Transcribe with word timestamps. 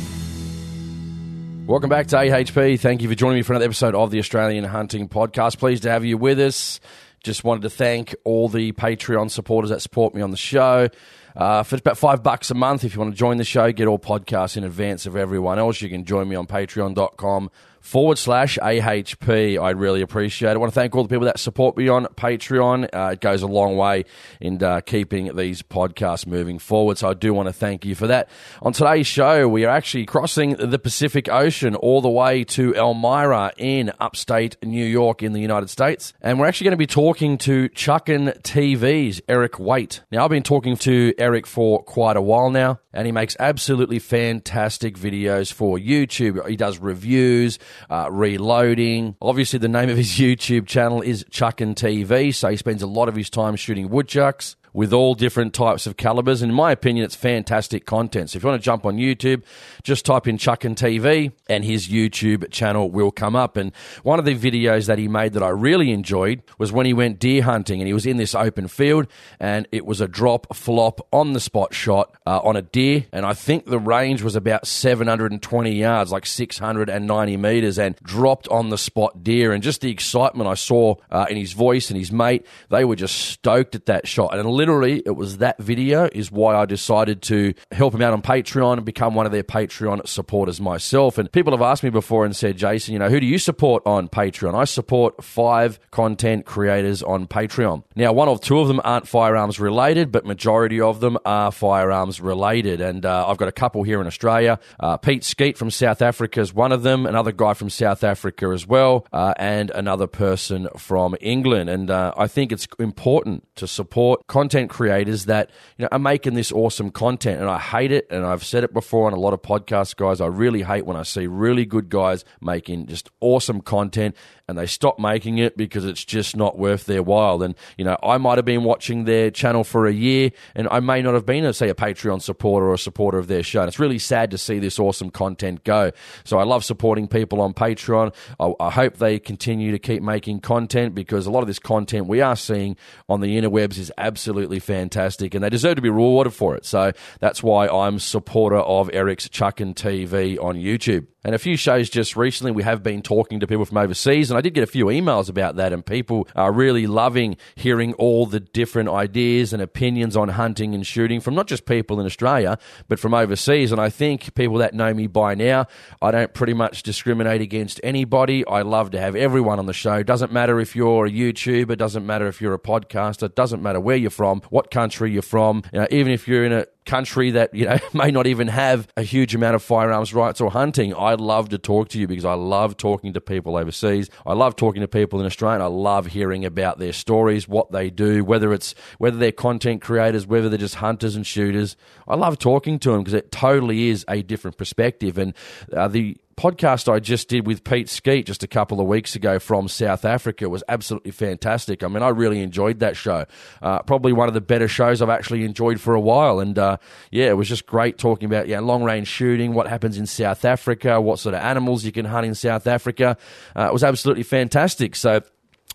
Welcome 1.68 1.88
back 1.88 2.08
to 2.08 2.16
AHP. 2.16 2.80
Thank 2.80 3.00
you 3.00 3.08
for 3.08 3.14
joining 3.14 3.36
me 3.36 3.42
for 3.42 3.52
another 3.52 3.66
episode 3.66 3.94
of 3.94 4.10
the 4.10 4.18
Australian 4.18 4.64
Hunting 4.64 5.08
Podcast. 5.08 5.58
Pleased 5.58 5.84
to 5.84 5.90
have 5.90 6.04
you 6.04 6.18
with 6.18 6.40
us. 6.40 6.80
Just 7.22 7.44
wanted 7.44 7.62
to 7.62 7.70
thank 7.70 8.14
all 8.24 8.48
the 8.48 8.72
Patreon 8.72 9.30
supporters 9.30 9.70
that 9.70 9.80
support 9.80 10.14
me 10.14 10.22
on 10.22 10.30
the 10.30 10.36
show. 10.36 10.88
Uh, 11.34 11.62
for 11.62 11.76
about 11.76 11.96
five 11.96 12.22
bucks 12.22 12.50
a 12.50 12.54
month, 12.54 12.84
if 12.84 12.94
you 12.94 13.00
want 13.00 13.12
to 13.12 13.18
join 13.18 13.38
the 13.38 13.44
show, 13.44 13.72
get 13.72 13.86
all 13.86 13.98
podcasts 13.98 14.56
in 14.56 14.64
advance 14.64 15.06
of 15.06 15.16
everyone 15.16 15.58
else. 15.58 15.80
You 15.80 15.88
can 15.88 16.04
join 16.04 16.28
me 16.28 16.36
on 16.36 16.46
patreon.com 16.46 17.50
forward 17.82 18.16
slash 18.16 18.58
AHP. 18.62 19.60
I'd 19.60 19.76
really 19.76 20.00
appreciate 20.00 20.52
it. 20.52 20.54
I 20.54 20.56
want 20.56 20.72
to 20.72 20.74
thank 20.74 20.94
all 20.94 21.02
the 21.02 21.08
people 21.08 21.26
that 21.26 21.38
support 21.38 21.76
me 21.76 21.88
on 21.88 22.06
Patreon. 22.06 22.88
Uh, 22.92 23.10
it 23.12 23.20
goes 23.20 23.42
a 23.42 23.46
long 23.46 23.76
way 23.76 24.04
in 24.40 24.62
uh, 24.62 24.80
keeping 24.80 25.36
these 25.36 25.62
podcasts 25.62 26.26
moving 26.26 26.58
forward. 26.58 26.96
So 26.98 27.10
I 27.10 27.14
do 27.14 27.34
want 27.34 27.48
to 27.48 27.52
thank 27.52 27.84
you 27.84 27.94
for 27.94 28.06
that. 28.06 28.30
On 28.62 28.72
today's 28.72 29.06
show, 29.06 29.48
we 29.48 29.64
are 29.64 29.70
actually 29.70 30.06
crossing 30.06 30.54
the 30.54 30.78
Pacific 30.78 31.28
Ocean 31.28 31.74
all 31.74 32.00
the 32.00 32.08
way 32.08 32.44
to 32.44 32.74
Elmira 32.74 33.52
in 33.56 33.92
upstate 34.00 34.56
New 34.62 34.86
York 34.86 35.22
in 35.22 35.32
the 35.32 35.40
United 35.40 35.68
States. 35.68 36.12
And 36.22 36.38
we're 36.38 36.46
actually 36.46 36.66
going 36.66 36.72
to 36.72 36.76
be 36.76 36.86
talking 36.86 37.36
to 37.38 37.68
Chuckin' 37.70 38.28
TV's 38.42 39.20
Eric 39.28 39.58
Waite. 39.58 40.02
Now, 40.12 40.24
I've 40.24 40.30
been 40.30 40.44
talking 40.44 40.76
to 40.78 41.12
Eric 41.18 41.46
for 41.48 41.82
quite 41.82 42.16
a 42.16 42.22
while 42.22 42.50
now, 42.50 42.78
and 42.92 43.06
he 43.06 43.12
makes 43.12 43.36
absolutely 43.40 43.98
fantastic 43.98 44.96
videos 44.96 45.52
for 45.52 45.78
YouTube. 45.78 46.48
He 46.48 46.56
does 46.56 46.78
reviews 46.78 47.58
uh, 47.90 48.08
reloading. 48.10 49.16
Obviously, 49.20 49.58
the 49.58 49.68
name 49.68 49.88
of 49.88 49.96
his 49.96 50.12
YouTube 50.12 50.66
channel 50.66 51.00
is 51.02 51.24
Chuckin' 51.30 51.74
TV, 51.74 52.34
so 52.34 52.48
he 52.48 52.56
spends 52.56 52.82
a 52.82 52.86
lot 52.86 53.08
of 53.08 53.14
his 53.14 53.30
time 53.30 53.56
shooting 53.56 53.88
woodchucks 53.88 54.56
with 54.72 54.92
all 54.92 55.14
different 55.14 55.54
types 55.54 55.86
of 55.86 55.96
calibers. 55.96 56.42
In 56.42 56.52
my 56.52 56.72
opinion, 56.72 57.04
it's 57.04 57.14
fantastic 57.14 57.86
content. 57.86 58.30
So 58.30 58.36
if 58.36 58.42
you 58.42 58.48
want 58.48 58.60
to 58.60 58.64
jump 58.64 58.86
on 58.86 58.96
YouTube, 58.96 59.42
just 59.82 60.04
type 60.04 60.26
in 60.26 60.38
Chuckin' 60.38 60.74
TV 60.74 61.32
and 61.48 61.64
his 61.64 61.88
YouTube 61.88 62.50
channel 62.50 62.90
will 62.90 63.10
come 63.10 63.36
up. 63.36 63.56
And 63.56 63.72
one 64.02 64.18
of 64.18 64.24
the 64.24 64.34
videos 64.34 64.86
that 64.86 64.98
he 64.98 65.08
made 65.08 65.34
that 65.34 65.42
I 65.42 65.48
really 65.48 65.90
enjoyed 65.90 66.42
was 66.58 66.72
when 66.72 66.86
he 66.86 66.92
went 66.92 67.18
deer 67.18 67.42
hunting 67.42 67.80
and 67.80 67.86
he 67.86 67.92
was 67.92 68.06
in 68.06 68.16
this 68.16 68.34
open 68.34 68.68
field 68.68 69.06
and 69.38 69.68
it 69.72 69.84
was 69.84 70.00
a 70.00 70.08
drop 70.08 70.54
flop 70.54 71.06
on 71.12 71.32
the 71.32 71.40
spot 71.40 71.74
shot 71.74 72.16
uh, 72.26 72.40
on 72.40 72.56
a 72.56 72.62
deer. 72.62 73.06
And 73.12 73.26
I 73.26 73.34
think 73.34 73.66
the 73.66 73.78
range 73.78 74.22
was 74.22 74.36
about 74.36 74.66
720 74.66 75.72
yards, 75.72 76.12
like 76.12 76.26
690 76.26 77.36
meters, 77.36 77.78
and 77.78 77.96
dropped 77.96 78.48
on 78.48 78.70
the 78.70 78.78
spot 78.78 79.22
deer. 79.22 79.52
And 79.52 79.62
just 79.62 79.80
the 79.80 79.90
excitement 79.90 80.48
I 80.48 80.54
saw 80.54 80.96
uh, 81.10 81.26
in 81.28 81.36
his 81.36 81.52
voice 81.52 81.90
and 81.90 81.98
his 81.98 82.12
mate, 82.12 82.46
they 82.70 82.84
were 82.84 82.96
just 82.96 83.16
stoked 83.16 83.74
at 83.74 83.86
that 83.86 84.08
shot. 84.08 84.32
And 84.32 84.40
literally, 84.62 85.02
it 85.04 85.16
was 85.16 85.38
that 85.38 85.58
video 85.60 86.08
is 86.12 86.30
why 86.30 86.54
I 86.54 86.66
decided 86.66 87.20
to 87.22 87.52
help 87.72 87.94
him 87.94 88.02
out 88.02 88.12
on 88.12 88.22
Patreon 88.22 88.74
and 88.74 88.84
become 88.84 89.16
one 89.16 89.26
of 89.26 89.32
their 89.32 89.42
Patreon 89.42 90.06
supporters 90.06 90.60
myself. 90.60 91.18
And 91.18 91.30
people 91.32 91.52
have 91.52 91.62
asked 91.62 91.82
me 91.82 91.90
before 91.90 92.24
and 92.24 92.36
said, 92.36 92.56
Jason, 92.56 92.92
you 92.92 93.00
know, 93.00 93.08
who 93.08 93.18
do 93.18 93.26
you 93.26 93.38
support 93.38 93.82
on 93.84 94.08
Patreon? 94.08 94.54
I 94.54 94.62
support 94.62 95.24
five 95.24 95.80
content 95.90 96.46
creators 96.46 97.02
on 97.02 97.26
Patreon. 97.26 97.82
Now, 97.96 98.12
one 98.12 98.28
or 98.28 98.38
two 98.38 98.60
of 98.60 98.68
them 98.68 98.80
aren't 98.84 99.08
firearms 99.08 99.58
related, 99.58 100.12
but 100.12 100.24
majority 100.24 100.80
of 100.80 101.00
them 101.00 101.18
are 101.24 101.50
firearms 101.50 102.20
related. 102.20 102.80
And 102.80 103.04
uh, 103.04 103.26
I've 103.26 103.38
got 103.38 103.48
a 103.48 103.52
couple 103.52 103.82
here 103.82 104.00
in 104.00 104.06
Australia. 104.06 104.60
Uh, 104.78 104.96
Pete 104.96 105.24
Skeet 105.24 105.58
from 105.58 105.72
South 105.72 106.02
Africa 106.02 106.40
is 106.40 106.54
one 106.54 106.70
of 106.70 106.84
them, 106.84 107.04
another 107.04 107.32
guy 107.32 107.54
from 107.54 107.68
South 107.68 108.04
Africa 108.04 108.46
as 108.54 108.64
well, 108.64 109.08
uh, 109.12 109.34
and 109.38 109.70
another 109.70 110.06
person 110.06 110.68
from 110.76 111.16
England. 111.20 111.68
And 111.68 111.90
uh, 111.90 112.14
I 112.16 112.28
think 112.28 112.52
it's 112.52 112.68
important 112.78 113.48
to 113.56 113.66
support 113.66 114.28
content 114.28 114.51
creators 114.70 115.26
that 115.26 115.50
you 115.76 115.84
know 115.84 115.88
are 115.92 115.98
making 115.98 116.34
this 116.34 116.52
awesome 116.52 116.90
content. 116.90 117.40
And 117.40 117.48
I 117.48 117.58
hate 117.58 117.92
it, 117.92 118.06
and 118.10 118.24
I've 118.24 118.44
said 118.44 118.64
it 118.64 118.72
before 118.72 119.06
on 119.06 119.12
a 119.12 119.20
lot 119.20 119.32
of 119.32 119.42
podcasts, 119.42 119.96
guys. 119.96 120.20
I 120.20 120.26
really 120.26 120.62
hate 120.62 120.86
when 120.86 120.96
I 120.96 121.02
see 121.02 121.26
really 121.26 121.64
good 121.64 121.88
guys 121.88 122.24
making 122.40 122.86
just 122.86 123.10
awesome 123.20 123.60
content 123.60 124.16
and 124.48 124.58
they 124.58 124.66
stop 124.66 124.98
making 124.98 125.38
it 125.38 125.56
because 125.56 125.84
it's 125.84 126.04
just 126.04 126.36
not 126.36 126.58
worth 126.58 126.84
their 126.84 127.02
while. 127.02 127.42
And, 127.42 127.54
you 127.78 127.84
know, 127.84 127.96
I 128.02 128.18
might 128.18 128.36
have 128.38 128.44
been 128.44 128.64
watching 128.64 129.04
their 129.04 129.30
channel 129.30 129.64
for 129.64 129.86
a 129.86 129.92
year 129.92 130.30
and 130.54 130.68
I 130.70 130.80
may 130.80 131.00
not 131.00 131.14
have 131.14 131.24
been, 131.24 131.44
a, 131.44 131.54
say, 131.54 131.68
a 131.68 131.74
Patreon 131.74 132.20
supporter 132.20 132.66
or 132.66 132.74
a 132.74 132.78
supporter 132.78 133.18
of 133.18 133.28
their 133.28 133.42
show. 133.42 133.60
And 133.60 133.68
it's 133.68 133.78
really 133.78 133.98
sad 133.98 134.30
to 134.32 134.38
see 134.38 134.58
this 134.58 134.78
awesome 134.78 135.10
content 135.10 135.64
go. 135.64 135.92
So 136.24 136.38
I 136.38 136.44
love 136.44 136.64
supporting 136.64 137.08
people 137.08 137.40
on 137.40 137.54
Patreon. 137.54 138.14
I, 138.38 138.52
I 138.60 138.70
hope 138.70 138.98
they 138.98 139.18
continue 139.18 139.70
to 139.72 139.78
keep 139.78 140.02
making 140.02 140.40
content 140.40 140.94
because 140.94 141.26
a 141.26 141.30
lot 141.30 141.40
of 141.40 141.46
this 141.46 141.58
content 141.58 142.06
we 142.06 142.20
are 142.20 142.36
seeing 142.36 142.76
on 143.08 143.20
the 143.20 143.40
interwebs 143.40 143.78
is 143.78 143.90
absolutely 143.96 144.41
fantastic 144.58 145.34
and 145.34 145.44
they 145.44 145.50
deserve 145.50 145.76
to 145.76 145.82
be 145.82 145.90
rewarded 145.90 146.32
for 146.32 146.54
it. 146.56 146.64
So 146.64 146.92
that's 147.20 147.42
why 147.42 147.68
I'm 147.68 147.98
supporter 147.98 148.58
of 148.58 148.90
Eric's 148.92 149.28
Chuckin' 149.28 149.74
TV 149.74 150.42
on 150.42 150.56
YouTube. 150.56 151.06
And 151.24 151.36
a 151.36 151.38
few 151.38 151.56
shows 151.56 151.88
just 151.88 152.16
recently, 152.16 152.50
we 152.50 152.64
have 152.64 152.82
been 152.82 153.00
talking 153.00 153.38
to 153.40 153.46
people 153.46 153.64
from 153.64 153.78
overseas, 153.78 154.30
and 154.30 154.36
I 154.36 154.40
did 154.40 154.54
get 154.54 154.64
a 154.64 154.66
few 154.66 154.86
emails 154.86 155.28
about 155.28 155.54
that, 155.54 155.72
and 155.72 155.86
people 155.86 156.26
are 156.34 156.50
really 156.50 156.88
loving 156.88 157.36
hearing 157.54 157.92
all 157.94 158.26
the 158.26 158.40
different 158.40 158.88
ideas 158.88 159.52
and 159.52 159.62
opinions 159.62 160.16
on 160.16 160.30
hunting 160.30 160.74
and 160.74 160.84
shooting 160.84 161.20
from 161.20 161.36
not 161.36 161.46
just 161.46 161.64
people 161.64 162.00
in 162.00 162.06
Australia, 162.06 162.58
but 162.88 162.98
from 162.98 163.14
overseas. 163.14 163.70
And 163.70 163.80
I 163.80 163.88
think 163.88 164.34
people 164.34 164.58
that 164.58 164.74
know 164.74 164.92
me 164.92 165.06
by 165.06 165.36
now, 165.36 165.66
I 166.00 166.10
don't 166.10 166.34
pretty 166.34 166.54
much 166.54 166.82
discriminate 166.82 167.40
against 167.40 167.80
anybody. 167.84 168.44
I 168.44 168.62
love 168.62 168.90
to 168.90 169.00
have 169.00 169.14
everyone 169.14 169.60
on 169.60 169.66
the 169.66 169.72
show. 169.72 170.02
Doesn't 170.02 170.32
matter 170.32 170.58
if 170.58 170.74
you're 170.74 171.06
a 171.06 171.10
YouTuber, 171.10 171.78
doesn't 171.78 172.04
matter 172.04 172.26
if 172.26 172.40
you're 172.40 172.54
a 172.54 172.58
podcaster, 172.58 173.32
doesn't 173.32 173.62
matter 173.62 173.78
where 173.78 173.96
you're 173.96 174.10
from, 174.10 174.31
what 174.50 174.70
country 174.70 175.10
you're 175.10 175.22
from, 175.22 175.62
you 175.72 175.80
know, 175.80 175.86
even 175.90 176.12
if 176.12 176.26
you're 176.26 176.44
in 176.44 176.52
a 176.52 176.66
country 176.84 177.30
that 177.30 177.54
you 177.54 177.64
know 177.64 177.78
may 177.92 178.10
not 178.10 178.26
even 178.26 178.48
have 178.48 178.88
a 178.96 179.02
huge 179.02 179.36
amount 179.36 179.54
of 179.54 179.62
firearms 179.62 180.12
rights 180.12 180.40
or 180.40 180.50
hunting 180.50 180.92
i'd 180.94 181.20
love 181.20 181.48
to 181.48 181.56
talk 181.56 181.88
to 181.88 181.96
you 181.96 182.08
because 182.08 182.24
i 182.24 182.34
love 182.34 182.76
talking 182.76 183.12
to 183.12 183.20
people 183.20 183.56
overseas. 183.56 184.10
I 184.26 184.32
love 184.32 184.56
talking 184.56 184.80
to 184.80 184.88
people 184.88 185.20
in 185.20 185.26
australia 185.26 185.62
i 185.62 185.68
love 185.68 186.06
hearing 186.06 186.44
about 186.44 186.80
their 186.80 186.92
stories 186.92 187.46
what 187.46 187.70
they 187.70 187.88
do 187.88 188.24
whether 188.24 188.52
it's 188.52 188.74
whether 188.98 189.16
they're 189.16 189.30
content 189.30 189.80
creators 189.80 190.26
whether 190.26 190.48
they're 190.48 190.58
just 190.58 190.76
hunters 190.76 191.16
and 191.16 191.26
shooters. 191.26 191.76
I 192.06 192.16
love 192.16 192.38
talking 192.38 192.78
to 192.80 192.92
them 192.92 193.00
because 193.00 193.14
it 193.14 193.32
totally 193.32 193.88
is 193.88 194.04
a 194.08 194.22
different 194.22 194.56
perspective. 194.56 195.18
And 195.18 195.34
uh, 195.72 195.88
the 195.88 196.16
podcast 196.36 196.92
I 196.92 196.98
just 196.98 197.28
did 197.28 197.46
with 197.46 197.64
Pete 197.64 197.88
Skeet 197.88 198.26
just 198.26 198.42
a 198.42 198.46
couple 198.46 198.80
of 198.80 198.86
weeks 198.86 199.14
ago 199.14 199.38
from 199.38 199.68
South 199.68 200.04
Africa 200.04 200.48
was 200.48 200.62
absolutely 200.68 201.10
fantastic. 201.10 201.82
I 201.82 201.88
mean, 201.88 202.02
I 202.02 202.08
really 202.08 202.40
enjoyed 202.40 202.80
that 202.80 202.96
show. 202.96 203.26
Uh, 203.60 203.82
probably 203.82 204.12
one 204.12 204.28
of 204.28 204.34
the 204.34 204.40
better 204.40 204.68
shows 204.68 205.02
I've 205.02 205.10
actually 205.10 205.44
enjoyed 205.44 205.80
for 205.80 205.94
a 205.94 206.00
while. 206.00 206.40
And 206.40 206.58
uh, 206.58 206.78
yeah, 207.10 207.28
it 207.30 207.36
was 207.36 207.48
just 207.48 207.66
great 207.66 207.98
talking 207.98 208.26
about 208.26 208.48
yeah, 208.48 208.60
long 208.60 208.82
range 208.82 209.08
shooting, 209.08 209.54
what 209.54 209.68
happens 209.68 209.98
in 209.98 210.06
South 210.06 210.44
Africa, 210.44 211.00
what 211.00 211.18
sort 211.18 211.34
of 211.34 211.40
animals 211.42 211.84
you 211.84 211.92
can 211.92 212.04
hunt 212.06 212.26
in 212.26 212.34
South 212.34 212.66
Africa. 212.66 213.16
Uh, 213.56 213.68
it 213.68 213.72
was 213.72 213.84
absolutely 213.84 214.24
fantastic. 214.24 214.96
So 214.96 215.22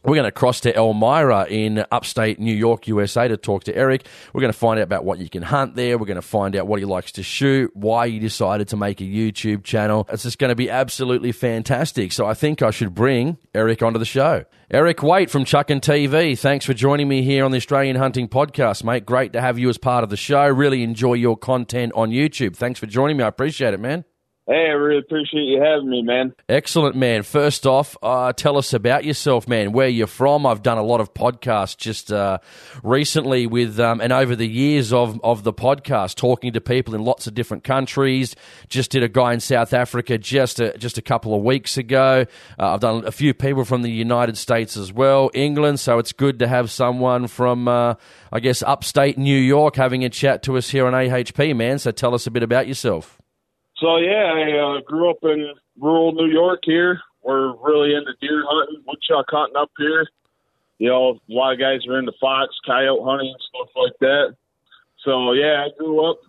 we're 0.03 0.15
going 0.15 0.25
to 0.25 0.31
cross 0.31 0.61
to 0.61 0.75
Elmira 0.75 1.47
in 1.49 1.85
upstate 1.91 2.39
New 2.39 2.53
York, 2.53 2.87
USA 2.87 3.27
to 3.27 3.37
talk 3.37 3.63
to 3.65 3.75
Eric. 3.75 4.05
We're 4.33 4.41
going 4.41 4.53
to 4.53 4.57
find 4.57 4.79
out 4.79 4.83
about 4.83 5.05
what 5.05 5.19
you 5.19 5.29
can 5.29 5.43
hunt 5.43 5.75
there. 5.75 5.97
We're 5.97 6.05
going 6.05 6.15
to 6.15 6.21
find 6.21 6.55
out 6.55 6.67
what 6.67 6.79
he 6.79 6.85
likes 6.85 7.11
to 7.13 7.23
shoot, 7.23 7.75
why 7.75 8.09
he 8.09 8.19
decided 8.19 8.67
to 8.69 8.77
make 8.77 9.01
a 9.01 9.05
YouTube 9.05 9.63
channel. 9.63 10.07
It's 10.11 10.23
just 10.23 10.39
going 10.39 10.49
to 10.49 10.55
be 10.55 10.69
absolutely 10.69 11.31
fantastic. 11.31 12.11
So 12.11 12.25
I 12.25 12.33
think 12.33 12.61
I 12.61 12.71
should 12.71 12.93
bring 12.93 13.37
Eric 13.53 13.81
onto 13.81 13.99
the 13.99 14.05
show. 14.05 14.45
Eric 14.69 15.01
Waite 15.01 15.29
from 15.29 15.45
Chuckin' 15.45 15.79
TV, 15.79 16.37
thanks 16.37 16.65
for 16.65 16.73
joining 16.73 17.07
me 17.07 17.21
here 17.21 17.45
on 17.45 17.51
the 17.51 17.57
Australian 17.57 17.95
Hunting 17.95 18.27
Podcast, 18.27 18.83
mate. 18.83 19.05
Great 19.05 19.31
to 19.33 19.41
have 19.41 19.57
you 19.57 19.69
as 19.69 19.77
part 19.77 20.03
of 20.03 20.09
the 20.09 20.17
show. 20.17 20.45
Really 20.47 20.83
enjoy 20.83 21.13
your 21.13 21.37
content 21.37 21.93
on 21.95 22.11
YouTube. 22.11 22.55
Thanks 22.55 22.79
for 22.79 22.85
joining 22.85 23.15
me. 23.15 23.23
I 23.23 23.27
appreciate 23.29 23.73
it, 23.73 23.79
man. 23.79 24.03
Hey, 24.49 24.67
I 24.69 24.75
really 24.75 24.99
appreciate 24.99 25.43
you 25.43 25.61
having 25.61 25.89
me, 25.89 26.01
man. 26.03 26.33
Excellent, 26.47 26.95
man. 26.95 27.23
First 27.23 27.67
off, 27.67 27.97
uh, 28.01 28.31
tell 28.31 28.55
us 28.57 28.73
about 28.73 29.03
yourself, 29.03 29.45
man. 29.45 29.73
Where 29.73 29.89
you're 29.89 30.07
from? 30.07 30.45
I've 30.45 30.63
done 30.63 30.77
a 30.77 30.83
lot 30.83 31.01
of 31.01 31.13
podcasts 31.13 31.75
just 31.75 32.13
uh, 32.13 32.37
recently 32.81 33.45
with, 33.45 33.77
um, 33.77 33.99
and 33.99 34.13
over 34.13 34.37
the 34.37 34.47
years 34.47 34.93
of 34.93 35.19
of 35.21 35.43
the 35.43 35.51
podcast, 35.51 36.15
talking 36.15 36.53
to 36.53 36.61
people 36.61 36.95
in 36.95 37.03
lots 37.03 37.27
of 37.27 37.33
different 37.33 37.65
countries. 37.65 38.37
Just 38.69 38.91
did 38.91 39.03
a 39.03 39.09
guy 39.09 39.33
in 39.33 39.41
South 39.41 39.73
Africa 39.73 40.17
just 40.17 40.61
a, 40.61 40.77
just 40.77 40.97
a 40.97 41.01
couple 41.01 41.35
of 41.35 41.43
weeks 41.43 41.77
ago. 41.77 42.25
Uh, 42.57 42.73
I've 42.73 42.79
done 42.79 43.05
a 43.05 43.11
few 43.11 43.33
people 43.33 43.65
from 43.65 43.81
the 43.81 43.91
United 43.91 44.37
States 44.37 44.77
as 44.77 44.93
well, 44.93 45.29
England. 45.33 45.81
So 45.81 45.99
it's 45.99 46.13
good 46.13 46.39
to 46.39 46.47
have 46.47 46.71
someone 46.71 47.27
from, 47.27 47.67
uh, 47.67 47.95
I 48.31 48.39
guess, 48.39 48.63
upstate 48.63 49.17
New 49.17 49.37
York 49.37 49.75
having 49.75 50.05
a 50.05 50.09
chat 50.09 50.41
to 50.43 50.55
us 50.55 50.69
here 50.69 50.87
on 50.87 50.93
AHP, 50.93 51.53
man. 51.53 51.79
So 51.79 51.91
tell 51.91 52.15
us 52.15 52.27
a 52.27 52.31
bit 52.31 52.43
about 52.43 52.65
yourself. 52.65 53.17
So 53.79 53.97
yeah, 53.97 54.33
I 54.33 54.77
uh, 54.77 54.81
grew 54.81 55.09
up 55.09 55.19
in 55.23 55.53
rural 55.79 56.11
New 56.11 56.31
York. 56.31 56.61
Here, 56.63 56.99
we're 57.23 57.55
really 57.57 57.93
into 57.93 58.13
deer 58.19 58.43
hunting, 58.47 58.83
woodchuck 58.87 59.25
hunting 59.29 59.57
up 59.57 59.71
here. 59.77 60.07
You 60.79 60.89
know, 60.89 61.19
a 61.29 61.33
lot 61.33 61.53
of 61.53 61.59
guys 61.59 61.85
are 61.87 61.99
into 61.99 62.13
fox, 62.19 62.55
coyote 62.65 63.03
hunting, 63.03 63.35
stuff 63.49 63.69
like 63.75 63.93
that. 64.01 64.35
So 65.03 65.33
yeah, 65.33 65.65
I 65.65 65.69
grew 65.77 66.09
up. 66.09 66.19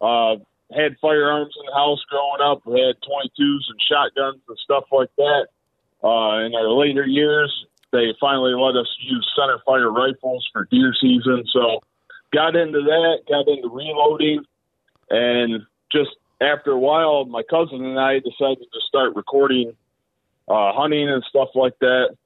Uh, 0.00 0.36
had 0.74 0.96
firearms 1.00 1.54
in 1.58 1.66
the 1.66 1.74
house 1.74 2.00
growing 2.08 2.42
up. 2.42 2.62
We 2.66 2.80
had 2.80 2.96
22s 3.00 3.64
and 3.68 3.80
shotguns 3.88 4.42
and 4.48 4.58
stuff 4.58 4.84
like 4.92 5.10
that. 5.16 5.46
Uh, 6.04 6.44
in 6.44 6.54
our 6.54 6.68
later 6.68 7.06
years, 7.06 7.52
they 7.90 8.14
finally 8.20 8.54
let 8.54 8.76
us 8.76 8.88
use 9.00 9.26
center 9.36 9.58
fire 9.64 9.90
rifles 9.90 10.46
for 10.52 10.66
deer 10.70 10.94
season. 11.00 11.44
So 11.52 11.80
got 12.32 12.54
into 12.54 12.82
that, 12.82 13.18
got 13.28 13.48
into 13.48 13.68
reloading, 13.68 14.44
and 15.10 15.62
just 15.90 16.10
after 16.40 16.70
a 16.70 16.78
while, 16.78 17.24
my 17.24 17.42
cousin 17.42 17.84
and 17.84 17.98
I 17.98 18.20
decided 18.20 18.66
to 18.72 18.80
start 18.86 19.16
recording 19.16 19.72
uh, 20.48 20.72
hunting 20.72 21.08
and 21.08 21.22
stuff 21.28 21.48
like 21.54 21.78
that. 21.80 22.16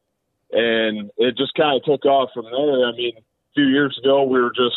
And 0.53 1.11
it 1.17 1.37
just 1.37 1.55
kind 1.55 1.77
of 1.77 1.85
took 1.85 2.05
off 2.05 2.31
from 2.35 2.45
there. 2.45 2.87
I 2.87 2.93
mean, 2.93 3.15
a 3.17 3.53
few 3.55 3.65
years 3.65 3.99
ago, 4.03 4.25
we 4.25 4.41
were 4.41 4.53
just 4.55 4.77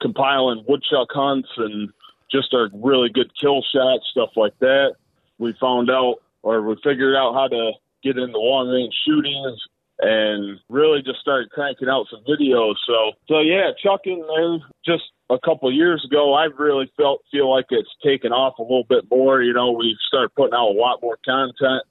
compiling 0.00 0.64
woodchuck 0.68 1.08
hunts 1.10 1.48
and 1.56 1.90
just 2.30 2.52
our 2.52 2.68
really 2.74 3.08
good 3.08 3.32
kill 3.40 3.62
shots, 3.62 4.06
stuff 4.10 4.30
like 4.36 4.58
that. 4.60 4.94
We 5.38 5.54
found 5.60 5.90
out 5.90 6.16
or 6.42 6.62
we 6.62 6.76
figured 6.84 7.16
out 7.16 7.34
how 7.34 7.48
to 7.48 7.72
get 8.02 8.18
into 8.18 8.38
long 8.38 8.68
range 8.68 8.94
shootings 9.06 9.60
and 10.00 10.60
really 10.68 11.02
just 11.02 11.20
started 11.20 11.50
cranking 11.50 11.88
out 11.88 12.06
some 12.10 12.22
videos. 12.28 12.74
So, 12.86 13.12
so 13.28 13.40
yeah, 13.40 13.70
chucking 13.82 14.24
there 14.26 14.58
just 14.84 15.10
a 15.30 15.38
couple 15.38 15.72
years 15.72 16.04
ago, 16.04 16.34
I 16.34 16.44
really 16.44 16.90
felt 16.96 17.22
feel 17.30 17.50
like 17.50 17.66
it's 17.70 17.88
taken 18.04 18.32
off 18.32 18.58
a 18.58 18.62
little 18.62 18.86
bit 18.88 19.04
more. 19.10 19.42
You 19.42 19.52
know, 19.52 19.72
we 19.72 19.96
started 20.06 20.34
putting 20.36 20.54
out 20.54 20.70
a 20.70 20.78
lot 20.78 21.02
more 21.02 21.18
content. 21.24 21.82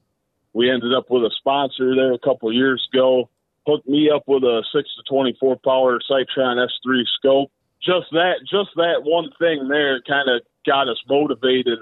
We 0.54 0.72
ended 0.72 0.94
up 0.94 1.10
with 1.10 1.24
a 1.24 1.32
sponsor 1.38 1.96
there 1.96 2.14
a 2.14 2.20
couple 2.20 2.52
years 2.52 2.88
ago. 2.92 3.30
Hooked 3.68 3.88
me 3.88 4.10
up 4.10 4.24
with 4.28 4.44
a 4.44 4.64
six 4.74 4.90
to 4.96 5.04
twenty 5.08 5.36
four 5.40 5.58
power 5.58 6.00
Sightron 6.10 6.64
S 6.64 6.72
three 6.84 7.06
scope. 7.20 7.52
Just 7.84 8.08
that, 8.12 8.40
just 8.50 8.70
that 8.76 9.04
one 9.04 9.30
thing 9.38 9.68
there, 9.68 10.02
kind 10.08 10.30
of 10.30 10.42
got 10.66 10.90
us 10.90 10.98
motivated 11.08 11.80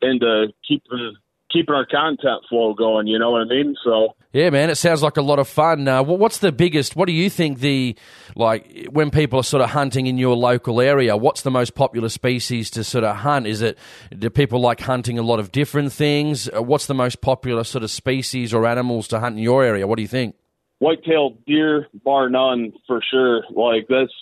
into 0.00 0.52
keeping 0.66 1.16
keeping 1.54 1.74
our 1.74 1.86
content 1.86 2.42
flow 2.48 2.74
going. 2.74 3.06
You 3.06 3.18
know 3.18 3.30
what 3.30 3.42
I 3.42 3.44
mean? 3.44 3.76
So 3.82 4.14
yeah, 4.32 4.50
man, 4.50 4.68
it 4.68 4.74
sounds 4.74 5.00
like 5.00 5.16
a 5.16 5.22
lot 5.22 5.38
of 5.38 5.48
fun. 5.48 5.86
Uh, 5.86 6.02
what's 6.02 6.38
the 6.38 6.50
biggest? 6.50 6.96
What 6.96 7.06
do 7.06 7.12
you 7.12 7.30
think 7.30 7.60
the 7.60 7.96
like 8.34 8.88
when 8.90 9.10
people 9.10 9.38
are 9.38 9.44
sort 9.44 9.62
of 9.62 9.70
hunting 9.70 10.06
in 10.06 10.18
your 10.18 10.34
local 10.34 10.80
area? 10.80 11.16
What's 11.16 11.42
the 11.42 11.52
most 11.52 11.76
popular 11.76 12.08
species 12.08 12.68
to 12.70 12.82
sort 12.82 13.04
of 13.04 13.16
hunt? 13.16 13.46
Is 13.46 13.62
it 13.62 13.78
do 14.18 14.28
people 14.28 14.60
like 14.60 14.80
hunting 14.80 15.18
a 15.18 15.22
lot 15.22 15.38
of 15.38 15.52
different 15.52 15.92
things? 15.92 16.50
Uh, 16.54 16.62
what's 16.62 16.86
the 16.86 16.94
most 16.94 17.20
popular 17.20 17.62
sort 17.62 17.84
of 17.84 17.92
species 17.92 18.52
or 18.52 18.66
animals 18.66 19.06
to 19.08 19.20
hunt 19.20 19.36
in 19.36 19.42
your 19.42 19.62
area? 19.62 19.86
What 19.86 19.96
do 19.96 20.02
you 20.02 20.08
think? 20.08 20.34
White-tailed 20.80 21.44
deer, 21.46 21.86
bar 22.04 22.28
none, 22.28 22.72
for 22.88 23.00
sure. 23.08 23.44
Like 23.50 23.86
that's 23.88 24.12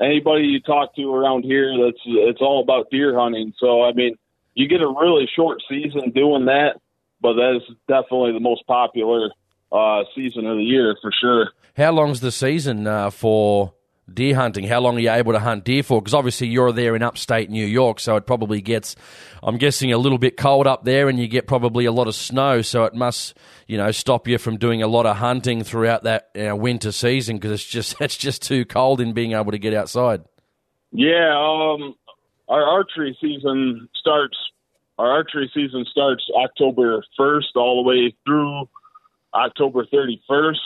anybody 0.00 0.44
you 0.44 0.60
talk 0.60 0.94
to 0.96 1.14
around 1.14 1.44
here. 1.44 1.72
That's 1.82 2.02
it's 2.04 2.42
all 2.42 2.62
about 2.62 2.90
deer 2.90 3.18
hunting. 3.18 3.54
So 3.58 3.82
I 3.82 3.94
mean 3.94 4.16
you 4.56 4.66
get 4.66 4.80
a 4.80 4.88
really 4.88 5.28
short 5.36 5.62
season 5.68 6.10
doing 6.12 6.46
that, 6.46 6.80
but 7.20 7.34
that 7.34 7.56
is 7.56 7.76
definitely 7.86 8.32
the 8.32 8.40
most 8.40 8.66
popular 8.66 9.30
uh, 9.70 10.02
season 10.14 10.46
of 10.46 10.56
the 10.56 10.64
year 10.64 10.96
for 11.00 11.12
sure. 11.20 11.50
How 11.76 11.92
long's 11.92 12.20
the 12.20 12.32
season 12.32 12.86
uh, 12.86 13.10
for 13.10 13.74
deer 14.12 14.34
hunting? 14.34 14.66
How 14.66 14.80
long 14.80 14.96
are 14.96 15.00
you 15.00 15.10
able 15.10 15.34
to 15.34 15.40
hunt 15.40 15.64
deer 15.64 15.82
for? 15.82 16.00
Because 16.00 16.14
obviously 16.14 16.46
you're 16.48 16.72
there 16.72 16.96
in 16.96 17.02
upstate 17.02 17.50
New 17.50 17.66
York, 17.66 18.00
so 18.00 18.16
it 18.16 18.26
probably 18.26 18.62
gets, 18.62 18.96
I'm 19.42 19.58
guessing, 19.58 19.92
a 19.92 19.98
little 19.98 20.16
bit 20.16 20.38
cold 20.38 20.66
up 20.66 20.84
there, 20.84 21.10
and 21.10 21.20
you 21.20 21.28
get 21.28 21.46
probably 21.46 21.84
a 21.84 21.92
lot 21.92 22.08
of 22.08 22.14
snow, 22.14 22.62
so 22.62 22.84
it 22.84 22.94
must, 22.94 23.36
you 23.66 23.76
know, 23.76 23.90
stop 23.90 24.26
you 24.26 24.38
from 24.38 24.56
doing 24.56 24.82
a 24.82 24.88
lot 24.88 25.04
of 25.04 25.18
hunting 25.18 25.64
throughout 25.64 26.04
that 26.04 26.30
you 26.34 26.44
know, 26.44 26.56
winter 26.56 26.92
season 26.92 27.36
because 27.36 27.52
it's 27.52 27.64
just 27.66 27.94
it's 28.00 28.16
just 28.16 28.40
too 28.40 28.64
cold 28.64 29.02
in 29.02 29.12
being 29.12 29.32
able 29.32 29.52
to 29.52 29.58
get 29.58 29.74
outside. 29.74 30.24
Yeah, 30.92 31.36
um, 31.36 31.94
our 32.48 32.62
archery 32.62 33.16
season 33.20 33.88
starts. 33.94 34.36
Our 34.98 35.10
archery 35.10 35.50
season 35.52 35.84
starts 35.90 36.24
October 36.34 37.02
first 37.16 37.48
all 37.56 37.82
the 37.82 37.88
way 37.88 38.14
through 38.24 38.68
October 39.34 39.84
31st, 39.84 40.56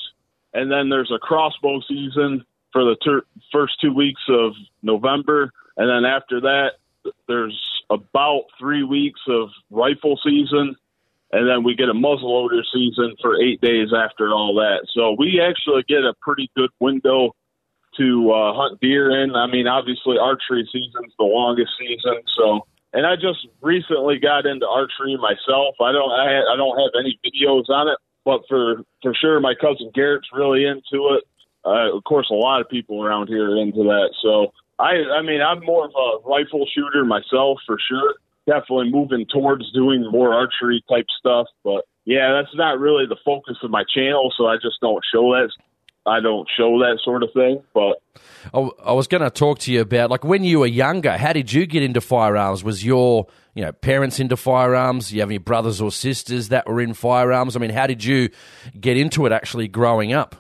and 0.55 0.71
then 0.71 0.89
there's 0.89 1.11
a 1.15 1.19
crossbow 1.19 1.81
season 1.89 2.45
for 2.73 2.85
the 2.85 2.97
ter- 3.05 3.27
first 3.53 3.81
two 3.81 3.93
weeks 3.93 4.21
of 4.29 4.53
November, 4.83 5.53
and 5.77 5.89
then 5.89 6.09
after 6.09 6.41
that, 6.43 6.73
there's 7.27 7.59
about 7.91 8.45
three 8.59 8.85
weeks 8.85 9.21
of 9.29 9.49
rifle 9.71 10.19
season, 10.23 10.77
and 11.33 11.49
then 11.49 11.65
we 11.65 11.75
get 11.75 11.89
a 11.89 11.95
muzzleloader 11.95 12.63
season 12.73 13.17
for 13.21 13.41
eight 13.41 13.61
days 13.61 13.89
after 13.97 14.29
all 14.33 14.55
that. 14.55 14.87
So 14.95 15.17
we 15.19 15.41
actually 15.41 15.83
get 15.89 16.05
a 16.05 16.15
pretty 16.21 16.51
good 16.57 16.71
window 16.79 17.35
to 18.01 18.33
uh, 18.33 18.57
hunt 18.57 18.81
deer 18.81 19.13
in. 19.23 19.37
I 19.37 19.47
mean, 19.47 19.69
obviously 19.69 20.17
archery 20.17 20.65
season's 20.73 21.13
the 21.21 21.29
longest 21.29 21.73
season, 21.79 22.25
so. 22.37 22.65
And 22.93 23.07
I 23.07 23.15
just 23.15 23.47
recently 23.63 24.19
got 24.19 24.47
into 24.47 24.67
archery 24.67 25.17
myself. 25.17 25.77
I 25.81 25.93
don't, 25.93 26.11
I, 26.11 26.43
I 26.43 26.57
don't 26.57 26.75
have 26.75 26.91
any 26.99 27.21
videos 27.23 27.71
on 27.71 27.87
it, 27.87 27.99
but 28.25 28.43
for 28.49 28.83
for 29.01 29.15
sure, 29.15 29.39
my 29.39 29.55
cousin 29.55 29.93
Garrett's 29.95 30.27
really 30.33 30.65
into 30.65 31.15
it. 31.15 31.23
Uh, 31.65 31.95
of 31.97 32.03
course, 32.03 32.27
a 32.33 32.35
lot 32.35 32.61
of 32.61 32.69
people 32.69 33.05
around 33.05 33.29
here 33.29 33.53
are 33.53 33.63
into 33.63 33.85
that. 33.85 34.11
So 34.21 34.53
I, 34.81 35.07
I 35.19 35.23
mean, 35.23 35.41
I'm 35.41 35.65
more 35.65 35.85
of 35.85 35.93
a 35.95 36.29
rifle 36.29 36.67
shooter 36.75 37.05
myself 37.05 37.59
for 37.65 37.79
sure. 37.79 38.15
Definitely 38.49 38.91
moving 38.91 39.25
towards 39.31 39.71
doing 39.73 40.11
more 40.11 40.35
archery 40.35 40.83
type 40.91 41.07
stuff, 41.17 41.47
but 41.63 41.85
yeah, 42.07 42.33
that's 42.33 42.57
not 42.57 42.81
really 42.81 43.07
the 43.07 43.23
focus 43.25 43.59
of 43.63 43.71
my 43.71 43.85
channel. 43.95 44.33
So 44.37 44.47
I 44.47 44.57
just 44.57 44.81
don't 44.81 45.05
show 45.15 45.31
that 45.35 45.51
I 46.07 46.21
don't 46.21 46.49
show 46.57 46.79
that 46.79 46.99
sort 47.05 47.23
of 47.23 47.31
thing. 47.35 47.63
But 47.75 48.01
I 48.55 48.93
was 48.93 49.07
going 49.07 49.23
to 49.23 49.31
talk 49.31 49.59
to 49.61 49.73
you 49.73 49.83
about 49.83 50.11
like 50.11 50.25
when 50.25 50.45
you 50.45 50.61
were 50.61 50.67
younger. 50.67 51.17
How 51.17 51.33
did 51.33 51.53
you 51.53 51.67
get 51.67 51.83
into 51.83 52.01
firearms? 52.01 52.65
Was 52.65 52.85
your 52.85 53.27
you 53.55 53.65
know 53.65 53.73
parents 53.73 54.19
into 54.19 54.37
firearms? 54.37 55.13
You 55.13 55.21
have 55.21 55.29
any 55.29 55.39
brothers 55.39 55.81
or 55.81 55.91
sisters 55.91 56.49
that 56.49 56.67
were 56.67 56.81
in 56.81 56.95
firearms? 56.95 57.55
I 57.55 57.59
mean, 57.59 57.71
how 57.71 57.87
did 57.87 58.05
you 58.05 58.31
get 58.79 58.97
into 58.97 59.27
it 59.27 59.33
actually 59.33 59.69
growing 59.69 60.13
up? 60.13 60.37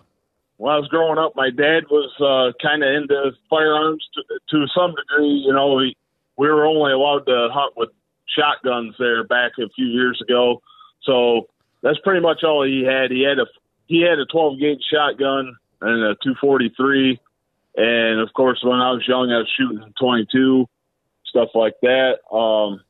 When 0.56 0.72
I 0.72 0.78
was 0.78 0.88
growing 0.88 1.18
up, 1.18 1.32
my 1.36 1.48
dad 1.48 1.84
was 1.90 2.12
uh, 2.20 2.52
kind 2.62 2.82
of 2.82 2.94
into 2.94 3.32
firearms 3.48 4.06
to, 4.14 4.22
to 4.50 4.66
some 4.76 4.94
degree. 4.94 5.42
You 5.46 5.54
know, 5.54 5.72
we, 5.72 5.96
we 6.36 6.48
were 6.48 6.66
only 6.66 6.92
allowed 6.92 7.24
to 7.26 7.48
hunt 7.50 7.74
with 7.78 7.88
shotguns 8.28 8.94
there 8.98 9.24
back 9.24 9.52
a 9.58 9.70
few 9.74 9.86
years 9.86 10.20
ago, 10.22 10.60
so 11.02 11.48
that's 11.82 11.98
pretty 12.00 12.20
much 12.20 12.44
all 12.44 12.62
he 12.62 12.84
had. 12.84 13.10
He 13.10 13.22
had 13.22 13.38
a 13.38 13.46
he 13.90 14.02
had 14.02 14.20
a 14.20 14.24
12 14.24 14.60
gauge 14.60 14.84
shotgun 14.88 15.56
and 15.82 16.02
a 16.04 16.14
243. 16.22 17.18
And 17.76 18.20
of 18.20 18.32
course, 18.34 18.60
when 18.62 18.78
I 18.78 18.92
was 18.92 19.02
young, 19.06 19.32
I 19.32 19.38
was 19.38 19.50
shooting 19.58 19.92
22, 19.98 20.66
stuff 21.26 21.48
like 21.56 21.74
that. 21.82 22.22
Um, 22.30 22.80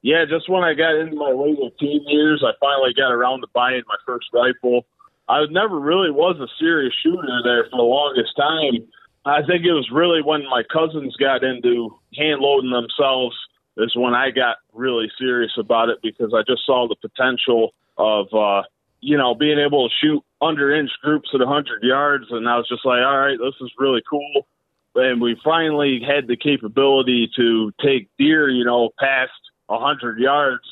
yeah, 0.00 0.24
just 0.24 0.48
when 0.48 0.64
I 0.64 0.72
got 0.72 0.96
into 0.96 1.16
my 1.16 1.32
later 1.32 1.68
teen 1.78 2.00
years, 2.06 2.42
I 2.42 2.56
finally 2.60 2.94
got 2.96 3.12
around 3.12 3.42
to 3.42 3.48
buying 3.52 3.82
my 3.86 3.96
first 4.06 4.28
rifle. 4.32 4.86
I 5.28 5.44
never 5.50 5.78
really 5.78 6.10
was 6.10 6.40
a 6.40 6.48
serious 6.58 6.94
shooter 7.02 7.42
there 7.44 7.64
for 7.64 7.76
the 7.76 7.82
longest 7.82 8.32
time. 8.34 8.88
I 9.26 9.44
think 9.44 9.66
it 9.66 9.76
was 9.76 9.90
really 9.92 10.22
when 10.22 10.48
my 10.48 10.62
cousins 10.72 11.14
got 11.16 11.44
into 11.44 11.92
hand 12.16 12.40
loading 12.40 12.70
themselves 12.70 13.36
is 13.76 13.94
when 13.94 14.14
I 14.14 14.30
got 14.30 14.56
really 14.72 15.10
serious 15.18 15.52
about 15.58 15.90
it 15.90 15.98
because 16.02 16.32
I 16.32 16.40
just 16.48 16.64
saw 16.64 16.88
the 16.88 16.96
potential 16.96 17.74
of 17.98 18.32
uh, 18.32 18.62
you 19.00 19.16
know, 19.16 19.34
being 19.34 19.58
able 19.58 19.88
to 19.88 19.94
shoot 20.00 20.22
under 20.40 20.74
inch 20.74 20.90
groups 21.02 21.30
at 21.34 21.40
100 21.40 21.82
yards. 21.82 22.26
And 22.30 22.48
I 22.48 22.56
was 22.56 22.68
just 22.68 22.84
like, 22.84 23.00
all 23.00 23.18
right, 23.18 23.38
this 23.38 23.54
is 23.60 23.72
really 23.78 24.02
cool. 24.08 24.46
And 24.94 25.20
we 25.20 25.40
finally 25.44 26.00
had 26.00 26.26
the 26.26 26.36
capability 26.36 27.30
to 27.36 27.72
take 27.84 28.08
deer, 28.18 28.48
you 28.48 28.64
know, 28.64 28.90
past 28.98 29.32
100 29.66 30.18
yards, 30.18 30.64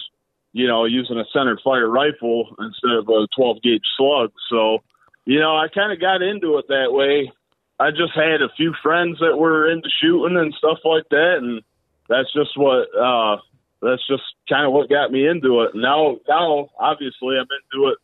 you 0.52 0.66
know, 0.66 0.84
using 0.84 1.18
a 1.18 1.24
center 1.32 1.58
fire 1.62 1.88
rifle 1.88 2.56
instead 2.58 2.92
of 2.92 3.08
a 3.08 3.28
12 3.36 3.62
gauge 3.62 3.84
slug. 3.96 4.32
So, 4.50 4.78
you 5.24 5.38
know, 5.38 5.56
I 5.56 5.68
kind 5.68 5.92
of 5.92 6.00
got 6.00 6.22
into 6.22 6.58
it 6.58 6.66
that 6.68 6.92
way. 6.92 7.30
I 7.78 7.90
just 7.90 8.14
had 8.14 8.42
a 8.42 8.54
few 8.56 8.74
friends 8.82 9.18
that 9.20 9.36
were 9.36 9.70
into 9.70 9.90
shooting 10.00 10.38
and 10.38 10.54
stuff 10.54 10.78
like 10.84 11.04
that. 11.10 11.36
And 11.38 11.62
that's 12.08 12.32
just 12.32 12.56
what, 12.56 12.88
uh, 12.98 13.36
that's 13.82 14.06
just 14.08 14.22
kind 14.48 14.66
of 14.66 14.72
what 14.72 14.88
got 14.88 15.12
me 15.12 15.28
into 15.28 15.60
it. 15.62 15.72
Now, 15.74 16.16
now, 16.26 16.70
obviously, 16.80 17.36
I'm 17.36 17.46
into 17.52 17.88
it 17.90 17.98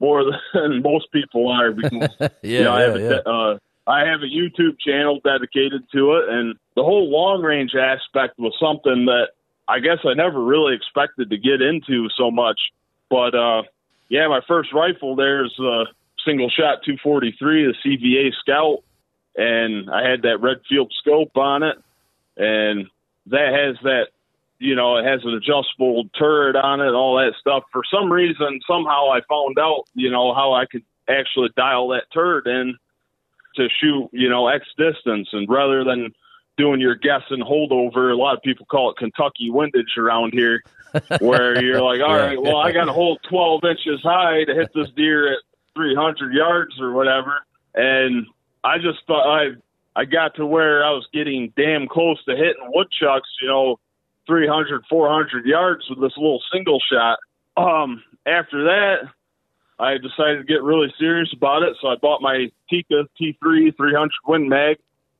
more 0.00 0.24
than 0.54 0.82
most 0.82 1.10
people 1.12 1.48
are 1.48 1.72
because 1.72 2.10
yeah, 2.20 2.30
you 2.42 2.64
know, 2.64 2.74
I 2.74 2.80
have 2.82 3.00
yeah. 3.00 3.18
a, 3.24 3.30
uh, 3.30 3.58
I 3.86 4.00
have 4.00 4.20
a 4.22 4.26
YouTube 4.26 4.78
channel 4.80 5.20
dedicated 5.22 5.84
to 5.92 6.14
it, 6.14 6.28
and 6.28 6.56
the 6.74 6.82
whole 6.82 7.08
long 7.10 7.42
range 7.42 7.74
aspect 7.74 8.38
was 8.38 8.52
something 8.60 9.06
that 9.06 9.28
I 9.68 9.78
guess 9.78 9.98
I 10.04 10.14
never 10.14 10.42
really 10.42 10.74
expected 10.74 11.30
to 11.30 11.38
get 11.38 11.62
into 11.62 12.08
so 12.16 12.30
much. 12.30 12.58
But 13.08 13.34
uh, 13.34 13.62
yeah, 14.08 14.28
my 14.28 14.40
first 14.46 14.72
rifle 14.72 15.16
there's 15.16 15.56
a 15.60 15.84
single 16.24 16.50
shot 16.50 16.82
243, 16.84 17.66
the 17.66 17.74
CVA 17.84 18.32
Scout, 18.40 18.82
and 19.36 19.88
I 19.90 20.08
had 20.08 20.22
that 20.22 20.40
Redfield 20.40 20.92
scope 21.00 21.36
on 21.36 21.62
it, 21.62 21.76
and 22.36 22.86
that 23.26 23.54
has 23.54 23.76
that 23.84 24.08
you 24.58 24.74
know, 24.74 24.96
it 24.96 25.04
has 25.04 25.20
an 25.24 25.34
adjustable 25.34 26.04
turret 26.18 26.56
on 26.56 26.80
it, 26.80 26.92
all 26.92 27.16
that 27.16 27.34
stuff. 27.40 27.64
For 27.72 27.82
some 27.92 28.12
reason, 28.12 28.60
somehow 28.66 29.10
I 29.10 29.20
found 29.28 29.58
out, 29.58 29.84
you 29.94 30.10
know, 30.10 30.34
how 30.34 30.54
I 30.54 30.66
could 30.66 30.84
actually 31.08 31.50
dial 31.56 31.88
that 31.88 32.04
turret 32.12 32.46
in 32.46 32.76
to 33.56 33.68
shoot, 33.80 34.08
you 34.12 34.28
know, 34.28 34.48
X 34.48 34.66
distance. 34.76 35.28
And 35.32 35.48
rather 35.48 35.84
than 35.84 36.12
doing 36.56 36.80
your 36.80 36.94
guess 36.94 37.22
and 37.30 37.42
holdover. 37.42 38.12
A 38.12 38.16
lot 38.16 38.36
of 38.36 38.42
people 38.42 38.66
call 38.66 38.90
it 38.90 38.96
Kentucky 38.96 39.50
windage 39.50 39.96
around 39.98 40.32
here, 40.32 40.62
where 41.20 41.62
you're 41.64 41.82
like, 41.82 42.00
all 42.00 42.16
right, 42.16 42.40
well, 42.40 42.56
I 42.56 42.72
got 42.72 42.86
to 42.86 42.92
hold 42.92 43.20
12 43.28 43.64
inches 43.64 44.00
high 44.02 44.44
to 44.44 44.54
hit 44.54 44.70
this 44.74 44.88
deer 44.96 45.32
at 45.32 45.38
300 45.74 46.32
yards 46.32 46.80
or 46.80 46.92
whatever. 46.92 47.42
And 47.74 48.26
I 48.64 48.78
just 48.78 48.98
thought 49.06 49.28
I 49.28 49.50
I 49.94 50.04
got 50.04 50.34
to 50.36 50.46
where 50.46 50.84
I 50.84 50.90
was 50.90 51.06
getting 51.12 51.52
damn 51.56 51.88
close 51.88 52.22
to 52.24 52.36
hitting 52.36 52.70
woodchucks, 52.74 53.28
you 53.40 53.48
know, 53.48 53.78
300, 54.26 54.84
400 54.88 55.46
yards 55.46 55.88
with 55.88 56.00
this 56.00 56.16
little 56.16 56.42
single 56.52 56.80
shot. 56.80 57.18
Um, 57.56 58.02
after 58.26 58.64
that, 58.64 59.08
I 59.78 59.98
decided 59.98 60.38
to 60.38 60.44
get 60.44 60.62
really 60.62 60.92
serious 60.98 61.32
about 61.32 61.62
it. 61.62 61.76
So 61.80 61.88
I 61.88 61.96
bought 61.96 62.22
my 62.22 62.50
Tikka 62.70 63.08
T3 63.20 63.76
300 63.76 64.10
Win 64.26 64.48
Mag, 64.48 64.78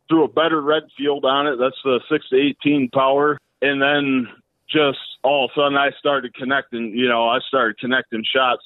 threw 0.09 0.25
a 0.25 0.29
better 0.29 0.61
Redfield 0.61 1.25
on 1.25 1.47
it. 1.47 1.57
That's 1.57 1.79
the 1.85 2.01
6 2.11 2.29
to 2.31 2.37
18 2.37 2.91
power. 2.91 3.39
And 3.63 3.81
then 3.81 4.29
just 4.69 4.99
all 5.23 5.45
of 5.45 5.51
a 5.51 5.61
sudden 5.61 5.77
I 5.77 5.91
started 5.99 6.35
connecting, 6.35 6.91
you 6.91 7.09
know, 7.09 7.29
I 7.29 7.39
started 7.47 7.79
connecting 7.79 8.25
shots 8.25 8.63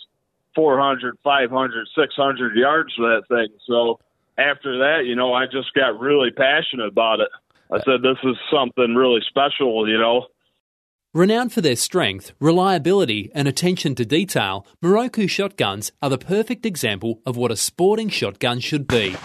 400, 0.55 1.17
500, 1.23 1.89
600 1.97 2.57
yards 2.57 2.95
with 2.99 3.09
that 3.09 3.35
thing. 3.35 3.49
So 3.67 4.01
after 4.39 4.79
that, 4.79 5.07
you 5.07 5.15
know, 5.15 5.33
I 5.35 5.47
just 5.47 5.73
got 5.75 5.99
really 5.99 6.31
passionate 6.31 6.87
about 6.87 7.21
it. 7.21 7.29
I 7.73 7.79
said, 7.85 8.03
this 8.03 8.19
is 8.25 8.37
something 8.53 8.95
really 8.95 9.21
special, 9.29 9.89
you 9.89 9.99
know. 9.99 10.27
Renowned 11.13 11.53
for 11.53 11.61
their 11.61 11.75
strength, 11.75 12.33
reliability, 12.39 13.33
and 13.35 13.49
attention 13.49 13.97
to 13.97 14.05
detail, 14.05 14.65
Miroku 14.83 15.29
shotguns 15.29 15.91
are 16.01 16.11
the 16.11 16.19
perfect 16.19 16.65
example 16.65 17.21
of 17.27 17.37
what 17.37 17.51
a 17.51 17.57
sporting 17.57 18.09
shotgun 18.09 18.61
should 18.61 18.87
be. 18.87 19.17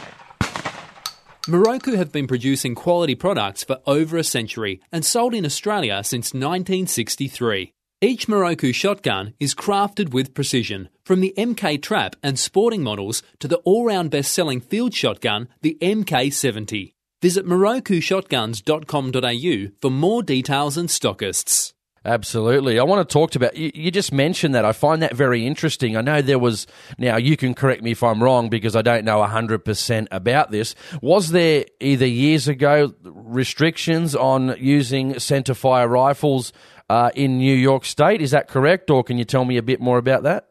Miroku 1.48 1.96
have 1.96 2.12
been 2.12 2.26
producing 2.26 2.74
quality 2.74 3.14
products 3.14 3.64
for 3.64 3.80
over 3.86 4.18
a 4.18 4.24
century 4.24 4.82
and 4.92 5.06
sold 5.06 5.36
in 5.36 5.46
Australia 5.46 6.04
since 6.04 6.34
1963. 6.34 7.72
Each 8.02 8.26
Miroku 8.26 8.74
shotgun 8.74 9.36
is 9.40 9.54
crafted 9.54 10.12
with 10.12 10.34
precision, 10.34 10.90
from 11.04 11.22
the 11.22 11.36
MK 11.38 11.84
Trap 11.84 12.16
and 12.24 12.40
sporting 12.40 12.82
models 12.82 13.22
to 13.40 13.48
the 13.48 13.58
all 13.58 13.86
round 13.86 14.10
best 14.10 14.34
selling 14.34 14.60
field 14.60 14.96
shotgun, 14.96 15.50
the 15.62 15.78
MK70. 15.84 16.95
Visit 17.26 17.48
mirokushotguns.com.au 17.48 19.72
for 19.82 19.90
more 19.90 20.22
details 20.22 20.78
and 20.78 20.88
stockists. 20.88 21.74
Absolutely. 22.06 22.78
I 22.78 22.84
want 22.84 23.10
to 23.10 23.12
talk 23.12 23.32
to 23.32 23.40
about 23.40 23.58
you, 23.58 23.72
you 23.74 23.90
just 23.90 24.14
mentioned 24.14 24.54
that. 24.54 24.64
I 24.64 24.74
find 24.74 25.02
that 25.02 25.16
very 25.16 25.44
interesting. 25.44 25.98
I 25.98 26.02
know 26.02 26.22
there 26.22 26.38
was 26.38 26.68
now 27.00 27.18
you 27.18 27.36
can 27.36 27.56
correct 27.56 27.82
me 27.82 27.94
if 27.94 28.04
I'm 28.04 28.22
wrong 28.22 28.50
because 28.50 28.76
I 28.76 28.84
don't 28.84 29.06
know 29.06 29.24
100% 29.24 30.08
about 30.12 30.52
this. 30.52 30.76
Was 31.02 31.32
there 31.32 31.66
either 31.80 32.06
years 32.06 32.48
ago 32.48 32.94
restrictions 33.02 34.16
on 34.16 34.56
using 34.60 35.14
centerfire 35.14 35.90
rifles 35.90 36.54
uh, 36.92 37.10
in 37.16 37.40
New 37.40 37.56
York 37.56 37.86
State? 37.86 38.22
Is 38.22 38.30
that 38.30 38.48
correct 38.48 38.92
or 38.92 39.04
can 39.04 39.18
you 39.18 39.26
tell 39.26 39.46
me 39.46 39.58
a 39.58 39.64
bit 39.64 39.82
more 39.82 39.98
about 39.98 40.22
that? 40.22 40.50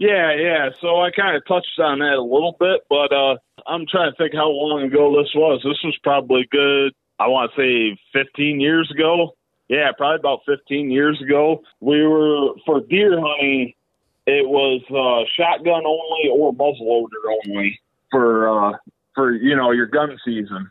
Yeah, 0.00 0.34
yeah. 0.34 0.70
So 0.80 1.00
I 1.00 1.10
kind 1.12 1.36
of 1.36 1.46
touched 1.46 1.78
on 1.78 2.00
that 2.00 2.16
a 2.18 2.22
little 2.22 2.56
bit, 2.58 2.80
but 2.88 3.12
uh, 3.12 3.36
I'm 3.68 3.86
trying 3.86 4.10
to 4.10 4.16
think 4.16 4.34
how 4.34 4.48
long 4.48 4.82
ago 4.82 5.14
this 5.22 5.30
was. 5.36 5.60
This 5.62 5.78
was 5.84 5.96
probably 6.02 6.48
good. 6.50 6.92
I 7.20 7.28
want 7.28 7.52
to 7.54 7.60
say 7.60 8.00
15 8.12 8.58
years 8.58 8.90
ago 8.90 9.36
yeah, 9.70 9.92
probably 9.96 10.18
about 10.18 10.40
15 10.46 10.90
years 10.90 11.22
ago. 11.22 11.62
We 11.78 12.04
were 12.04 12.54
for 12.66 12.80
deer 12.80 13.20
hunting. 13.20 13.72
It 14.26 14.48
was 14.48 14.82
uh, 14.90 15.24
shotgun 15.36 15.86
only 15.86 16.28
or 16.34 16.52
muzzleloader 16.52 17.38
only 17.46 17.78
for 18.10 18.48
uh, 18.48 18.78
for 19.14 19.32
you 19.32 19.54
know 19.54 19.70
your 19.70 19.86
gun 19.86 20.18
season. 20.24 20.68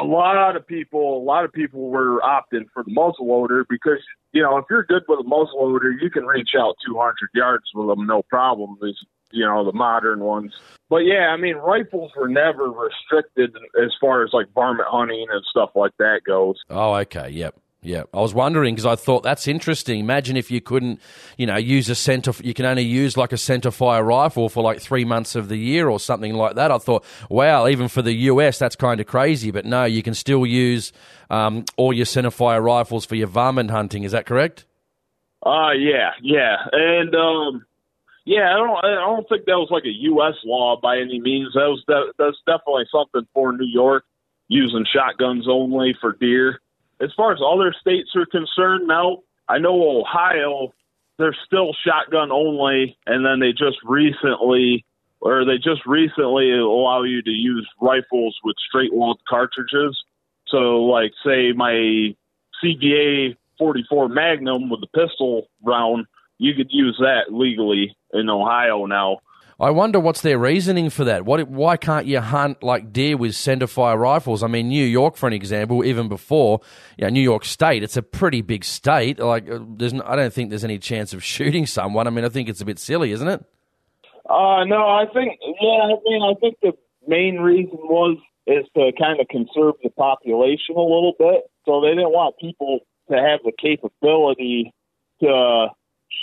A 0.00 0.04
lot 0.04 0.56
of 0.56 0.66
people, 0.66 1.18
a 1.18 1.24
lot 1.24 1.44
of 1.44 1.52
people 1.52 1.90
were 1.90 2.20
opting 2.20 2.66
for 2.72 2.82
the 2.82 2.90
muzzleloader 2.90 3.64
because 3.68 3.98
you 4.32 4.42
know 4.42 4.56
if 4.56 4.64
you're 4.70 4.84
good 4.84 5.02
with 5.08 5.20
a 5.20 5.28
muzzleloader, 5.28 5.92
you 6.00 6.10
can 6.10 6.24
reach 6.24 6.50
out 6.58 6.76
200 6.86 7.14
yards 7.34 7.64
with 7.74 7.88
them 7.88 8.06
no 8.06 8.22
problem. 8.22 8.78
These 8.80 8.96
you 9.32 9.44
know 9.44 9.64
the 9.64 9.72
modern 9.72 10.20
ones. 10.20 10.54
But 10.88 10.98
yeah, 10.98 11.28
I 11.28 11.36
mean 11.36 11.56
rifles 11.56 12.12
were 12.16 12.28
never 12.28 12.70
restricted 12.70 13.54
as 13.82 13.90
far 14.00 14.24
as 14.24 14.30
like 14.32 14.46
varmint 14.54 14.88
hunting 14.88 15.26
and 15.30 15.42
stuff 15.50 15.70
like 15.74 15.92
that 15.98 16.20
goes. 16.26 16.56
Oh, 16.70 16.94
okay, 16.94 17.30
yep. 17.30 17.54
Yeah, 17.84 18.04
I 18.14 18.20
was 18.20 18.32
wondering 18.32 18.76
because 18.76 18.86
I 18.86 18.94
thought 18.94 19.24
that's 19.24 19.48
interesting. 19.48 19.98
Imagine 19.98 20.36
if 20.36 20.52
you 20.52 20.60
couldn't, 20.60 21.00
you 21.36 21.46
know, 21.46 21.56
use 21.56 21.88
a 21.88 21.96
center. 21.96 22.32
You 22.40 22.54
can 22.54 22.64
only 22.64 22.84
use 22.84 23.16
like 23.16 23.32
a 23.32 23.36
center 23.36 23.72
fire 23.72 24.04
rifle 24.04 24.48
for 24.48 24.62
like 24.62 24.80
three 24.80 25.04
months 25.04 25.34
of 25.34 25.48
the 25.48 25.56
year 25.56 25.88
or 25.88 25.98
something 25.98 26.34
like 26.34 26.54
that. 26.54 26.70
I 26.70 26.78
thought, 26.78 27.04
wow, 27.28 27.66
even 27.66 27.88
for 27.88 28.00
the 28.00 28.12
US, 28.12 28.56
that's 28.56 28.76
kind 28.76 29.00
of 29.00 29.08
crazy. 29.08 29.50
But 29.50 29.64
no, 29.64 29.82
you 29.84 30.00
can 30.00 30.14
still 30.14 30.46
use 30.46 30.92
um, 31.28 31.64
all 31.76 31.92
your 31.92 32.06
center 32.06 32.30
fire 32.30 32.62
rifles 32.62 33.04
for 33.04 33.16
your 33.16 33.26
varmint 33.26 33.72
hunting. 33.72 34.04
Is 34.04 34.12
that 34.12 34.26
correct? 34.26 34.64
Uh 35.44 35.72
yeah, 35.72 36.10
yeah, 36.22 36.54
and 36.70 37.12
um, 37.16 37.66
yeah, 38.24 38.54
I 38.54 38.58
don't, 38.58 38.84
I 38.84 38.94
don't 38.94 39.28
think 39.28 39.46
that 39.46 39.58
was 39.58 39.70
like 39.72 39.82
a 39.84 39.92
U.S. 40.02 40.34
law 40.44 40.78
by 40.80 40.98
any 40.98 41.18
means. 41.18 41.54
That 41.54 41.66
was 41.66 41.82
that, 41.88 42.12
that's 42.16 42.36
definitely 42.46 42.84
something 42.92 43.26
for 43.34 43.52
New 43.52 43.66
York 43.66 44.04
using 44.46 44.86
shotguns 44.94 45.48
only 45.48 45.96
for 46.00 46.12
deer 46.12 46.60
as 47.02 47.10
far 47.16 47.32
as 47.32 47.40
other 47.44 47.74
states 47.78 48.10
are 48.14 48.26
concerned, 48.26 48.86
now 48.86 49.18
I 49.48 49.58
know 49.58 50.00
Ohio, 50.00 50.72
they're 51.18 51.36
still 51.46 51.74
shotgun 51.84 52.30
only, 52.30 52.96
and 53.06 53.24
then 53.26 53.40
they 53.40 53.52
just 53.52 53.78
recently, 53.84 54.84
or 55.20 55.44
they 55.44 55.56
just 55.56 55.84
recently 55.84 56.52
allow 56.52 57.02
you 57.02 57.22
to 57.22 57.30
use 57.30 57.68
rifles 57.80 58.38
with 58.44 58.56
straight 58.68 58.94
walled 58.94 59.20
cartridges. 59.28 60.00
So, 60.46 60.84
like, 60.84 61.12
say 61.24 61.52
my 61.52 62.14
CVA 62.62 63.36
44 63.58 64.08
Magnum 64.08 64.70
with 64.70 64.80
the 64.80 64.86
pistol 64.86 65.48
round, 65.62 66.06
you 66.38 66.54
could 66.54 66.70
use 66.70 66.96
that 67.00 67.32
legally 67.32 67.96
in 68.12 68.28
Ohio 68.28 68.86
now. 68.86 69.18
I 69.62 69.70
wonder 69.70 70.00
what's 70.00 70.22
their 70.22 70.38
reasoning 70.38 70.90
for 70.90 71.04
that. 71.04 71.24
What, 71.24 71.48
why 71.48 71.76
can't 71.76 72.04
you 72.04 72.20
hunt 72.20 72.64
like 72.64 72.92
deer 72.92 73.16
with 73.16 73.30
centerfire 73.30 73.96
rifles? 73.96 74.42
I 74.42 74.48
mean, 74.48 74.68
New 74.68 74.84
York, 74.84 75.14
for 75.14 75.28
an 75.28 75.32
example, 75.32 75.84
even 75.84 76.08
before, 76.08 76.60
you 76.98 77.04
know, 77.04 77.10
New 77.10 77.20
York 77.20 77.44
State, 77.44 77.84
it's 77.84 77.96
a 77.96 78.02
pretty 78.02 78.42
big 78.42 78.64
state. 78.64 79.20
Like, 79.20 79.48
uh, 79.48 79.60
there's, 79.76 79.92
no, 79.92 80.02
I 80.04 80.16
don't 80.16 80.32
think 80.32 80.50
there's 80.50 80.64
any 80.64 80.80
chance 80.80 81.12
of 81.12 81.22
shooting 81.34 81.66
someone. 81.66 82.08
I 82.08 82.10
mean, 82.10 82.24
I 82.24 82.28
think 82.28 82.48
it's 82.48 82.60
a 82.60 82.64
bit 82.64 82.80
silly, 82.80 83.12
isn't 83.12 83.28
it? 83.28 83.44
Uh, 84.28 84.64
no, 84.64 84.88
I 84.88 85.04
think, 85.14 85.38
yeah, 85.40 85.68
I 85.70 85.94
mean, 86.04 86.22
I 86.22 86.34
think 86.40 86.56
the 86.60 86.72
main 87.06 87.36
reason 87.36 87.78
was 87.82 88.18
is 88.48 88.64
to 88.74 88.90
kind 88.98 89.20
of 89.20 89.28
conserve 89.28 89.74
the 89.84 89.90
population 89.90 90.74
a 90.74 90.80
little 90.80 91.14
bit. 91.16 91.42
So 91.66 91.80
they 91.80 91.90
didn't 91.90 92.10
want 92.10 92.34
people 92.40 92.80
to 93.10 93.16
have 93.16 93.38
the 93.44 93.52
capability 93.56 94.72
to 95.20 95.68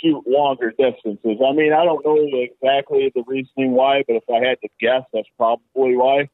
shoot 0.02 0.22
longer 0.26 0.70
distances. 0.70 1.38
I 1.44 1.52
mean, 1.52 1.72
I 1.72 1.84
don't 1.84 2.04
know 2.04 2.16
exactly 2.32 3.10
the 3.14 3.22
reasoning 3.26 3.72
why, 3.72 4.02
but 4.06 4.16
if 4.16 4.24
I 4.30 4.46
had 4.46 4.60
to 4.62 4.68
guess, 4.80 5.02
that's 5.12 5.28
probably 5.36 5.96
why. 5.96 6.28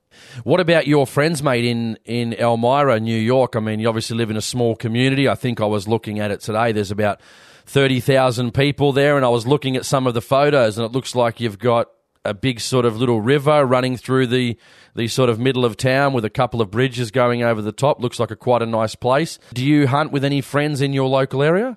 What 0.45 0.61
about 0.61 0.87
your 0.87 1.07
friends, 1.07 1.43
mate, 1.43 1.65
in, 1.65 1.99
in 2.05 2.35
Elmira, 2.35 3.01
New 3.01 3.19
York? 3.19 3.57
I 3.57 3.61
mean, 3.61 3.81
you 3.81 3.89
obviously 3.89 4.17
live 4.17 4.31
in 4.31 4.37
a 4.37 4.43
small 4.43 4.77
community. 4.77 5.29
I 5.29 5.35
think 5.35 5.61
I 5.61 5.67
was 5.67 5.89
looking 5.89 6.19
at 6.19 6.31
it 6.31 6.41
today. 6.41 6.73
There's 6.73 6.91
about 6.91 7.21
30,000 7.67 8.53
people 8.53 8.93
there, 8.93 9.17
and 9.17 9.25
I 9.25 9.29
was 9.29 9.47
looking 9.47 9.77
at 9.77 9.85
some 9.85 10.07
of 10.07 10.15
the 10.15 10.23
photos, 10.23 10.79
and 10.79 10.85
it 10.85 10.93
looks 10.93 11.15
like 11.15 11.41
you've 11.41 11.59
got 11.59 11.89
a 12.25 12.35
big 12.35 12.61
sort 12.61 12.85
of 12.85 12.97
little 12.97 13.21
river 13.21 13.65
running 13.65 13.97
through 13.97 14.27
the 14.27 14.59
the 14.95 15.07
sort 15.09 15.29
of 15.29 15.39
middle 15.39 15.65
of 15.65 15.77
town 15.77 16.13
with 16.13 16.25
a 16.25 16.31
couple 16.31 16.61
of 16.61 16.71
bridges 16.71 17.11
going 17.11 17.43
over 17.43 17.63
the 17.63 17.71
top. 17.71 18.01
Looks 18.01 18.19
like 18.19 18.31
a 18.31 18.37
quite 18.37 18.63
a 18.63 18.67
nice 18.67 18.95
place. 18.95 19.39
Do 19.53 19.65
you 19.65 19.87
hunt 19.87 20.11
with 20.11 20.25
any 20.25 20.41
friends 20.41 20.81
in 20.81 20.93
your 20.93 21.09
local 21.09 21.43
area? 21.43 21.77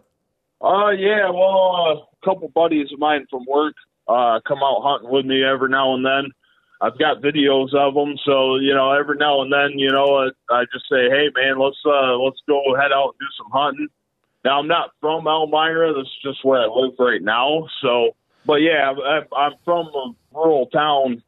Uh, 0.61 0.89
yeah, 0.89 1.29
well, 1.29 1.75
uh, 1.75 1.93
a 1.95 2.25
couple 2.25 2.49
buddies 2.49 2.91
of 2.91 2.99
mine 2.99 3.25
from 3.29 3.45
work 3.47 3.75
uh, 4.07 4.39
come 4.45 4.59
out 4.59 4.81
hunting 4.83 5.09
with 5.09 5.25
me 5.25 5.43
every 5.43 5.69
now 5.69 5.95
and 5.95 6.05
then. 6.05 6.31
I've 6.81 6.97
got 6.97 7.21
videos 7.21 7.73
of 7.73 7.93
them, 7.93 8.15
so 8.25 8.55
you 8.55 8.73
know, 8.73 8.91
every 8.91 9.17
now 9.17 9.41
and 9.41 9.51
then, 9.51 9.77
you 9.77 9.91
know, 9.91 10.29
I, 10.49 10.53
I 10.53 10.63
just 10.71 10.85
say, 10.89 11.09
"Hey, 11.09 11.29
man, 11.35 11.59
let's 11.59 11.77
uh, 11.85 12.15
let's 12.17 12.41
go 12.47 12.61
head 12.75 12.91
out 12.93 13.15
and 13.15 13.19
do 13.19 13.25
some 13.37 13.51
hunting." 13.51 13.87
Now, 14.45 14.59
I'm 14.59 14.67
not 14.67 14.91
from 15.01 15.27
Elmira. 15.27 15.93
This 15.93 16.07
is 16.07 16.19
just 16.23 16.45
where 16.45 16.61
I 16.61 16.67
live 16.67 16.93
right 16.97 17.21
now. 17.21 17.67
So, 17.81 18.15
but 18.45 18.61
yeah, 18.61 18.89
I'm, 18.91 19.23
I'm 19.35 19.51
from 19.65 19.87
a 19.87 20.13
rural 20.33 20.67
town 20.67 21.21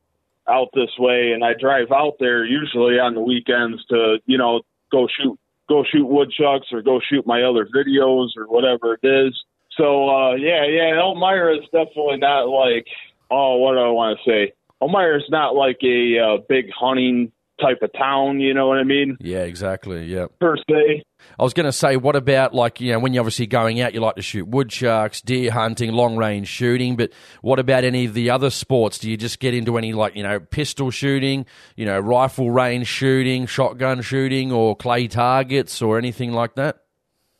out 0.47 0.69
this 0.73 0.91
way, 0.97 1.33
and 1.33 1.43
I 1.43 1.53
drive 1.59 1.91
out 1.91 2.15
there 2.19 2.45
usually 2.45 2.99
on 2.99 3.13
the 3.13 3.21
weekends 3.21 3.83
to, 3.87 4.19
you 4.25 4.37
know, 4.37 4.61
go 4.91 5.07
shoot 5.07 5.37
go 5.69 5.83
shoot 5.83 6.05
woodchucks 6.05 6.67
or 6.71 6.81
go 6.81 6.99
shoot 6.99 7.25
my 7.25 7.43
other 7.43 7.65
videos 7.65 8.29
or 8.37 8.47
whatever 8.47 8.97
it 9.01 9.07
is. 9.07 9.33
So 9.77 10.09
uh, 10.09 10.35
yeah, 10.35 10.65
yeah, 10.65 10.99
Elmira 10.99 11.57
is 11.57 11.63
definitely 11.65 12.17
not 12.17 12.49
like 12.49 12.87
oh, 13.29 13.57
what 13.57 13.73
do 13.73 13.79
I 13.79 13.89
want 13.89 14.19
to 14.19 14.29
say? 14.29 14.53
Elmira 14.81 15.17
is 15.17 15.29
not 15.29 15.55
like 15.55 15.79
a 15.83 16.19
uh, 16.19 16.37
big 16.49 16.69
hunting 16.71 17.31
type 17.61 17.81
of 17.81 17.91
town. 17.93 18.39
You 18.39 18.53
know 18.53 18.67
what 18.67 18.77
I 18.77 18.83
mean? 18.83 19.17
Yeah, 19.19 19.39
exactly. 19.39 20.05
Yeah. 20.05 20.27
Per 20.39 20.57
se. 20.57 21.03
I 21.39 21.43
was 21.43 21.53
going 21.53 21.67
to 21.67 21.71
say, 21.71 21.97
what 21.97 22.15
about 22.15 22.53
like 22.53 22.81
you 22.81 22.91
know 22.91 22.99
when 22.99 23.13
you're 23.13 23.21
obviously 23.21 23.47
going 23.47 23.79
out, 23.81 23.93
you 23.93 23.99
like 23.99 24.15
to 24.15 24.21
shoot 24.21 24.47
woodchucks, 24.47 25.21
deer 25.21 25.51
hunting, 25.51 25.91
long 25.91 26.17
range 26.17 26.47
shooting, 26.47 26.95
but 26.95 27.11
what 27.41 27.59
about 27.59 27.83
any 27.83 28.05
of 28.05 28.13
the 28.13 28.29
other 28.31 28.49
sports? 28.49 28.97
Do 28.97 29.09
you 29.09 29.17
just 29.17 29.39
get 29.39 29.53
into 29.53 29.77
any 29.77 29.93
like 29.93 30.15
you 30.15 30.23
know 30.23 30.39
pistol 30.39 30.89
shooting, 30.91 31.45
you 31.75 31.85
know 31.85 31.99
rifle 31.99 32.51
range 32.51 32.87
shooting, 32.87 33.45
shotgun 33.45 34.01
shooting, 34.01 34.51
or 34.51 34.75
clay 34.75 35.07
targets, 35.07 35.81
or 35.81 35.97
anything 35.97 36.31
like 36.33 36.55
that? 36.55 36.77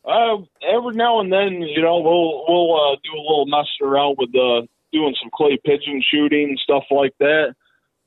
Uh, 0.04 0.38
every 0.68 0.96
now 0.96 1.20
and 1.20 1.32
then, 1.32 1.62
you 1.62 1.82
know, 1.82 2.00
we'll 2.00 2.46
we'll 2.48 2.75
uh, 2.75 2.96
do 3.04 3.12
a 3.13 3.22
little 3.22 3.46
messing 3.46 3.88
around 3.88 4.18
with 4.18 4.30
uh, 4.30 4.66
doing 4.92 5.16
some 5.22 5.30
clay 5.34 5.60
pigeon 5.63 6.01
shooting 6.12 6.58
stuff 6.63 6.84
like 6.90 7.13
that. 7.20 7.56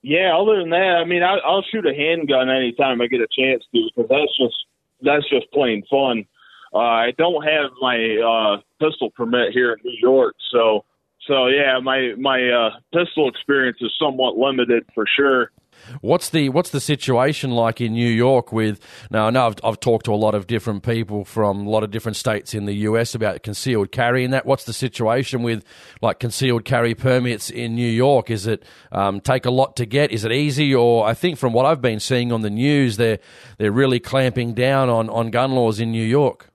Yeah, 0.06 0.36
other 0.36 0.60
than 0.60 0.68
that, 0.68 1.00
I 1.00 1.06
mean, 1.06 1.22
I, 1.22 1.38
I'll 1.38 1.64
shoot 1.72 1.86
a 1.86 1.94
handgun 1.94 2.50
anytime 2.50 3.00
I 3.00 3.06
get 3.06 3.22
a 3.22 3.26
chance 3.26 3.64
to 3.72 3.88
because 3.96 4.10
that's 4.10 4.36
just 4.36 4.54
that's 5.00 5.26
just 5.30 5.50
plain 5.50 5.82
fun. 5.88 6.26
Uh, 6.74 7.08
I 7.08 7.12
don't 7.16 7.42
have 7.42 7.70
my 7.80 7.96
uh, 8.20 8.60
pistol 8.86 9.10
permit 9.12 9.54
here 9.54 9.72
in 9.72 9.78
New 9.82 9.96
York, 9.98 10.34
so 10.52 10.84
so 11.26 11.46
yeah, 11.46 11.80
my 11.82 12.12
my 12.18 12.50
uh, 12.50 12.70
pistol 12.92 13.30
experience 13.30 13.78
is 13.80 13.94
somewhat 13.98 14.36
limited 14.36 14.84
for 14.94 15.06
sure. 15.16 15.50
What's 16.00 16.30
the 16.30 16.48
what's 16.48 16.70
the 16.70 16.80
situation 16.80 17.50
like 17.50 17.80
in 17.80 17.92
New 17.92 18.08
York 18.08 18.52
with 18.52 18.80
now 19.10 19.26
I 19.26 19.30
know 19.30 19.46
I've, 19.46 19.56
I've, 19.62 19.80
talked 19.80 20.06
to 20.06 20.14
a 20.14 20.16
lot 20.16 20.34
of 20.34 20.46
different 20.46 20.82
people 20.82 21.24
from 21.24 21.66
a 21.66 21.70
lot 21.70 21.82
of 21.82 21.90
different 21.90 22.16
states 22.16 22.54
in 22.54 22.64
the 22.64 22.72
US 22.88 23.14
about 23.14 23.42
concealed 23.42 23.92
carry 23.92 24.24
and 24.24 24.32
that. 24.32 24.46
What's 24.46 24.64
the 24.64 24.72
situation 24.72 25.42
with 25.42 25.64
like 26.00 26.20
concealed 26.20 26.64
carry 26.64 26.94
permits 26.94 27.50
in 27.50 27.74
New 27.74 27.88
York? 27.88 28.30
Is 28.30 28.46
it 28.46 28.64
um, 28.92 29.20
take 29.20 29.44
a 29.46 29.50
lot 29.50 29.76
to 29.76 29.86
get? 29.86 30.10
Is 30.10 30.24
it 30.24 30.32
easy? 30.32 30.74
Or 30.74 31.06
I 31.06 31.14
think 31.14 31.38
from 31.38 31.52
what 31.52 31.66
I've 31.66 31.82
been 31.82 32.00
seeing 32.00 32.32
on 32.32 32.40
the 32.40 32.50
news 32.50 32.96
they're 32.96 33.18
they're 33.58 33.72
really 33.72 34.00
clamping 34.00 34.54
down 34.54 34.88
on, 34.88 35.10
on 35.10 35.30
gun 35.30 35.52
laws 35.52 35.80
in 35.80 35.92
New 35.92 36.04
York. 36.04 36.50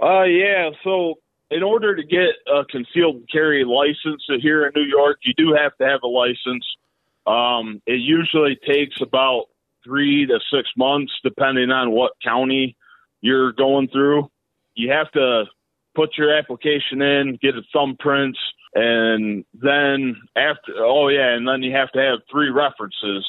Uh 0.00 0.24
yeah. 0.24 0.70
So 0.84 1.14
in 1.50 1.62
order 1.62 1.94
to 1.94 2.02
get 2.02 2.34
a 2.46 2.64
concealed 2.64 3.22
carry 3.32 3.64
license 3.64 4.22
here 4.40 4.66
in 4.66 4.72
New 4.74 4.88
York 4.88 5.18
you 5.22 5.32
do 5.36 5.54
have 5.54 5.76
to 5.78 5.84
have 5.84 6.00
a 6.02 6.08
license 6.08 6.64
um, 7.26 7.82
it 7.86 8.00
usually 8.00 8.56
takes 8.66 9.00
about 9.00 9.46
three 9.84 10.26
to 10.26 10.38
six 10.52 10.68
months, 10.76 11.12
depending 11.22 11.70
on 11.70 11.90
what 11.90 12.12
county 12.22 12.76
you're 13.20 13.52
going 13.52 13.88
through. 13.88 14.30
You 14.74 14.92
have 14.92 15.10
to 15.12 15.44
put 15.94 16.18
your 16.18 16.36
application 16.36 17.00
in, 17.02 17.38
get 17.40 17.54
a 17.56 17.62
thumbprints, 17.74 18.38
and 18.74 19.44
then 19.54 20.16
after, 20.36 20.74
oh 20.78 21.08
yeah, 21.08 21.34
and 21.34 21.48
then 21.48 21.62
you 21.62 21.72
have 21.72 21.90
to 21.92 22.00
have 22.00 22.18
three 22.30 22.50
references. 22.50 23.26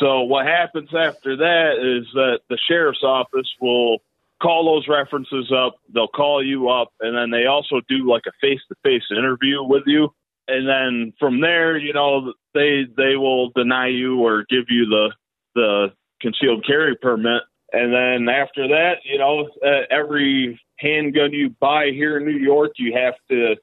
So 0.00 0.22
what 0.22 0.46
happens 0.46 0.90
after 0.92 1.36
that 1.36 1.74
is 1.78 2.08
that 2.14 2.40
the 2.48 2.58
sheriff's 2.68 3.04
office 3.04 3.48
will 3.60 3.98
call 4.42 4.64
those 4.64 4.88
references 4.88 5.52
up. 5.56 5.76
They'll 5.94 6.08
call 6.08 6.44
you 6.44 6.68
up, 6.68 6.92
and 7.00 7.16
then 7.16 7.30
they 7.30 7.46
also 7.46 7.80
do 7.88 8.10
like 8.10 8.24
a 8.26 8.32
face-to-face 8.40 9.04
interview 9.16 9.62
with 9.62 9.84
you 9.86 10.12
and 10.48 10.68
then 10.68 11.12
from 11.18 11.40
there, 11.40 11.76
you 11.76 11.92
know, 11.92 12.32
they 12.52 12.84
they 12.96 13.16
will 13.16 13.50
deny 13.50 13.88
you 13.88 14.20
or 14.20 14.44
give 14.48 14.64
you 14.68 14.86
the 14.86 15.12
the 15.54 15.92
concealed 16.20 16.64
carry 16.66 16.96
permit, 16.96 17.42
and 17.72 17.92
then 17.92 18.28
after 18.34 18.68
that, 18.68 18.98
you 19.04 19.18
know, 19.18 19.48
uh, 19.64 19.82
every 19.90 20.60
handgun 20.78 21.32
you 21.32 21.50
buy 21.60 21.90
here 21.92 22.18
in 22.18 22.24
New 22.24 22.38
York, 22.38 22.72
you 22.76 22.94
have 22.96 23.14
to 23.30 23.56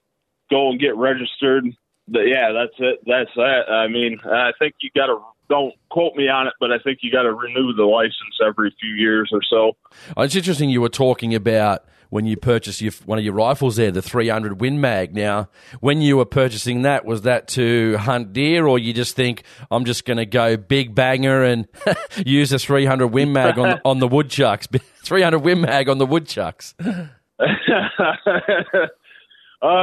go 0.50 0.70
and 0.70 0.80
get 0.80 0.96
registered. 0.96 1.66
But 2.08 2.22
yeah, 2.22 2.52
that's 2.52 2.74
it. 2.80 3.00
That's 3.06 3.30
that. 3.36 3.70
I 3.70 3.88
mean, 3.88 4.20
I 4.26 4.52
think 4.60 4.76
you 4.82 4.90
got 4.96 5.08
to 5.08 5.20
don't 5.50 5.74
quote 5.90 6.16
me 6.16 6.30
on 6.30 6.48
it, 6.48 6.54
but 6.60 6.72
I 6.72 6.80
think 6.80 7.00
you 7.02 7.12
got 7.12 7.24
to 7.24 7.34
renew 7.34 7.74
the 7.74 7.84
license 7.84 8.40
every 8.46 8.74
few 8.80 8.92
years 8.92 9.30
or 9.34 9.42
so. 9.50 9.74
Oh, 10.16 10.24
it's 10.24 10.36
interesting 10.36 10.70
you 10.70 10.82
were 10.82 10.90
talking 10.90 11.36
about 11.36 11.84
when 12.12 12.26
you 12.26 12.36
purchased 12.36 12.82
your, 12.82 12.92
one 13.06 13.18
of 13.18 13.24
your 13.24 13.34
rifles 13.34 13.78
there, 13.78 13.90
the 13.90 14.02
300 14.02 14.60
Win 14.60 14.82
Mag. 14.82 15.16
Now, 15.16 15.48
when 15.80 16.02
you 16.02 16.18
were 16.18 16.26
purchasing 16.26 16.82
that, 16.82 17.06
was 17.06 17.22
that 17.22 17.48
to 17.50 17.96
hunt 17.98 18.34
deer, 18.34 18.68
or 18.68 18.78
you 18.78 18.94
just 18.94 19.16
think 19.16 19.44
I'm 19.72 19.86
just 19.86 20.04
going 20.04 20.18
to 20.18 20.26
go 20.26 20.58
big 20.58 20.94
banger 20.94 21.42
and 21.42 21.70
use 22.26 22.52
a 22.52 22.60
300 22.60 23.08
Win 23.08 23.32
Mag 23.32 23.58
on 23.58 23.80
on 23.86 24.00
the 24.00 24.10
woodchucks? 24.10 24.68
300 25.04 25.40
Win 25.40 25.62
Mag 25.62 25.88
on 25.88 26.00
the 26.00 26.06
woodchucks. 26.06 26.76
uh, 26.80 27.08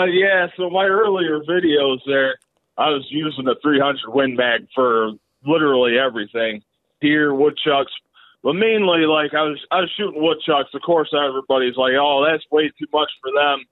yeah. 0.04 0.46
So 0.58 0.68
my 0.68 0.84
earlier 0.84 1.40
videos 1.40 2.00
there, 2.06 2.36
I 2.76 2.90
was 2.90 3.06
using 3.08 3.46
the 3.46 3.56
300 3.62 4.00
Win 4.08 4.36
Mag 4.36 4.68
for 4.74 5.12
literally 5.46 5.96
everything: 5.98 6.60
deer, 7.00 7.34
woodchucks, 7.34 7.90
but 8.48 8.54
mainly, 8.54 9.00
like 9.00 9.34
I 9.34 9.42
was, 9.42 9.58
I 9.70 9.80
was 9.80 9.90
shooting 9.94 10.22
woodchucks. 10.22 10.70
Of 10.72 10.80
course, 10.80 11.12
everybody's 11.12 11.76
like, 11.76 11.92
"Oh, 12.00 12.26
that's 12.26 12.42
way 12.50 12.70
too 12.78 12.86
much 12.90 13.10
for 13.20 13.30
them." 13.30 13.66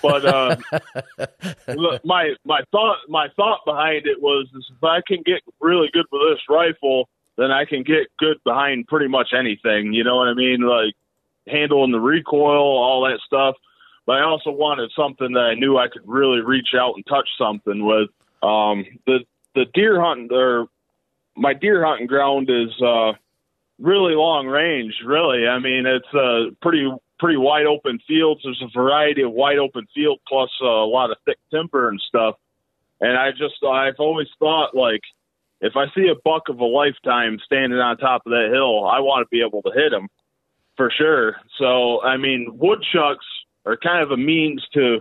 But 0.00 0.24
uh, 1.90 1.98
my 2.04 2.36
my 2.44 2.60
thought 2.70 2.98
my 3.08 3.30
thought 3.34 3.64
behind 3.64 4.06
it 4.06 4.22
was, 4.22 4.46
is 4.54 4.70
if 4.76 4.84
I 4.84 5.00
can 5.04 5.24
get 5.26 5.40
really 5.60 5.88
good 5.92 6.06
with 6.12 6.22
this 6.30 6.38
rifle, 6.48 7.08
then 7.36 7.50
I 7.50 7.64
can 7.64 7.82
get 7.82 8.16
good 8.16 8.36
behind 8.44 8.86
pretty 8.86 9.08
much 9.08 9.30
anything. 9.36 9.92
You 9.92 10.04
know 10.04 10.18
what 10.18 10.28
I 10.28 10.34
mean? 10.34 10.60
Like 10.60 10.94
handling 11.48 11.90
the 11.90 11.98
recoil, 11.98 12.78
all 12.78 13.02
that 13.02 13.18
stuff. 13.26 13.56
But 14.06 14.18
I 14.18 14.22
also 14.22 14.52
wanted 14.52 14.92
something 14.94 15.32
that 15.32 15.40
I 15.40 15.54
knew 15.54 15.78
I 15.78 15.88
could 15.88 16.06
really 16.06 16.42
reach 16.42 16.76
out 16.78 16.94
and 16.94 17.04
touch 17.06 17.28
something 17.36 17.84
with. 17.84 18.10
Um, 18.40 18.86
the 19.04 19.24
the 19.56 19.64
deer 19.74 20.00
hunting 20.00 20.28
or 20.30 20.68
my 21.34 21.54
deer 21.54 21.84
hunting 21.84 22.06
ground 22.06 22.50
is 22.50 22.70
uh, 22.80 23.14
really 23.82 24.14
long 24.14 24.46
range. 24.46 24.94
Really, 25.04 25.46
I 25.46 25.58
mean, 25.58 25.84
it's 25.86 26.14
a 26.14 26.50
pretty 26.62 26.90
pretty 27.18 27.36
wide 27.36 27.66
open 27.66 27.98
fields. 28.08 28.40
There's 28.42 28.62
a 28.62 28.78
variety 28.78 29.22
of 29.22 29.32
wide 29.32 29.58
open 29.58 29.86
field 29.94 30.20
plus 30.26 30.50
a 30.62 30.64
lot 30.64 31.10
of 31.10 31.18
thick 31.24 31.38
timber 31.52 31.88
and 31.88 32.00
stuff. 32.08 32.36
And 33.00 33.16
I 33.16 33.30
just 33.32 33.62
I've 33.64 33.98
always 33.98 34.28
thought 34.38 34.74
like 34.74 35.02
if 35.60 35.76
I 35.76 35.86
see 35.94 36.08
a 36.08 36.20
buck 36.24 36.48
of 36.48 36.60
a 36.60 36.64
lifetime 36.64 37.38
standing 37.44 37.78
on 37.78 37.96
top 37.98 38.22
of 38.26 38.30
that 38.30 38.50
hill, 38.52 38.86
I 38.86 39.00
want 39.00 39.24
to 39.24 39.28
be 39.30 39.44
able 39.46 39.62
to 39.62 39.72
hit 39.74 39.92
him 39.92 40.08
for 40.76 40.90
sure. 40.90 41.36
So 41.58 42.02
I 42.02 42.16
mean, 42.16 42.48
woodchucks 42.52 43.26
are 43.66 43.76
kind 43.76 44.02
of 44.02 44.10
a 44.10 44.16
means 44.16 44.64
to 44.74 45.00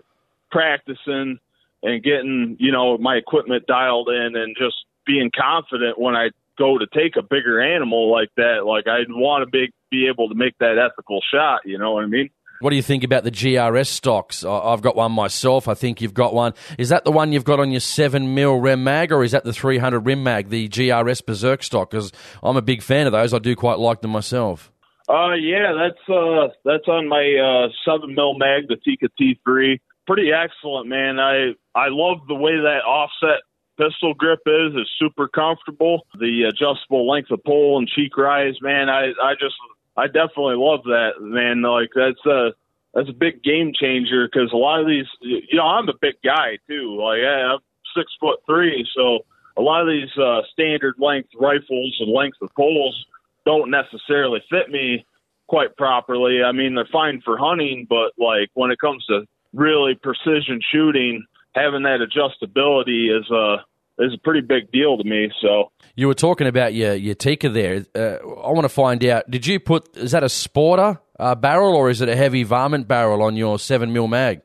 practicing 0.51 1.39
and 1.83 2.03
getting 2.03 2.57
you 2.59 2.71
know 2.71 2.97
my 2.97 3.15
equipment 3.15 3.65
dialed 3.67 4.09
in 4.09 4.35
and 4.35 4.55
just 4.57 4.75
being 5.05 5.31
confident 5.35 5.99
when 5.99 6.15
I 6.15 6.29
go 6.61 6.77
to 6.77 6.85
take 6.93 7.15
a 7.17 7.23
bigger 7.23 7.59
animal 7.59 8.11
like 8.11 8.29
that, 8.37 8.65
like 8.65 8.87
I'd 8.87 9.09
want 9.09 9.43
to 9.43 9.49
be 9.49 9.73
be 9.89 10.07
able 10.07 10.29
to 10.29 10.35
make 10.35 10.57
that 10.59 10.77
ethical 10.77 11.19
shot. 11.33 11.61
You 11.65 11.77
know 11.77 11.93
what 11.93 12.03
I 12.03 12.07
mean? 12.07 12.29
What 12.61 12.69
do 12.69 12.75
you 12.75 12.83
think 12.83 13.03
about 13.03 13.23
the 13.23 13.31
GRS 13.31 13.87
stocks? 13.87 14.45
I've 14.45 14.83
got 14.83 14.95
one 14.95 15.11
myself. 15.11 15.67
I 15.67 15.73
think 15.73 15.99
you've 15.99 16.13
got 16.13 16.35
one. 16.35 16.53
Is 16.77 16.89
that 16.89 17.03
the 17.05 17.11
one 17.11 17.31
you've 17.31 17.43
got 17.43 17.59
on 17.59 17.71
your 17.71 17.79
seven 17.79 18.35
mil 18.35 18.55
Rem 18.59 18.83
Mag, 18.83 19.11
or 19.11 19.23
is 19.23 19.31
that 19.31 19.43
the 19.43 19.51
three 19.51 19.79
hundred 19.79 20.01
Rem 20.01 20.23
Mag, 20.23 20.49
the 20.49 20.69
GRS 20.69 21.25
Berserk 21.25 21.63
stock? 21.63 21.89
Because 21.89 22.11
I'm 22.43 22.57
a 22.57 22.61
big 22.61 22.83
fan 22.83 23.07
of 23.07 23.13
those. 23.13 23.33
I 23.33 23.39
do 23.39 23.55
quite 23.55 23.79
like 23.79 24.01
them 24.01 24.11
myself. 24.11 24.71
Uh, 25.09 25.33
yeah, 25.33 25.73
that's 25.73 26.07
uh, 26.07 26.53
that's 26.63 26.87
on 26.87 27.09
my 27.09 27.25
uh, 27.35 27.69
seven 27.83 28.13
mil 28.13 28.37
mag, 28.37 28.67
the 28.67 28.77
Tikka 28.77 29.07
T3. 29.19 29.79
Pretty 30.05 30.29
excellent, 30.31 30.87
man. 30.87 31.19
I 31.19 31.53
I 31.73 31.87
love 31.89 32.19
the 32.27 32.35
way 32.35 32.53
that 32.53 32.85
offset 32.85 33.41
pistol 33.81 34.13
grip 34.13 34.39
is 34.45 34.73
is 34.75 34.89
super 34.99 35.27
comfortable. 35.27 36.05
The 36.19 36.43
adjustable 36.43 37.09
length 37.09 37.31
of 37.31 37.43
pull 37.43 37.77
and 37.77 37.87
cheek 37.87 38.15
rise, 38.17 38.55
man, 38.61 38.89
I 38.89 39.11
I 39.23 39.33
just 39.39 39.55
I 39.97 40.07
definitely 40.07 40.55
love 40.57 40.83
that, 40.85 41.13
man. 41.19 41.61
Like 41.61 41.89
that's 41.95 42.25
a 42.25 42.53
that's 42.93 43.09
a 43.09 43.13
big 43.13 43.43
game 43.43 43.71
changer 43.73 44.27
because 44.27 44.51
a 44.53 44.57
lot 44.57 44.81
of 44.81 44.87
these, 44.87 45.07
you 45.21 45.57
know, 45.57 45.65
I'm 45.65 45.89
a 45.89 45.93
big 45.99 46.15
guy 46.23 46.57
too. 46.67 46.97
Like 47.01 47.19
I'm 47.23 47.59
six 47.95 48.11
foot 48.19 48.39
three, 48.45 48.87
so 48.95 49.19
a 49.57 49.61
lot 49.61 49.81
of 49.81 49.87
these 49.87 50.15
uh, 50.17 50.41
standard 50.51 50.95
length 50.97 51.29
rifles 51.39 51.97
and 51.99 52.11
length 52.11 52.37
of 52.41 52.49
poles 52.55 53.05
don't 53.45 53.71
necessarily 53.71 54.41
fit 54.49 54.69
me 54.69 55.05
quite 55.47 55.75
properly. 55.75 56.43
I 56.43 56.51
mean, 56.51 56.75
they're 56.75 56.87
fine 56.91 57.21
for 57.21 57.37
hunting, 57.37 57.85
but 57.89 58.11
like 58.17 58.49
when 58.53 58.71
it 58.71 58.79
comes 58.79 59.05
to 59.07 59.25
really 59.53 59.95
precision 59.95 60.61
shooting, 60.71 61.25
having 61.53 61.83
that 61.83 61.99
adjustability 61.99 63.17
is 63.17 63.29
a 63.29 63.57
is 64.01 64.13
a 64.13 64.17
pretty 64.23 64.41
big 64.41 64.71
deal 64.71 64.97
to 64.97 65.03
me. 65.03 65.31
So 65.41 65.71
you 65.95 66.07
were 66.07 66.13
talking 66.13 66.47
about 66.47 66.73
your 66.73 66.93
your 66.95 67.15
Tikka 67.15 67.49
there. 67.49 67.85
Uh, 67.95 68.17
I 68.41 68.51
want 68.51 68.63
to 68.63 68.69
find 68.69 69.03
out. 69.05 69.29
Did 69.29 69.47
you 69.47 69.59
put 69.59 69.95
is 69.97 70.11
that 70.11 70.23
a 70.23 70.27
sporter 70.27 70.99
uh, 71.19 71.35
barrel 71.35 71.75
or 71.75 71.89
is 71.89 72.01
it 72.01 72.09
a 72.09 72.15
heavy 72.15 72.43
varmint 72.43 72.87
barrel 72.87 73.21
on 73.21 73.35
your 73.35 73.59
seven 73.59 73.93
mil 73.93 74.07
mag? 74.07 74.41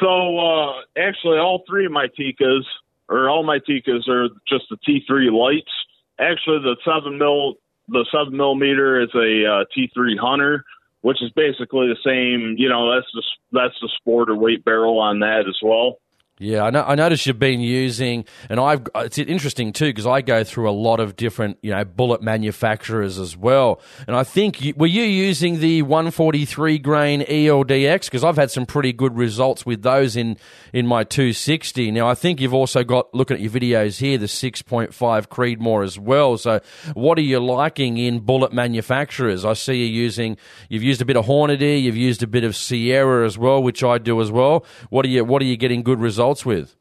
So 0.00 0.38
uh, 0.38 0.72
actually, 0.96 1.38
all 1.38 1.62
three 1.68 1.86
of 1.86 1.92
my 1.92 2.08
Tikkas 2.08 2.62
or 3.08 3.28
all 3.28 3.44
my 3.44 3.58
tikas 3.58 4.08
are 4.08 4.28
just 4.48 4.64
the 4.70 4.76
T3 4.88 5.30
lights. 5.30 5.70
Actually, 6.18 6.60
the 6.62 6.76
seven 6.84 7.18
mil 7.18 7.54
the 7.88 8.06
seven 8.12 8.36
millimeter 8.36 9.02
is 9.02 9.10
a 9.14 9.44
uh, 9.44 9.64
T3 9.76 10.18
Hunter, 10.18 10.64
which 11.02 11.22
is 11.22 11.30
basically 11.32 11.88
the 11.88 11.98
same. 12.04 12.54
You 12.58 12.68
know, 12.68 12.94
that's 12.94 13.10
the 13.12 13.22
that's 13.52 13.74
the 13.80 13.90
sport 13.98 14.30
or 14.30 14.36
weight 14.36 14.64
barrel 14.64 14.98
on 14.98 15.20
that 15.20 15.44
as 15.48 15.58
well. 15.62 15.98
Yeah, 16.42 16.64
I, 16.64 16.70
know, 16.70 16.82
I 16.82 16.96
noticed 16.96 17.24
you've 17.24 17.38
been 17.38 17.60
using, 17.60 18.24
and 18.50 18.58
I've. 18.58 18.82
It's 18.96 19.16
interesting 19.16 19.72
too 19.72 19.86
because 19.86 20.08
I 20.08 20.22
go 20.22 20.42
through 20.42 20.68
a 20.68 20.72
lot 20.72 20.98
of 20.98 21.14
different, 21.14 21.56
you 21.62 21.70
know, 21.70 21.84
bullet 21.84 22.20
manufacturers 22.20 23.16
as 23.16 23.36
well. 23.36 23.80
And 24.08 24.16
I 24.16 24.24
think 24.24 24.60
you, 24.60 24.74
were 24.76 24.88
you 24.88 25.04
using 25.04 25.60
the 25.60 25.82
143 25.82 26.78
grain 26.78 27.20
ELDX 27.22 28.06
because 28.06 28.24
I've 28.24 28.34
had 28.34 28.50
some 28.50 28.66
pretty 28.66 28.92
good 28.92 29.16
results 29.16 29.64
with 29.64 29.82
those 29.82 30.16
in 30.16 30.36
in 30.72 30.84
my 30.84 31.04
260. 31.04 31.92
Now 31.92 32.08
I 32.08 32.16
think 32.16 32.40
you've 32.40 32.54
also 32.54 32.82
got 32.82 33.14
looking 33.14 33.36
at 33.36 33.40
your 33.40 33.52
videos 33.52 34.00
here 34.00 34.18
the 34.18 34.26
6.5 34.26 34.90
Creedmoor 35.28 35.84
as 35.84 35.96
well. 35.96 36.36
So 36.38 36.60
what 36.94 37.18
are 37.18 37.22
you 37.22 37.38
liking 37.38 37.98
in 37.98 38.18
bullet 38.18 38.52
manufacturers? 38.52 39.44
I 39.44 39.52
see 39.52 39.76
you 39.76 39.86
using. 39.86 40.36
You've 40.68 40.82
used 40.82 41.00
a 41.00 41.04
bit 41.04 41.16
of 41.16 41.26
Hornady, 41.26 41.80
you've 41.80 41.96
used 41.96 42.24
a 42.24 42.26
bit 42.26 42.42
of 42.42 42.56
Sierra 42.56 43.24
as 43.24 43.38
well, 43.38 43.62
which 43.62 43.84
I 43.84 43.98
do 43.98 44.20
as 44.20 44.32
well. 44.32 44.66
What 44.90 45.06
are 45.06 45.08
you 45.08 45.24
What 45.24 45.40
are 45.40 45.44
you 45.44 45.56
getting 45.56 45.84
good 45.84 46.00
results? 46.00 46.31
With? 46.44 46.76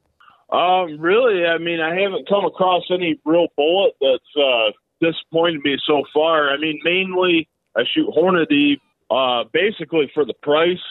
Um, 0.51 0.99
really, 0.99 1.45
I 1.45 1.57
mean, 1.57 1.79
I 1.79 1.95
haven't 1.99 2.27
come 2.27 2.45
across 2.45 2.83
any 2.91 3.19
real 3.23 3.47
bullet 3.55 3.93
that's 4.01 4.35
uh, 4.37 4.71
disappointed 4.99 5.61
me 5.63 5.77
so 5.85 6.03
far. 6.13 6.49
I 6.49 6.57
mean, 6.57 6.79
mainly 6.83 7.47
I 7.75 7.83
shoot 7.93 8.09
Hornady 8.09 8.79
uh, 9.09 9.45
basically 9.51 10.11
for 10.13 10.25
the 10.25 10.33
price. 10.41 10.83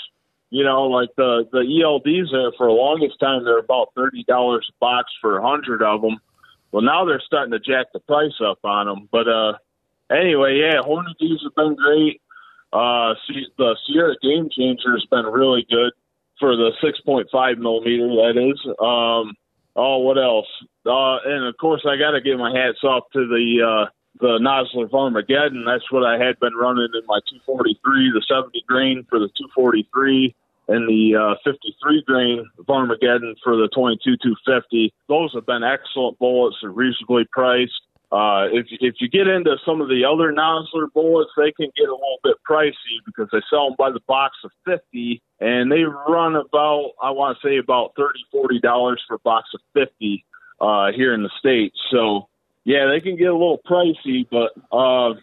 You 0.49 0.65
know, 0.65 0.85
like 0.85 1.11
the 1.17 1.47
the 1.53 1.61
ELDs 1.61 2.33
there 2.33 2.53
for 2.57 2.67
the 2.67 2.73
longest 2.73 3.21
time, 3.21 3.45
they're 3.45 3.59
about 3.59 3.89
thirty 3.95 4.25
dollars 4.25 4.67
a 4.69 4.75
box 4.81 5.13
for 5.21 5.39
a 5.39 5.47
hundred 5.47 5.83
of 5.83 6.01
them. 6.01 6.19
Well, 6.73 6.83
now 6.83 7.05
they're 7.05 7.23
starting 7.25 7.53
to 7.53 7.61
jack 7.61 7.87
the 7.93 8.01
price 8.01 8.41
up 8.45 8.59
on 8.65 8.87
them. 8.87 9.09
But 9.13 9.29
uh, 9.29 9.53
anyway, 10.11 10.59
yeah, 10.59 10.81
Hornady's 10.83 11.43
have 11.45 11.55
been 11.55 11.77
great. 11.77 12.21
Uh, 12.73 13.15
the 13.59 13.77
Sierra 13.87 14.17
Game 14.23 14.49
Changer 14.51 14.93
has 14.93 15.05
been 15.11 15.27
really 15.27 15.67
good 15.69 15.93
for 16.41 16.57
the 16.57 16.73
6.5 16.83 17.59
millimeter. 17.59 18.09
That 18.09 18.35
is. 18.41 18.59
Um, 18.81 19.37
oh, 19.77 19.99
what 19.99 20.19
else? 20.19 20.49
Uh, 20.85 21.21
and 21.25 21.47
of 21.47 21.57
course, 21.59 21.85
I 21.87 21.97
got 21.97 22.13
to 22.13 22.21
give 22.21 22.39
my 22.39 22.51
hats 22.51 22.83
off 22.83 23.05
to 23.13 23.29
the 23.29 23.63
uh, 23.63 23.91
the 24.19 24.39
Nosler 24.41 24.89
Varmageddon. 24.91 25.65
That's 25.65 25.91
what 25.93 26.05
I 26.05 26.19
had 26.19 26.41
been 26.41 26.55
running 26.55 26.89
in 26.95 27.07
my 27.07 27.21
243, 27.31 28.13
the 28.13 28.25
70 28.27 28.65
grain 28.67 29.07
for 29.09 29.19
the 29.19 29.29
243, 29.39 30.35
and 30.69 30.89
the 30.89 31.17
uh, 31.17 31.35
53 31.45 32.03
grain 32.07 32.47
Varmageddon 32.69 33.37
for 33.45 33.57
the 33.57 33.69
22 33.75 34.17
250. 34.17 34.93
Those 35.09 35.33
have 35.35 35.47
been 35.47 35.63
excellent 35.63 36.19
bullets. 36.19 36.57
They're 36.61 36.71
reasonably 36.71 37.25
priced. 37.31 37.81
Uh, 38.13 38.49
if 38.51 38.67
if 38.81 38.97
you 38.99 39.09
get 39.09 39.29
into 39.29 39.57
some 39.65 39.81
of 39.81 39.89
the 39.89 40.05
other 40.05 40.33
Nosler 40.33 40.93
bullets, 40.93 41.31
they 41.37 41.53
can 41.53 41.71
get 41.77 41.89
a 41.89 41.93
little 41.93 42.19
bit 42.25 42.37
pricey 42.49 42.99
because 43.07 43.29
they 43.31 43.41
sell 43.49 43.69
them 43.69 43.77
by 43.79 43.91
the 43.91 44.01
box 44.09 44.37
of 44.43 44.51
fifty, 44.65 45.23
and 45.39 45.71
they 45.71 45.85
run 45.85 46.35
about 46.35 46.91
I 47.01 47.11
want 47.11 47.39
to 47.39 47.49
say 47.49 47.59
about 47.59 47.93
thirty 47.97 48.21
forty 48.33 48.59
dollars 48.59 49.01
for 49.07 49.15
a 49.15 49.21
box 49.21 49.51
of 49.55 49.61
fifty 49.75 50.25
uh, 50.61 50.91
here 50.91 51.15
in 51.15 51.23
the 51.23 51.31
states. 51.39 51.79
So 51.93 52.29
yeah, 52.65 52.89
they 52.89 53.01
can 53.01 53.17
get 53.17 53.29
a 53.29 53.33
little 53.33 53.61
pricey, 53.65 54.27
but 54.29 54.53
uh, 54.77 55.15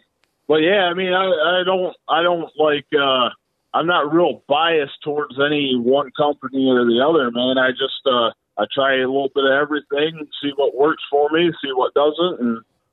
but 0.46 0.62
yeah, 0.62 0.84
I 0.84 0.94
mean 0.94 1.12
I, 1.12 1.26
I 1.26 1.62
don't 1.66 1.94
I 2.08 2.22
don't 2.22 2.50
like 2.56 2.86
uh, 2.98 3.28
I'm 3.74 3.86
not 3.86 4.14
real 4.14 4.42
biased 4.48 5.02
towards 5.04 5.38
any 5.38 5.76
one 5.76 6.10
company 6.16 6.70
or 6.70 6.86
the 6.86 7.04
other, 7.06 7.30
man. 7.30 7.58
I 7.58 7.70
just 7.72 8.00
uh, 8.06 8.30
I 8.56 8.64
try 8.74 8.94
a 8.94 9.06
little 9.06 9.30
bit 9.34 9.44
of 9.44 9.52
everything, 9.52 10.26
see 10.42 10.52
what 10.56 10.74
works 10.74 11.02
for 11.10 11.28
me, 11.30 11.52
see 11.62 11.72
what 11.72 11.92
doesn't, 11.92 12.40
and 12.40 12.58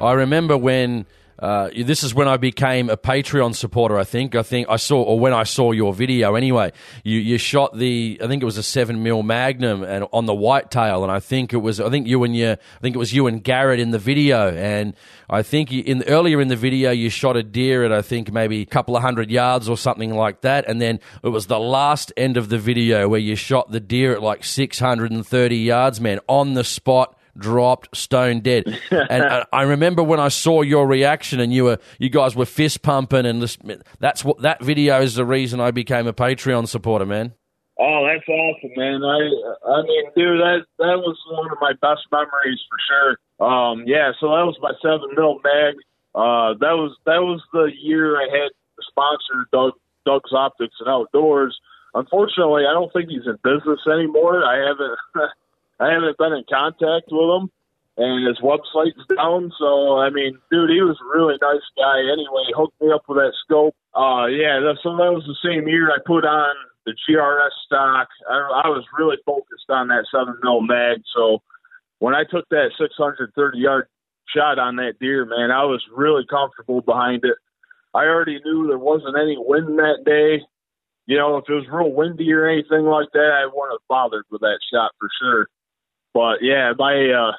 I 0.00 0.12
remember 0.12 0.58
when 0.58 1.06
uh, 1.38 1.68
this 1.74 2.02
is 2.02 2.14
when 2.14 2.28
I 2.28 2.38
became 2.38 2.88
a 2.88 2.96
Patreon 2.96 3.54
supporter. 3.54 3.98
I 3.98 4.04
think. 4.04 4.34
I 4.34 4.42
think 4.42 4.68
I 4.68 4.76
saw, 4.76 5.02
or 5.02 5.18
when 5.18 5.32
I 5.32 5.44
saw 5.44 5.72
your 5.72 5.92
video. 5.94 6.34
Anyway, 6.34 6.72
you, 7.04 7.18
you 7.18 7.38
shot 7.38 7.76
the. 7.76 8.18
I 8.22 8.26
think 8.26 8.42
it 8.42 8.46
was 8.46 8.56
a 8.56 8.62
seven 8.62 9.02
mil 9.02 9.22
Magnum 9.22 9.82
and 9.82 10.06
on 10.12 10.26
the 10.26 10.34
whitetail, 10.34 11.02
and 11.02 11.12
I 11.12 11.20
think 11.20 11.52
it 11.52 11.58
was. 11.58 11.80
I 11.80 11.88
think 11.90 12.06
you 12.06 12.24
and 12.24 12.36
your. 12.36 12.52
I 12.52 12.80
think 12.80 12.94
it 12.94 12.98
was 12.98 13.12
you 13.12 13.26
and 13.26 13.42
Garrett 13.42 13.80
in 13.80 13.90
the 13.90 13.98
video, 13.98 14.54
and 14.54 14.94
I 15.28 15.42
think 15.42 15.72
in 15.72 16.02
earlier 16.04 16.40
in 16.40 16.48
the 16.48 16.56
video 16.56 16.90
you 16.90 17.10
shot 17.10 17.36
a 17.36 17.42
deer 17.42 17.84
at 17.84 17.92
I 17.92 18.02
think 18.02 18.32
maybe 18.32 18.62
a 18.62 18.66
couple 18.66 18.96
of 18.96 19.02
hundred 19.02 19.30
yards 19.30 19.68
or 19.68 19.76
something 19.76 20.14
like 20.14 20.42
that, 20.42 20.66
and 20.68 20.80
then 20.80 21.00
it 21.22 21.28
was 21.28 21.46
the 21.46 21.60
last 21.60 22.12
end 22.16 22.36
of 22.36 22.48
the 22.48 22.58
video 22.58 23.08
where 23.08 23.20
you 23.20 23.36
shot 23.36 23.70
the 23.70 23.80
deer 23.80 24.12
at 24.12 24.22
like 24.22 24.44
six 24.44 24.78
hundred 24.78 25.12
and 25.12 25.26
thirty 25.26 25.58
yards, 25.58 26.00
man, 26.00 26.20
on 26.28 26.54
the 26.54 26.64
spot 26.64 27.16
dropped, 27.38 27.96
stone 27.96 28.40
dead. 28.40 28.64
and 28.90 29.44
I 29.52 29.62
remember 29.62 30.02
when 30.02 30.20
I 30.20 30.28
saw 30.28 30.62
your 30.62 30.86
reaction, 30.86 31.40
and 31.40 31.52
you 31.52 31.64
were 31.64 31.78
you 31.98 32.08
guys 32.08 32.34
were 32.34 32.46
fist 32.46 32.82
pumping, 32.82 33.26
and 33.26 33.42
this, 33.42 33.58
that's 33.98 34.24
what 34.24 34.42
that 34.42 34.62
video 34.62 35.00
is 35.00 35.14
the 35.14 35.24
reason 35.24 35.60
I 35.60 35.70
became 35.70 36.06
a 36.06 36.12
Patreon 36.12 36.68
supporter, 36.68 37.06
man. 37.06 37.34
Oh, 37.78 38.08
that's 38.08 38.26
awesome, 38.26 38.70
man! 38.76 39.02
I 39.04 39.20
I 39.68 39.82
mean, 39.82 40.04
dude, 40.16 40.40
that 40.40 40.64
that 40.78 40.98
was 40.98 41.18
one 41.30 41.52
of 41.52 41.58
my 41.60 41.72
best 41.82 42.06
memories 42.10 42.60
for 42.70 42.78
sure. 42.88 43.46
Um, 43.46 43.84
yeah, 43.86 44.12
so 44.18 44.28
that 44.28 44.46
was 44.48 44.56
my 44.62 44.72
seven 44.80 45.14
mil 45.14 45.40
mag. 45.44 45.74
Uh, 46.14 46.56
that 46.60 46.72
was 46.72 46.96
that 47.04 47.20
was 47.20 47.42
the 47.52 47.70
year 47.78 48.16
I 48.16 48.28
had 48.32 48.50
sponsored 48.80 49.50
Doug 49.52 49.72
Doug's 50.06 50.32
Optics 50.32 50.76
and 50.80 50.88
Outdoors. 50.88 51.58
Unfortunately, 51.92 52.64
I 52.68 52.72
don't 52.72 52.92
think 52.92 53.10
he's 53.10 53.26
in 53.26 53.36
business 53.44 53.80
anymore. 53.86 54.44
I 54.44 54.56
haven't 54.56 54.96
I 55.78 55.92
haven't 55.92 56.18
been 56.18 56.32
in 56.32 56.44
contact 56.48 57.08
with 57.10 57.30
him, 57.36 57.50
and 57.96 58.26
his 58.26 58.38
website's 58.40 59.04
down. 59.14 59.52
So 59.58 59.98
I 59.98 60.10
mean, 60.10 60.38
dude, 60.50 60.70
he 60.70 60.80
was 60.82 60.98
a 61.00 61.18
really 61.18 61.36
nice 61.40 61.66
guy. 61.76 62.00
Anyway, 62.00 62.44
he 62.48 62.54
hooked 62.56 62.80
me 62.80 62.92
up 62.92 63.04
with 63.08 63.18
that 63.18 63.34
scope. 63.44 63.76
Uh, 63.94 64.26
yeah, 64.26 64.60
that, 64.60 64.78
so 64.82 64.96
that 64.96 65.12
was 65.12 65.24
the 65.26 65.40
same 65.44 65.68
year 65.68 65.90
I 65.90 65.98
put 66.04 66.24
on 66.24 66.54
the 66.86 66.94
GRS 67.08 67.50
stock. 67.66 68.08
I, 68.30 68.64
I 68.64 68.68
was 68.68 68.84
really 68.98 69.16
focused 69.26 69.68
on 69.68 69.88
that 69.88 70.06
seven 70.10 70.36
mil 70.42 70.60
mag. 70.60 71.02
So 71.14 71.42
when 71.98 72.14
I 72.14 72.24
took 72.24 72.48
that 72.50 72.70
630 72.78 73.58
yard 73.58 73.88
shot 74.34 74.58
on 74.58 74.76
that 74.76 74.98
deer, 75.00 75.24
man, 75.24 75.50
I 75.50 75.64
was 75.64 75.82
really 75.94 76.24
comfortable 76.28 76.80
behind 76.80 77.24
it. 77.24 77.36
I 77.94 78.04
already 78.04 78.40
knew 78.44 78.66
there 78.66 78.78
wasn't 78.78 79.16
any 79.16 79.36
wind 79.38 79.78
that 79.78 80.04
day. 80.04 80.44
You 81.06 81.16
know, 81.16 81.36
if 81.38 81.44
it 81.48 81.52
was 81.52 81.66
real 81.70 81.92
windy 81.92 82.32
or 82.32 82.46
anything 82.46 82.84
like 82.84 83.08
that, 83.12 83.30
I 83.32 83.46
wouldn't 83.46 83.72
have 83.72 83.88
bothered 83.88 84.24
with 84.30 84.40
that 84.42 84.58
shot 84.72 84.92
for 84.98 85.08
sure. 85.20 85.48
But 86.16 86.38
yeah, 86.40 86.72
my 86.78 87.10
uh, 87.10 87.32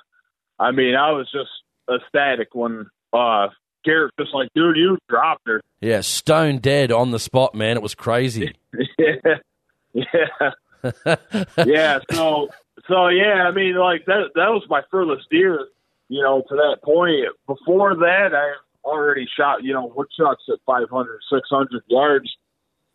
I 0.63 0.70
mean, 0.70 0.94
I 0.94 1.10
was 1.10 1.28
just 1.32 1.50
ecstatic 1.92 2.54
when 2.54 2.86
uh, 3.12 3.48
Garrett 3.84 4.13
just 4.20 4.36
like, 4.36 4.50
dude, 4.54 4.78
you 4.78 5.00
dropped 5.10 5.48
her. 5.48 5.63
Yeah, 5.82 6.02
stone 6.02 6.60
dead 6.60 6.92
on 6.92 7.10
the 7.10 7.18
spot, 7.18 7.56
man. 7.56 7.76
It 7.76 7.82
was 7.82 7.96
crazy. 7.96 8.54
yeah, 9.00 9.16
yeah, 9.94 11.16
yeah. 11.66 12.00
So, 12.12 12.50
so 12.88 13.08
yeah. 13.08 13.48
I 13.48 13.52
mean, 13.52 13.78
like 13.78 14.06
that. 14.06 14.30
That 14.36 14.50
was 14.50 14.63
my 14.70 14.84
furthest 14.92 15.28
deer. 15.32 15.60
You 16.10 16.22
know, 16.22 16.44
to 16.48 16.56
that 16.56 16.78
point. 16.84 17.26
Before 17.48 17.96
that, 17.96 18.30
I 18.36 18.54
already 18.88 19.28
shot. 19.36 19.63
You 19.63 19.74
know, 19.74 19.92
woodchucks 19.96 20.44
at 20.50 20.60
500, 20.68 21.20
600 21.34 21.84
yards. 21.88 22.30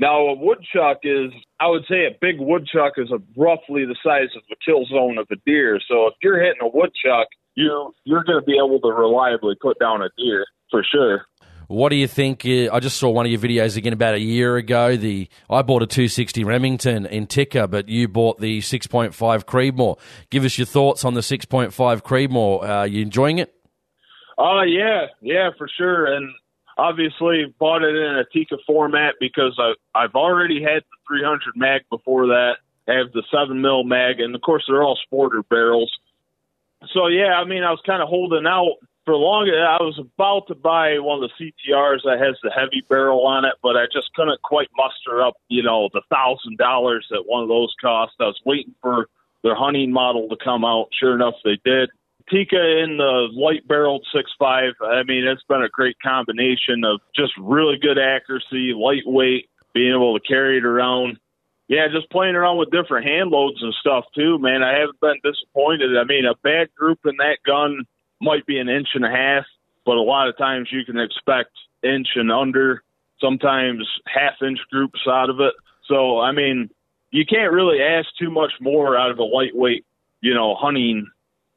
Now, 0.02 0.18
a 0.26 0.34
woodchuck 0.34 0.98
is, 1.04 1.30
I 1.60 1.68
would 1.68 1.84
say, 1.88 2.06
a 2.06 2.18
big 2.20 2.40
woodchuck 2.40 2.94
is 2.96 3.08
a, 3.12 3.22
roughly 3.40 3.84
the 3.84 3.94
size 4.02 4.34
of 4.34 4.42
the 4.48 4.56
kill 4.66 4.84
zone 4.86 5.16
of 5.16 5.28
a 5.30 5.36
deer. 5.46 5.78
So 5.88 6.08
if 6.08 6.14
you're 6.20 6.42
hitting 6.42 6.60
a 6.60 6.66
woodchuck, 6.66 7.28
you 7.54 7.94
you're 8.02 8.24
going 8.24 8.40
to 8.40 8.44
be 8.44 8.56
able 8.56 8.80
to 8.80 8.88
reliably 8.88 9.54
put 9.62 9.78
down 9.78 10.02
a 10.02 10.08
deer 10.18 10.44
for 10.72 10.82
sure. 10.82 11.26
What 11.68 11.90
do 11.90 11.96
you 11.96 12.08
think? 12.08 12.44
Uh, 12.44 12.74
I 12.74 12.80
just 12.80 12.96
saw 12.96 13.10
one 13.10 13.26
of 13.26 13.30
your 13.30 13.40
videos 13.40 13.76
again 13.76 13.92
about 13.92 14.14
a 14.14 14.18
year 14.18 14.56
ago. 14.56 14.96
The 14.96 15.28
I 15.48 15.62
bought 15.62 15.82
a 15.82 15.86
260 15.86 16.42
Remington 16.42 17.06
in 17.06 17.28
Tikka, 17.28 17.68
but 17.68 17.88
you 17.88 18.08
bought 18.08 18.40
the 18.40 18.58
6.5 18.58 19.14
Creedmoor. 19.44 20.00
Give 20.30 20.44
us 20.44 20.58
your 20.58 20.66
thoughts 20.66 21.04
on 21.04 21.14
the 21.14 21.20
6.5 21.20 21.70
Creedmoor. 22.02 22.64
Uh, 22.64 22.66
are 22.66 22.86
you 22.88 23.02
enjoying 23.02 23.38
it? 23.38 23.54
Oh 24.36 24.58
uh, 24.58 24.64
yeah, 24.64 25.06
yeah, 25.20 25.50
for 25.56 25.68
sure. 25.78 26.12
And 26.12 26.28
obviously 26.83 27.55
bought 27.59 27.83
it 27.83 27.95
in 27.95 28.16
a 28.16 28.25
Tikka 28.33 28.59
format 28.66 29.14
because 29.21 29.59
I, 29.59 29.75
I've 29.95 30.14
already 30.14 30.62
had 30.62 30.83
the 30.83 30.97
300 31.09 31.40
mag 31.57 31.83
before 31.90 32.27
that. 32.29 32.55
I 32.88 32.95
have 32.95 33.12
the 33.12 33.23
7 33.31 33.61
mil 33.61 33.85
mag, 33.85 34.21
and 34.21 34.35
of 34.35 34.40
course, 34.40 34.64
they're 34.66 34.83
all 34.83 34.99
sporter 35.12 35.42
barrels. 35.49 35.92
So, 36.92 37.07
yeah, 37.07 37.35
I 37.35 37.45
mean, 37.45 37.62
I 37.62 37.71
was 37.71 37.81
kind 37.87 38.03
of 38.03 38.09
holding 38.09 38.47
out 38.47 38.75
for 39.05 39.14
long, 39.16 39.51
I 39.51 39.83
was 39.83 39.99
about 39.99 40.47
to 40.49 40.55
buy 40.55 40.99
one 40.99 41.23
of 41.23 41.31
the 41.38 41.53
CTRs 41.68 42.03
that 42.05 42.21
has 42.21 42.37
the 42.42 42.51
heavy 42.51 42.85
barrel 42.88 43.27
on 43.27 43.45
it, 43.45 43.55
but 43.62 43.77
I 43.77 43.87
just 43.92 44.12
couldn't 44.14 44.40
quite 44.42 44.68
muster 44.77 45.23
up, 45.23 45.35
you 45.49 45.62
know, 45.62 45.88
the 45.92 46.03
thousand 46.09 46.59
dollars 46.59 47.07
that 47.11 47.25
one 47.27 47.42
of 47.42 47.49
those 47.49 47.75
cost. 47.81 48.12
I 48.21 48.25
was 48.25 48.40
waiting 48.45 48.75
for 48.81 49.07
their 49.42 49.57
hunting 49.57 49.90
model 49.92 50.29
to 50.29 50.37
come 50.37 50.64
out. 50.64 50.88
Sure 50.99 51.14
enough, 51.14 51.35
they 51.45 51.59
did. 51.64 51.90
Tikka 52.30 52.82
in 52.82 52.96
the 52.96 53.28
light 53.32 53.66
barreled 53.66 54.06
six 54.14 54.30
five. 54.38 54.74
I 54.82 55.02
mean, 55.04 55.26
it's 55.26 55.44
been 55.48 55.62
a 55.62 55.68
great 55.68 55.96
combination 56.02 56.85
of 56.85 57.00
just 57.14 57.32
really 57.38 57.78
good 57.78 57.98
accuracy, 57.98 58.74
lightweight, 58.74 59.48
being 59.74 59.92
able 59.92 60.18
to 60.18 60.26
carry 60.26 60.58
it 60.58 60.64
around. 60.64 61.18
Yeah, 61.68 61.87
just 61.88 62.11
playing 62.11 62.35
around 62.35 62.58
with 62.58 62.70
different 62.70 63.06
hand 63.06 63.30
loads 63.30 63.62
and 63.62 63.72
stuff 63.74 64.04
too, 64.14 64.38
man. 64.38 64.62
I 64.62 64.78
haven't 64.78 65.00
been 65.00 65.20
disappointed. 65.24 65.96
I 65.96 66.04
mean, 66.04 66.26
a 66.26 66.35
bad 66.42 66.74
group 66.74 66.98
in 67.04 67.16
that 67.18 67.38
gun 67.46 67.85
might 68.20 68.44
be 68.46 68.58
an 68.58 68.68
inch 68.68 68.88
and 68.94 69.04
a 69.04 69.11
half, 69.11 69.44
but 69.87 69.96
a 69.96 70.02
lot 70.02 70.28
of 70.28 70.37
times 70.37 70.68
you 70.70 70.85
can 70.85 70.98
expect 70.98 71.50
inch 71.82 72.08
and 72.14 72.30
under, 72.30 72.82
sometimes 73.20 73.88
half 74.06 74.35
inch 74.42 74.58
groups 74.70 75.00
out 75.08 75.30
of 75.30 75.40
it. 75.40 75.54
So, 75.87 76.20
I 76.20 76.32
mean, 76.32 76.70
you 77.11 77.24
can't 77.24 77.52
really 77.52 77.82
ask 77.82 78.08
too 78.18 78.30
much 78.30 78.52
more 78.61 78.96
out 78.96 79.11
of 79.11 79.18
a 79.18 79.24
lightweight, 79.24 79.85
you 80.20 80.35
know, 80.35 80.54
hunting, 80.54 81.06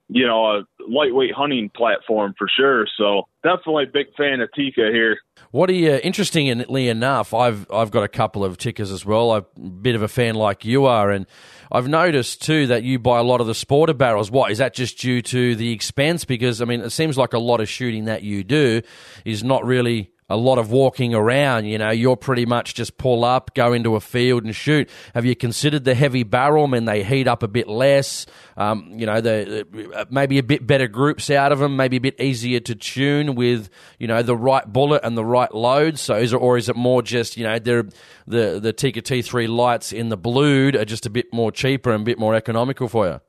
you 0.08 0.26
know, 0.26 0.46
a 0.46 0.64
lightweight 0.88 1.34
hunting 1.34 1.70
platform 1.76 2.34
for 2.38 2.48
sure. 2.56 2.86
So, 2.98 3.24
definitely 3.44 3.86
a 3.86 3.92
big 3.92 4.08
fan 4.16 4.42
of 4.42 4.50
Tikka 4.54 4.90
here. 4.92 5.18
What 5.52 5.70
are 5.70 5.74
you? 5.74 5.94
Uh, 5.94 5.98
Interestingly 5.98 6.90
enough, 6.90 7.34
I've 7.34 7.70
I've 7.72 7.92
got 7.92 8.04
a 8.04 8.08
couple 8.08 8.44
of 8.44 8.58
Tikkas 8.58 8.92
as 8.92 9.06
well. 9.06 9.32
I'm 9.32 9.46
a 9.58 9.70
bit 9.70 9.96
of 9.96 10.02
a 10.02 10.08
fan 10.08 10.36
like 10.36 10.66
you 10.66 10.86
are, 10.86 11.12
and 11.12 11.26
I've 11.72 11.88
noticed 11.88 12.42
too 12.42 12.68
that 12.68 12.84
you 12.84 13.00
buy 13.00 13.20
a 13.20 13.24
lot 13.24 13.42
of 13.42 13.48
the 13.48 13.54
sporter 13.54 13.98
barrels. 13.98 14.30
What 14.30 14.52
is 14.52 14.60
that 14.60 14.74
just 14.74 15.00
due 15.00 15.22
to 15.24 15.56
the 15.56 15.72
expense? 15.72 16.26
Because 16.26 16.62
I 16.62 16.66
mean, 16.66 16.82
it 16.82 16.92
seems 16.92 17.18
like 17.18 17.34
a 17.34 17.40
lot 17.40 17.62
of 17.62 17.70
shooting 17.70 18.06
that 18.06 18.24
you 18.24 18.44
do 18.44 18.82
is 19.24 19.44
not 19.44 19.66
really 19.66 20.12
a 20.30 20.36
lot 20.38 20.58
of 20.58 20.72
walking 20.72 21.14
around. 21.14 21.66
You 21.66 21.78
know, 21.78 21.92
you're 21.92 22.18
pretty 22.18 22.46
much 22.46 22.74
just 22.74 22.98
pull 22.98 23.24
up, 23.24 23.54
go 23.54 23.74
into 23.74 23.96
a 23.96 24.00
field 24.00 24.44
and 24.44 24.56
shoot. 24.56 24.90
Have 25.14 25.26
you 25.26 25.36
considered 25.36 25.84
the 25.84 25.96
heavy 25.96 26.24
barrel? 26.24 26.66
I 26.66 26.68
mean, 26.68 26.86
they 26.86 27.04
heat 27.04 27.28
up 27.28 27.44
a 27.44 27.48
bit 27.48 27.68
less. 27.68 28.26
Um, 28.58 28.94
you 28.96 29.06
know, 29.06 29.22
the, 29.22 29.66
the, 29.72 30.08
maybe 30.10 30.38
a 30.38 30.44
bit 30.44 30.66
better 30.66 30.88
groups 30.88 31.30
out 31.30 31.52
of 31.52 31.60
them, 31.60 31.76
maybe 31.76 31.98
a 31.98 32.02
bit 32.02 32.20
easier 32.20 32.60
to 32.62 32.76
tune 32.76 33.36
with, 33.36 33.70
you 34.00 34.08
know, 34.08 34.22
the 34.24 34.36
right 34.36 34.72
bullet 34.72 35.02
and 35.04 35.18
the 35.18 35.26
right 35.26 35.54
load. 35.54 36.00
So, 36.00 36.16
is 36.16 36.34
it, 36.34 36.38
or 36.38 36.58
is 36.58 36.70
it 36.70 36.76
more 36.76 37.02
just, 37.02 37.38
you 37.38 37.44
know, 37.44 37.60
the 37.60 37.94
the 38.28 38.74
Tikka 38.74 39.02
T3 39.02 39.48
lights 39.48 39.94
in 39.94 40.10
the 40.10 40.18
blued 40.18 40.76
are 40.76 40.86
just 40.86 41.06
a 41.06 41.10
bit 41.10 41.32
more 41.32 41.52
cheaper 41.52 41.92
and 41.92 42.02
a 42.02 42.06
bit 42.06 42.18
more 42.18 42.34
economical 42.34 42.88
for 42.88 43.06
you? 43.08 43.22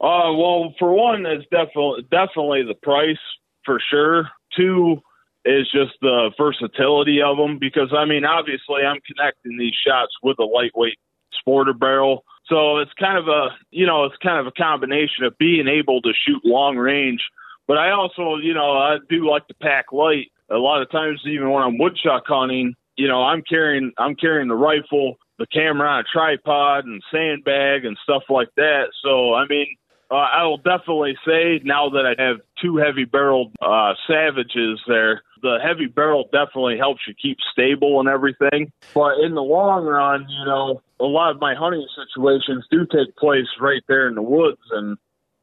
Uh, 0.00 0.32
well, 0.32 0.74
for 0.78 0.92
one, 0.92 1.24
it's 1.24 1.44
definitely 1.50 2.02
definitely 2.10 2.62
the 2.62 2.74
price 2.82 3.16
for 3.64 3.80
sure. 3.90 4.28
Two 4.56 5.00
is 5.44 5.70
just 5.70 5.92
the 6.00 6.30
versatility 6.38 7.20
of 7.22 7.36
them 7.36 7.58
because 7.58 7.92
I 7.96 8.04
mean 8.04 8.24
obviously 8.24 8.82
I'm 8.86 9.00
connecting 9.06 9.58
these 9.58 9.74
shots 9.86 10.12
with 10.22 10.38
a 10.38 10.44
lightweight 10.44 10.98
sporter 11.46 11.78
barrel. 11.78 12.24
So 12.46 12.78
it's 12.78 12.92
kind 12.98 13.18
of 13.18 13.28
a 13.28 13.48
you 13.70 13.86
know, 13.86 14.04
it's 14.04 14.16
kind 14.22 14.38
of 14.38 14.46
a 14.46 14.52
combination 14.52 15.24
of 15.24 15.36
being 15.38 15.68
able 15.68 16.00
to 16.02 16.12
shoot 16.26 16.40
long 16.44 16.76
range. 16.76 17.20
But 17.66 17.78
I 17.78 17.92
also, 17.92 18.36
you 18.36 18.54
know, 18.54 18.72
I 18.72 18.96
do 19.08 19.28
like 19.28 19.46
to 19.48 19.54
pack 19.54 19.92
light. 19.92 20.30
A 20.50 20.56
lot 20.56 20.82
of 20.82 20.90
times 20.90 21.20
even 21.26 21.50
when 21.50 21.62
I'm 21.62 21.78
woodchuck 21.78 22.24
hunting, 22.26 22.74
you 22.96 23.08
know, 23.08 23.22
I'm 23.22 23.42
carrying 23.42 23.92
I'm 23.98 24.14
carrying 24.14 24.48
the 24.48 24.54
rifle, 24.54 25.16
the 25.38 25.46
camera 25.46 25.88
on 25.88 26.00
a 26.00 26.04
tripod 26.04 26.84
and 26.84 27.02
sandbag 27.12 27.84
and 27.84 27.98
stuff 28.02 28.22
like 28.28 28.50
that. 28.56 28.88
So 29.02 29.34
I 29.34 29.46
mean 29.46 29.66
uh, 30.10 30.16
I 30.16 30.44
will 30.44 30.58
definitely 30.58 31.16
say 31.26 31.60
now 31.64 31.88
that 31.90 32.04
I 32.06 32.22
have 32.22 32.36
two 32.60 32.76
heavy 32.76 33.04
barreled 33.04 33.52
uh, 33.60 33.94
Savages 34.06 34.80
there, 34.86 35.22
the 35.44 35.58
heavy 35.62 35.86
barrel 35.86 36.24
definitely 36.32 36.78
helps 36.78 37.02
you 37.06 37.12
keep 37.20 37.36
stable 37.52 38.00
and 38.00 38.08
everything. 38.08 38.72
But 38.94 39.18
in 39.22 39.34
the 39.34 39.42
long 39.42 39.84
run, 39.84 40.26
you 40.28 40.46
know, 40.46 40.80
a 40.98 41.04
lot 41.04 41.32
of 41.32 41.40
my 41.40 41.54
hunting 41.54 41.86
situations 41.94 42.64
do 42.70 42.86
take 42.86 43.14
place 43.16 43.46
right 43.60 43.82
there 43.86 44.08
in 44.08 44.14
the 44.14 44.22
woods, 44.22 44.62
and 44.72 44.96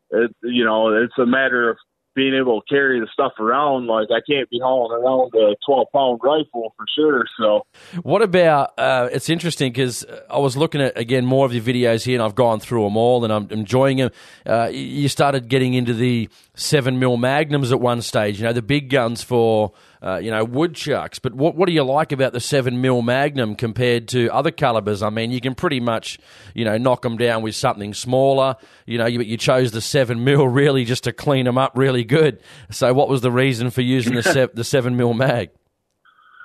it, 0.09 0.35
you 0.41 0.65
know, 0.65 0.89
it's 1.03 1.17
a 1.19 1.25
matter 1.27 1.69
of 1.69 1.77
being 2.13 2.33
able 2.33 2.61
to 2.61 2.67
carry 2.67 2.99
the 2.99 3.07
stuff 3.13 3.33
around. 3.39 3.87
Like 3.87 4.07
I 4.11 4.19
can't 4.27 4.49
be 4.49 4.59
hauling 4.59 4.99
around 4.99 5.33
a 5.35 5.55
12 5.65 5.87
pound 5.93 6.19
rifle 6.23 6.73
for 6.75 6.85
sure. 6.95 7.25
So, 7.39 7.65
what 8.01 8.21
about? 8.21 8.73
Uh, 8.77 9.09
it's 9.11 9.29
interesting 9.29 9.71
because 9.71 10.05
I 10.29 10.39
was 10.39 10.57
looking 10.57 10.81
at 10.81 10.97
again 10.97 11.25
more 11.25 11.45
of 11.45 11.53
your 11.53 11.63
videos 11.63 12.03
here, 12.03 12.15
and 12.15 12.23
I've 12.23 12.35
gone 12.35 12.59
through 12.59 12.83
them 12.83 12.97
all, 12.97 13.23
and 13.23 13.31
I'm 13.31 13.47
enjoying 13.51 13.97
them. 13.97 14.11
Uh, 14.45 14.69
you 14.71 15.07
started 15.07 15.47
getting 15.47 15.73
into 15.73 15.93
the 15.93 16.27
seven 16.55 16.99
mil 16.99 17.17
magnums 17.17 17.71
at 17.71 17.79
one 17.79 18.01
stage. 18.01 18.39
You 18.39 18.45
know, 18.45 18.53
the 18.53 18.61
big 18.61 18.89
guns 18.89 19.23
for 19.23 19.71
uh, 20.03 20.17
you 20.17 20.31
know, 20.31 20.43
woodchucks. 20.43 21.19
But 21.19 21.33
what 21.35 21.55
what 21.55 21.67
do 21.67 21.73
you 21.73 21.83
like 21.83 22.11
about 22.11 22.33
the 22.33 22.39
seven 22.39 22.81
mil 22.81 23.01
Magnum 23.01 23.55
compared 23.55 24.07
to 24.09 24.29
other 24.29 24.51
calibers? 24.51 25.03
I 25.03 25.09
mean, 25.09 25.31
you 25.31 25.41
can 25.41 25.55
pretty 25.55 25.79
much, 25.79 26.19
you 26.55 26.65
know, 26.65 26.77
knock 26.77 27.03
them 27.03 27.17
down 27.17 27.43
with 27.43 27.55
something 27.55 27.93
smaller. 27.93 28.55
You 28.85 28.97
know, 28.97 29.05
you, 29.05 29.21
you 29.21 29.37
chose 29.37 29.71
the 29.71 29.81
seven 29.81 30.23
mil 30.23 30.47
really 30.47 30.85
just 30.85 31.03
to 31.03 31.13
clean 31.13 31.45
them 31.45 31.57
up 31.57 31.73
really 31.75 32.03
good. 32.03 32.41
So, 32.71 32.93
what 32.93 33.09
was 33.09 33.21
the 33.21 33.31
reason 33.31 33.69
for 33.69 33.81
using 33.81 34.15
the 34.15 34.23
se- 34.23 34.49
the 34.53 34.63
seven 34.63 34.95
mil 34.97 35.13
mag? 35.13 35.49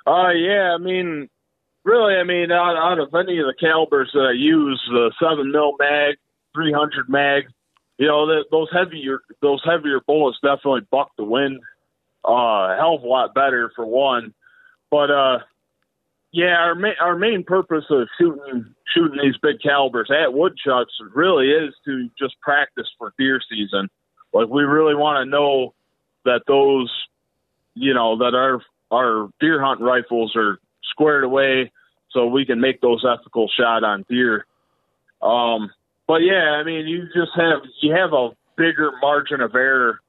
Uh, 0.07 0.31
yeah, 0.31 0.73
I 0.73 0.77
mean, 0.77 1.27
really, 1.83 2.13
I 2.15 2.23
mean, 2.23 2.49
out, 2.49 2.77
out 2.77 2.97
of 2.97 3.13
any 3.13 3.39
of 3.39 3.45
the 3.45 3.53
calibers 3.59 4.09
that 4.13 4.29
I 4.29 4.31
use, 4.31 4.81
the 4.89 5.11
seven 5.21 5.51
mil 5.51 5.73
mag, 5.77 6.15
three 6.55 6.71
hundred 6.71 7.09
mag, 7.09 7.43
you 7.97 8.07
know, 8.07 8.25
those 8.49 8.69
heavier 8.71 9.19
those 9.41 9.61
heavier 9.65 9.99
bullets 10.07 10.37
definitely 10.41 10.87
buck 10.89 11.11
the 11.17 11.25
wind 11.25 11.59
uh, 12.27 12.31
a 12.31 12.75
hell 12.77 12.95
of 12.95 13.03
a 13.03 13.07
lot 13.07 13.33
better 13.33 13.71
for 13.75 13.85
one. 13.85 14.33
But 14.91 15.11
uh, 15.11 15.39
yeah, 16.31 16.55
our 16.57 16.75
ma- 16.75 16.99
our 16.99 17.15
main 17.15 17.43
purpose 17.43 17.85
of 17.89 18.07
shooting 18.19 18.73
shooting 18.93 19.19
these 19.21 19.37
big 19.41 19.61
calibers 19.61 20.09
at 20.11 20.33
woodchucks 20.33 20.93
really 21.13 21.49
is 21.49 21.73
to 21.85 22.09
just 22.19 22.39
practice 22.41 22.87
for 22.97 23.13
deer 23.17 23.39
season. 23.49 23.89
Like 24.33 24.49
we 24.49 24.63
really 24.63 24.95
want 24.95 25.23
to 25.23 25.29
know 25.29 25.73
that 26.25 26.41
those, 26.47 26.91
you 27.75 27.93
know, 27.93 28.17
that 28.17 28.35
our 28.35 28.61
our 28.91 29.29
deer 29.39 29.61
hunt 29.63 29.81
rifles 29.81 30.35
are 30.35 30.59
squared 30.91 31.23
away, 31.23 31.71
so 32.11 32.27
we 32.27 32.45
can 32.45 32.59
make 32.59 32.81
those 32.81 33.05
ethical 33.05 33.49
shot 33.57 33.83
on 33.83 34.05
deer. 34.09 34.45
Um, 35.21 35.71
but 36.07 36.21
yeah, 36.21 36.57
I 36.59 36.63
mean, 36.63 36.87
you 36.87 37.05
just 37.05 37.31
have 37.35 37.61
you 37.81 37.93
have 37.93 38.13
a 38.13 38.29
bigger 38.57 38.91
margin 39.01 39.41
of 39.41 39.55
error 39.55 40.01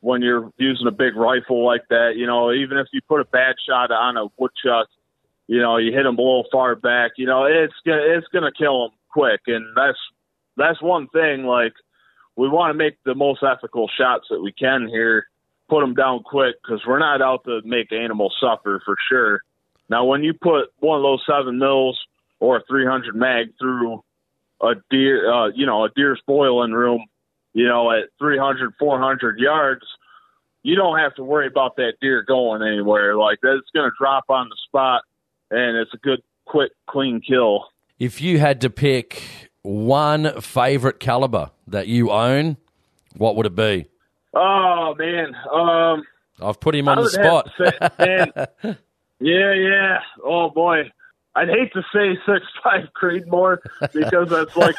when 0.00 0.22
you're 0.22 0.52
using 0.58 0.86
a 0.86 0.92
big 0.92 1.16
rifle 1.16 1.64
like 1.64 1.88
that. 1.90 2.12
You 2.16 2.26
know, 2.26 2.52
even 2.52 2.78
if 2.78 2.86
you 2.92 3.00
put 3.08 3.20
a 3.20 3.24
bad 3.24 3.56
shot 3.66 3.90
on 3.90 4.16
a 4.16 4.26
woodchuck, 4.36 4.88
you 5.46 5.60
know, 5.60 5.76
you 5.78 5.92
hit 5.92 6.04
them 6.04 6.18
a 6.18 6.22
little 6.22 6.46
far 6.52 6.74
back. 6.76 7.12
You 7.16 7.26
know, 7.26 7.44
it's 7.44 7.74
it's 7.84 8.28
gonna 8.28 8.52
kill 8.52 8.82
them 8.82 8.98
quick, 9.10 9.40
and 9.46 9.64
that's 9.76 9.98
that's 10.56 10.80
one 10.82 11.08
thing. 11.08 11.44
Like 11.44 11.72
we 12.36 12.48
want 12.48 12.70
to 12.70 12.74
make 12.74 12.96
the 13.04 13.14
most 13.14 13.42
ethical 13.42 13.88
shots 13.88 14.26
that 14.30 14.40
we 14.40 14.52
can 14.52 14.88
here, 14.88 15.26
put 15.68 15.80
them 15.80 15.94
down 15.94 16.22
quick 16.22 16.56
because 16.62 16.80
we're 16.86 16.98
not 16.98 17.20
out 17.22 17.44
to 17.44 17.60
make 17.64 17.92
animals 17.92 18.36
suffer 18.40 18.80
for 18.84 18.96
sure. 19.08 19.40
Now, 19.88 20.04
when 20.04 20.22
you 20.22 20.34
put 20.34 20.70
one 20.80 20.98
of 20.98 21.02
those 21.02 21.22
seven 21.26 21.58
mils 21.58 21.98
or 22.40 22.58
a 22.58 22.62
300 22.68 23.16
mag 23.16 23.54
through 23.58 24.04
a 24.60 24.74
deer, 24.90 25.32
uh, 25.32 25.48
you 25.48 25.66
know, 25.66 25.84
a 25.84 25.90
deer's 25.90 26.20
boiling 26.26 26.72
room, 26.72 27.04
you 27.58 27.66
know, 27.66 27.90
at 27.90 28.04
300, 28.20 28.74
400 28.78 29.40
yards, 29.40 29.82
you 30.62 30.76
don't 30.76 30.96
have 30.96 31.12
to 31.16 31.24
worry 31.24 31.48
about 31.48 31.74
that 31.74 31.94
deer 32.00 32.22
going 32.22 32.62
anywhere. 32.62 33.16
Like 33.16 33.40
that, 33.42 33.56
it's 33.56 33.70
going 33.74 33.90
to 33.90 33.96
drop 33.98 34.26
on 34.28 34.48
the 34.48 34.56
spot, 34.68 35.02
and 35.50 35.76
it's 35.76 35.92
a 35.92 35.96
good, 35.96 36.22
quick, 36.46 36.70
clean 36.88 37.20
kill. 37.20 37.64
If 37.98 38.20
you 38.20 38.38
had 38.38 38.60
to 38.60 38.70
pick 38.70 39.50
one 39.62 40.40
favorite 40.40 41.00
caliber 41.00 41.50
that 41.66 41.88
you 41.88 42.12
own, 42.12 42.58
what 43.16 43.34
would 43.34 43.46
it 43.46 43.56
be? 43.56 43.86
Oh 44.34 44.94
man, 44.96 45.34
um, 45.52 46.04
I've 46.40 46.60
put 46.60 46.76
him 46.76 46.86
on 46.86 47.02
the 47.02 47.10
spot. 47.10 47.50
Say, 47.58 47.72
man, 47.98 48.32
yeah, 49.20 49.54
yeah. 49.54 49.98
Oh 50.24 50.50
boy, 50.50 50.92
I'd 51.38 51.48
hate 51.48 51.72
to 51.74 51.82
say 51.94 52.18
six 52.26 52.44
five 52.64 52.88
Creedmoor 53.00 53.58
because 53.92 54.28
that's 54.28 54.56
like 54.56 54.74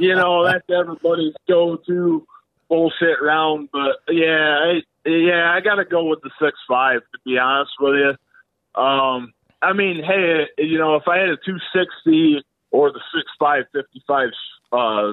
you 0.00 0.14
know 0.14 0.44
that's 0.44 0.64
everybody's 0.70 1.34
go 1.46 1.76
to 1.86 2.26
bullshit 2.70 3.20
round. 3.20 3.68
But 3.70 3.96
yeah, 4.08 4.58
I, 4.58 5.08
yeah, 5.08 5.52
I 5.52 5.60
got 5.60 5.74
to 5.74 5.84
go 5.84 6.04
with 6.04 6.20
the 6.22 6.30
six 6.40 6.56
five 6.66 7.00
to 7.00 7.18
be 7.26 7.36
honest 7.36 7.72
with 7.78 7.94
you. 7.96 8.82
Um, 8.82 9.34
I 9.60 9.74
mean, 9.74 10.02
hey, 10.02 10.46
you 10.56 10.78
know, 10.78 10.96
if 10.96 11.06
I 11.06 11.18
had 11.18 11.28
a 11.28 11.36
two 11.36 11.58
sixty 11.74 12.42
or 12.70 12.90
the 12.90 13.00
six 13.14 13.30
five 13.38 13.64
fifty 13.74 14.02
five 14.06 14.30
uh, 14.72 15.12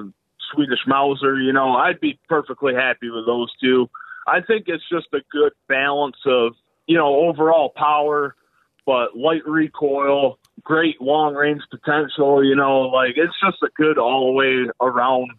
Swedish 0.54 0.80
Mauser, 0.86 1.38
you 1.38 1.52
know, 1.52 1.72
I'd 1.76 2.00
be 2.00 2.18
perfectly 2.26 2.72
happy 2.74 3.10
with 3.10 3.26
those 3.26 3.52
two. 3.60 3.90
I 4.26 4.40
think 4.40 4.64
it's 4.66 4.88
just 4.90 5.08
a 5.12 5.20
good 5.30 5.52
balance 5.68 6.16
of 6.24 6.54
you 6.86 6.96
know 6.96 7.28
overall 7.28 7.70
power, 7.76 8.34
but 8.86 9.14
light 9.14 9.46
recoil 9.46 10.38
great 10.64 11.00
long 11.00 11.34
range 11.34 11.62
potential. 11.70 12.44
You 12.44 12.56
know, 12.56 12.82
like 12.82 13.14
it's 13.16 13.34
just 13.42 13.62
a 13.62 13.68
good 13.76 13.98
all 13.98 14.26
the 14.26 14.32
way 14.32 14.70
around 14.80 15.30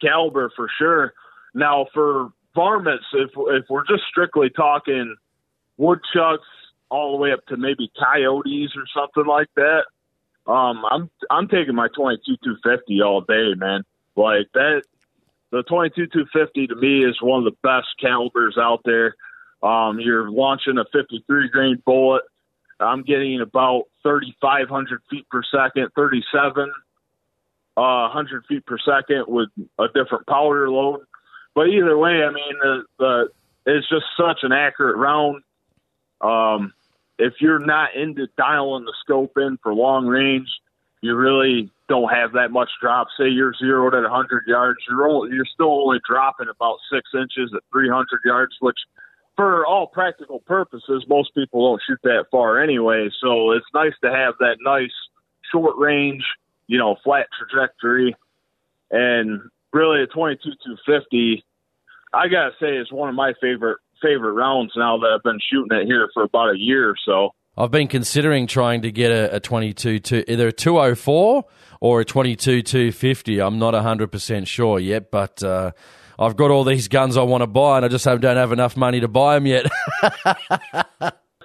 caliber 0.00 0.50
for 0.56 0.68
sure. 0.78 1.12
Now 1.54 1.86
for 1.92 2.30
varmints, 2.54 3.06
if 3.12 3.30
if 3.36 3.64
we're 3.68 3.86
just 3.86 4.04
strictly 4.08 4.50
talking 4.50 5.16
woodchucks 5.76 6.46
all 6.90 7.12
the 7.12 7.18
way 7.18 7.32
up 7.32 7.44
to 7.46 7.56
maybe 7.56 7.90
coyotes 7.98 8.70
or 8.76 8.84
something 8.94 9.26
like 9.26 9.48
that, 9.56 9.84
um, 10.46 10.84
I'm 10.90 11.10
I'm 11.30 11.48
taking 11.48 11.74
my 11.74 11.88
22 11.94 12.36
250 12.42 13.02
all 13.02 13.20
day, 13.20 13.54
man. 13.56 13.84
Like 14.16 14.48
that, 14.54 14.82
the 15.50 15.62
22 15.62 16.06
250 16.06 16.68
to 16.68 16.74
me 16.76 17.04
is 17.04 17.20
one 17.22 17.38
of 17.38 17.44
the 17.44 17.58
best 17.62 17.88
calibers 18.00 18.56
out 18.58 18.80
there. 18.84 19.14
Um, 19.62 20.00
you're 20.00 20.30
launching 20.30 20.78
a 20.78 20.84
53 20.92 21.50
grain 21.50 21.82
bullet. 21.84 22.22
I'm 22.80 23.02
getting 23.02 23.40
about 23.40 23.84
3,500 24.02 25.02
feet 25.10 25.28
per 25.28 25.42
second, 25.42 25.90
37 25.94 26.72
uh, 27.76 28.08
100 28.12 28.44
feet 28.46 28.66
per 28.66 28.78
second 28.78 29.24
with 29.28 29.48
a 29.78 29.86
different 29.94 30.26
powder 30.26 30.68
load. 30.70 31.00
But 31.54 31.68
either 31.68 31.96
way, 31.96 32.22
I 32.22 32.30
mean, 32.30 32.54
the, 32.60 32.82
the 32.98 33.30
it's 33.66 33.88
just 33.88 34.06
such 34.16 34.40
an 34.42 34.52
accurate 34.52 34.96
round. 34.96 35.42
Um, 36.20 36.72
if 37.18 37.34
you're 37.40 37.58
not 37.58 37.94
into 37.94 38.28
dialing 38.36 38.84
the 38.84 38.94
scope 39.00 39.36
in 39.36 39.58
for 39.62 39.74
long 39.74 40.06
range, 40.06 40.48
you 41.00 41.14
really 41.14 41.70
don't 41.88 42.10
have 42.10 42.32
that 42.32 42.50
much 42.50 42.70
drop. 42.80 43.08
Say 43.18 43.28
you're 43.28 43.54
zeroed 43.54 43.94
at 43.94 44.02
100 44.02 44.44
yards, 44.46 44.78
you're 44.88 45.08
only, 45.08 45.34
you're 45.34 45.46
still 45.46 45.72
only 45.82 46.00
dropping 46.06 46.48
about 46.48 46.78
six 46.92 47.10
inches 47.14 47.52
at 47.54 47.62
300 47.72 48.06
yards, 48.24 48.56
which 48.60 48.78
for 49.36 49.66
all 49.66 49.86
practical 49.86 50.40
purposes, 50.40 51.04
most 51.08 51.34
people 51.34 51.70
don't 51.70 51.82
shoot 51.86 52.00
that 52.04 52.26
far 52.30 52.62
anyway. 52.62 53.08
So 53.22 53.52
it's 53.52 53.66
nice 53.74 53.94
to 54.02 54.10
have 54.10 54.34
that 54.40 54.56
nice 54.60 54.92
short 55.52 55.76
range, 55.78 56.22
you 56.66 56.78
know, 56.78 56.96
flat 57.04 57.26
trajectory, 57.38 58.14
and 58.90 59.40
really 59.72 60.02
a 60.02 60.06
22 60.06 60.42
250. 60.42 61.44
I 62.12 62.28
gotta 62.28 62.50
say, 62.60 62.76
is 62.76 62.90
one 62.90 63.08
of 63.08 63.14
my 63.14 63.32
favorite 63.40 63.78
favorite 64.02 64.32
rounds 64.32 64.72
now 64.76 64.98
that 64.98 65.10
I've 65.14 65.22
been 65.22 65.38
shooting 65.50 65.78
it 65.78 65.86
here 65.86 66.08
for 66.12 66.22
about 66.22 66.54
a 66.54 66.58
year 66.58 66.90
or 66.90 66.96
so. 67.04 67.30
I've 67.56 67.70
been 67.70 67.88
considering 67.88 68.46
trying 68.46 68.82
to 68.82 68.92
get 68.92 69.10
a, 69.10 69.36
a 69.36 69.40
22 69.40 69.98
to 69.98 70.32
either 70.32 70.48
a 70.48 70.52
204 70.52 71.44
or 71.80 72.00
a 72.00 72.04
22 72.04 72.62
250. 72.62 73.40
I'm 73.40 73.58
not 73.58 73.74
100% 73.74 74.46
sure 74.46 74.78
yet, 74.78 75.10
but 75.10 75.42
uh, 75.42 75.72
I've 76.20 76.36
got 76.36 76.50
all 76.50 76.64
these 76.64 76.86
guns 76.86 77.16
I 77.16 77.22
want 77.22 77.40
to 77.42 77.46
buy 77.46 77.78
and 77.78 77.84
I 77.86 77.88
just 77.88 78.04
don't 78.04 78.22
have 78.22 78.52
enough 78.52 78.76
money 78.76 79.00
to 79.00 79.08
buy 79.08 79.36
them 79.36 79.46
yet. 79.46 79.64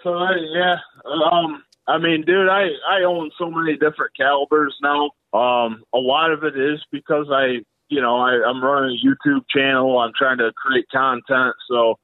so, 0.04 0.20
yeah, 0.54 0.76
um, 1.06 1.64
I 1.88 1.98
mean, 1.98 2.24
dude, 2.26 2.50
I, 2.50 2.68
I 2.90 3.04
own 3.08 3.32
so 3.40 3.50
many 3.50 3.78
different 3.78 4.12
calibers 4.18 4.76
now. 4.82 5.12
Um, 5.34 5.84
a 5.94 5.98
lot 5.98 6.32
of 6.32 6.44
it 6.44 6.60
is 6.60 6.84
because 6.92 7.28
I, 7.32 7.64
you 7.88 8.02
know, 8.02 8.18
I, 8.18 8.42
I'm 8.46 8.62
running 8.62 9.00
a 9.00 9.08
YouTube 9.08 9.46
channel. 9.50 9.98
I'm 9.98 10.12
trying 10.18 10.40
to 10.40 10.52
create 10.54 10.88
content. 10.92 11.56
So, 11.70 11.96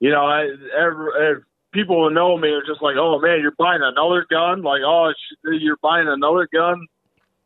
you 0.00 0.10
know, 0.10 0.26
I, 0.26 0.48
every, 0.76 1.08
every 1.14 1.42
people 1.72 2.08
who 2.08 2.14
know 2.14 2.36
me 2.36 2.48
are 2.48 2.64
just 2.66 2.82
like, 2.82 2.96
"Oh 2.98 3.18
man, 3.20 3.40
you're 3.40 3.54
buying 3.58 3.82
another 3.82 4.26
gun?" 4.30 4.62
Like, 4.62 4.80
"Oh, 4.84 5.12
you're 5.44 5.76
buying 5.82 6.08
another 6.08 6.48
gun?" 6.52 6.86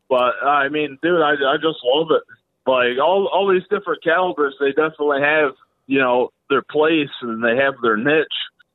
But 0.08 0.34
I 0.42 0.68
mean, 0.68 0.98
dude, 1.02 1.20
I 1.20 1.32
I 1.32 1.56
just 1.56 1.78
love 1.84 2.08
it. 2.10 2.22
Like 2.66 2.98
all 3.02 3.28
all 3.32 3.52
these 3.52 3.66
different 3.70 4.04
calibers, 4.04 4.54
they 4.60 4.70
definitely 4.70 5.20
have 5.22 5.52
you 5.86 5.98
know 5.98 6.30
their 6.48 6.62
place 6.62 7.10
and 7.20 7.42
they 7.42 7.56
have 7.56 7.74
their 7.82 7.96
niche, 7.96 8.26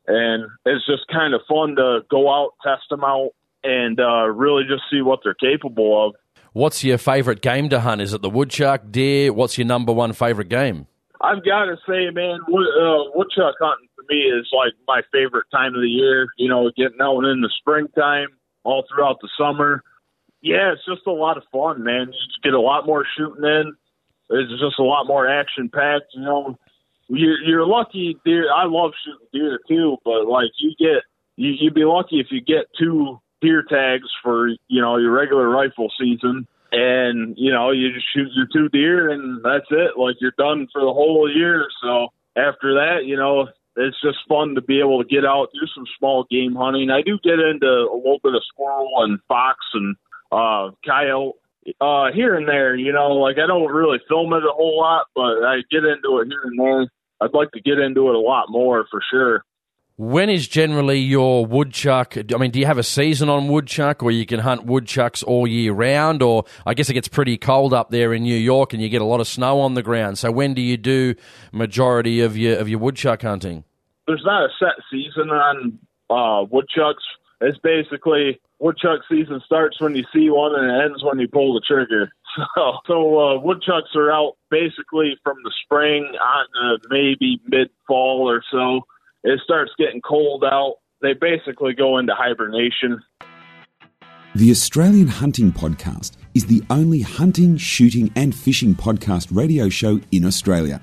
and 0.08 0.46
it's 0.66 0.86
just 0.86 1.08
kind 1.12 1.34
of 1.34 1.42
fun 1.48 1.76
to 1.78 2.02
go 2.10 2.30
out, 2.30 2.52
test 2.64 2.84
them 2.90 3.04
out, 3.04 3.30
and 3.64 4.00
uh, 4.00 4.28
really 4.28 4.64
just 4.64 4.84
see 4.92 5.02
what 5.02 5.20
they're 5.24 5.34
capable 5.34 6.08
of. 6.08 6.16
What's 6.54 6.84
your 6.84 6.98
favorite 6.98 7.42
game 7.42 7.70
to 7.70 7.80
hunt? 7.80 8.02
Is 8.02 8.14
it 8.14 8.22
the 8.22 8.30
woodchuck, 8.30 8.82
deer? 8.90 9.32
What's 9.32 9.58
your 9.58 9.68
number 9.68 9.94
one 9.94 10.12
favorite 10.14 10.50
game? 10.50 10.88
I've 11.22 11.44
got 11.46 11.66
to 11.66 11.78
say, 11.88 12.10
man, 12.12 12.40
wood, 12.48 12.68
uh, 12.68 13.12
woodchuck 13.16 13.56
hunting 13.60 13.90
for 13.96 14.04
me 14.10 14.22
is 14.22 14.48
like 14.52 14.74
my 14.88 15.02
favorite 15.12 15.46
time 15.52 15.76
of 15.76 15.82
the 15.82 15.88
year. 15.88 16.28
You 16.38 16.50
know, 16.50 16.70
getting 16.76 17.00
out 17.02 17.24
in 17.26 17.42
the 17.42 17.50
springtime, 17.60 18.28
all 18.64 18.84
throughout 18.90 19.18
the 19.22 19.30
summer. 19.38 19.84
Yeah, 20.42 20.74
it's 20.74 20.86
just 20.86 21.08
a 21.08 21.12
lot 21.12 21.38
of 21.38 21.44
fun, 21.52 21.84
man. 21.84 22.08
You 22.08 22.28
just 22.28 22.44
get 22.44 22.54
a 22.54 22.62
lot 22.62 22.86
more 22.86 23.06
shooting 23.18 23.44
in. 23.44 23.74
It's 24.30 24.52
just 24.62 24.80
a 24.80 24.84
lot 24.84 25.08
more 25.08 25.28
action 25.28 25.70
packed. 25.70 26.14
You 26.14 26.22
know, 26.22 26.58
you're, 27.08 27.42
you're 27.42 27.66
lucky 27.66 28.18
deer. 28.26 28.52
I 28.54 28.66
love 28.66 28.92
shooting 29.04 29.28
deer 29.34 29.60
too, 29.68 29.98
but 30.04 30.28
like 30.28 30.52
you 30.60 30.74
get, 30.78 31.04
you, 31.38 31.54
you'd 31.60 31.74
be 31.74 31.86
lucky 31.86 32.20
if 32.20 32.28
you 32.30 32.42
get 32.42 32.66
two 32.78 33.20
deer 33.42 33.64
tags 33.64 34.10
for 34.24 34.50
you 34.68 34.82
know 34.82 34.98
your 34.98 35.12
regular 35.12 35.48
rifle 35.50 35.92
season 36.00 36.48
and 36.72 37.36
you 37.38 37.52
know 37.52 37.72
you 37.72 37.94
just 37.94 38.08
shoot 38.14 38.30
your 38.36 38.48
two 38.52 38.68
deer 38.70 39.10
and 39.10 39.44
that's 39.44 39.68
it 39.70 39.92
like 39.98 40.16
you're 40.20 40.34
done 40.38 40.68
for 40.74 40.82
the 40.82 40.94
whole 40.94 41.32
year 41.34 41.68
so 41.82 42.08
after 42.36 42.74
that 42.74 43.06
you 43.06 43.16
know 43.16 43.48
it's 43.76 44.02
just 44.02 44.18
fun 44.28 44.56
to 44.56 44.62
be 44.62 44.80
able 44.80 45.02
to 45.02 45.08
get 45.08 45.24
out 45.24 45.50
do 45.54 45.68
some 45.74 45.86
small 46.00 46.26
game 46.32 46.56
hunting 46.56 46.90
i 46.90 47.02
do 47.02 47.20
get 47.24 47.40
into 47.40 47.68
a 47.68 47.96
little 47.96 48.20
bit 48.24 48.34
of 48.34 48.42
squirrel 48.52 48.90
and 48.98 49.20
fox 49.28 49.60
and 49.74 49.96
uh 50.32 50.72
coyote 50.86 51.36
uh 51.82 52.12
here 52.14 52.36
and 52.36 52.48
there 52.48 52.76
you 52.76 52.92
know 52.92 53.14
like 53.14 53.38
i 53.38 53.48
don't 53.48 53.72
really 53.72 54.00
film 54.08 54.34
it 54.34 54.44
a 54.44 54.52
whole 54.54 54.78
lot 54.80 55.06
but 55.16 55.44
i 55.44 55.58
get 55.70 55.84
into 55.84 56.20
it 56.20 56.28
here 56.28 56.42
and 56.44 56.60
there 56.60 56.88
i'd 57.22 57.34
like 57.34 57.52
to 57.52 57.62
get 57.62 57.80
into 57.80 58.10
it 58.10 58.16
a 58.16 58.20
lot 58.20 58.46
more 58.50 58.86
for 58.90 59.02
sure 59.12 59.44
when 60.00 60.30
is 60.30 60.48
generally 60.48 61.00
your 61.00 61.44
woodchuck? 61.44 62.16
I 62.18 62.38
mean, 62.38 62.52
do 62.52 62.60
you 62.60 62.68
have 62.68 62.78
a 62.78 62.84
season 62.84 63.30
on 63.30 63.48
woodchuck, 63.48 64.04
or 64.04 64.12
you 64.12 64.28
can 64.28 64.40
hunt 64.40 64.64
woodchucks 64.64 65.24
all 65.24 65.48
year 65.48 65.74
round? 65.74 66.22
Or 66.22 66.46
I 66.68 66.76
guess 66.76 66.88
it 66.88 66.94
gets 66.94 67.08
pretty 67.08 67.36
cold 67.36 67.74
up 67.74 67.90
there 67.90 68.14
in 68.14 68.22
New 68.22 68.38
York, 68.38 68.74
and 68.74 68.82
you 68.82 68.90
get 68.90 69.02
a 69.02 69.06
lot 69.06 69.22
of 69.22 69.28
snow 69.28 69.60
on 69.60 69.74
the 69.74 69.82
ground. 69.82 70.20
So 70.20 70.32
when 70.32 70.54
do 70.54 70.62
you 70.62 70.78
do 70.78 71.16
majority 71.52 72.22
of 72.22 72.38
your 72.38 72.60
of 72.60 72.70
your 72.70 72.78
woodchuck 72.78 73.24
hunting? 73.24 73.64
There's 74.06 74.22
not 74.24 74.44
a 74.44 74.50
set 74.60 74.76
season 74.92 75.32
on 75.32 75.80
uh, 76.12 76.46
woodchucks. 76.48 77.04
It's 77.40 77.58
basically 77.60 78.40
woodchuck 78.60 79.02
season 79.10 79.42
starts 79.46 79.80
when 79.80 79.96
you 79.96 80.04
see 80.14 80.30
one 80.30 80.56
and 80.56 80.70
it 80.70 80.86
ends 80.86 81.04
when 81.04 81.20
you 81.20 81.28
pull 81.28 81.54
the 81.54 81.62
trigger. 81.62 82.10
So, 82.56 82.74
so 82.86 83.20
uh, 83.20 83.40
woodchucks 83.40 83.96
are 83.96 84.12
out 84.12 84.34
basically 84.52 85.18
from 85.24 85.38
the 85.44 85.52
spring 85.64 86.04
on 86.04 86.46
to 86.54 86.88
maybe 86.92 87.42
mid 87.48 87.70
fall 87.88 88.30
or 88.30 88.44
so 88.52 88.82
it 89.24 89.42
starts 89.44 89.72
getting 89.78 90.02
cold 90.02 90.44
out, 90.44 90.76
they 91.02 91.14
basically 91.14 91.74
go 91.74 91.98
into 91.98 92.14
hibernation. 92.16 93.02
The 94.36 94.52
Australian 94.52 95.08
Hunting 95.08 95.52
Podcast 95.52 96.18
is 96.34 96.46
the 96.46 96.64
only 96.70 97.02
hunting, 97.02 97.58
shooting, 97.58 98.12
and 98.16 98.34
fishing 98.34 98.76
podcast 98.76 99.36
radio 99.36 99.68
show 99.68 100.00
in 100.12 100.26
Australia. 100.26 100.80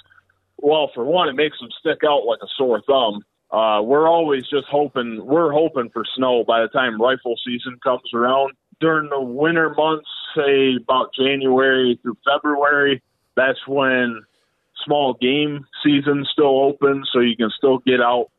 well, 0.58 0.90
for 0.94 1.04
one, 1.04 1.28
it 1.28 1.34
makes 1.34 1.58
them 1.58 1.68
stick 1.80 2.00
out 2.06 2.24
like 2.26 2.38
a 2.42 2.48
sore 2.56 2.82
thumb 2.86 3.22
uh, 3.50 3.80
we're 3.82 4.08
always 4.08 4.42
just 4.48 4.66
hoping 4.68 5.24
we're 5.24 5.52
hoping 5.52 5.88
for 5.90 6.04
snow 6.16 6.44
by 6.44 6.62
the 6.62 6.68
time 6.68 7.00
rifle 7.00 7.36
season 7.46 7.78
comes 7.82 8.02
around. 8.12 8.52
During 8.80 9.08
the 9.08 9.20
winter 9.20 9.72
months, 9.74 10.08
say 10.36 10.76
about 10.82 11.14
January 11.14 11.98
through 12.02 12.18
February, 12.26 13.02
that's 13.36 13.66
when 13.66 14.22
small 14.84 15.14
game 15.14 15.64
season 15.84 16.26
still 16.30 16.60
open, 16.60 17.04
so 17.12 17.20
you 17.20 17.36
can 17.36 17.50
still 17.56 17.78
get 17.78 18.00
out, 18.00 18.30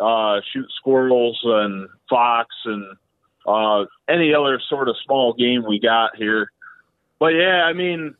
uh, 0.00 0.40
shoot 0.52 0.66
squirrels 0.76 1.38
and 1.44 1.88
fox 2.08 2.48
and 2.64 2.96
uh, 3.46 3.84
any 4.08 4.34
other 4.34 4.60
sort 4.68 4.88
of 4.88 4.96
small 5.04 5.32
game 5.34 5.64
we 5.66 5.80
got 5.80 6.16
here. 6.16 6.50
But 7.18 7.28
yeah, 7.28 7.64
I 7.64 7.72
mean, 7.72 8.14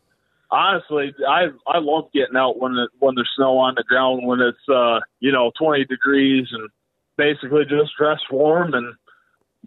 honestly, 0.50 1.14
I 1.28 1.48
I 1.66 1.78
love 1.78 2.10
getting 2.14 2.36
out 2.36 2.58
when 2.58 2.76
it, 2.76 2.90
when 2.98 3.14
there's 3.14 3.30
snow 3.36 3.58
on 3.58 3.74
the 3.76 3.84
ground 3.84 4.26
when 4.26 4.40
it's 4.40 4.68
uh 4.72 5.00
you 5.20 5.32
know 5.32 5.52
20 5.58 5.84
degrees 5.84 6.48
and 6.52 6.68
basically 7.16 7.64
just 7.64 7.96
dress 7.98 8.20
warm 8.30 8.74
and 8.74 8.94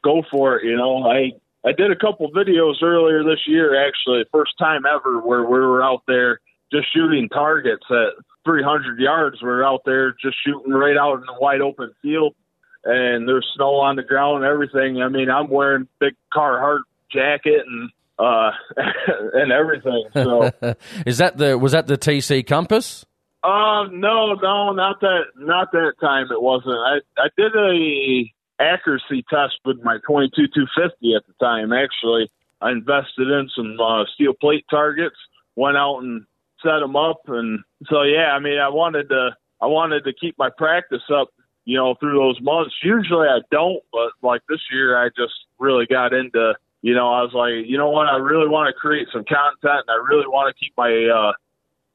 go 0.03 0.23
for 0.31 0.57
it. 0.57 0.65
You 0.65 0.77
know, 0.77 1.09
I 1.09 1.31
I 1.65 1.73
did 1.73 1.91
a 1.91 1.95
couple 1.95 2.31
videos 2.31 2.81
earlier 2.81 3.23
this 3.23 3.45
year, 3.45 3.85
actually, 3.87 4.23
first 4.31 4.53
time 4.57 4.85
ever, 4.85 5.19
where 5.19 5.43
we 5.43 5.59
were 5.59 5.83
out 5.83 6.03
there 6.07 6.39
just 6.71 6.87
shooting 6.93 7.27
targets 7.29 7.85
at 7.89 8.13
300 8.45 8.99
yards. 8.99 9.41
We 9.41 9.49
are 9.49 9.63
out 9.63 9.81
there 9.85 10.15
just 10.21 10.37
shooting 10.45 10.71
right 10.71 10.97
out 10.97 11.15
in 11.15 11.25
the 11.25 11.35
wide 11.39 11.61
open 11.61 11.91
field, 12.01 12.35
and 12.83 13.27
there's 13.27 13.47
snow 13.55 13.75
on 13.75 13.95
the 13.95 14.03
ground 14.03 14.43
and 14.43 14.51
everything. 14.51 15.01
I 15.01 15.09
mean, 15.09 15.29
I'm 15.29 15.49
wearing 15.49 15.87
big 15.99 16.15
Carhartt 16.33 16.81
jacket 17.11 17.63
and 17.65 17.89
uh 18.17 18.51
and 19.33 19.51
everything. 19.51 20.03
So 20.13 20.51
is 21.05 21.17
that 21.17 21.37
the 21.37 21.57
was 21.57 21.71
that 21.71 21.87
the 21.87 21.97
TC 21.97 22.45
Compass? 22.45 23.05
Uh 23.43 23.85
no, 23.91 24.33
no, 24.33 24.71
not 24.73 24.99
that 25.01 25.23
not 25.37 25.71
that 25.71 25.93
time 26.01 26.27
it 26.31 26.41
wasn't. 26.41 26.75
I 26.75 26.99
I 27.17 27.29
did 27.37 27.55
a 27.55 28.31
accuracy 28.61 29.23
test 29.29 29.55
with 29.63 29.77
my 29.83 29.97
22 30.05 30.47
250 30.53 31.15
at 31.15 31.23
the 31.27 31.33
time 31.43 31.71
actually. 31.73 32.29
I 32.61 32.71
invested 32.71 33.29
in 33.29 33.49
some 33.55 33.77
uh, 33.79 34.03
steel 34.13 34.33
plate 34.33 34.65
targets, 34.69 35.15
went 35.55 35.77
out 35.77 35.99
and 35.99 36.25
set 36.61 36.79
them 36.79 36.97
up 36.97 37.21
and 37.27 37.59
so 37.89 38.03
yeah, 38.03 38.31
I 38.33 38.39
mean 38.39 38.59
I 38.59 38.69
wanted 38.69 39.09
to 39.09 39.31
I 39.61 39.67
wanted 39.67 40.03
to 40.05 40.13
keep 40.13 40.37
my 40.37 40.49
practice 40.55 41.03
up, 41.13 41.29
you 41.69 41.77
know, 41.77 41.93
through 41.99 42.17
those 42.17 42.41
months. 42.41 42.73
Usually 42.83 43.27
I 43.27 43.41
don't, 43.51 43.83
but 43.91 44.09
like 44.23 44.41
this 44.49 44.59
year 44.71 44.97
I 44.97 45.09
just 45.09 45.33
really 45.59 45.85
got 45.85 46.13
into 46.13 46.55
you 46.81 46.95
know, 46.95 47.09
I 47.09 47.21
was 47.21 47.33
like, 47.33 47.69
you 47.69 47.77
know 47.77 47.89
what, 47.89 48.07
I 48.07 48.15
really 48.17 48.47
want 48.47 48.73
to 48.73 48.73
create 48.73 49.07
some 49.11 49.25
content 49.25 49.83
and 49.85 49.89
I 49.89 50.01
really 50.09 50.27
want 50.27 50.55
to 50.55 50.59
keep 50.59 50.73
my 50.75 50.89
uh 50.89 51.33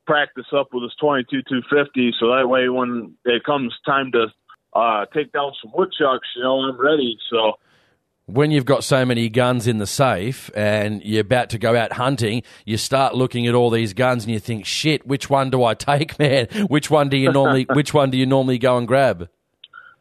practice 0.06 0.46
up 0.56 0.68
with 0.72 0.84
this 0.84 0.94
22 1.00 1.42
250 1.48 2.12
so 2.20 2.28
that 2.28 2.46
way 2.46 2.68
when 2.68 3.14
it 3.24 3.42
comes 3.42 3.74
time 3.84 4.12
to 4.12 4.26
uh 4.74 5.06
take 5.12 5.32
down 5.32 5.52
some 5.60 5.72
woodchucks, 5.74 6.28
you 6.36 6.42
know, 6.44 6.60
I'm 6.60 6.80
ready. 6.80 7.18
So 7.28 7.54
when 8.26 8.52
you've 8.52 8.66
got 8.66 8.84
so 8.84 9.04
many 9.04 9.28
guns 9.28 9.66
in 9.66 9.78
the 9.78 9.88
safe 9.88 10.50
and 10.54 11.02
you're 11.02 11.22
about 11.22 11.50
to 11.50 11.58
go 11.58 11.76
out 11.76 11.94
hunting, 11.94 12.42
you 12.64 12.76
start 12.76 13.16
looking 13.16 13.48
at 13.48 13.54
all 13.54 13.70
these 13.70 13.92
guns 13.92 14.24
and 14.24 14.32
you 14.32 14.38
think, 14.38 14.66
"Shit, 14.66 15.04
which 15.04 15.28
one 15.28 15.50
do 15.50 15.64
I 15.64 15.74
take, 15.74 16.16
man? 16.20 16.46
Which 16.68 16.90
one 16.90 17.08
do 17.08 17.16
you 17.16 17.32
normally 17.32 17.66
which 17.74 17.92
one 17.92 18.10
do 18.10 18.18
you 18.18 18.26
normally 18.26 18.58
go 18.58 18.78
and 18.78 18.86
grab?" 18.86 19.28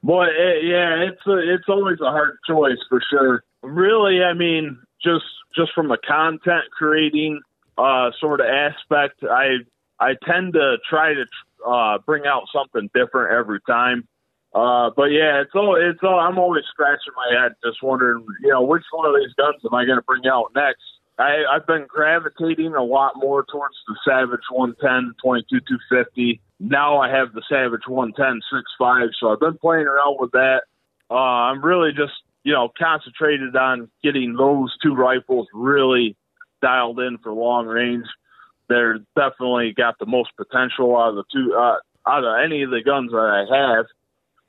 Boy, 0.04 0.26
it, 0.26 0.66
yeah, 0.66 1.08
it's 1.08 1.26
a, 1.26 1.38
it's 1.54 1.70
always 1.70 2.00
a 2.02 2.12
hard 2.12 2.38
choice 2.46 2.78
for 2.90 3.02
sure. 3.10 3.44
Really, 3.62 4.22
I 4.22 4.34
mean, 4.34 4.78
just 5.02 5.24
just 5.56 5.72
from 5.74 5.92
a 5.92 5.98
content 5.98 6.66
creating 6.78 7.40
uh, 7.78 8.12
sort 8.20 8.42
of 8.42 8.48
aspect, 8.48 9.24
I 9.24 9.60
I 10.00 10.16
tend 10.28 10.54
to 10.54 10.76
try 10.90 11.14
to 11.14 11.26
uh, 11.66 11.98
bring 12.06 12.24
out 12.26 12.44
something 12.54 12.90
different 12.94 13.32
every 13.32 13.62
time. 13.66 14.08
Uh, 14.54 14.92
but 14.96 15.06
yeah, 15.06 15.42
it's 15.42 15.56
all 15.56 15.76
it's 15.80 16.04
all. 16.04 16.20
I'm 16.20 16.38
always 16.38 16.66
scratching 16.70 17.14
my 17.16 17.42
head, 17.42 17.54
just 17.66 17.82
wondering, 17.82 18.26
you 18.42 18.50
know, 18.50 18.62
which 18.62 18.84
one 18.92 19.08
of 19.08 19.16
these 19.16 19.34
guns 19.36 19.62
am 19.66 19.74
I 19.74 19.86
going 19.86 19.98
to 19.98 20.04
bring 20.04 20.28
out 20.28 20.52
next? 20.54 20.84
I, 21.18 21.44
I've 21.50 21.66
been 21.66 21.86
gravitating 21.88 22.74
a 22.74 22.84
lot 22.84 23.14
more 23.16 23.46
towards 23.50 23.76
the 23.88 23.96
Savage 24.04 24.46
110, 24.50 25.14
22, 25.24 25.60
250. 25.60 26.42
Now 26.64 27.00
I 27.00 27.10
have 27.10 27.34
the 27.34 27.42
Savage 27.50 27.88
110, 27.88 28.40
6.5, 28.80 29.10
so 29.20 29.34
I've 29.34 29.40
been 29.40 29.58
playing 29.58 29.86
around 29.86 30.18
with 30.20 30.32
that. 30.32 30.62
Uh, 31.12 31.16
I'm 31.16 31.64
really 31.64 31.92
just, 31.92 32.14
you 32.44 32.54
know, 32.54 32.72
concentrated 32.80 33.54
on 33.58 33.90
getting 34.02 34.36
those 34.36 34.74
two 34.82 34.96
rifles 34.96 35.48
really 35.54 36.16
dialed 36.62 37.02
in 37.02 37.18
for 37.18 37.34
long 37.34 37.66
range. 37.68 38.06
They're 38.70 39.00
definitely 39.14 39.74
got 39.74 40.00
the 40.00 40.06
most 40.06 40.30
potential 40.38 40.98
out 40.98 41.10
of 41.10 41.16
the 41.16 41.24
two, 41.34 41.54
uh, 41.54 41.76
out 42.08 42.24
of 42.24 42.46
any 42.46 42.64
of 42.64 42.70
the 42.70 42.82
guns 42.82 43.12
that 43.12 43.18
I 43.18 43.76
have. 43.76 43.86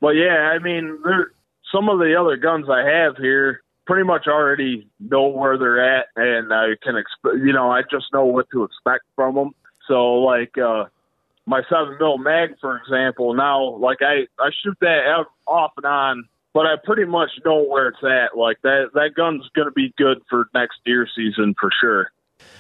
But 0.01 0.11
yeah, 0.11 0.53
I 0.55 0.61
mean, 0.61 1.01
there, 1.05 1.33
some 1.73 1.89
of 1.89 1.99
the 1.99 2.15
other 2.15 2.37
guns 2.37 2.67
I 2.71 2.89
have 2.89 3.17
here, 3.17 3.63
pretty 3.87 4.05
much 4.05 4.29
already 4.29 4.89
know 5.01 5.27
where 5.27 5.59
they're 5.59 5.99
at, 5.99 6.07
and 6.15 6.53
I 6.53 6.77
can 6.81 6.97
expect, 6.97 7.45
you 7.45 7.53
know, 7.53 7.73
I 7.73 7.83
just 7.83 8.07
know 8.13 8.25
what 8.25 8.49
to 8.53 8.63
expect 8.63 9.05
from 9.17 9.35
them. 9.35 9.51
So 9.89 10.15
like 10.15 10.57
uh, 10.57 10.85
my 11.47 11.63
seven 11.69 11.97
mil 11.99 12.19
mag, 12.19 12.57
for 12.61 12.77
example, 12.79 13.35
now 13.35 13.77
like 13.77 13.99
I 14.01 14.27
I 14.43 14.51
shoot 14.63 14.77
that 14.81 15.01
out 15.07 15.27
off 15.47 15.73
and 15.77 15.87
on, 15.87 16.29
but 16.53 16.67
I 16.67 16.75
pretty 16.83 17.05
much 17.05 17.31
know 17.45 17.65
where 17.65 17.89
it's 17.89 18.03
at. 18.03 18.37
Like 18.37 18.59
that 18.63 18.91
that 18.95 19.11
gun's 19.17 19.49
going 19.55 19.69
to 19.69 19.73
be 19.73 19.93
good 19.97 20.23
for 20.31 20.47
next 20.55 20.79
deer 20.85 21.07
season 21.15 21.55
for 21.61 21.71
sure. 21.81 22.11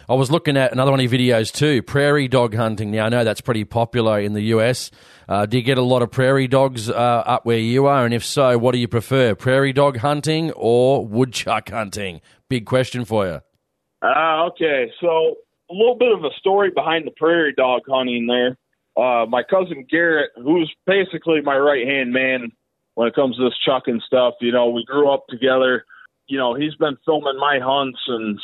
I 0.08 0.14
was 0.14 0.30
looking 0.30 0.56
at 0.56 0.72
another 0.72 0.90
one 0.90 1.00
of 1.00 1.12
your 1.12 1.20
videos 1.20 1.52
too, 1.52 1.82
prairie 1.82 2.28
dog 2.28 2.54
hunting. 2.54 2.90
Now 2.90 3.06
I 3.06 3.08
know 3.08 3.24
that's 3.24 3.40
pretty 3.40 3.64
popular 3.64 4.20
in 4.20 4.32
the 4.34 4.42
US. 4.42 4.90
Uh, 5.28 5.46
do 5.46 5.56
you 5.56 5.62
get 5.62 5.78
a 5.78 5.82
lot 5.82 6.02
of 6.02 6.10
prairie 6.10 6.46
dogs 6.46 6.90
uh, 6.90 6.92
up 6.92 7.46
where 7.46 7.58
you 7.58 7.86
are? 7.86 8.04
And 8.04 8.14
if 8.14 8.24
so, 8.24 8.56
what 8.58 8.72
do 8.72 8.78
you 8.78 8.88
prefer, 8.88 9.34
prairie 9.34 9.72
dog 9.72 9.98
hunting 9.98 10.52
or 10.52 11.06
woodchuck 11.06 11.70
hunting? 11.70 12.20
Big 12.48 12.66
question 12.66 13.04
for 13.04 13.26
you. 13.26 13.40
Ah, 14.02 14.42
uh, 14.42 14.46
okay. 14.48 14.90
So 15.00 15.36
a 15.70 15.74
little 15.74 15.96
bit 15.96 16.12
of 16.12 16.24
a 16.24 16.30
story 16.38 16.70
behind 16.70 17.06
the 17.06 17.12
prairie 17.12 17.54
dog 17.54 17.82
hunting 17.88 18.26
there. 18.26 18.58
Uh, 18.96 19.26
my 19.28 19.42
cousin 19.42 19.86
Garrett, 19.90 20.30
who's 20.36 20.72
basically 20.86 21.40
my 21.40 21.56
right 21.56 21.86
hand 21.86 22.12
man 22.12 22.52
when 22.94 23.08
it 23.08 23.14
comes 23.14 23.36
to 23.36 23.44
this 23.44 23.58
chucking 23.66 24.00
stuff, 24.06 24.34
you 24.40 24.52
know, 24.52 24.70
we 24.70 24.84
grew 24.84 25.10
up 25.10 25.26
together. 25.28 25.84
You 26.26 26.38
know, 26.38 26.54
he's 26.54 26.74
been 26.76 26.96
filming 27.04 27.38
my 27.38 27.58
hunts 27.60 27.98
and 28.06 28.38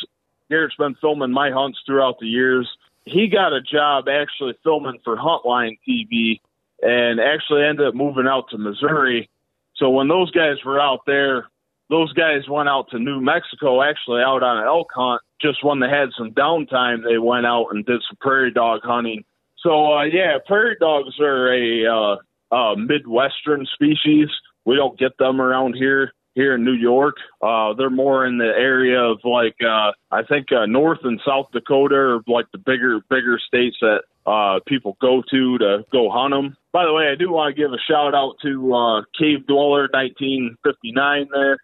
Garrett's 0.51 0.75
been 0.77 0.97
filming 1.01 1.31
my 1.31 1.51
hunts 1.51 1.79
throughout 1.87 2.19
the 2.19 2.27
years. 2.27 2.69
He 3.05 3.29
got 3.29 3.53
a 3.53 3.63
job 3.63 4.07
actually 4.09 4.55
filming 4.63 4.99
for 5.05 5.17
Huntline 5.17 5.79
TV 5.89 6.41
and 6.83 7.21
actually 7.21 7.65
ended 7.65 7.87
up 7.87 7.95
moving 7.95 8.27
out 8.27 8.51
to 8.51 8.59
Missouri. 8.59 9.31
So 9.77 9.89
when 9.91 10.09
those 10.09 10.31
guys 10.33 10.57
were 10.65 10.81
out 10.81 11.01
there, 11.07 11.49
those 11.89 12.13
guys 12.13 12.49
went 12.49 12.69
out 12.69 12.91
to 12.91 12.99
New 12.99 13.21
Mexico 13.21 13.83
actually 13.83 14.23
out 14.23 14.43
on 14.43 14.59
an 14.59 14.65
elk 14.65 14.89
hunt. 14.95 15.23
Just 15.41 15.65
when 15.65 15.81
they 15.81 15.89
had 15.89 16.11
some 16.17 16.33
downtime, 16.33 17.03
they 17.03 17.19
went 17.19 17.47
out 17.47 17.69
and 17.71 17.87
did 17.87 18.03
some 18.09 18.17
prairie 18.21 18.53
dog 18.53 18.81
hunting. 18.85 19.25
So 19.63 19.93
uh, 19.93 20.05
yeah, 20.05 20.39
prairie 20.47 20.77
dogs 20.81 21.19
are 21.21 21.53
a 21.53 21.87
uh, 21.87 22.55
uh, 22.55 22.75
midwestern 22.77 23.67
species. 23.75 24.29
We 24.65 24.77
don't 24.77 24.99
get 24.99 25.17
them 25.19 25.41
around 25.41 25.75
here 25.75 26.13
here 26.35 26.55
in 26.55 26.65
New 26.65 26.75
York. 26.75 27.17
Uh, 27.43 27.75
they're 27.75 27.91
more 27.91 28.27
in 28.27 28.39
the 28.39 28.45
area 28.45 29.01
of 29.01 29.19
like 29.25 29.57
uh, 29.63 29.93
I 30.11 30.23
think 30.29 30.47
uh, 30.53 30.67
North 30.67 31.01
and 31.05 31.21
South 31.27 31.47
Dakota 31.53 31.95
are 31.95 32.21
like 32.27 32.47
the 32.53 32.59
bigger 32.59 33.01
bigger 33.09 33.39
states 33.47 33.77
that 33.81 34.03
uh, 34.27 34.61
people 34.67 34.97
go 35.01 35.23
to 35.31 35.59
to 35.59 35.85
go 35.93 36.11
hunt 36.11 36.33
them. 36.33 36.57
By 36.73 36.85
the 36.85 36.93
way, 36.93 37.09
I 37.13 37.17
do 37.17 37.31
want 37.31 37.55
to 37.55 37.61
give 37.61 37.73
a 37.73 37.79
shout 37.89 38.15
out 38.15 38.35
to 38.43 38.75
uh, 38.75 39.03
Cave 39.19 39.47
Dweller 39.47 39.89
1959. 39.93 41.29
There, 41.33 41.59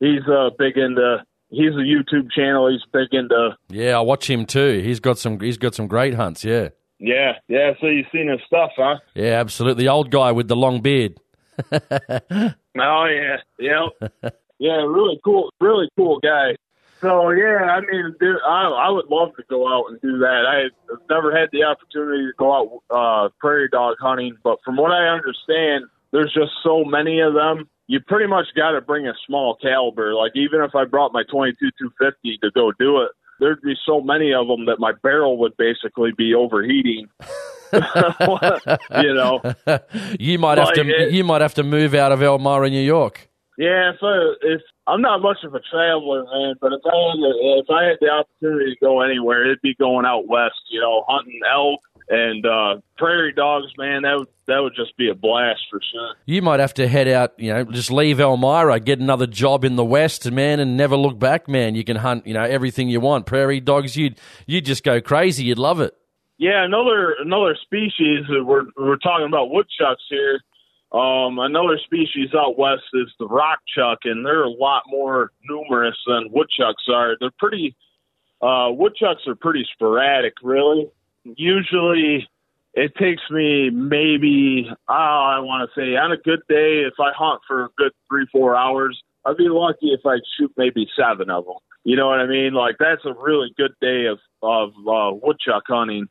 he's 0.00 0.28
uh, 0.28 0.50
big 0.58 0.76
into. 0.76 1.24
He's 1.48 1.74
a 1.74 1.84
YouTube 1.84 2.30
channel. 2.34 2.70
He's 2.70 2.80
big 2.92 3.12
into. 3.12 3.56
Yeah, 3.68 3.98
I 3.98 4.00
watch 4.00 4.28
him 4.28 4.46
too. 4.46 4.80
He's 4.82 5.00
got 5.00 5.18
some. 5.18 5.40
He's 5.40 5.58
got 5.58 5.74
some 5.74 5.86
great 5.86 6.14
hunts. 6.14 6.44
Yeah. 6.44 6.70
Yeah, 7.02 7.32
yeah. 7.48 7.72
So 7.80 7.88
you've 7.88 8.06
seen 8.12 8.28
his 8.28 8.40
stuff, 8.46 8.70
huh? 8.76 8.98
Yeah, 9.14 9.40
absolutely. 9.40 9.84
The 9.84 9.90
old 9.90 10.12
guy 10.12 10.30
with 10.30 10.46
the 10.46 10.54
long 10.54 10.80
beard. 10.80 11.18
oh 11.72 11.80
yeah, 12.76 13.36
yeah, 13.58 13.86
yeah. 14.58 14.82
Really 14.86 15.20
cool, 15.24 15.52
really 15.60 15.88
cool 15.96 16.20
guy. 16.20 16.54
So 17.00 17.30
yeah, 17.30 17.76
I 17.76 17.80
mean, 17.80 18.14
dude, 18.20 18.36
I 18.46 18.68
I 18.68 18.90
would 18.90 19.06
love 19.10 19.34
to 19.36 19.42
go 19.50 19.66
out 19.66 19.90
and 19.90 20.00
do 20.00 20.18
that. 20.18 20.46
I've 20.46 21.00
never 21.10 21.36
had 21.36 21.48
the 21.50 21.64
opportunity 21.64 22.26
to 22.26 22.32
go 22.38 22.54
out 22.54 22.82
uh, 22.88 23.28
prairie 23.40 23.68
dog 23.68 23.96
hunting, 24.00 24.36
but 24.44 24.58
from 24.64 24.76
what 24.76 24.92
I 24.92 25.08
understand, 25.08 25.86
there's 26.12 26.32
just 26.32 26.52
so 26.62 26.84
many 26.84 27.18
of 27.18 27.34
them. 27.34 27.68
You 27.88 27.98
pretty 27.98 28.28
much 28.28 28.46
got 28.54 28.70
to 28.70 28.80
bring 28.80 29.08
a 29.08 29.14
small 29.26 29.56
caliber. 29.60 30.14
Like 30.14 30.32
even 30.36 30.60
if 30.60 30.76
I 30.76 30.84
brought 30.84 31.12
my 31.12 31.24
22 31.24 31.68
250 31.78 32.38
to 32.44 32.50
go 32.52 32.70
do 32.78 33.02
it, 33.02 33.10
there'd 33.42 33.60
be 33.60 33.74
so 33.84 34.00
many 34.00 34.32
of 34.32 34.46
them 34.46 34.66
that 34.66 34.78
my 34.78 34.92
barrel 35.02 35.36
would 35.38 35.56
basically 35.56 36.12
be 36.16 36.34
overheating. 36.34 37.08
you 37.72 39.14
know, 39.14 39.40
you 40.20 40.38
might 40.38 40.58
have 40.58 40.72
to 40.74 40.82
it, 40.82 41.12
you 41.12 41.24
might 41.24 41.40
have 41.40 41.54
to 41.54 41.62
move 41.62 41.94
out 41.94 42.12
of 42.12 42.22
Elmira, 42.22 42.70
New 42.70 42.80
York. 42.80 43.28
Yeah, 43.58 43.92
so 44.00 44.34
if 44.42 44.62
I'm 44.86 45.02
not 45.02 45.20
much 45.22 45.38
of 45.44 45.54
a 45.54 45.60
traveler, 45.60 46.24
man, 46.24 46.54
but 46.60 46.72
if 46.72 46.80
I 46.86 46.96
had 46.96 47.18
if 47.18 47.70
I 47.70 47.84
had 47.84 47.96
the 48.00 48.10
opportunity 48.10 48.74
to 48.74 48.80
go 48.80 49.00
anywhere, 49.00 49.44
it'd 49.44 49.62
be 49.62 49.74
going 49.74 50.06
out 50.06 50.28
west. 50.28 50.60
You 50.70 50.80
know, 50.80 51.04
hunting 51.08 51.40
elk 51.50 51.80
and 52.08 52.44
uh, 52.44 52.80
prairie 52.96 53.32
dogs, 53.32 53.72
man. 53.78 54.02
That 54.02 54.18
would 54.18 54.28
that 54.46 54.58
would 54.58 54.74
just 54.74 54.96
be 54.96 55.08
a 55.08 55.14
blast 55.14 55.60
for 55.70 55.80
sure. 55.92 56.14
You 56.26 56.42
might 56.42 56.60
have 56.60 56.74
to 56.74 56.88
head 56.88 57.08
out. 57.08 57.32
You 57.38 57.52
know, 57.52 57.64
just 57.64 57.90
leave 57.90 58.20
Elmira, 58.20 58.80
get 58.80 58.98
another 58.98 59.26
job 59.26 59.64
in 59.64 59.76
the 59.76 59.84
west, 59.84 60.30
man, 60.30 60.60
and 60.60 60.76
never 60.76 60.96
look 60.96 61.18
back, 61.18 61.48
man. 61.48 61.74
You 61.74 61.84
can 61.84 61.96
hunt, 61.96 62.26
you 62.26 62.34
know, 62.34 62.42
everything 62.42 62.88
you 62.88 63.00
want. 63.00 63.26
Prairie 63.26 63.60
dogs, 63.60 63.96
you'd 63.96 64.18
you'd 64.46 64.64
just 64.64 64.84
go 64.84 65.00
crazy. 65.00 65.44
You'd 65.44 65.58
love 65.58 65.80
it. 65.80 65.94
Yeah, 66.38 66.64
another 66.64 67.14
another 67.20 67.56
species. 67.62 68.24
that 68.28 68.44
We're 68.44 68.64
we're 68.76 68.96
talking 68.96 69.26
about 69.26 69.50
woodchucks 69.50 70.04
here. 70.08 70.40
Um, 70.92 71.38
another 71.38 71.78
species 71.84 72.30
out 72.36 72.58
west 72.58 72.82
is 72.92 73.08
the 73.18 73.26
rock 73.26 73.60
chuck, 73.74 74.00
and 74.04 74.26
they're 74.26 74.42
a 74.44 74.50
lot 74.50 74.82
more 74.88 75.30
numerous 75.48 75.96
than 76.06 76.28
woodchucks 76.30 76.84
are. 76.92 77.16
They're 77.18 77.30
pretty. 77.38 77.76
Uh, 78.42 78.70
woodchucks 78.72 79.22
are 79.28 79.36
pretty 79.36 79.64
sporadic, 79.72 80.34
really. 80.42 80.90
Usually, 81.24 82.28
it 82.74 82.94
takes 82.96 83.22
me 83.30 83.70
maybe 83.70 84.68
oh, 84.88 84.92
I 84.92 85.38
want 85.40 85.68
to 85.68 85.80
say 85.80 85.96
on 85.96 86.12
a 86.12 86.16
good 86.16 86.40
day, 86.48 86.82
if 86.86 86.94
I 87.00 87.12
hunt 87.16 87.40
for 87.46 87.64
a 87.64 87.68
good 87.76 87.92
three 88.08 88.26
four 88.32 88.56
hours, 88.56 89.00
I'd 89.24 89.36
be 89.36 89.48
lucky 89.48 89.92
if 89.92 90.00
I 90.04 90.16
shoot 90.38 90.52
maybe 90.56 90.88
seven 90.96 91.30
of 91.30 91.44
them. 91.44 91.56
You 91.84 91.96
know 91.96 92.08
what 92.08 92.20
I 92.20 92.26
mean? 92.26 92.54
Like 92.54 92.76
that's 92.78 93.04
a 93.04 93.14
really 93.14 93.52
good 93.56 93.72
day 93.80 94.06
of 94.06 94.18
of 94.42 94.70
uh, 94.86 95.14
woodchuck 95.14 95.64
hunting 95.66 96.08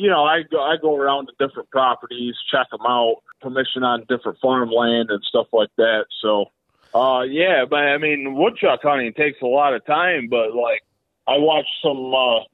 you 0.00 0.08
know, 0.08 0.24
I 0.24 0.44
go 0.50 0.62
I 0.62 0.76
go 0.80 0.96
around 0.96 1.26
to 1.26 1.46
different 1.46 1.68
properties, 1.68 2.34
check 2.50 2.70
them 2.70 2.80
out, 2.88 3.16
permission 3.42 3.82
on 3.82 4.06
different 4.08 4.38
farmland 4.40 5.10
and 5.10 5.22
stuff 5.22 5.48
like 5.52 5.68
that. 5.76 6.06
So, 6.22 6.46
uh, 6.94 7.24
yeah, 7.28 7.66
but 7.68 7.80
I 7.80 7.98
mean, 7.98 8.34
woodchuck 8.34 8.80
hunting 8.82 9.12
takes 9.12 9.42
a 9.42 9.46
lot 9.46 9.74
of 9.74 9.84
time. 9.84 10.28
But 10.30 10.54
like, 10.54 10.80
I 11.28 11.36
watch 11.36 11.66
some 11.82 12.14
uh, 12.14 12.44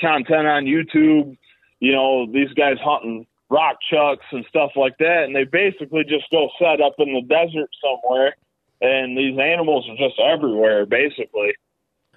content 0.00 0.46
on 0.46 0.64
YouTube. 0.64 1.36
You 1.80 1.92
know, 1.92 2.26
these 2.26 2.52
guys 2.54 2.76
hunting 2.82 3.26
rock 3.50 3.76
chucks 3.90 4.24
and 4.32 4.44
stuff 4.48 4.72
like 4.76 4.98
that, 4.98 5.24
and 5.24 5.34
they 5.34 5.44
basically 5.44 6.04
just 6.04 6.24
go 6.30 6.48
set 6.58 6.80
up 6.80 6.94
in 6.98 7.12
the 7.12 7.22
desert 7.22 7.70
somewhere, 7.82 8.34
and 8.80 9.16
these 9.16 9.38
animals 9.38 9.86
are 9.88 9.96
just 9.96 10.20
everywhere, 10.20 10.86
basically. 10.86 11.52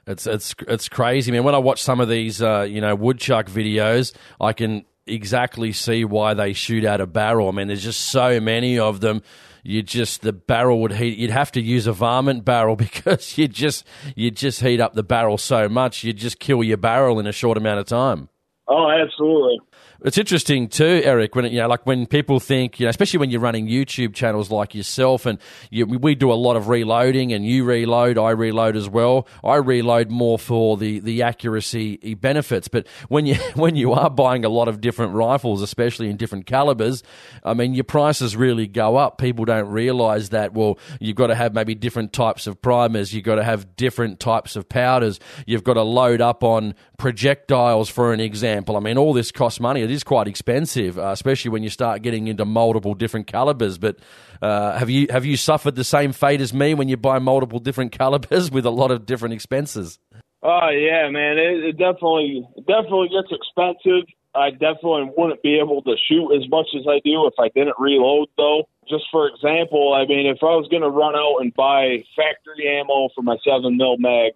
It's 0.07 0.26
it's 0.26 0.55
it's 0.68 0.89
crazy, 0.89 1.32
man. 1.32 1.43
When 1.43 1.55
I 1.55 1.60
watch 1.60 1.84
some 1.84 1.99
of 1.99 2.10
these, 2.10 2.41
uh, 2.41 2.66
you 2.68 2.82
know, 2.82 2.95
woodchuck 2.95 3.47
videos, 3.47 4.16
I 4.41 4.53
can 4.53 4.86
exactly 5.05 5.72
see 5.72 6.05
why 6.05 6.34
they 6.34 6.53
shoot 6.53 6.86
out 6.86 7.01
a 7.01 7.07
barrel. 7.07 7.49
I 7.49 7.51
mean, 7.51 7.68
there's 7.68 7.84
just 7.84 8.07
so 8.07 8.39
many 8.39 8.80
of 8.80 9.01
them. 9.01 9.22
You 9.64 9.84
just 9.84 10.22
the 10.22 10.34
barrel 10.34 10.82
would 10.82 10.93
heat. 10.93 11.18
You'd 11.18 11.32
have 11.32 11.51
to 11.51 11.62
use 11.62 11.86
a 11.86 11.93
varmint 11.93 12.45
barrel 12.45 12.76
because 12.78 13.38
you 13.38 13.47
just 13.47 13.86
you 14.16 14.32
just 14.32 14.62
heat 14.62 14.80
up 14.80 14.93
the 14.93 15.03
barrel 15.03 15.38
so 15.38 15.70
much. 15.70 16.03
You'd 16.03 16.18
just 16.18 16.39
kill 16.39 16.64
your 16.64 16.78
barrel 16.78 17.20
in 17.20 17.28
a 17.28 17.32
short 17.32 17.57
amount 17.57 17.80
of 17.80 17.86
time. 17.86 18.30
Oh, 18.70 18.89
absolutely. 18.89 19.59
It's 20.02 20.18
interesting 20.18 20.70
too, 20.70 21.02
Eric. 21.04 21.36
When 21.36 21.43
you 21.45 21.60
know, 21.60 21.68
like 21.68 21.86
when 21.86 22.06
people 22.06 22.39
think, 22.39 22.80
you 22.80 22.86
know, 22.86 22.89
especially 22.89 23.20
when 23.20 23.32
you're 23.32 23.41
running 23.41 23.68
YouTube 23.68 24.14
channels 24.14 24.50
like 24.50 24.74
yourself, 24.74 25.26
and 25.26 25.39
you, 25.72 25.86
we 25.86 26.16
do 26.16 26.32
a 26.32 26.36
lot 26.36 26.56
of 26.56 26.70
reloading, 26.70 27.34
and 27.34 27.45
you 27.45 27.66
reload, 27.66 28.18
I 28.18 28.30
reload 28.30 28.78
as 28.78 28.88
well. 28.88 29.28
I 29.43 29.56
reload 29.56 30.10
more 30.10 30.39
for 30.39 30.78
the 30.78 31.00
the 31.00 31.24
accuracy 31.24 31.97
benefits. 32.16 32.70
But 32.70 32.88
when 33.10 33.26
you 33.26 33.36
when 33.56 33.76
you 33.76 33.91
are 33.91 34.10
buying 34.10 34.45
a 34.45 34.50
lot 34.50 34.70
of 34.70 34.80
different 34.80 35.16
rifles, 35.16 35.62
especially 35.62 36.10
in 36.10 36.16
different 36.16 36.45
calibers, 36.45 37.04
I 37.43 37.54
mean, 37.54 37.74
your 37.74 37.84
prices 37.84 38.38
really 38.38 38.68
go 38.68 38.95
up. 38.95 39.18
People 39.18 39.43
don't 39.43 39.68
realize 39.70 40.30
that. 40.30 40.54
Well, 40.54 40.80
you've 41.02 41.18
got 41.18 41.28
to 41.28 41.36
have 41.36 41.54
maybe 41.54 41.76
different 41.76 42.14
types 42.14 42.47
of 42.47 42.62
primers. 42.62 43.14
You've 43.14 43.26
got 43.26 43.36
to 43.36 43.43
have 43.43 43.76
different 43.76 44.22
types 44.22 44.56
of 44.56 44.70
powders. 44.70 45.20
You've 45.45 45.66
got 45.66 45.74
to 45.74 45.84
load 45.84 46.22
up 46.22 46.41
on 46.41 46.74
projectiles, 46.97 47.89
for 47.89 48.14
an 48.14 48.22
example. 48.22 48.78
I 48.78 48.80
mean, 48.80 48.97
all 48.97 49.12
this 49.12 49.32
costs 49.32 49.60
money 49.60 49.89
it 49.90 49.94
is 49.94 50.04
quite 50.04 50.28
expensive, 50.28 51.00
uh, 51.00 51.08
especially 51.08 51.50
when 51.50 51.64
you 51.64 51.70
start 51.70 52.04
getting 52.04 52.28
into 52.28 52.46
multiple 52.46 52.94
different 52.94 53.26
calibers. 53.26 53.80
But 53.80 53.98
uh, 54.42 54.78
have 54.78 54.90
you 54.90 55.08
have 55.10 55.26
you 55.26 55.36
suffered 55.36 55.76
the 55.76 55.84
same 55.84 56.12
fate 56.12 56.42
as 56.42 56.54
me 56.54 56.76
when 56.76 56.90
you 56.90 56.98
buy 56.98 57.18
multiple 57.18 57.60
different 57.60 57.92
calibers 57.98 58.52
with 58.52 58.66
a 58.66 58.70
lot 58.70 58.92
of 58.92 59.06
different 59.06 59.34
expenses? 59.34 59.98
Oh 60.44 60.70
yeah, 60.70 61.10
man, 61.10 61.38
it, 61.38 61.64
it 61.64 61.78
definitely 61.78 62.48
definitely 62.68 63.10
gets 63.10 63.34
expensive. 63.34 64.08
I 64.36 64.52
definitely 64.52 65.12
wouldn't 65.18 65.42
be 65.42 65.58
able 65.60 65.82
to 65.82 65.96
shoot 66.08 66.32
as 66.38 66.48
much 66.50 66.68
as 66.78 66.86
I 66.88 67.02
do 67.04 67.26
if 67.26 67.34
I 67.40 67.50
didn't 67.50 67.76
reload, 67.80 68.30
though. 68.38 68.70
Just 68.88 69.06
for 69.12 69.28
example, 69.28 69.94
I 69.94 70.06
mean, 70.06 70.28
if 70.28 70.38
I 70.44 70.54
was 70.54 70.68
going 70.70 70.84
to 70.84 70.90
run 70.90 71.16
out 71.16 71.42
and 71.42 71.54
buy 71.54 72.06
factory 72.16 72.70
ammo 72.70 73.10
for 73.16 73.24
my 73.24 73.38
seven 73.44 73.76
mil 73.78 73.98
mag, 73.98 74.34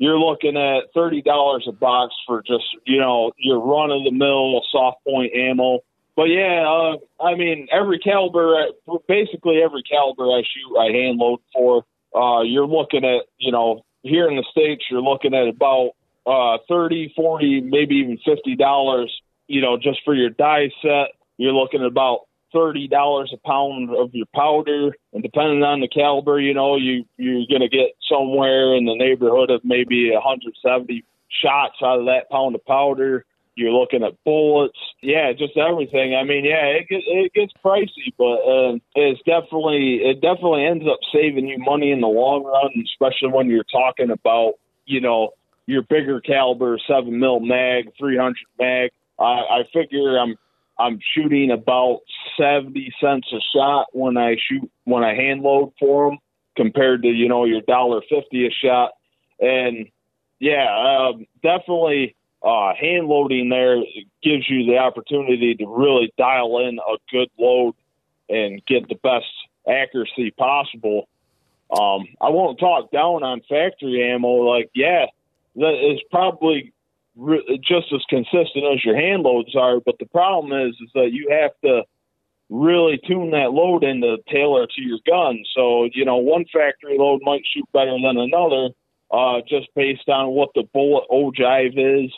you're 0.00 0.18
looking 0.18 0.56
at 0.56 0.92
thirty 0.94 1.20
dollars 1.20 1.66
a 1.68 1.72
box 1.72 2.14
for 2.26 2.42
just 2.42 2.64
you 2.86 2.98
know 2.98 3.32
your 3.36 3.60
run 3.60 3.90
of 3.90 4.02
the 4.02 4.10
mill 4.10 4.62
soft 4.72 5.04
point 5.04 5.32
ammo. 5.34 5.80
But 6.16 6.24
yeah, 6.24 6.64
uh, 6.66 6.96
I 7.22 7.34
mean 7.36 7.68
every 7.70 7.98
caliber, 7.98 8.66
basically 9.06 9.62
every 9.62 9.82
caliber 9.82 10.24
I 10.24 10.42
shoot, 10.42 10.78
I 10.78 10.90
hand 10.90 11.18
load 11.18 11.40
for. 11.52 11.84
Uh, 12.14 12.40
you're 12.40 12.66
looking 12.66 13.04
at 13.04 13.26
you 13.36 13.52
know 13.52 13.84
here 14.02 14.26
in 14.26 14.36
the 14.36 14.44
states, 14.50 14.84
you're 14.90 15.02
looking 15.02 15.34
at 15.34 15.48
about 15.48 15.90
uh, 16.26 16.56
thirty, 16.66 17.12
forty, 17.14 17.60
maybe 17.60 17.96
even 17.96 18.18
fifty 18.24 18.56
dollars. 18.56 19.14
You 19.48 19.60
know, 19.60 19.76
just 19.76 20.00
for 20.04 20.14
your 20.14 20.30
die 20.30 20.70
set, 20.80 21.08
you're 21.36 21.52
looking 21.52 21.82
at 21.82 21.86
about 21.86 22.20
thirty 22.52 22.88
dollars 22.88 23.32
a 23.32 23.48
pound 23.48 23.90
of 23.90 24.14
your 24.14 24.26
powder, 24.34 24.92
and 25.12 25.22
depending 25.22 25.62
on 25.62 25.80
the 25.80 25.88
caliber, 25.88 26.40
you 26.40 26.54
know, 26.54 26.76
you 26.76 27.04
you're 27.16 27.46
gonna 27.50 27.68
get 27.68 27.96
somewhere 28.08 28.74
in 28.76 28.84
the 28.84 28.94
neighborhood 28.94 29.50
of 29.50 29.60
maybe 29.64 30.10
a 30.10 30.14
170 30.14 31.04
shots 31.28 31.76
out 31.82 32.00
of 32.00 32.06
that 32.06 32.30
pound 32.30 32.54
of 32.54 32.64
powder. 32.64 33.24
You're 33.56 33.72
looking 33.72 34.02
at 34.04 34.22
bullets, 34.24 34.78
yeah, 35.02 35.32
just 35.32 35.56
everything. 35.56 36.14
I 36.14 36.24
mean, 36.24 36.44
yeah, 36.44 36.66
it 36.66 36.88
gets 36.88 37.04
it 37.06 37.32
gets 37.34 37.52
pricey, 37.62 38.14
but 38.16 38.40
uh, 38.40 38.78
it's 38.94 39.20
definitely 39.26 39.96
it 39.96 40.20
definitely 40.20 40.64
ends 40.64 40.84
up 40.90 40.98
saving 41.12 41.46
you 41.46 41.58
money 41.58 41.90
in 41.90 42.00
the 42.00 42.08
long 42.08 42.44
run, 42.44 42.70
especially 42.84 43.28
when 43.28 43.50
you're 43.50 43.64
talking 43.64 44.10
about 44.10 44.54
you 44.86 45.00
know 45.00 45.34
your 45.66 45.82
bigger 45.82 46.20
caliber 46.20 46.78
seven 46.86 47.18
mil 47.18 47.40
mag, 47.40 47.92
300 47.98 48.36
mag. 48.58 48.90
I, 49.18 49.24
I 49.24 49.62
figure 49.72 50.18
I'm 50.18 50.36
I'm 50.80 50.98
shooting 51.14 51.50
about 51.50 52.00
70 52.38 52.92
cents 53.00 53.28
a 53.32 53.40
shot 53.54 53.88
when 53.92 54.16
I 54.16 54.36
shoot 54.36 54.70
when 54.84 55.04
I 55.04 55.14
hand 55.14 55.42
load 55.42 55.72
for 55.78 56.10
them 56.10 56.18
compared 56.56 57.02
to 57.02 57.08
you 57.08 57.28
know 57.28 57.44
your 57.44 57.60
dollar 57.60 58.00
fifty 58.08 58.46
a 58.46 58.50
shot. 58.50 58.92
And 59.38 59.88
yeah 60.38 61.10
um, 61.10 61.26
definitely 61.42 62.16
uh, 62.42 62.74
hand 62.74 63.06
loading 63.06 63.50
there 63.50 63.76
gives 64.22 64.48
you 64.48 64.64
the 64.64 64.78
opportunity 64.78 65.54
to 65.54 65.66
really 65.66 66.12
dial 66.16 66.66
in 66.66 66.78
a 66.78 66.96
good 67.12 67.28
load 67.38 67.74
and 68.30 68.64
get 68.64 68.88
the 68.88 68.94
best 68.94 69.26
accuracy 69.68 70.30
possible. 70.30 71.08
Um, 71.70 72.06
I 72.20 72.30
won't 72.30 72.58
talk 72.58 72.90
down 72.90 73.22
on 73.22 73.42
factory 73.48 74.10
ammo. 74.10 74.28
Like 74.28 74.70
yeah 74.74 75.06
that 75.56 75.92
is 75.92 76.00
probably 76.10 76.72
just 77.62 77.92
as 77.92 78.02
consistent 78.08 78.64
as 78.72 78.84
your 78.84 78.96
hand 78.96 79.22
loads 79.22 79.54
are. 79.54 79.80
But 79.80 79.98
the 79.98 80.06
problem 80.06 80.52
is, 80.68 80.74
is 80.80 80.90
that 80.94 81.12
you 81.12 81.28
have 81.30 81.52
to 81.64 81.82
really 82.48 82.98
tune 83.06 83.30
that 83.30 83.52
load 83.52 83.84
into 83.84 84.18
tailor 84.28 84.66
to 84.66 84.82
your 84.82 84.98
gun. 85.06 85.42
So 85.54 85.88
you 85.92 86.04
know, 86.04 86.16
one 86.16 86.44
factory 86.52 86.98
load 86.98 87.20
might 87.22 87.42
shoot 87.52 87.66
better 87.72 87.96
than 88.02 88.16
another, 88.16 88.70
uh, 89.10 89.40
just 89.48 89.68
based 89.74 90.08
on 90.08 90.28
what 90.28 90.50
the 90.54 90.64
bullet 90.72 91.04
ogive 91.10 92.04
is, 92.04 92.12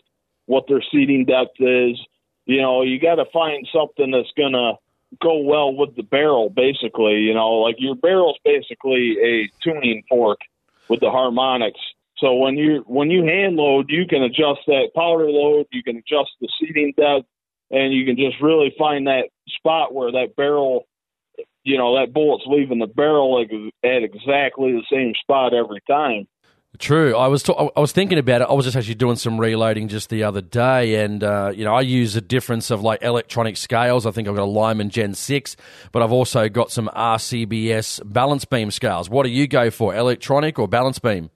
what 0.46 0.64
their 0.68 0.82
seating 0.90 1.24
depth 1.24 1.60
is. 1.60 2.00
You 2.46 2.60
know, 2.60 2.82
you 2.82 2.98
got 2.98 3.16
to 3.16 3.24
find 3.32 3.68
something 3.72 4.10
that's 4.10 4.32
gonna 4.36 4.74
go 5.20 5.38
well 5.38 5.74
with 5.74 5.94
the 5.96 6.02
barrel. 6.02 6.48
Basically, 6.48 7.20
you 7.20 7.34
know, 7.34 7.54
like 7.54 7.76
your 7.78 7.94
barrel's 7.94 8.38
basically 8.44 9.16
a 9.22 9.50
tuning 9.62 10.02
fork 10.08 10.38
with 10.88 11.00
the 11.00 11.10
harmonics 11.10 11.80
so 12.22 12.34
when 12.34 12.56
you 12.56 12.84
when 12.86 13.10
you 13.10 13.24
hand 13.24 13.56
load, 13.56 13.86
you 13.90 14.06
can 14.06 14.22
adjust 14.22 14.60
that 14.68 14.90
powder 14.94 15.28
load, 15.28 15.66
you 15.72 15.82
can 15.82 15.96
adjust 15.96 16.30
the 16.40 16.48
seating 16.60 16.94
depth, 16.96 17.26
and 17.70 17.92
you 17.92 18.06
can 18.06 18.16
just 18.16 18.40
really 18.40 18.72
find 18.78 19.08
that 19.08 19.24
spot 19.48 19.92
where 19.92 20.12
that 20.12 20.36
barrel, 20.36 20.86
you 21.64 21.76
know, 21.76 21.98
that 21.98 22.14
bullet's 22.14 22.44
leaving 22.46 22.78
the 22.78 22.86
barrel 22.86 23.44
at 23.44 24.02
exactly 24.02 24.72
the 24.72 24.84
same 24.90 25.12
spot 25.20 25.52
every 25.52 25.80
time. 25.90 26.28
True. 26.78 27.14
I 27.16 27.26
was 27.26 27.46
I 27.50 27.80
was 27.80 27.92
thinking 27.92 28.18
about 28.18 28.40
it. 28.40 28.46
I 28.48 28.54
was 28.54 28.64
just 28.64 28.76
actually 28.76 28.94
doing 28.94 29.16
some 29.16 29.38
reloading 29.38 29.88
just 29.88 30.08
the 30.08 30.22
other 30.22 30.40
day, 30.40 31.04
and 31.04 31.22
uh, 31.22 31.52
you 31.54 31.64
know 31.64 31.74
I 31.74 31.82
use 31.82 32.16
a 32.16 32.20
difference 32.20 32.70
of 32.70 32.82
like 32.82 33.02
electronic 33.02 33.58
scales. 33.58 34.06
I 34.06 34.10
think 34.12 34.26
I've 34.26 34.36
got 34.36 34.44
a 34.44 34.46
Lyman 34.46 34.88
Gen 34.88 35.14
Six, 35.14 35.54
but 35.90 36.02
I've 36.02 36.12
also 36.12 36.48
got 36.48 36.70
some 36.70 36.88
RCBS 36.96 38.00
balance 38.10 38.46
beam 38.46 38.70
scales. 38.70 39.10
What 39.10 39.24
do 39.24 39.30
you 39.30 39.46
go 39.48 39.70
for, 39.70 39.94
electronic 39.94 40.58
or 40.58 40.66
balance 40.66 40.98
beam? 40.98 41.30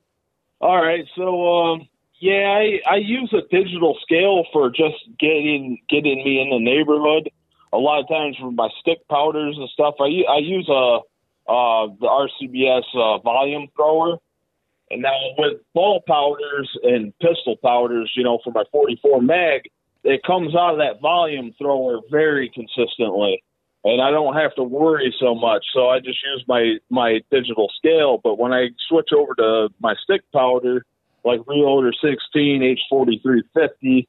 All 0.61 0.81
right, 0.81 1.05
so 1.15 1.49
um, 1.49 1.89
yeah, 2.19 2.49
I, 2.49 2.81
I 2.91 2.97
use 2.97 3.33
a 3.35 3.47
digital 3.51 3.97
scale 4.03 4.45
for 4.53 4.71
just 4.71 4.97
getting 5.19 5.79
getting 5.89 6.25
me 6.25 6.41
in 6.41 6.51
the 6.51 6.59
neighborhood. 6.59 7.31
A 7.73 7.79
lot 7.79 8.01
of 8.01 8.09
times 8.09 8.37
for 8.41 8.51
my 8.51 8.69
stick 8.81 9.07
powders 9.09 9.57
and 9.59 9.69
stuff, 9.69 9.97
I 10.01 10.23
I 10.31 10.39
use 10.39 10.69
a 10.69 11.01
uh, 11.49 11.87
the 12.01 12.29
RCBS 12.43 12.85
uh, 12.95 13.19
volume 13.19 13.69
thrower. 13.77 14.17
And 14.91 15.03
now 15.03 15.19
with 15.37 15.61
ball 15.75 16.03
powders 16.07 16.71
and 16.83 17.13
pistol 17.19 17.57
powders, 17.63 18.13
you 18.17 18.23
know, 18.23 18.39
for 18.43 18.53
my 18.53 18.63
44 18.71 19.21
mag, 19.21 19.63
it 20.05 20.23
comes 20.23 20.55
out 20.55 20.75
of 20.75 20.79
that 20.79 21.01
volume 21.01 21.53
thrower 21.59 22.01
very 22.11 22.49
consistently 22.49 23.43
and 23.87 24.03
I 24.03 24.11
don't 24.11 24.35
have 24.35 24.55
to 24.57 24.65
worry 24.65 25.15
so 25.21 25.35
much. 25.35 25.65
So 25.73 25.89
I 25.89 26.01
just 26.01 26.19
use 26.25 26.45
my 26.49 26.77
my 26.91 27.21
digital 27.31 27.71
scale. 27.79 28.19
But 28.23 28.39
when 28.39 28.53
I 28.53 28.69
switch 28.89 29.11
over 29.17 29.35
to 29.37 29.69
my 29.81 29.95
stick 30.03 30.23
powder, 30.33 30.85
like 31.25 31.41
Reloader 31.41 31.93
16, 31.93 32.77
H4350, 32.93 34.07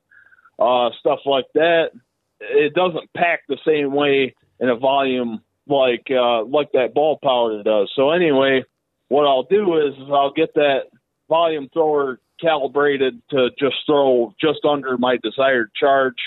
uh, 0.59 0.89
stuff 0.99 1.19
like 1.25 1.45
that, 1.53 1.91
it 2.39 2.73
doesn't 2.73 3.13
pack 3.15 3.41
the 3.47 3.57
same 3.65 3.93
way 3.93 4.35
in 4.59 4.69
a 4.69 4.75
volume 4.75 5.41
like 5.67 6.07
uh, 6.09 6.43
like 6.45 6.71
that 6.71 6.95
ball 6.95 7.19
powder 7.21 7.61
does. 7.61 7.91
So 7.95 8.09
anyway, 8.09 8.63
what 9.09 9.27
I'll 9.27 9.43
do 9.43 9.77
is 9.77 9.93
I'll 10.11 10.33
get 10.33 10.55
that 10.55 10.85
volume 11.29 11.69
thrower 11.71 12.19
calibrated 12.41 13.21
to 13.29 13.49
just 13.59 13.75
throw 13.85 14.33
just 14.41 14.65
under 14.65 14.97
my 14.97 15.17
desired 15.21 15.71
charge. 15.79 16.17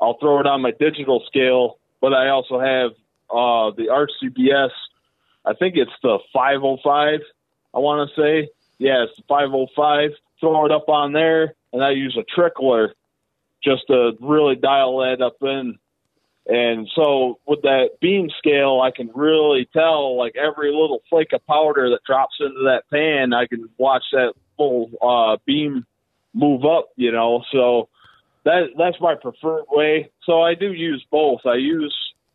I'll 0.00 0.18
throw 0.20 0.38
it 0.40 0.46
on 0.46 0.62
my 0.62 0.72
digital 0.78 1.24
scale 1.26 1.78
but 2.00 2.12
I 2.12 2.28
also 2.28 2.60
have 2.60 2.92
uh, 3.30 3.74
the 3.76 3.88
RCBS. 3.90 4.70
I 5.44 5.54
think 5.54 5.76
it's 5.76 5.92
the 6.02 6.18
505. 6.32 7.20
I 7.74 7.78
want 7.78 8.08
to 8.08 8.20
say, 8.20 8.48
yeah, 8.78 9.04
it's 9.04 9.16
the 9.16 9.24
505. 9.28 10.10
Throw 10.40 10.66
it 10.66 10.72
up 10.72 10.88
on 10.88 11.12
there, 11.12 11.54
and 11.72 11.82
I 11.82 11.90
use 11.90 12.16
a 12.18 12.24
trickler 12.24 12.94
just 13.62 13.86
to 13.88 14.12
really 14.20 14.56
dial 14.56 14.98
that 14.98 15.22
up 15.22 15.36
in. 15.42 15.78
And 16.46 16.88
so 16.94 17.40
with 17.46 17.62
that 17.62 17.98
beam 18.00 18.30
scale, 18.38 18.80
I 18.80 18.92
can 18.92 19.10
really 19.14 19.68
tell 19.72 20.16
like 20.16 20.36
every 20.36 20.70
little 20.70 21.02
flake 21.10 21.32
of 21.32 21.44
powder 21.46 21.90
that 21.90 22.04
drops 22.06 22.36
into 22.38 22.64
that 22.66 22.84
pan, 22.92 23.32
I 23.32 23.46
can 23.46 23.68
watch 23.78 24.04
that 24.12 24.34
little 24.58 24.90
uh, 25.02 25.38
beam 25.44 25.84
move 26.32 26.64
up, 26.64 26.90
you 26.94 27.10
know. 27.10 27.42
So 27.50 27.88
that 28.46 28.68
that's 28.78 28.96
my 29.00 29.14
preferred 29.20 29.64
way. 29.68 30.10
So 30.24 30.40
I 30.40 30.54
do 30.54 30.72
use 30.72 31.04
both. 31.10 31.40
I 31.44 31.56
use 31.56 31.94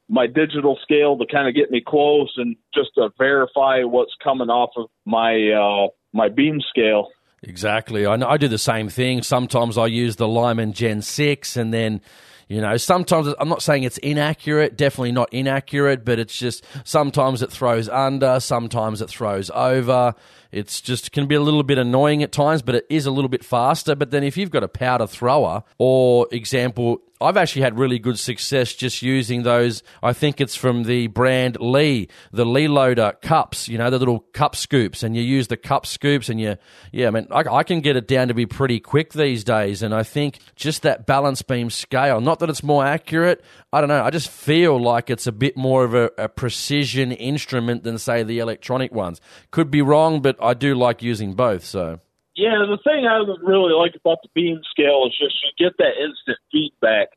my 0.10 0.28
digital 0.28 0.78
scale 0.84 1.18
to 1.18 1.26
kind 1.26 1.48
of 1.48 1.56
get 1.56 1.72
me 1.72 1.82
close 1.86 2.34
and 2.36 2.58
just 2.76 2.90
to 2.96 3.10
verify 3.18 3.84
what's 3.84 4.12
coming 4.22 4.50
off 4.50 4.72
of 4.76 4.90
my 5.06 5.50
uh, 5.50 5.88
my 6.14 6.28
beam 6.28 6.60
scale. 6.70 7.08
Exactly. 7.44 8.06
I, 8.06 8.18
know, 8.18 8.28
I 8.28 8.38
do 8.38 8.48
the 8.48 8.60
same 8.60 8.90
thing. 8.90 9.24
Sometimes 9.24 9.78
I 9.78 9.88
use 9.88 10.18
the 10.18 10.28
Lyman 10.28 10.74
Gen 10.74 11.02
6 11.02 11.58
and 11.58 11.74
then 11.74 12.02
you 12.48 12.60
know, 12.60 12.76
sometimes 12.76 13.34
I'm 13.40 13.48
not 13.48 13.62
saying 13.62 13.84
it's 13.84 13.98
inaccurate, 14.00 14.76
definitely 14.76 15.14
not 15.14 15.34
inaccurate, 15.34 16.04
but 16.04 16.20
it's 16.20 16.38
just 16.38 16.66
sometimes 16.84 17.42
it 17.42 17.50
throws 17.50 17.88
under, 17.88 18.42
sometimes 18.42 19.02
it 19.02 19.10
throws 19.10 19.50
over. 19.52 20.14
It's 20.52 20.82
just 20.82 21.12
can 21.12 21.28
be 21.28 21.36
a 21.36 21.42
little 21.42 21.64
bit 21.64 21.78
annoying 21.78 22.24
at 22.24 22.32
times, 22.32 22.62
but 22.62 22.76
it 22.76 22.86
is 22.90 23.06
a 23.06 23.12
little 23.12 23.30
bit 23.30 23.44
faster. 23.44 23.96
But 23.96 24.12
then 24.12 24.24
if 24.24 24.38
you've 24.38 24.52
got 24.52 24.64
a 24.64 24.68
powder 24.68 25.08
thrower, 25.08 25.64
or 25.78 26.28
example, 26.32 27.02
I've 27.22 27.38
actually 27.38 27.62
had 27.62 27.78
really 27.78 28.00
good 28.00 28.18
success 28.18 28.74
just 28.74 29.02
using 29.02 29.44
those. 29.44 29.84
I 30.02 30.14
think 30.14 30.42
it's 30.42 30.56
from 30.56 30.84
the 30.84 31.08
brand 31.08 31.58
Lee, 31.60 32.08
the 32.32 32.46
Lee 32.46 32.68
Loader 32.68 33.14
cups, 33.22 33.68
you 33.68 33.78
know, 33.78 33.90
the 33.90 34.00
little 34.00 34.22
cup 34.34 34.56
scoops, 34.56 35.04
and 35.04 35.16
you 35.16 35.22
use 35.22 35.48
the 35.48 35.58
cup 35.58 35.86
scoops, 35.86 36.30
and 36.30 36.42
you, 36.42 36.58
yeah, 36.92 37.08
I 37.08 37.12
mean, 37.12 37.28
I, 37.30 37.42
I 37.42 37.64
can 37.64 37.82
get 37.82 37.96
it 37.96 38.08
down 38.08 38.30
to 38.30 38.34
be 38.34 38.48
pretty 38.48 38.80
quick 38.80 39.14
these 39.14 39.44
days. 39.44 39.84
And 39.84 39.94
I 39.94 40.04
think 40.04 40.40
just 40.56 40.82
that 40.82 41.06
balance 41.06 41.42
beam 41.44 41.70
scale, 41.70 42.22
not 42.22 42.40
that 42.40 42.50
it's 42.50 42.64
more 42.64 42.84
accurate, 42.84 43.44
I 43.72 43.82
don't 43.82 43.90
know, 43.90 44.04
I 44.04 44.10
just 44.10 44.30
feel 44.30 44.82
like 44.82 45.10
it's 45.10 45.28
a 45.28 45.32
bit 45.32 45.56
more 45.56 45.84
of 45.84 45.94
a, 45.94 46.10
a 46.18 46.28
precision 46.28 47.12
instrument 47.12 47.84
than, 47.84 48.00
say, 48.00 48.24
the 48.24 48.40
electronic 48.40 48.92
ones. 48.94 49.22
Could 49.52 49.70
be 49.70 49.84
wrong, 49.84 50.22
but 50.22 50.41
I 50.42 50.54
do 50.54 50.76
like 50.76 51.02
using 51.02 51.34
both, 51.34 51.64
so. 51.64 52.00
Yeah, 52.36 52.66
the 52.68 52.80
thing 52.84 53.06
I 53.06 53.18
really 53.44 53.74
like 53.74 53.94
about 53.96 54.20
the 54.24 54.30
beam 54.34 54.62
scale 54.72 55.04
is 55.06 55.18
just 55.20 55.36
you 55.44 55.68
get 55.68 55.78
that 55.78 56.00
instant 56.00 56.38
feedback. 56.52 57.10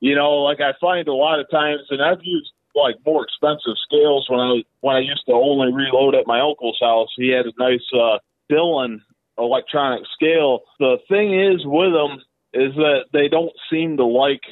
You 0.00 0.14
know, 0.14 0.42
like 0.42 0.60
I 0.60 0.72
find 0.80 1.08
a 1.08 1.14
lot 1.14 1.40
of 1.40 1.50
times, 1.50 1.82
and 1.90 2.02
I've 2.02 2.22
used 2.22 2.52
like 2.74 2.96
more 3.04 3.24
expensive 3.24 3.74
scales 3.84 4.26
when 4.28 4.40
I 4.40 4.62
when 4.80 4.96
I 4.96 5.00
used 5.00 5.24
to 5.26 5.32
only 5.32 5.72
reload 5.72 6.14
at 6.14 6.26
my 6.26 6.40
uncle's 6.40 6.78
house. 6.80 7.08
He 7.16 7.28
had 7.28 7.46
a 7.46 7.52
nice 7.58 7.84
uh, 7.92 8.18
Dillon 8.48 9.02
electronic 9.38 10.04
scale. 10.14 10.60
The 10.78 10.98
thing 11.08 11.32
is 11.32 11.64
with 11.64 11.92
them 11.92 12.22
is 12.52 12.74
that 12.76 13.06
they 13.12 13.28
don't 13.28 13.52
seem 13.70 13.96
to 13.96 14.04
like 14.04 14.42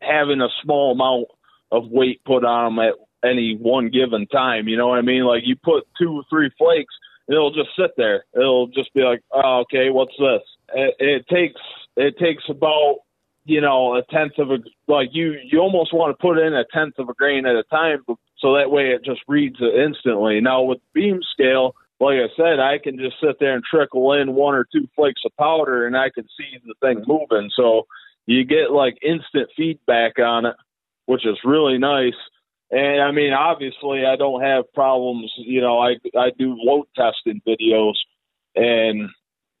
having 0.00 0.40
a 0.40 0.48
small 0.62 0.92
amount 0.92 1.26
of 1.72 1.90
weight 1.90 2.22
put 2.24 2.44
on 2.44 2.76
them 2.76 2.84
at 2.86 2.94
any 3.28 3.56
one 3.60 3.90
given 3.90 4.26
time. 4.26 4.68
You 4.68 4.76
know 4.76 4.88
what 4.88 4.98
I 4.98 5.02
mean? 5.02 5.24
Like 5.24 5.42
you 5.44 5.56
put 5.56 5.86
two 5.98 6.12
or 6.12 6.22
three 6.30 6.50
flakes 6.58 6.94
it'll 7.28 7.52
just 7.52 7.70
sit 7.78 7.92
there. 7.96 8.24
It'll 8.34 8.66
just 8.68 8.92
be 8.94 9.02
like, 9.02 9.22
oh, 9.32 9.60
okay, 9.60 9.90
what's 9.90 10.16
this? 10.18 10.42
It, 10.74 10.94
it 10.98 11.28
takes 11.28 11.60
it 11.96 12.18
takes 12.18 12.44
about 12.48 12.98
you 13.44 13.60
know 13.60 13.96
a 13.96 14.02
tenth 14.02 14.38
of 14.38 14.50
a 14.50 14.58
like 14.88 15.10
you 15.12 15.36
you 15.44 15.60
almost 15.60 15.92
want 15.92 16.16
to 16.16 16.20
put 16.20 16.38
in 16.38 16.54
a 16.54 16.64
tenth 16.72 16.98
of 16.98 17.08
a 17.08 17.14
grain 17.14 17.46
at 17.46 17.56
a 17.56 17.64
time, 17.64 18.02
so 18.38 18.54
that 18.54 18.70
way 18.70 18.90
it 18.90 19.04
just 19.04 19.20
reads 19.28 19.56
it 19.60 19.74
instantly. 19.74 20.40
Now 20.40 20.62
with 20.62 20.78
beam 20.92 21.20
scale, 21.32 21.74
like 22.00 22.18
I 22.18 22.28
said, 22.36 22.60
I 22.60 22.78
can 22.78 22.98
just 22.98 23.16
sit 23.20 23.38
there 23.38 23.54
and 23.54 23.62
trickle 23.62 24.12
in 24.14 24.34
one 24.34 24.54
or 24.54 24.66
two 24.72 24.88
flakes 24.96 25.22
of 25.24 25.32
powder, 25.38 25.86
and 25.86 25.96
I 25.96 26.10
can 26.10 26.24
see 26.36 26.58
the 26.64 26.74
thing 26.80 27.04
moving. 27.06 27.50
So 27.54 27.86
you 28.26 28.44
get 28.44 28.70
like 28.70 28.98
instant 29.02 29.50
feedback 29.56 30.18
on 30.18 30.46
it, 30.46 30.56
which 31.06 31.26
is 31.26 31.38
really 31.44 31.78
nice. 31.78 32.14
And 32.70 33.02
I 33.02 33.10
mean, 33.12 33.32
obviously, 33.32 34.04
I 34.04 34.16
don't 34.16 34.42
have 34.42 34.72
problems. 34.72 35.32
You 35.36 35.60
know, 35.60 35.78
I 35.78 35.96
I 36.18 36.30
do 36.38 36.56
load 36.58 36.86
testing 36.96 37.40
videos, 37.46 37.94
and 38.54 39.10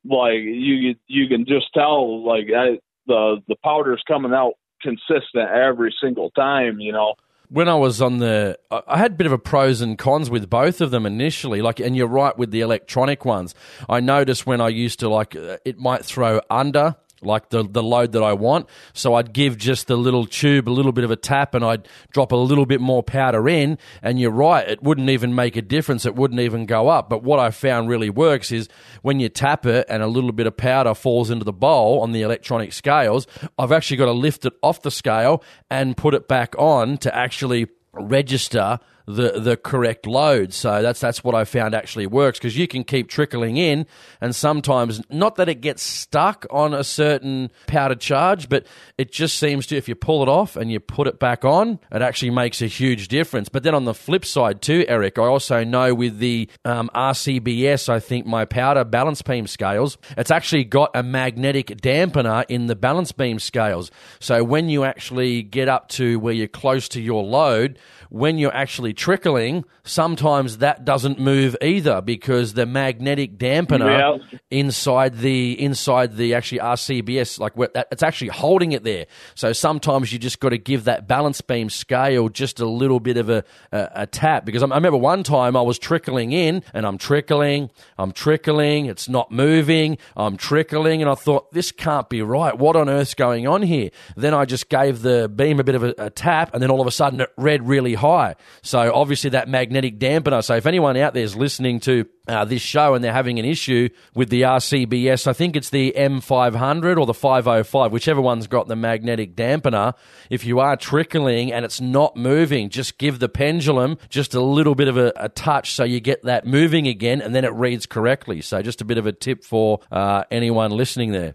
like 0.04 0.40
you 0.42 0.94
you 1.06 1.28
can 1.28 1.44
just 1.46 1.66
tell 1.74 2.24
like 2.26 2.46
I, 2.56 2.78
the 3.06 3.40
the 3.46 3.56
powder's 3.62 4.02
coming 4.08 4.32
out 4.32 4.54
consistent 4.80 5.50
every 5.50 5.94
single 6.02 6.30
time. 6.30 6.80
You 6.80 6.92
know. 6.92 7.14
When 7.50 7.68
I 7.68 7.74
was 7.74 8.00
on 8.00 8.18
the, 8.18 8.58
I 8.70 8.98
had 8.98 9.12
a 9.12 9.14
bit 9.14 9.26
of 9.26 9.32
a 9.32 9.38
pros 9.38 9.80
and 9.82 9.98
cons 9.98 10.30
with 10.30 10.48
both 10.48 10.80
of 10.80 10.90
them 10.90 11.04
initially. 11.04 11.60
Like, 11.60 11.78
and 11.78 11.94
you're 11.94 12.08
right 12.08 12.36
with 12.36 12.50
the 12.50 12.62
electronic 12.62 13.24
ones. 13.24 13.54
I 13.88 14.00
noticed 14.00 14.46
when 14.46 14.62
I 14.62 14.68
used 14.68 14.98
to 15.00 15.10
like, 15.10 15.36
uh, 15.36 15.58
it 15.64 15.78
might 15.78 16.04
throw 16.04 16.40
under 16.48 16.96
like 17.24 17.50
the, 17.50 17.62
the 17.62 17.82
load 17.82 18.12
that 18.12 18.22
I 18.22 18.32
want. 18.32 18.68
So 18.92 19.14
I'd 19.14 19.32
give 19.32 19.56
just 19.56 19.86
the 19.86 19.96
little 19.96 20.26
tube 20.26 20.68
a 20.68 20.70
little 20.70 20.92
bit 20.92 21.04
of 21.04 21.10
a 21.10 21.16
tap 21.16 21.54
and 21.54 21.64
I'd 21.64 21.88
drop 22.12 22.32
a 22.32 22.36
little 22.36 22.66
bit 22.66 22.80
more 22.80 23.02
powder 23.02 23.48
in. 23.48 23.78
And 24.02 24.20
you're 24.20 24.30
right, 24.30 24.68
it 24.68 24.82
wouldn't 24.82 25.10
even 25.10 25.34
make 25.34 25.56
a 25.56 25.62
difference. 25.62 26.06
It 26.06 26.14
wouldn't 26.14 26.40
even 26.40 26.66
go 26.66 26.88
up. 26.88 27.08
But 27.08 27.22
what 27.22 27.38
I 27.38 27.50
found 27.50 27.88
really 27.88 28.10
works 28.10 28.52
is 28.52 28.68
when 29.02 29.20
you 29.20 29.28
tap 29.28 29.66
it 29.66 29.86
and 29.88 30.02
a 30.02 30.06
little 30.06 30.32
bit 30.32 30.46
of 30.46 30.56
powder 30.56 30.94
falls 30.94 31.30
into 31.30 31.44
the 31.44 31.52
bowl 31.52 32.00
on 32.00 32.12
the 32.12 32.22
electronic 32.22 32.72
scales, 32.72 33.26
I've 33.58 33.72
actually 33.72 33.96
got 33.96 34.06
to 34.06 34.12
lift 34.12 34.44
it 34.44 34.54
off 34.62 34.82
the 34.82 34.90
scale 34.90 35.42
and 35.70 35.96
put 35.96 36.14
it 36.14 36.28
back 36.28 36.54
on 36.58 36.98
to 36.98 37.14
actually 37.14 37.68
register 37.92 38.78
the 39.06 39.40
the 39.40 39.56
correct 39.56 40.06
load. 40.06 40.52
So 40.52 40.82
that's 40.82 41.00
that's 41.00 41.22
what 41.22 41.34
I 41.34 41.44
found 41.44 41.74
actually 41.74 42.06
works 42.06 42.38
because 42.38 42.56
you 42.56 42.66
can 42.66 42.84
keep 42.84 43.08
trickling 43.08 43.56
in, 43.56 43.86
and 44.20 44.34
sometimes 44.34 45.02
not 45.10 45.36
that 45.36 45.48
it 45.48 45.60
gets 45.60 45.82
stuck 45.82 46.46
on 46.50 46.72
a 46.72 46.84
certain 46.84 47.50
powder 47.66 47.94
charge, 47.94 48.48
but 48.48 48.66
it 48.96 49.12
just 49.12 49.38
seems 49.38 49.66
to 49.66 49.76
if 49.76 49.88
you 49.88 49.94
pull 49.94 50.22
it 50.22 50.28
off 50.28 50.56
and 50.56 50.72
you 50.72 50.80
put 50.80 51.06
it 51.06 51.18
back 51.18 51.44
on, 51.44 51.78
it 51.92 52.02
actually 52.02 52.30
makes 52.30 52.62
a 52.62 52.66
huge 52.66 53.08
difference. 53.08 53.48
But 53.48 53.62
then 53.62 53.74
on 53.74 53.84
the 53.84 53.94
flip 53.94 54.24
side 54.24 54.62
too, 54.62 54.84
Eric, 54.88 55.18
I 55.18 55.24
also 55.24 55.64
know 55.64 55.94
with 55.94 56.18
the 56.18 56.48
um, 56.64 56.90
RCBS, 56.94 57.88
I 57.88 58.00
think 58.00 58.26
my 58.26 58.44
powder 58.44 58.84
balance 58.84 59.20
beam 59.20 59.46
scales, 59.46 59.98
it's 60.16 60.30
actually 60.30 60.64
got 60.64 60.90
a 60.94 61.02
magnetic 61.02 61.68
dampener 61.68 62.44
in 62.48 62.66
the 62.66 62.76
balance 62.76 63.12
beam 63.12 63.38
scales. 63.38 63.90
So 64.18 64.42
when 64.42 64.68
you 64.68 64.84
actually 64.84 65.42
get 65.42 65.68
up 65.68 65.88
to 65.90 66.18
where 66.18 66.32
you're 66.32 66.48
close 66.48 66.88
to 66.90 67.00
your 67.00 67.22
load, 67.22 67.78
when 68.08 68.38
you're 68.38 68.54
actually 68.54 68.93
trickling, 68.94 69.64
sometimes 69.82 70.58
that 70.58 70.84
doesn't 70.84 71.18
move 71.18 71.56
either 71.60 72.00
because 72.00 72.54
the 72.54 72.66
magnetic 72.66 73.38
dampener 73.38 74.20
yeah. 74.20 74.38
inside 74.50 75.18
the 75.18 75.60
inside 75.60 76.16
the 76.16 76.34
actually 76.34 76.58
RCBS, 76.58 77.38
like 77.38 77.52
it's 77.92 78.02
actually 78.02 78.28
holding 78.28 78.72
it 78.72 78.84
there. 78.84 79.06
So 79.34 79.52
sometimes 79.52 80.12
you 80.12 80.18
just 80.18 80.40
got 80.40 80.50
to 80.50 80.58
give 80.58 80.84
that 80.84 81.06
balance 81.06 81.40
beam 81.40 81.68
scale 81.70 82.28
just 82.28 82.60
a 82.60 82.66
little 82.66 83.00
bit 83.00 83.16
of 83.16 83.28
a, 83.28 83.44
a, 83.72 83.90
a 83.94 84.06
tap 84.06 84.44
because 84.44 84.62
I, 84.62 84.66
I 84.66 84.76
remember 84.76 84.98
one 84.98 85.22
time 85.22 85.56
I 85.56 85.62
was 85.62 85.78
trickling 85.78 86.32
in 86.32 86.62
and 86.72 86.86
I'm 86.86 86.98
trickling, 86.98 87.70
I'm 87.98 88.12
trickling, 88.12 88.86
it's 88.86 89.08
not 89.08 89.30
moving, 89.30 89.98
I'm 90.16 90.36
trickling, 90.36 91.02
and 91.02 91.10
I 91.10 91.14
thought 91.14 91.52
this 91.52 91.72
can't 91.72 92.08
be 92.08 92.22
right. 92.22 92.56
What 92.56 92.76
on 92.76 92.88
earth's 92.88 93.14
going 93.14 93.46
on 93.46 93.62
here? 93.62 93.90
Then 94.16 94.34
I 94.34 94.44
just 94.44 94.68
gave 94.68 95.02
the 95.02 95.28
beam 95.28 95.60
a 95.60 95.64
bit 95.64 95.74
of 95.74 95.84
a, 95.84 95.94
a 95.98 96.10
tap, 96.10 96.52
and 96.54 96.62
then 96.62 96.70
all 96.70 96.80
of 96.80 96.86
a 96.86 96.90
sudden 96.90 97.20
it 97.20 97.30
read 97.36 97.66
really 97.66 97.94
high. 97.94 98.36
So 98.62 98.83
obviously 98.92 99.30
that 99.30 99.48
magnetic 99.48 99.98
dampener. 99.98 100.42
So 100.42 100.56
if 100.56 100.66
anyone 100.66 100.96
out 100.96 101.14
there 101.14 101.22
is 101.22 101.36
listening 101.36 101.80
to 101.80 102.06
uh, 102.26 102.44
this 102.44 102.62
show 102.62 102.94
and 102.94 103.04
they're 103.04 103.12
having 103.12 103.38
an 103.38 103.44
issue 103.44 103.88
with 104.14 104.30
the 104.30 104.42
RCBS, 104.42 105.26
I 105.26 105.32
think 105.32 105.56
it's 105.56 105.70
the 105.70 105.92
M500 105.96 106.96
or 106.98 107.06
the 107.06 107.14
505, 107.14 107.92
whichever 107.92 108.20
one's 108.20 108.46
got 108.46 108.68
the 108.68 108.76
magnetic 108.76 109.36
dampener. 109.36 109.94
If 110.30 110.44
you 110.44 110.60
are 110.60 110.76
trickling 110.76 111.52
and 111.52 111.64
it's 111.64 111.80
not 111.80 112.16
moving, 112.16 112.70
just 112.70 112.98
give 112.98 113.18
the 113.18 113.28
pendulum 113.28 113.98
just 114.08 114.34
a 114.34 114.40
little 114.40 114.74
bit 114.74 114.88
of 114.88 114.96
a, 114.96 115.12
a 115.16 115.28
touch 115.28 115.74
so 115.74 115.84
you 115.84 116.00
get 116.00 116.22
that 116.24 116.46
moving 116.46 116.86
again 116.86 117.20
and 117.20 117.34
then 117.34 117.44
it 117.44 117.52
reads 117.52 117.86
correctly. 117.86 118.40
So 118.40 118.62
just 118.62 118.80
a 118.80 118.84
bit 118.84 118.98
of 118.98 119.06
a 119.06 119.12
tip 119.12 119.44
for 119.44 119.80
uh, 119.92 120.24
anyone 120.30 120.70
listening 120.70 121.12
there. 121.12 121.34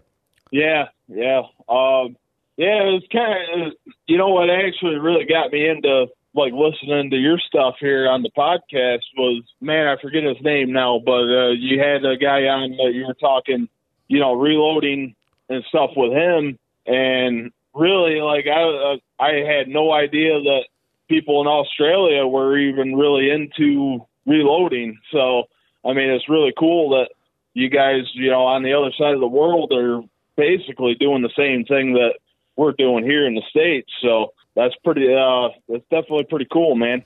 Yeah, 0.50 0.88
yeah. 1.08 1.42
Um, 1.68 2.16
yeah, 2.56 2.92
it's 2.92 3.06
kind 3.10 3.68
of, 3.68 3.72
you 4.06 4.18
know 4.18 4.28
what 4.28 4.50
actually 4.50 4.96
really 4.96 5.24
got 5.24 5.50
me 5.50 5.66
into 5.66 6.08
like 6.34 6.52
listening 6.52 7.10
to 7.10 7.16
your 7.16 7.38
stuff 7.38 7.74
here 7.80 8.08
on 8.08 8.22
the 8.22 8.30
podcast 8.30 9.02
was 9.16 9.42
man, 9.60 9.88
I 9.88 10.00
forget 10.00 10.22
his 10.22 10.40
name 10.42 10.72
now, 10.72 11.00
but 11.04 11.24
uh, 11.24 11.50
you 11.50 11.80
had 11.80 12.04
a 12.04 12.16
guy 12.16 12.46
on 12.46 12.70
that 12.72 12.92
you 12.94 13.06
were 13.06 13.14
talking, 13.14 13.68
you 14.08 14.20
know, 14.20 14.34
reloading 14.34 15.14
and 15.48 15.64
stuff 15.68 15.90
with 15.96 16.12
him, 16.12 16.58
and 16.86 17.50
really 17.74 18.20
like 18.20 18.46
I 18.46 18.62
uh, 18.62 18.96
I 19.22 19.44
had 19.44 19.68
no 19.68 19.92
idea 19.92 20.40
that 20.40 20.64
people 21.08 21.40
in 21.40 21.48
Australia 21.48 22.26
were 22.26 22.56
even 22.56 22.94
really 22.94 23.30
into 23.30 24.06
reloading. 24.26 24.98
So 25.10 25.44
I 25.84 25.92
mean, 25.92 26.10
it's 26.10 26.28
really 26.28 26.52
cool 26.56 26.90
that 26.90 27.10
you 27.54 27.68
guys, 27.68 28.02
you 28.14 28.30
know, 28.30 28.44
on 28.46 28.62
the 28.62 28.74
other 28.74 28.92
side 28.96 29.14
of 29.14 29.20
the 29.20 29.26
world 29.26 29.72
are 29.72 30.02
basically 30.36 30.94
doing 30.94 31.22
the 31.22 31.30
same 31.36 31.64
thing 31.64 31.94
that 31.94 32.14
we're 32.56 32.72
doing 32.72 33.04
here 33.04 33.26
in 33.26 33.34
the 33.34 33.42
states. 33.48 33.90
So 34.02 34.32
that's 34.56 34.74
pretty. 34.84 35.12
Uh, 35.12 35.48
that's 35.68 35.84
definitely 35.90 36.24
pretty 36.24 36.46
cool, 36.52 36.74
man. 36.74 37.04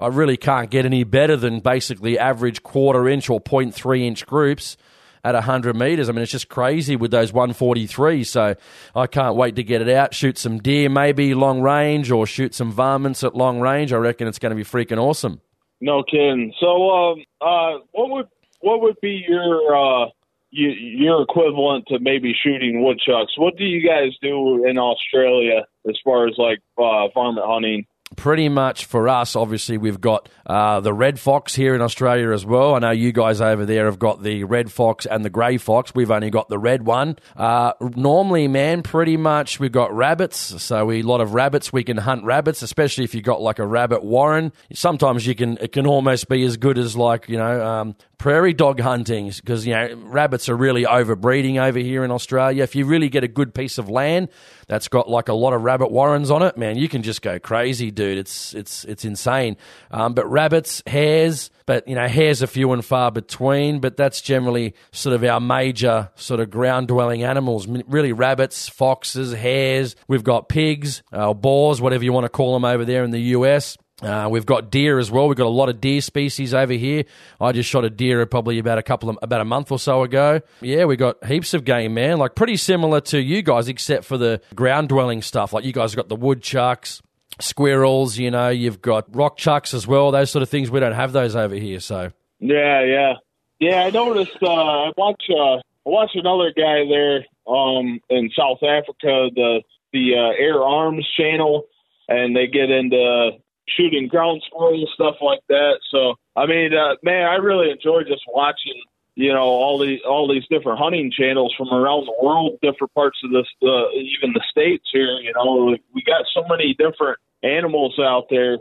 I 0.00 0.06
really 0.06 0.36
can't 0.36 0.70
get 0.70 0.86
any 0.86 1.04
better 1.04 1.36
than 1.36 1.60
basically 1.60 2.18
average 2.18 2.62
quarter 2.62 3.08
inch 3.08 3.28
or 3.28 3.40
0.3 3.40 4.00
inch 4.00 4.26
groups 4.26 4.76
at 5.22 5.34
100 5.34 5.76
metres. 5.76 6.08
I 6.08 6.12
mean, 6.12 6.22
it's 6.22 6.32
just 6.32 6.48
crazy 6.48 6.96
with 6.96 7.10
those 7.10 7.32
143. 7.32 8.24
So 8.24 8.54
I 8.94 9.06
can't 9.06 9.36
wait 9.36 9.56
to 9.56 9.62
get 9.62 9.82
it 9.82 9.88
out, 9.88 10.14
shoot 10.14 10.38
some 10.38 10.58
deer 10.58 10.88
maybe 10.88 11.34
long 11.34 11.60
range 11.60 12.10
or 12.10 12.26
shoot 12.26 12.54
some 12.54 12.72
varmints 12.72 13.22
at 13.22 13.36
long 13.36 13.60
range. 13.60 13.92
I 13.92 13.98
reckon 13.98 14.26
it's 14.26 14.38
going 14.38 14.50
to 14.50 14.56
be 14.56 14.64
freaking 14.64 14.98
awesome. 14.98 15.40
No 15.80 16.02
kidding. 16.02 16.52
So, 16.60 16.90
um, 16.90 17.24
uh, 17.40 17.78
what 17.92 18.10
would 18.10 18.26
what 18.60 18.82
would 18.82 18.96
be 19.00 19.24
your 19.26 19.74
uh, 19.74 20.08
you, 20.50 20.68
your 20.68 21.22
equivalent 21.22 21.86
to 21.88 21.98
maybe 22.00 22.34
shooting 22.42 22.84
woodchucks? 22.84 23.32
What 23.38 23.56
do 23.56 23.64
you 23.64 23.86
guys 23.86 24.12
do 24.20 24.66
in 24.66 24.78
Australia 24.78 25.64
as 25.88 25.96
far 26.04 26.28
as 26.28 26.34
like 26.36 26.58
uh, 26.76 27.08
varmint 27.14 27.46
hunting? 27.46 27.86
Pretty 28.16 28.48
much 28.48 28.84
for 28.84 29.08
us, 29.08 29.36
obviously, 29.36 29.78
we've 29.78 30.00
got 30.00 30.28
uh, 30.46 30.80
the 30.80 30.92
red 30.92 31.18
fox 31.18 31.54
here 31.54 31.74
in 31.74 31.80
Australia 31.80 32.32
as 32.32 32.44
well. 32.44 32.74
I 32.74 32.78
know 32.80 32.90
you 32.90 33.12
guys 33.12 33.40
over 33.40 33.64
there 33.64 33.86
have 33.86 33.98
got 33.98 34.22
the 34.22 34.44
red 34.44 34.70
fox 34.72 35.06
and 35.06 35.24
the 35.24 35.30
grey 35.30 35.58
fox. 35.58 35.94
We've 35.94 36.10
only 36.10 36.30
got 36.30 36.48
the 36.48 36.58
red 36.58 36.84
one. 36.84 37.16
Uh, 37.36 37.72
normally, 37.80 38.48
man, 38.48 38.82
pretty 38.82 39.16
much 39.16 39.60
we've 39.60 39.72
got 39.72 39.94
rabbits. 39.94 40.62
So 40.62 40.86
we 40.86 41.00
a 41.00 41.02
lot 41.02 41.20
of 41.20 41.34
rabbits. 41.34 41.72
We 41.72 41.84
can 41.84 41.96
hunt 41.96 42.24
rabbits, 42.24 42.62
especially 42.62 43.04
if 43.04 43.14
you've 43.14 43.24
got 43.24 43.40
like 43.40 43.58
a 43.58 43.66
rabbit 43.66 44.04
warren. 44.04 44.52
Sometimes 44.72 45.26
you 45.26 45.34
can 45.34 45.56
it 45.58 45.72
can 45.72 45.86
almost 45.86 46.28
be 46.28 46.44
as 46.44 46.56
good 46.56 46.78
as 46.78 46.96
like 46.96 47.28
you 47.28 47.38
know 47.38 47.64
um, 47.64 47.96
prairie 48.18 48.52
dog 48.52 48.80
hunting 48.80 49.30
because 49.30 49.66
you 49.66 49.72
know 49.72 49.94
rabbits 50.04 50.48
are 50.48 50.56
really 50.56 50.84
overbreeding 50.84 51.62
over 51.62 51.78
here 51.78 52.04
in 52.04 52.10
Australia. 52.10 52.62
If 52.62 52.74
you 52.74 52.84
really 52.86 53.08
get 53.08 53.24
a 53.24 53.28
good 53.28 53.54
piece 53.54 53.78
of 53.78 53.88
land 53.88 54.28
that's 54.70 54.86
got 54.86 55.10
like 55.10 55.28
a 55.28 55.34
lot 55.34 55.52
of 55.52 55.62
rabbit 55.62 55.90
warrens 55.90 56.30
on 56.30 56.44
it, 56.44 56.56
man, 56.56 56.78
you 56.78 56.88
can 56.88 57.02
just 57.02 57.22
go 57.22 57.40
crazy, 57.40 57.90
dude. 57.90 58.18
It's 58.18 58.54
it's 58.54 58.84
it's 58.84 59.04
insane. 59.04 59.56
Um, 59.90 60.14
but 60.14 60.30
rabbits, 60.30 60.80
hares, 60.86 61.50
but 61.66 61.88
you 61.88 61.96
know 61.96 62.06
hares 62.06 62.40
are 62.40 62.46
few 62.46 62.70
and 62.72 62.84
far 62.84 63.10
between. 63.10 63.80
But 63.80 63.96
that's 63.96 64.20
generally 64.20 64.74
sort 64.92 65.16
of 65.16 65.24
our 65.24 65.40
major 65.40 66.10
sort 66.14 66.38
of 66.38 66.50
ground 66.50 66.86
dwelling 66.86 67.24
animals. 67.24 67.66
Really, 67.66 68.12
rabbits, 68.12 68.68
foxes, 68.68 69.32
hares. 69.32 69.96
We've 70.06 70.22
got 70.22 70.48
pigs, 70.48 71.02
uh, 71.12 71.34
boars, 71.34 71.80
whatever 71.80 72.04
you 72.04 72.12
want 72.12 72.26
to 72.26 72.30
call 72.30 72.54
them 72.54 72.64
over 72.64 72.84
there 72.84 73.02
in 73.02 73.10
the 73.10 73.20
US. 73.20 73.76
Uh, 74.02 74.28
we've 74.30 74.46
got 74.46 74.70
deer 74.70 74.98
as 74.98 75.10
well. 75.10 75.28
We've 75.28 75.36
got 75.36 75.46
a 75.46 75.48
lot 75.48 75.68
of 75.68 75.80
deer 75.80 76.00
species 76.00 76.54
over 76.54 76.72
here. 76.72 77.04
I 77.40 77.52
just 77.52 77.68
shot 77.68 77.84
a 77.84 77.90
deer 77.90 78.24
probably 78.26 78.58
about 78.58 78.78
a 78.78 78.82
couple 78.82 79.10
of 79.10 79.18
about 79.22 79.40
a 79.40 79.44
month 79.44 79.70
or 79.70 79.78
so 79.78 80.02
ago. 80.02 80.40
Yeah, 80.60 80.86
we 80.86 80.96
got 80.96 81.24
heaps 81.24 81.54
of 81.54 81.64
game, 81.64 81.94
man. 81.94 82.18
Like 82.18 82.34
pretty 82.34 82.56
similar 82.56 83.00
to 83.02 83.20
you 83.20 83.42
guys, 83.42 83.68
except 83.68 84.04
for 84.04 84.16
the 84.16 84.40
ground 84.54 84.88
dwelling 84.88 85.22
stuff. 85.22 85.52
Like 85.52 85.64
you 85.64 85.72
guys 85.72 85.94
got 85.94 86.08
the 86.08 86.16
woodchucks, 86.16 87.02
squirrels. 87.40 88.16
You 88.16 88.30
know, 88.30 88.48
you've 88.48 88.80
got 88.80 89.14
rock 89.14 89.36
chucks 89.36 89.74
as 89.74 89.86
well. 89.86 90.10
Those 90.10 90.30
sort 90.30 90.42
of 90.42 90.48
things. 90.48 90.70
We 90.70 90.80
don't 90.80 90.92
have 90.92 91.12
those 91.12 91.36
over 91.36 91.54
here. 91.54 91.80
So 91.80 92.10
yeah, 92.38 92.84
yeah, 92.84 93.12
yeah. 93.58 93.84
I 93.84 93.90
noticed. 93.90 94.38
Uh, 94.42 94.46
I 94.48 94.92
watch. 94.96 95.22
Uh, 95.28 95.56
I 95.86 95.88
watch 95.88 96.10
another 96.14 96.52
guy 96.56 96.84
there 96.88 97.26
um, 97.46 98.00
in 98.08 98.30
South 98.36 98.62
Africa. 98.62 99.28
The 99.34 99.62
the 99.92 100.14
uh, 100.14 100.42
Air 100.42 100.62
Arms 100.62 101.06
channel, 101.18 101.64
and 102.08 102.34
they 102.34 102.46
get 102.46 102.70
into 102.70 103.32
shooting 103.76 104.08
ground 104.08 104.42
squirrels, 104.46 104.90
stuff 104.94 105.16
like 105.20 105.40
that. 105.48 105.78
So, 105.90 106.14
I 106.36 106.46
mean, 106.46 106.74
uh, 106.74 106.96
man, 107.02 107.26
I 107.26 107.36
really 107.36 107.70
enjoy 107.70 108.02
just 108.02 108.22
watching, 108.28 108.80
you 109.14 109.32
know, 109.32 109.42
all 109.42 109.78
the 109.78 110.00
all 110.08 110.28
these 110.28 110.46
different 110.48 110.78
hunting 110.78 111.10
channels 111.10 111.54
from 111.56 111.68
around 111.68 112.06
the 112.06 112.14
world, 112.22 112.58
different 112.62 112.94
parts 112.94 113.18
of 113.24 113.30
this, 113.30 113.46
uh, 113.62 113.90
even 113.90 114.32
the 114.32 114.42
states 114.50 114.88
here. 114.92 115.18
You 115.20 115.32
know, 115.34 115.76
we 115.94 116.02
got 116.02 116.24
so 116.32 116.44
many 116.48 116.74
different 116.74 117.18
animals 117.42 117.98
out 117.98 118.26
there. 118.30 118.58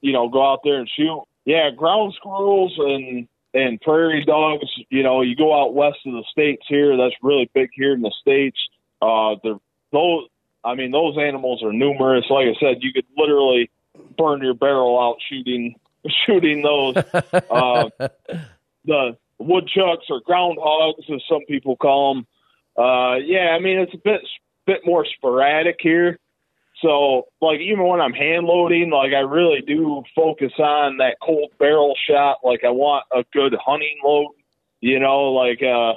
You 0.00 0.12
know, 0.12 0.28
go 0.28 0.52
out 0.52 0.60
there 0.64 0.78
and 0.78 0.88
shoot. 0.96 1.22
Yeah, 1.44 1.70
ground 1.70 2.14
squirrels 2.16 2.74
and 2.78 3.28
and 3.54 3.80
prairie 3.80 4.24
dogs. 4.24 4.68
You 4.90 5.02
know, 5.02 5.22
you 5.22 5.36
go 5.36 5.60
out 5.60 5.74
west 5.74 5.98
of 6.06 6.12
the 6.12 6.24
states 6.30 6.64
here. 6.68 6.96
That's 6.96 7.14
really 7.22 7.50
big 7.54 7.70
here 7.72 7.92
in 7.92 8.02
the 8.02 8.14
states. 8.20 8.58
Uh, 9.00 9.36
the 9.42 9.60
those. 9.92 10.28
I 10.62 10.74
mean, 10.74 10.90
those 10.90 11.16
animals 11.16 11.62
are 11.62 11.72
numerous. 11.72 12.26
Like 12.28 12.48
I 12.48 12.54
said, 12.60 12.82
you 12.82 12.92
could 12.92 13.06
literally 13.16 13.70
burn 14.20 14.42
your 14.42 14.54
barrel 14.54 14.98
out 15.00 15.16
shooting 15.28 15.74
shooting 16.26 16.62
those. 16.62 16.96
uh, 16.96 17.90
the 18.84 19.16
woodchucks 19.38 20.06
or 20.10 20.20
groundhogs, 20.22 21.10
as 21.12 21.22
some 21.28 21.44
people 21.48 21.76
call 21.76 22.14
them. 22.14 22.26
Uh, 22.76 23.16
yeah, 23.16 23.54
I 23.56 23.58
mean 23.58 23.78
it's 23.78 23.94
a 23.94 23.98
bit 23.98 24.20
bit 24.66 24.80
more 24.84 25.06
sporadic 25.16 25.76
here. 25.80 26.18
So, 26.82 27.26
like 27.42 27.60
even 27.60 27.86
when 27.86 28.00
I'm 28.00 28.12
hand 28.12 28.46
loading, 28.46 28.90
like 28.90 29.12
I 29.12 29.20
really 29.20 29.60
do 29.60 30.02
focus 30.14 30.52
on 30.58 30.98
that 30.98 31.16
cold 31.22 31.50
barrel 31.58 31.94
shot. 32.08 32.38
Like 32.42 32.64
I 32.64 32.70
want 32.70 33.04
a 33.12 33.24
good 33.32 33.54
hunting 33.62 33.98
load, 34.02 34.32
you 34.80 34.98
know. 34.98 35.32
Like 35.32 35.62
uh, 35.62 35.94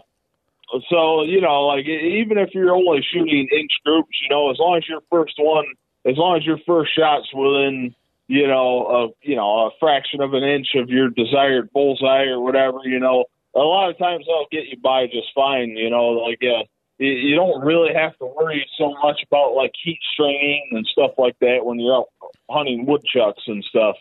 so 0.90 1.24
you 1.24 1.40
know, 1.40 1.68
like 1.68 1.86
even 1.86 2.38
if 2.38 2.50
you're 2.54 2.76
only 2.76 3.02
shooting 3.14 3.48
inch 3.52 3.72
groups, 3.86 4.18
you 4.22 4.30
know, 4.30 4.52
as 4.52 4.58
long 4.60 4.78
as 4.78 4.88
your 4.90 5.02
first 5.10 5.36
one, 5.38 5.66
as 6.06 6.18
long 6.18 6.38
as 6.38 6.46
your 6.46 6.60
first 6.66 6.92
shot's 6.98 7.32
within 7.34 7.96
you 8.28 8.48
know, 8.48 8.88
a 8.88 9.28
you 9.28 9.36
know 9.36 9.68
a 9.68 9.72
fraction 9.80 10.22
of 10.22 10.34
an 10.34 10.44
inch 10.44 10.68
of 10.76 10.90
your 10.90 11.10
desired 11.10 11.72
bullseye 11.74 12.26
or 12.26 12.42
whatever, 12.42 12.80
you 12.86 13.00
know, 13.00 13.26
a 13.56 13.60
lot 13.60 13.90
of 13.90 13.98
times 13.98 14.26
they'll 14.26 14.48
get 14.52 14.70
you 14.70 14.78
by 14.82 15.06
just 15.06 15.28
fine. 15.36 15.70
You 15.78 15.90
know, 15.90 16.10
like 16.10 16.40
uh, 16.42 16.64
you 16.98 17.36
don't 17.36 17.62
really 17.62 17.94
have 17.94 18.18
to 18.20 18.26
worry 18.26 18.66
so 18.78 18.94
much 19.04 19.22
about 19.28 19.54
like 19.54 19.72
heat 19.84 20.00
stringing 20.14 20.70
and 20.72 20.86
stuff 20.92 21.12
like 21.18 21.38
that 21.40 21.60
when 21.64 21.80
you're 21.80 21.96
out 21.96 22.08
hunting 22.50 22.86
woodchucks 22.86 23.44
and 23.48 23.64
stuff. 23.64 23.96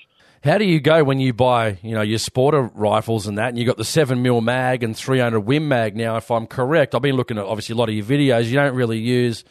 How 0.44 0.58
do 0.58 0.64
you 0.64 0.80
go 0.80 1.04
when 1.04 1.20
you 1.20 1.32
buy, 1.32 1.78
you 1.82 1.94
know, 1.94 2.02
your 2.02 2.18
sporter 2.18 2.68
rifles 2.74 3.28
and 3.28 3.38
that, 3.38 3.50
and 3.50 3.58
you 3.58 3.64
got 3.64 3.76
the 3.76 3.84
seven 3.84 4.22
mil 4.22 4.40
mag 4.40 4.82
and 4.82 4.96
three 4.96 5.20
hundred 5.20 5.40
Win 5.40 5.68
mag? 5.68 5.96
Now, 5.96 6.16
if 6.16 6.30
I'm 6.30 6.46
correct, 6.46 6.94
I've 6.94 7.02
been 7.02 7.16
looking 7.16 7.38
at 7.38 7.44
obviously 7.44 7.74
a 7.74 7.76
lot 7.76 7.88
of 7.88 7.94
your 7.94 8.04
videos. 8.04 8.46
You 8.46 8.56
don't 8.56 8.74
really 8.74 8.98
use 8.98 9.44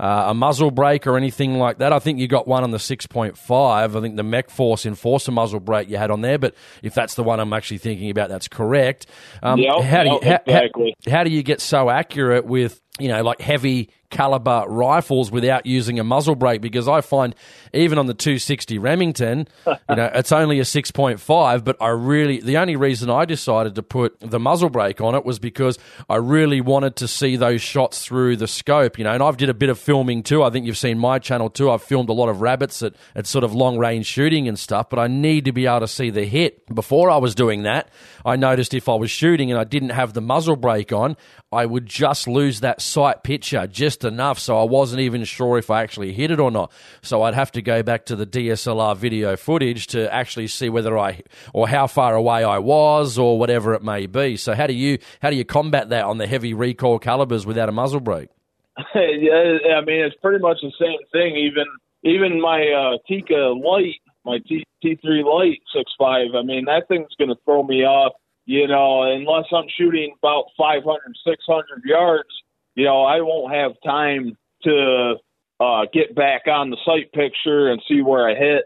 uh, 0.00 0.24
a 0.28 0.34
muzzle 0.34 0.70
brake 0.70 1.06
or 1.06 1.18
anything 1.18 1.58
like 1.58 1.78
that. 1.78 1.92
I 1.92 1.98
think 1.98 2.18
you 2.18 2.26
got 2.26 2.48
one 2.48 2.64
on 2.64 2.70
the 2.70 2.78
6.5. 2.78 3.96
I 3.96 4.00
think 4.00 4.16
the 4.16 4.22
Mech 4.22 4.48
Force 4.48 4.86
Enforcer 4.86 5.30
muzzle 5.30 5.60
brake 5.60 5.90
you 5.90 5.98
had 5.98 6.10
on 6.10 6.22
there, 6.22 6.38
but 6.38 6.54
if 6.82 6.94
that's 6.94 7.14
the 7.14 7.22
one 7.22 7.38
I'm 7.38 7.52
actually 7.52 7.78
thinking 7.78 8.10
about, 8.10 8.30
that's 8.30 8.48
correct. 8.48 9.06
Um, 9.42 9.60
yep, 9.60 9.82
how, 9.82 10.02
do 10.02 10.08
you, 10.08 10.20
yep, 10.22 10.48
how, 10.48 10.54
exactly. 10.54 10.96
how, 11.04 11.10
how 11.12 11.24
do 11.24 11.30
you 11.30 11.42
get 11.42 11.60
so 11.60 11.90
accurate 11.90 12.46
with, 12.46 12.80
you 12.98 13.08
know, 13.08 13.22
like 13.22 13.42
heavy 13.42 13.90
caliber 14.10 14.64
rifles 14.68 15.30
without 15.30 15.64
using 15.64 15.98
a 15.98 16.04
muzzle 16.04 16.34
brake 16.34 16.60
because 16.60 16.88
I 16.88 17.00
find 17.00 17.34
even 17.72 17.98
on 17.98 18.06
the 18.06 18.14
260 18.14 18.78
Remington, 18.78 19.48
you 19.66 19.96
know, 19.96 20.10
it's 20.14 20.32
only 20.32 20.58
a 20.58 20.64
6.5, 20.64 21.64
but 21.64 21.76
I 21.80 21.88
really 21.88 22.40
the 22.40 22.58
only 22.58 22.76
reason 22.76 23.08
I 23.08 23.24
decided 23.24 23.76
to 23.76 23.82
put 23.82 24.18
the 24.20 24.40
muzzle 24.40 24.68
brake 24.68 25.00
on 25.00 25.14
it 25.14 25.24
was 25.24 25.38
because 25.38 25.78
I 26.08 26.16
really 26.16 26.60
wanted 26.60 26.96
to 26.96 27.08
see 27.08 27.36
those 27.36 27.62
shots 27.62 28.04
through 28.04 28.36
the 28.36 28.48
scope, 28.48 28.98
you 28.98 29.04
know, 29.04 29.12
and 29.12 29.22
I've 29.22 29.36
did 29.36 29.48
a 29.48 29.54
bit 29.54 29.68
of 29.68 29.78
filming 29.78 30.22
too. 30.22 30.42
I 30.42 30.50
think 30.50 30.66
you've 30.66 30.78
seen 30.78 30.98
my 30.98 31.18
channel 31.18 31.48
too. 31.48 31.70
I've 31.70 31.82
filmed 31.82 32.08
a 32.08 32.12
lot 32.12 32.28
of 32.28 32.40
rabbits 32.40 32.82
at, 32.82 32.94
at 33.14 33.26
sort 33.26 33.44
of 33.44 33.54
long 33.54 33.78
range 33.78 34.06
shooting 34.06 34.48
and 34.48 34.58
stuff, 34.58 34.90
but 34.90 34.98
I 34.98 35.06
need 35.06 35.44
to 35.44 35.52
be 35.52 35.66
able 35.66 35.80
to 35.80 35.88
see 35.88 36.10
the 36.10 36.24
hit. 36.24 36.66
Before 36.74 37.10
I 37.10 37.18
was 37.18 37.34
doing 37.34 37.62
that, 37.62 37.88
I 38.24 38.36
noticed 38.36 38.74
if 38.74 38.88
I 38.88 38.94
was 38.96 39.10
shooting 39.10 39.50
and 39.50 39.60
I 39.60 39.64
didn't 39.64 39.90
have 39.90 40.12
the 40.12 40.20
muzzle 40.20 40.56
brake 40.56 40.92
on, 40.92 41.16
I 41.52 41.66
would 41.66 41.86
just 41.86 42.28
lose 42.28 42.60
that 42.60 42.80
sight 42.80 43.22
picture 43.22 43.66
just 43.66 43.99
enough. 44.04 44.38
So 44.38 44.58
I 44.58 44.64
wasn't 44.64 45.00
even 45.00 45.24
sure 45.24 45.58
if 45.58 45.70
I 45.70 45.82
actually 45.82 46.12
hit 46.12 46.30
it 46.30 46.40
or 46.40 46.50
not. 46.50 46.72
So 47.02 47.22
I'd 47.22 47.34
have 47.34 47.52
to 47.52 47.62
go 47.62 47.82
back 47.82 48.06
to 48.06 48.16
the 48.16 48.26
DSLR 48.26 48.96
video 48.96 49.36
footage 49.36 49.88
to 49.88 50.12
actually 50.12 50.48
see 50.48 50.68
whether 50.68 50.98
I 50.98 51.22
or 51.52 51.68
how 51.68 51.86
far 51.86 52.14
away 52.14 52.44
I 52.44 52.58
was 52.58 53.18
or 53.18 53.38
whatever 53.38 53.74
it 53.74 53.82
may 53.82 54.06
be. 54.06 54.36
So 54.36 54.54
how 54.54 54.66
do 54.66 54.74
you 54.74 54.98
how 55.20 55.30
do 55.30 55.36
you 55.36 55.44
combat 55.44 55.90
that 55.90 56.04
on 56.04 56.18
the 56.18 56.26
heavy 56.26 56.54
recoil 56.54 56.98
calibers 56.98 57.46
without 57.46 57.68
a 57.68 57.72
muzzle 57.72 58.00
brake? 58.00 58.30
yeah, 58.94 59.76
I 59.76 59.84
mean 59.84 60.04
it's 60.04 60.16
pretty 60.22 60.40
much 60.40 60.58
the 60.62 60.72
same 60.78 60.98
thing. 61.12 61.36
Even 61.36 61.66
even 62.02 62.40
my 62.40 62.66
uh, 62.68 62.98
Tikka 63.06 63.54
Light, 63.64 64.00
my 64.24 64.38
T 64.48 64.64
three 64.82 65.22
Light 65.22 65.60
six 65.74 65.92
five. 65.98 66.28
I 66.36 66.42
mean, 66.42 66.64
that 66.66 66.88
thing's 66.88 67.14
going 67.18 67.28
to 67.28 67.36
throw 67.44 67.62
me 67.62 67.84
off. 67.84 68.12
You 68.46 68.66
know, 68.66 69.02
unless 69.02 69.44
I'm 69.54 69.68
shooting 69.78 70.14
about 70.18 70.46
500, 70.58 70.82
600 71.24 71.84
yards, 71.84 72.28
you 72.74 72.84
know, 72.84 73.02
I 73.02 73.20
won't 73.20 73.54
have 73.54 73.72
time 73.84 74.36
to 74.62 75.14
uh, 75.60 75.82
get 75.92 76.14
back 76.14 76.42
on 76.46 76.70
the 76.70 76.76
sight 76.84 77.12
picture 77.12 77.70
and 77.70 77.82
see 77.88 78.02
where 78.02 78.28
I 78.28 78.34
hit 78.34 78.64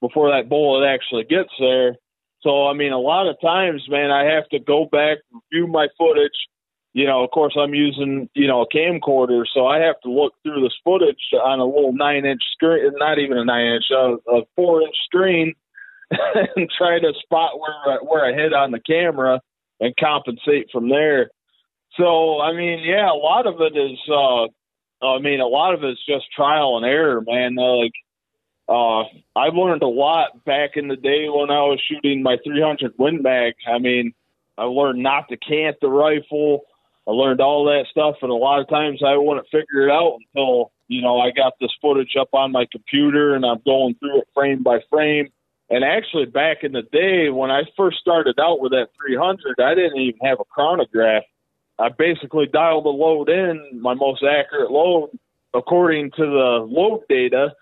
before 0.00 0.30
that 0.30 0.48
bullet 0.48 0.86
actually 0.86 1.24
gets 1.24 1.52
there. 1.58 1.96
So, 2.42 2.66
I 2.66 2.74
mean, 2.74 2.92
a 2.92 2.98
lot 2.98 3.28
of 3.28 3.36
times, 3.40 3.84
man, 3.88 4.10
I 4.10 4.24
have 4.24 4.48
to 4.48 4.58
go 4.58 4.86
back, 4.90 5.18
review 5.32 5.68
my 5.68 5.86
footage. 5.96 6.32
You 6.92 7.06
know, 7.06 7.24
of 7.24 7.30
course, 7.30 7.56
I'm 7.58 7.72
using, 7.72 8.28
you 8.34 8.48
know, 8.48 8.62
a 8.62 8.68
camcorder, 8.68 9.44
so 9.54 9.66
I 9.66 9.78
have 9.78 9.98
to 10.02 10.10
look 10.10 10.34
through 10.42 10.60
this 10.62 10.76
footage 10.84 11.22
on 11.32 11.58
a 11.58 11.64
little 11.64 11.94
nine 11.94 12.26
inch 12.26 12.42
screen, 12.52 12.90
not 12.96 13.18
even 13.18 13.38
a 13.38 13.44
nine 13.44 13.76
inch, 13.76 13.84
a, 13.90 14.16
a 14.30 14.42
four 14.56 14.82
inch 14.82 14.96
screen, 15.06 15.54
and 16.10 16.68
try 16.76 16.98
to 16.98 17.12
spot 17.22 17.52
where, 17.58 18.00
where 18.00 18.26
I 18.26 18.36
hit 18.36 18.52
on 18.52 18.72
the 18.72 18.80
camera 18.80 19.40
and 19.80 19.94
compensate 19.98 20.68
from 20.70 20.90
there. 20.90 21.30
So, 21.96 22.40
I 22.40 22.52
mean, 22.52 22.80
yeah, 22.84 23.10
a 23.10 23.14
lot 23.14 23.46
of 23.46 23.60
it 23.60 23.76
is, 23.76 23.98
uh, 24.10 24.44
I 25.04 25.18
mean, 25.18 25.40
a 25.40 25.46
lot 25.46 25.74
of 25.74 25.84
it's 25.84 26.04
just 26.06 26.32
trial 26.34 26.76
and 26.76 26.86
error, 26.86 27.22
man. 27.26 27.56
Like, 27.56 27.92
uh, 28.68 29.02
I 29.36 29.48
learned 29.52 29.82
a 29.82 29.88
lot 29.88 30.44
back 30.44 30.76
in 30.76 30.88
the 30.88 30.96
day 30.96 31.28
when 31.28 31.50
I 31.50 31.62
was 31.62 31.80
shooting 31.86 32.22
my 32.22 32.38
300 32.44 32.94
Win 32.98 33.20
Mag. 33.22 33.54
I 33.66 33.78
mean, 33.78 34.14
I 34.56 34.64
learned 34.64 35.02
not 35.02 35.28
to 35.28 35.36
cant 35.36 35.76
the 35.80 35.88
rifle. 35.88 36.62
I 37.06 37.10
learned 37.10 37.40
all 37.40 37.64
that 37.64 37.86
stuff, 37.90 38.16
and 38.22 38.30
a 38.30 38.34
lot 38.34 38.60
of 38.60 38.68
times 38.68 39.02
I 39.04 39.16
wouldn't 39.16 39.48
figure 39.50 39.88
it 39.88 39.90
out 39.90 40.18
until 40.34 40.70
you 40.86 41.02
know 41.02 41.20
I 41.20 41.32
got 41.32 41.54
this 41.60 41.72
footage 41.80 42.14
up 42.18 42.28
on 42.32 42.52
my 42.52 42.66
computer 42.70 43.34
and 43.34 43.44
I'm 43.44 43.60
going 43.64 43.96
through 43.96 44.20
it 44.20 44.28
frame 44.34 44.62
by 44.62 44.78
frame. 44.88 45.28
And 45.68 45.84
actually, 45.84 46.26
back 46.26 46.58
in 46.62 46.72
the 46.72 46.82
day 46.82 47.30
when 47.30 47.50
I 47.50 47.62
first 47.76 47.98
started 47.98 48.38
out 48.38 48.60
with 48.60 48.72
that 48.72 48.88
300, 49.04 49.58
I 49.60 49.74
didn't 49.74 50.00
even 50.00 50.20
have 50.22 50.38
a 50.38 50.44
chronograph. 50.44 51.24
I 51.78 51.88
basically 51.88 52.46
dialed 52.46 52.84
the 52.84 52.90
load 52.90 53.28
in, 53.28 53.80
my 53.80 53.94
most 53.94 54.22
accurate 54.22 54.70
load, 54.70 55.10
according 55.54 56.10
to 56.12 56.24
the 56.24 56.66
load 56.68 57.02
data 57.08 57.54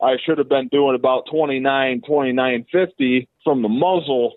I 0.00 0.16
should 0.24 0.38
have 0.38 0.48
been 0.48 0.68
doing 0.68 0.94
about 0.94 1.24
29, 1.30 2.02
29.50 2.02 3.26
from 3.42 3.62
the 3.62 3.68
muzzle. 3.68 4.34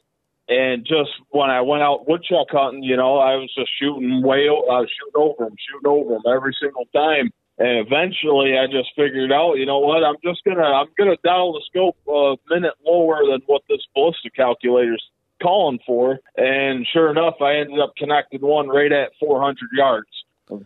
And 0.48 0.86
just 0.86 1.12
when 1.30 1.50
I 1.50 1.62
went 1.62 1.84
out 1.84 2.08
woodchuck 2.08 2.48
hunting, 2.50 2.84
you 2.84 2.98
know, 2.98 3.18
I 3.18 3.36
was 3.36 3.54
just 3.56 3.70
shooting 3.80 4.24
way, 4.24 4.48
I 4.48 4.82
was 4.82 4.90
shooting 4.90 5.22
over 5.22 5.46
them, 5.46 5.56
shooting 5.70 5.88
over 5.88 6.14
them 6.14 6.24
every 6.34 6.56
single 6.60 6.86
time. 6.96 7.32
And 7.60 7.86
eventually, 7.86 8.58
I 8.58 8.68
just 8.68 8.90
figured 8.96 9.34
out, 9.34 9.56
you 9.56 9.66
know 9.66 9.80
what? 9.80 10.04
I'm 10.04 10.16
just 10.24 10.44
gonna, 10.46 10.64
I'm 10.64 10.88
gonna 10.98 11.18
dial 11.26 11.52
the 11.52 11.62
scope 11.68 11.98
a 12.08 12.38
minute 12.50 12.74
lower 12.86 13.20
than 13.30 13.42
what 13.48 13.64
this 13.70 13.86
ballistic 13.94 14.34
calculator's 14.34 15.04
calling 15.42 15.80
for. 15.86 16.20
And 16.38 16.86
sure 16.92 17.12
enough, 17.12 17.36
I 17.42 17.56
ended 17.56 17.80
up 17.80 17.94
connecting 17.98 18.42
one 18.42 18.68
right 18.68 18.92
at 18.92 19.12
400 19.20 19.58
yards. 19.74 20.08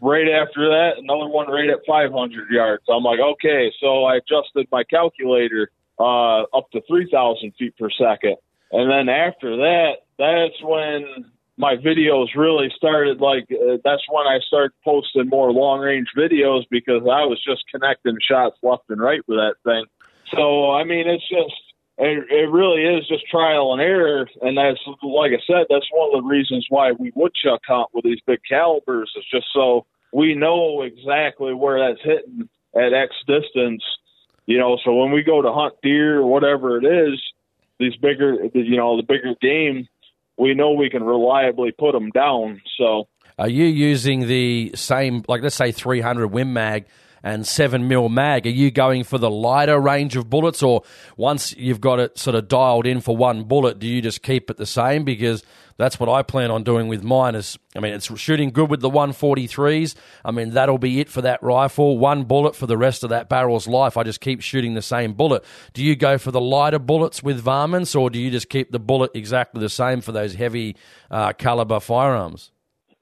Right 0.02 0.30
after 0.30 0.70
that, 0.70 0.92
another 0.98 1.28
one 1.28 1.50
right 1.50 1.70
at 1.70 1.80
500 1.86 2.50
yards. 2.50 2.84
I'm 2.90 3.04
like, 3.04 3.20
okay, 3.20 3.72
so 3.82 4.06
I 4.06 4.16
adjusted 4.16 4.68
my 4.72 4.84
calculator 4.86 5.70
uh, 6.00 6.44
up 6.56 6.72
to 6.72 6.82
3,000 6.88 7.54
feet 7.60 7.78
per 7.78 7.90
second. 7.90 8.38
And 8.72 8.90
then 8.90 9.10
after 9.10 9.58
that, 9.58 9.94
that's 10.18 10.62
when 10.64 11.32
my 11.58 11.76
videos 11.76 12.28
really 12.36 12.72
started. 12.76 13.20
Like, 13.20 13.48
uh, 13.52 13.78
that's 13.84 14.02
when 14.10 14.26
I 14.26 14.40
started 14.48 14.72
posting 14.84 15.30
more 15.30 15.52
long 15.52 15.80
range 15.80 16.08
videos 16.18 16.64
because 16.70 17.02
I 17.04 17.26
was 17.26 17.42
just 17.46 17.64
connecting 17.72 18.18
shots 18.22 18.58
left 18.64 18.84
and 18.90 19.02
right 19.02 19.22
with 19.28 19.38
that 19.38 19.56
thing. 19.64 19.86
So, 20.34 20.72
I 20.72 20.84
mean, 20.84 21.08
it's 21.08 21.28
just, 21.30 21.54
it, 21.98 22.26
it 22.30 22.50
really 22.50 22.84
is 22.84 23.08
just 23.08 23.28
trial 23.30 23.74
and 23.74 23.82
error. 23.82 24.28
And 24.42 24.58
that's, 24.58 24.80
like 25.04 25.32
I 25.32 25.42
said, 25.46 25.68
that's 25.70 25.88
one 25.92 26.10
of 26.14 26.24
the 26.24 26.28
reasons 26.28 26.66
why 26.70 26.92
we 26.92 27.12
woodchuck 27.16 27.62
hunt 27.68 27.90
with 27.94 28.04
these 28.04 28.20
big 28.26 28.40
calibers 28.50 29.12
is 29.16 29.26
just 29.32 29.48
so 29.54 29.86
we 30.12 30.36
know 30.36 30.82
exactly 30.82 31.54
where 31.54 31.80
that's 31.80 32.04
hitting 32.04 32.50
at 32.76 32.94
X 32.94 33.14
distance. 33.28 33.84
You 34.46 34.58
know, 34.60 34.78
so 34.84 34.94
when 34.94 35.12
we 35.12 35.24
go 35.24 35.42
to 35.42 35.52
hunt 35.54 35.76
deer 35.82 36.20
or 36.20 36.26
whatever 36.26 36.78
it 36.78 36.86
is, 36.86 37.22
these 37.80 37.96
bigger, 37.96 38.36
you 38.54 38.76
know, 38.76 38.98
the 38.98 39.04
bigger 39.04 39.36
game, 39.42 39.88
we 40.38 40.54
know 40.54 40.72
we 40.72 40.90
can 40.90 41.04
reliably 41.04 41.72
put 41.72 41.94
them 41.94 42.10
down. 42.10 42.62
So, 42.78 43.08
are 43.38 43.50
you 43.50 43.66
using 43.66 44.28
the 44.28 44.72
same, 44.76 45.24
like 45.28 45.42
let's 45.42 45.56
say 45.56 45.72
300 45.72 46.28
Win 46.28 46.54
Mag 46.54 46.86
and 47.24 47.48
7 47.48 47.88
mil 47.88 48.10
mag. 48.10 48.46
Are 48.46 48.50
you 48.50 48.70
going 48.70 49.04
for 49.04 49.18
the 49.18 49.32
lighter 49.32 49.80
range 49.80 50.16
of 50.16 50.30
bullets, 50.30 50.62
or 50.62 50.84
once 51.18 51.56
you've 51.58 51.82
got 51.82 52.00
it 52.00 52.20
sort 52.20 52.36
of 52.36 52.48
dialed 52.48 52.86
in 52.86 53.02
for 53.02 53.16
one 53.16 53.44
bullet, 53.44 53.80
do 53.80 53.88
you 53.88 54.02
just 54.02 54.22
keep 54.22 54.50
it 54.50 54.58
the 54.58 54.66
same? 54.66 55.04
Because 55.06 55.44
that's 55.78 56.00
what 56.00 56.10
I 56.10 56.22
plan 56.22 56.52
on 56.52 56.64
doing 56.64 56.88
with 56.88 57.04
mine. 57.04 57.36
Is 57.36 57.58
I 57.76 57.80
mean, 57.80 57.94
it's 57.94 58.16
shooting 58.20 58.52
good 58.52 58.70
with 58.70 58.82
the 58.82 58.90
143s. 58.90 59.96
I 60.24 60.32
mean, 60.32 60.52
that'll 60.52 60.78
be 60.78 61.00
it 61.00 61.10
for 61.10 61.22
that 61.22 61.42
rifle. 61.42 61.98
One 61.98 62.26
bullet 62.26 62.56
for 62.56 62.68
the 62.68 62.78
rest 62.78 63.04
of 63.04 63.10
that 63.10 63.30
barrel's 63.30 63.68
life. 63.68 63.98
I 63.98 64.04
just 64.04 64.22
keep 64.22 64.42
shooting 64.42 64.74
the 64.74 64.82
same 64.82 65.14
bullet. 65.14 65.44
Do 65.74 65.84
you 65.84 65.96
go 65.96 66.18
for 66.18 66.32
the 66.32 66.42
lighter 66.42 66.80
bullets 66.80 67.24
with 67.24 67.40
varmints, 67.40 67.96
or 67.96 68.10
do 68.10 68.20
you 68.20 68.30
just 68.30 68.50
keep 68.50 68.72
the 68.72 68.80
bullet 68.80 69.12
exactly 69.14 69.62
the 69.62 69.70
same 69.70 70.02
for 70.02 70.12
those 70.12 70.36
heavy 70.36 70.76
uh, 71.10 71.34
caliber 71.34 71.80
firearms? 71.80 72.52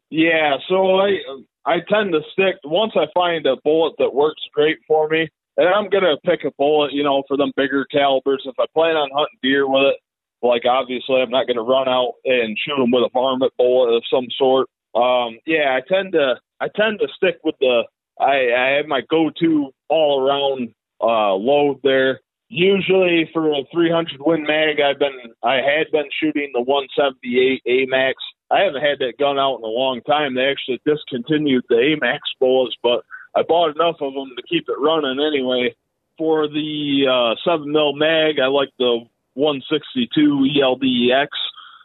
Yeah, 0.10 0.58
so 0.68 1.00
I 1.00 1.18
I 1.66 1.80
tend 1.88 2.14
to 2.14 2.22
stick 2.34 2.56
once 2.64 2.94
I 2.96 3.06
find 3.14 3.46
a 3.46 3.58
bullet 3.64 3.94
that 4.00 4.14
works 4.14 4.42
great 4.54 4.78
for 4.88 5.08
me, 5.08 5.30
and 5.58 5.68
I'm 5.68 5.90
gonna 5.90 6.18
pick 6.26 6.44
a 6.44 6.52
bullet, 6.58 6.94
you 6.94 7.04
know, 7.04 7.24
for 7.28 7.38
them 7.38 7.52
bigger 7.56 7.86
calibers. 7.86 8.44
If 8.46 8.56
I 8.60 8.66
plan 8.74 8.96
on 8.96 9.10
hunting 9.14 9.40
deer 9.44 9.68
with 9.70 9.84
it, 9.84 9.98
like 10.42 10.66
obviously 10.66 11.22
I'm 11.22 11.30
not 11.30 11.48
gonna 11.48 11.62
run 11.62 11.88
out 11.88 12.14
and 12.26 12.58
shoot 12.58 12.78
them 12.78 12.92
with 12.92 13.04
a 13.04 13.10
varmint 13.14 13.54
bullet 13.58 13.96
of 13.96 14.04
some 14.12 14.28
sort. 14.38 14.68
Um, 14.96 15.40
yeah, 15.46 15.78
I 15.78 15.82
tend 15.88 16.14
to 16.14 16.36
I 16.60 16.68
tend 16.76 17.00
to 17.00 17.08
stick 17.16 17.40
with 17.44 17.56
the 17.60 17.84
I, 18.20 18.54
I 18.54 18.78
have 18.78 18.88
my 18.88 19.02
go-to 19.10 19.72
all 19.90 20.22
around 20.22 20.74
uh, 21.02 21.34
load 21.34 21.80
there. 21.84 22.22
Usually 22.50 23.30
for 23.34 23.50
a 23.52 23.64
300 23.72 24.20
Win 24.20 24.44
Mag, 24.44 24.80
I've 24.82 25.00
been 25.00 25.34
I 25.44 25.56
had 25.56 25.92
been 25.92 26.10
shooting 26.20 26.52
the 26.54 26.62
178 26.62 27.62
AMAX 27.68 28.14
I 28.52 28.62
haven't 28.62 28.82
had 28.82 29.00
that 29.00 29.18
gun 29.18 29.40
out 29.40 29.58
in 29.58 29.64
a 29.64 29.68
long 29.68 30.02
time. 30.02 30.36
They 30.36 30.52
actually 30.52 30.82
discontinued 30.86 31.64
the 31.70 31.76
AMAX 31.76 32.20
bullets, 32.40 32.76
but 32.84 33.06
I 33.34 33.44
bought 33.44 33.76
enough 33.76 33.96
of 34.02 34.14
them 34.14 34.34
to 34.36 34.44
keep 34.44 34.68
it 34.68 34.80
running 34.80 35.26
anyway. 35.26 35.76
For 36.18 36.48
the 36.48 37.08
uh, 37.10 37.36
7 37.50 37.72
mil 37.72 37.94
mag, 37.94 38.40
I 38.40 38.48
like 38.48 38.70
the 38.78 39.06
162 39.36 40.48
ELDX. 40.60 41.28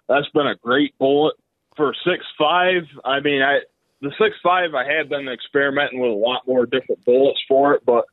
That's 0.09 0.29
been 0.35 0.49
a 0.49 0.57
great 0.57 0.99
bullet. 0.99 1.37
For 1.77 1.95
6.5, 2.07 2.87
I 3.05 3.21
mean, 3.21 3.43
I 3.43 3.61
the 4.03 4.09
6.5, 4.09 4.75
I 4.75 4.99
have 4.99 5.09
been 5.09 5.29
experimenting 5.29 6.01
with 6.01 6.11
a 6.11 6.14
lot 6.14 6.47
more 6.47 6.67
different 6.67 7.05
bullets 7.05 7.41
for 7.49 7.75
it, 7.75 7.83
but 7.87 8.05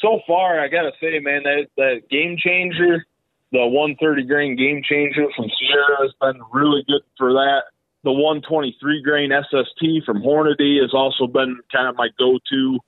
so 0.00 0.20
far, 0.26 0.60
I 0.60 0.68
got 0.68 0.82
to 0.82 0.92
say, 1.00 1.18
man, 1.20 1.44
that, 1.44 1.66
that 1.76 2.08
game 2.10 2.36
changer, 2.36 3.06
the 3.52 3.66
130 3.66 4.24
grain 4.24 4.56
game 4.56 4.82
changer 4.88 5.26
from 5.34 5.46
Sierra 5.58 6.02
has 6.02 6.12
been 6.20 6.42
really 6.52 6.84
good 6.86 7.02
for 7.16 7.32
that 7.32 7.62
the 8.04 8.12
123 8.12 9.02
grain 9.02 9.30
SST 9.30 10.04
from 10.04 10.22
Hornady 10.22 10.80
has 10.80 10.92
also 10.92 11.26
been 11.26 11.60
kind 11.72 11.88
of 11.88 11.96
my 11.96 12.08
go-to 12.18 12.80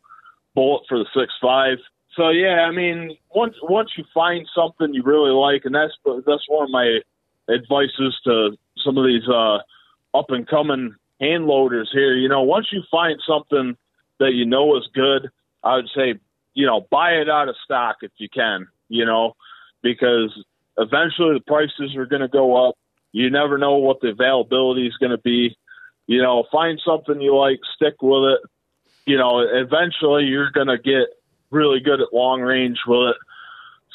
bullet 0.55 0.83
for 0.89 0.99
the 0.99 1.07
6.5. 1.17 1.77
So 2.17 2.29
yeah, 2.31 2.67
I 2.69 2.71
mean, 2.71 3.17
once 3.35 3.55
once 3.63 3.91
you 3.97 4.05
find 4.13 4.47
something 4.55 4.95
you 4.95 5.03
really 5.03 5.31
like, 5.31 5.65
and 5.65 5.75
that's 5.75 5.93
that's 6.27 6.45
one 6.49 6.65
of 6.65 6.71
my 6.71 7.01
advices 7.49 8.17
to 8.25 8.57
some 8.85 8.97
of 8.97 9.05
these 9.05 9.29
uh, 9.29 9.59
up 10.17 10.27
and 10.31 10.47
coming 10.47 10.95
hand 11.21 11.47
loaders 11.47 11.91
here. 11.93 12.15
You 12.15 12.29
know, 12.29 12.43
once 12.43 12.69
you 12.71 12.83
find 12.89 13.21
something 13.27 13.77
that 14.21 14.33
you 14.35 14.47
know 14.47 14.77
is 14.77 14.89
good, 14.95 15.29
I 15.65 15.77
would 15.77 15.91
say, 15.95 16.15
you 16.55 16.67
know, 16.67 16.87
buy 16.89 17.13
it 17.13 17.29
out 17.29 17.49
of 17.49 17.57
stock 17.65 17.97
if 18.03 18.13
you 18.19 18.29
can. 18.29 18.69
You 18.89 19.07
know, 19.07 19.35
because 19.83 20.31
eventually 20.79 21.35
the 21.35 21.45
prices 21.45 21.97
are 21.97 22.07
going 22.07 22.23
to 22.23 22.29
go 22.29 22.69
up 22.69 22.77
you 23.15 23.31
never 23.31 23.59
know 23.59 23.77
what 23.77 24.01
the 24.01 24.09
availability 24.09 24.89
is 24.89 24.97
going 24.97 25.13
to 25.13 25.19
be. 25.19 25.57
You 26.09 26.21
know, 26.21 26.45
find 26.51 26.81
something 26.85 27.21
you 27.21 27.37
like, 27.37 27.61
stick 27.77 28.03
with 28.03 28.33
it. 28.33 28.41
You 29.07 29.17
know, 29.17 29.39
eventually 29.39 30.25
you're 30.25 30.51
going 30.51 30.67
to 30.67 30.79
get 30.79 31.15
really 31.53 31.79
good 31.79 32.01
at 32.01 32.13
long 32.13 32.41
range 32.41 32.79
with 32.89 33.11
it. 33.11 33.17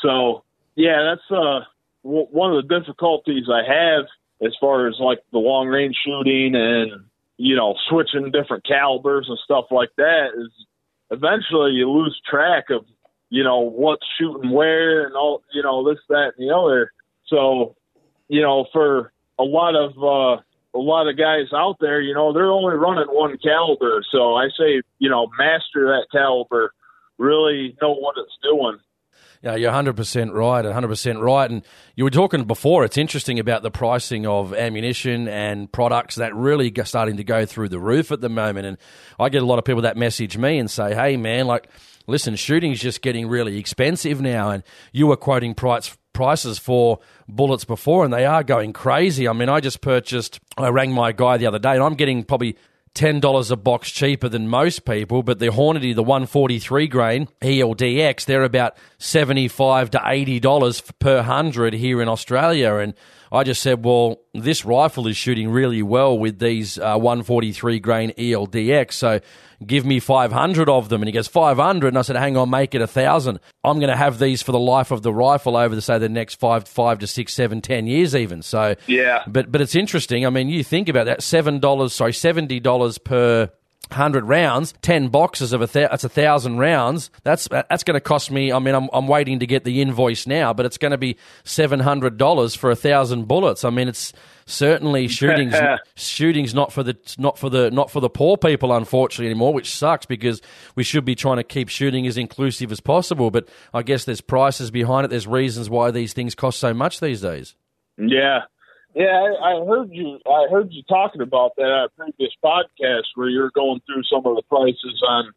So, 0.02 0.46
yeah, 0.76 1.04
that's 1.04 1.30
uh, 1.30 1.66
w- 2.06 2.28
one 2.32 2.56
of 2.56 2.66
the 2.66 2.80
difficulties 2.80 3.48
I 3.52 3.62
have 3.70 4.06
as 4.42 4.56
far 4.62 4.88
as 4.88 4.96
like 5.02 5.20
the 5.34 5.40
long 5.40 5.68
range 5.68 5.98
shooting 6.06 6.56
and 6.56 7.04
you 7.36 7.58
know 7.58 7.76
switching 7.90 8.32
different 8.32 8.66
calibers 8.66 9.26
and 9.28 9.38
stuff 9.44 9.66
like 9.70 9.90
that 9.98 10.28
is 10.38 10.50
eventually 11.12 11.72
you 11.72 11.92
lose 11.92 12.18
track 12.30 12.70
of 12.70 12.86
you 13.30 13.44
know 13.44 13.60
what's 13.60 14.06
shooting 14.18 14.52
where 14.52 15.06
and 15.06 15.16
all 15.18 15.44
you 15.54 15.62
know 15.62 15.84
this 15.90 16.00
that 16.08 16.32
and 16.38 16.48
the 16.48 16.56
other. 16.56 16.94
So 17.28 17.76
you 18.30 18.42
know, 18.42 18.66
for 18.72 19.12
a 19.38 19.44
lot 19.44 19.76
of 19.76 19.92
uh, 19.98 20.42
a 20.74 20.80
lot 20.80 21.10
of 21.10 21.18
guys 21.18 21.52
out 21.54 21.78
there, 21.80 22.00
you 22.00 22.14
know, 22.14 22.32
they're 22.32 22.52
only 22.52 22.76
running 22.76 23.08
one 23.08 23.38
caliber. 23.44 24.04
So 24.12 24.36
I 24.36 24.48
say, 24.58 24.82
you 25.00 25.10
know, 25.10 25.28
master 25.38 25.88
that 25.88 26.08
caliber, 26.12 26.74
really 27.18 27.76
know 27.82 27.94
what 27.96 28.16
it's 28.18 28.38
doing. 28.44 28.78
Yeah, 29.42 29.56
you're 29.56 29.72
100% 29.72 30.34
right, 30.34 30.66
100% 30.66 31.22
right. 31.22 31.50
And 31.50 31.64
you 31.96 32.04
were 32.04 32.10
talking 32.10 32.44
before, 32.44 32.84
it's 32.84 32.98
interesting 32.98 33.40
about 33.40 33.64
the 33.64 33.72
pricing 33.72 34.28
of 34.28 34.54
ammunition 34.54 35.30
and 35.30 35.72
products 35.72 36.16
that 36.16 36.36
really 36.36 36.74
starting 36.84 37.16
to 37.18 37.24
go 37.24 37.46
through 37.46 37.70
the 37.70 37.80
roof 37.80 38.12
at 38.12 38.20
the 38.20 38.28
moment. 38.28 38.68
And 38.68 38.78
I 39.18 39.30
get 39.30 39.42
a 39.42 39.46
lot 39.46 39.58
of 39.58 39.64
people 39.64 39.84
that 39.84 39.96
message 39.96 40.38
me 40.38 40.60
and 40.60 40.70
say, 40.70 40.94
hey, 40.94 41.16
man, 41.16 41.48
like, 41.48 41.70
listen, 42.06 42.36
shooting's 42.36 42.82
just 42.82 43.02
getting 43.02 43.30
really 43.30 43.58
expensive 43.58 44.20
now. 44.20 44.50
And 44.50 44.62
you 44.92 45.08
were 45.08 45.16
quoting 45.16 45.54
price, 45.54 45.96
prices 46.20 46.60
for 46.60 47.00
bullets 47.30 47.64
before, 47.64 48.04
and 48.04 48.14
they 48.14 48.26
are 48.26 48.44
going 48.44 48.74
crazy. 48.74 49.26
I 49.26 49.32
mean, 49.32 49.48
I 49.48 49.62
just 49.62 49.80
purchased, 49.80 50.42
I 50.58 50.68
rang 50.68 50.92
my 50.92 51.14
guy 51.14 51.38
the 51.38 51.48
other 51.48 51.60
day, 51.60 51.76
and 51.76 51.82
I'm 51.82 51.96
getting 51.96 52.26
probably 52.26 52.58
ten 52.94 53.22
dollars 53.22 53.52
a 53.52 53.56
box 53.56 53.90
cheaper 53.90 54.28
than 54.28 54.50
most 54.50 54.84
people, 54.84 55.24
but 55.24 55.40
the 55.40 55.46
Hornady, 55.48 55.96
the 55.96 56.04
one 56.04 56.26
forty 56.26 56.60
three 56.60 56.88
grain 56.88 57.30
ELDX, 57.42 58.26
they're 58.26 58.44
about 58.44 58.76
seventy 58.98 59.48
five 59.48 59.92
to 59.92 60.02
eighty 60.06 60.42
dollars 60.42 60.82
per 61.00 61.22
hundred 61.22 61.74
here 61.74 62.02
in 62.02 62.10
Australia, 62.10 62.76
and 62.76 62.94
I 63.32 63.44
just 63.44 63.62
said, 63.62 63.84
well, 63.84 64.22
this 64.34 64.66
rifle 64.66 65.08
is 65.08 65.18
shooting 65.18 65.50
really 65.50 65.84
well 65.84 66.18
with 66.18 66.40
these 66.40 66.78
uh, 66.78 66.98
143 66.98 67.80
grain 67.80 68.12
ELDX, 68.12 68.94
so 68.94 69.20
give 69.66 69.86
me 69.86 70.00
500 70.00 70.70
of 70.70 70.90
them. 70.90 71.02
And 71.02 71.08
he 71.08 71.12
goes, 71.12 71.28
500? 71.28 71.90
And 71.90 71.98
I 71.98 72.02
said, 72.02 72.16
hang 72.16 72.38
on, 72.38 72.50
make 72.50 72.74
it 72.74 72.80
a 72.80 72.86
1,000. 72.86 73.40
I'm 73.64 73.80
going 73.80 73.90
to 73.90 73.98
have 73.98 74.20
these 74.20 74.42
for 74.42 74.52
the 74.52 74.60
life 74.60 74.92
of 74.92 75.02
the 75.02 75.14
rifle 75.14 75.58
over, 75.58 75.76
the, 75.76 75.82
say, 75.82 75.98
the 75.98 76.10
next 76.10 76.36
five, 76.36 76.68
five 76.68 77.00
to 77.00 77.08
six, 77.08 77.34
seven, 77.34 77.62
ten 77.62 77.88
years 77.88 78.16
even. 78.16 78.42
So, 78.42 78.76
yeah. 78.88 79.24
But, 79.28 79.52
but 79.52 79.62
it's 79.62 79.76
interesting. 79.76 80.26
I 80.26 80.30
mean, 80.30 80.50
you 80.50 80.64
think 80.64 80.90
about 80.90 81.06
that 81.06 81.20
$7, 81.20 81.92
sorry, 81.92 82.12
$70 82.12 83.04
per 83.04 83.52
hundred 83.92 84.26
rounds, 84.26 84.74
ten 84.82 85.08
boxes 85.08 85.54
of 85.54 85.62
a 85.62 85.68
th- 85.68 85.90
that's 85.90 86.04
a 86.04 86.10
thousand 86.10 86.58
rounds. 86.58 87.10
That's 87.24 87.48
that's 87.48 87.84
going 87.84 87.96
to 87.96 88.02
cost 88.02 88.32
me. 88.32 88.52
I 88.52 88.60
mean, 88.60 88.76
I'm 88.76 88.90
I'm 88.94 89.08
waiting 89.08 89.40
to 89.40 89.48
get 89.48 89.64
the 89.64 89.82
invoice 89.82 90.28
now, 90.28 90.54
but 90.54 90.66
it's 90.66 90.78
going 90.78 90.92
to 90.92 90.98
be 90.98 91.18
seven 91.44 91.80
hundred 91.80 92.18
dollars 92.18 92.56
for 92.56 92.72
a 92.72 92.76
thousand 92.76 93.28
bullets. 93.28 93.64
I 93.64 93.70
mean, 93.70 93.88
it's 93.88 94.14
certainly 94.46 95.08
shooting's 95.10 95.56
shooting's 95.96 96.54
not 96.54 96.72
for 96.72 96.84
the 96.84 96.98
not 97.18 97.38
for 97.38 97.50
the 97.50 97.72
not 97.72 97.92
for 97.92 98.00
the 98.00 98.10
poor 98.10 98.38
people, 98.38 98.74
unfortunately 98.74 99.28
anymore, 99.28 99.54
which 99.54 99.74
sucks 99.74 100.06
because 100.06 100.42
we 100.76 100.84
should 100.84 101.06
be 101.06 101.16
trying 101.16 101.38
to 101.38 101.44
keep 101.44 101.70
shooting 101.70 102.08
as 102.08 102.18
inclusive 102.18 102.72
as 102.72 102.80
possible. 102.80 103.32
But 103.32 103.50
I 103.74 103.84
guess 103.84 104.06
there's 104.06 104.22
prices 104.22 104.72
behind 104.72 105.06
it. 105.06 105.10
There's 105.10 105.28
reasons 105.28 105.70
why 105.70 105.92
these 105.92 106.14
things 106.14 106.36
cost 106.36 106.60
so 106.60 106.74
much 106.74 107.00
these 107.00 107.22
days. 107.22 107.56
Yeah, 107.98 108.44
yeah, 108.96 109.34
I, 109.42 109.52
I 109.54 109.66
heard 109.66 109.90
you. 109.92 110.20
I 110.26 110.48
heard 110.52 110.72
you 110.72 110.84
talking 110.84 111.22
about 111.22 111.56
that 111.58 111.66
at 111.70 111.86
a 111.86 111.90
previous 111.90 112.34
podcast 112.44 113.06
where 113.16 113.30
you're 113.30 113.52
going 113.52 113.82
through 113.86 114.04
some 114.04 114.26
of 114.26 114.36
the 114.36 114.44
prices 114.50 115.04
on, 115.08 115.32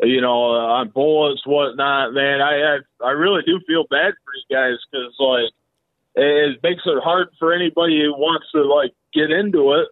you 0.00 0.20
know, 0.20 0.54
uh, 0.54 0.80
on 0.80 0.88
bullets, 0.90 1.42
whatnot. 1.46 2.14
Man, 2.14 2.40
I 2.40 2.76
I, 3.02 3.06
I 3.06 3.10
really 3.10 3.42
do 3.44 3.60
feel 3.66 3.84
bad 3.90 4.14
for 4.24 4.32
you 4.34 4.56
guys 4.56 4.78
because 4.90 5.14
like 5.18 5.52
it 6.16 6.62
makes 6.62 6.82
it 6.86 7.02
hard 7.02 7.28
for 7.38 7.52
anybody 7.52 8.02
who 8.02 8.12
wants 8.12 8.46
to 8.52 8.62
like 8.62 8.92
get 9.12 9.30
into 9.30 9.74
it. 9.74 9.88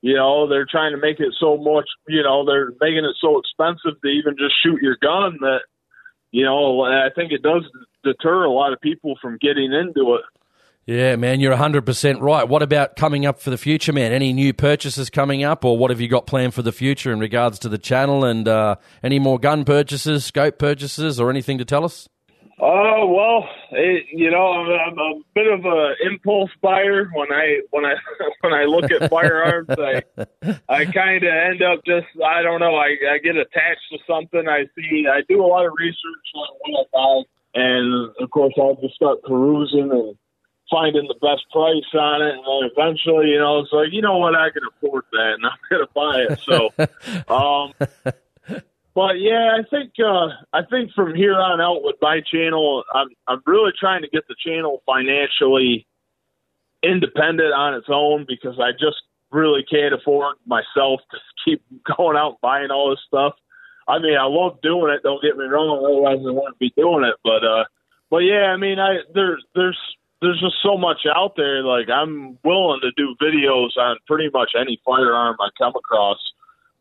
You 0.00 0.14
know, 0.14 0.48
they're 0.48 0.66
trying 0.66 0.92
to 0.92 0.98
make 0.98 1.20
it 1.20 1.34
so 1.38 1.56
much. 1.56 1.88
You 2.08 2.22
know, 2.22 2.44
they're 2.44 2.72
making 2.80 3.04
it 3.04 3.16
so 3.20 3.38
expensive 3.38 4.00
to 4.00 4.08
even 4.08 4.36
just 4.36 4.54
shoot 4.62 4.82
your 4.82 4.96
gun 5.00 5.38
that, 5.40 5.60
you 6.30 6.44
know, 6.44 6.82
I 6.82 7.10
think 7.14 7.32
it 7.32 7.42
does 7.42 7.62
deter 8.04 8.44
a 8.44 8.50
lot 8.50 8.72
of 8.72 8.80
people 8.80 9.18
from 9.20 9.38
getting 9.40 9.72
into 9.72 10.14
it. 10.16 10.22
Yeah, 10.88 11.16
man, 11.16 11.38
you're 11.40 11.54
100% 11.54 12.22
right. 12.22 12.48
What 12.48 12.62
about 12.62 12.96
coming 12.96 13.26
up 13.26 13.42
for 13.42 13.50
the 13.50 13.58
future, 13.58 13.92
man? 13.92 14.10
Any 14.10 14.32
new 14.32 14.54
purchases 14.54 15.10
coming 15.10 15.44
up, 15.44 15.62
or 15.62 15.76
what 15.76 15.90
have 15.90 16.00
you 16.00 16.08
got 16.08 16.26
planned 16.26 16.54
for 16.54 16.62
the 16.62 16.72
future 16.72 17.12
in 17.12 17.20
regards 17.20 17.58
to 17.58 17.68
the 17.68 17.76
channel 17.76 18.24
and 18.24 18.48
uh, 18.48 18.76
any 19.02 19.18
more 19.18 19.38
gun 19.38 19.66
purchases, 19.66 20.24
scope 20.24 20.58
purchases, 20.58 21.20
or 21.20 21.28
anything 21.28 21.58
to 21.58 21.66
tell 21.66 21.84
us? 21.84 22.08
Oh 22.58 23.04
well, 23.06 23.46
it, 23.70 24.06
you 24.14 24.30
know, 24.30 24.46
I'm 24.46 24.98
a 24.98 25.20
bit 25.34 25.46
of 25.52 25.60
an 25.66 25.94
impulse 26.10 26.50
buyer. 26.62 27.10
When 27.12 27.32
I 27.32 27.60
when 27.68 27.84
I 27.84 27.96
when 28.40 28.54
I 28.54 28.64
look 28.64 28.90
at 28.90 29.10
firearms, 29.10 29.68
I 29.68 30.02
I 30.70 30.86
kind 30.86 31.22
of 31.22 31.30
end 31.30 31.60
up 31.60 31.84
just 31.84 32.06
I 32.24 32.40
don't 32.40 32.60
know. 32.60 32.76
I 32.76 32.96
I 33.12 33.18
get 33.22 33.36
attached 33.36 33.84
to 33.92 33.98
something. 34.08 34.48
I 34.48 34.64
see. 34.74 35.04
I 35.06 35.20
do 35.28 35.44
a 35.44 35.46
lot 35.46 35.66
of 35.66 35.72
research 35.78 35.98
on 36.34 36.46
what 36.60 36.80
I 36.80 36.84
buy, 36.94 37.60
and 37.60 38.10
of 38.22 38.30
course, 38.30 38.54
I'll 38.56 38.78
just 38.80 38.94
start 38.94 39.22
perusing 39.22 39.90
and 39.92 40.16
finding 40.70 41.08
the 41.08 41.14
best 41.14 41.44
price 41.50 41.88
on 41.94 42.22
it, 42.22 42.34
and 42.34 42.44
then 42.44 42.70
eventually, 42.72 43.30
you 43.30 43.38
know, 43.38 43.60
it's 43.60 43.72
like, 43.72 43.88
you 43.92 44.02
know 44.02 44.18
what, 44.18 44.34
I 44.34 44.50
can 44.50 44.62
afford 44.68 45.04
that, 45.12 45.34
and 45.36 45.46
I'm 45.46 45.58
going 45.70 45.86
to 45.86 45.92
buy 45.94 46.26
it. 46.28 46.40
So, 46.44 46.70
um, 47.34 47.72
but 48.94 49.20
yeah, 49.20 49.56
I 49.58 49.62
think 49.70 49.92
uh, 49.98 50.28
I 50.52 50.64
think 50.68 50.92
from 50.92 51.14
here 51.14 51.34
on 51.34 51.60
out 51.60 51.84
with 51.84 51.96
my 52.02 52.20
channel, 52.20 52.84
I'm 52.92 53.08
I'm 53.26 53.42
really 53.46 53.72
trying 53.78 54.02
to 54.02 54.08
get 54.08 54.26
the 54.28 54.36
channel 54.44 54.82
financially 54.86 55.86
independent 56.82 57.52
on 57.52 57.74
its 57.74 57.88
own 57.88 58.24
because 58.28 58.58
I 58.60 58.72
just 58.72 59.02
really 59.30 59.64
can't 59.68 59.94
afford 59.94 60.36
myself 60.46 61.00
to 61.10 61.18
keep 61.44 61.62
going 61.96 62.16
out 62.16 62.30
and 62.30 62.40
buying 62.40 62.70
all 62.70 62.90
this 62.90 63.00
stuff. 63.06 63.34
I 63.86 63.98
mean, 63.98 64.16
I 64.18 64.24
love 64.24 64.60
doing 64.62 64.92
it. 64.92 65.02
Don't 65.02 65.22
get 65.22 65.36
me 65.36 65.46
wrong. 65.46 65.82
Otherwise, 65.82 66.18
I 66.20 66.30
wouldn't 66.30 66.58
be 66.58 66.72
doing 66.76 67.04
it. 67.04 67.16
But, 67.24 67.42
uh, 67.42 67.64
but 68.10 68.18
yeah, 68.18 68.52
I 68.52 68.56
mean, 68.56 68.78
I 68.78 68.98
there's 69.14 69.44
there's 69.54 69.78
there's 70.20 70.40
just 70.40 70.56
so 70.62 70.76
much 70.76 71.06
out 71.14 71.34
there. 71.36 71.62
Like 71.62 71.88
I'm 71.88 72.38
willing 72.44 72.80
to 72.82 72.90
do 72.96 73.14
videos 73.22 73.76
on 73.76 73.96
pretty 74.06 74.30
much 74.32 74.50
any 74.58 74.80
firearm 74.84 75.36
I 75.40 75.48
come 75.56 75.74
across, 75.76 76.18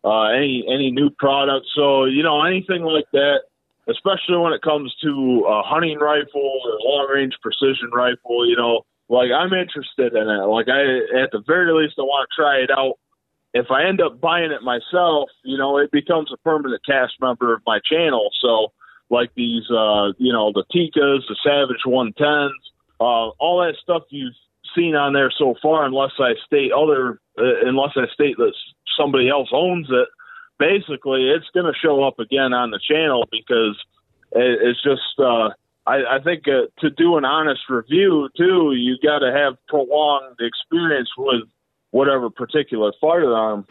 uh, 0.03 0.33
any 0.33 0.65
any 0.67 0.91
new 0.91 1.09
product. 1.09 1.67
So 1.75 2.05
you 2.05 2.23
know 2.23 2.43
anything 2.43 2.81
like 2.81 3.05
that, 3.13 3.41
especially 3.87 4.37
when 4.37 4.53
it 4.53 4.61
comes 4.61 4.95
to 5.03 5.45
a 5.47 5.61
hunting 5.63 5.99
rifle 5.99 6.61
or 6.65 6.79
long 6.81 7.07
range 7.13 7.37
precision 7.41 7.91
rifle. 7.93 8.47
You 8.47 8.57
know, 8.57 8.85
like 9.07 9.29
I'm 9.31 9.53
interested 9.53 10.13
in 10.13 10.27
it. 10.29 10.45
Like 10.45 10.67
I, 10.69 11.21
at 11.21 11.31
the 11.31 11.43
very 11.45 11.71
least, 11.73 11.95
I 11.99 12.01
want 12.01 12.27
to 12.29 12.41
try 12.41 12.57
it 12.57 12.71
out. 12.71 12.95
If 13.53 13.71
I 13.71 13.87
end 13.87 14.01
up 14.01 14.19
buying 14.19 14.51
it 14.51 14.61
myself, 14.61 15.29
you 15.43 15.57
know, 15.57 15.77
it 15.77 15.91
becomes 15.91 16.31
a 16.33 16.37
permanent 16.37 16.81
cast 16.85 17.13
member 17.21 17.53
of 17.53 17.61
my 17.65 17.79
channel. 17.89 18.29
So 18.41 18.73
like 19.09 19.31
these, 19.35 19.63
uh, 19.71 20.11
you 20.17 20.33
know, 20.33 20.51
the 20.51 20.65
Tikkas, 20.73 21.21
the 21.29 21.37
Savage 21.43 21.81
110s 21.87 22.51
uh, 22.99 23.29
all 23.39 23.59
that 23.65 23.75
stuff 23.81 24.03
you've 24.09 24.33
seen 24.75 24.95
on 24.95 25.13
there 25.13 25.31
so 25.37 25.55
far, 25.61 25.85
unless 25.85 26.11
I 26.19 26.33
state 26.45 26.71
other, 26.71 27.19
uh, 27.37 27.65
unless 27.65 27.91
I 27.95 28.05
state 28.13 28.37
that 28.37 28.53
somebody 28.99 29.29
else 29.29 29.49
owns 29.51 29.87
it, 29.89 30.07
basically 30.59 31.29
it's 31.29 31.49
going 31.53 31.71
to 31.71 31.79
show 31.79 32.03
up 32.03 32.19
again 32.19 32.53
on 32.53 32.71
the 32.71 32.79
channel 32.79 33.25
because 33.31 33.77
it, 34.31 34.59
it's 34.61 34.83
just. 34.83 35.19
Uh, 35.19 35.49
I, 35.85 36.17
I 36.17 36.19
think 36.21 36.43
uh, 36.47 36.67
to 36.81 36.89
do 36.89 37.15
an 37.15 37.23
honest 37.23 37.61
review 37.69 38.27
too, 38.35 38.73
you 38.73 38.97
got 39.01 39.19
to 39.19 39.31
have 39.31 39.53
prolonged 39.69 40.37
experience 40.41 41.09
with 41.17 41.43
whatever 41.91 42.29
particular 42.29 42.91
firearm. 42.99 43.65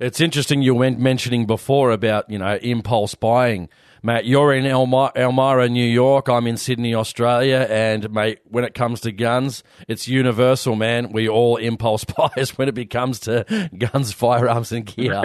It's 0.00 0.20
interesting 0.20 0.62
you 0.62 0.74
went 0.74 0.98
mentioning 0.98 1.46
before 1.46 1.92
about 1.92 2.28
you 2.28 2.38
know 2.38 2.56
impulse 2.56 3.14
buying. 3.14 3.68
Matt, 4.04 4.24
you're 4.24 4.52
in 4.52 4.66
Elmira, 4.66 5.12
Elmira, 5.14 5.68
New 5.68 5.84
York. 5.84 6.28
I'm 6.28 6.48
in 6.48 6.56
Sydney, 6.56 6.92
Australia. 6.92 7.66
And, 7.70 8.10
mate, 8.10 8.40
when 8.44 8.64
it 8.64 8.74
comes 8.74 9.00
to 9.02 9.12
guns, 9.12 9.62
it's 9.86 10.08
universal, 10.08 10.74
man. 10.74 11.12
We 11.12 11.28
all 11.28 11.56
impulse 11.56 12.04
buyers 12.16 12.58
when 12.58 12.68
it 12.68 12.90
comes 12.90 13.20
to 13.20 13.70
guns, 13.78 14.12
firearms, 14.12 14.72
and 14.72 14.84
gear. 14.84 15.22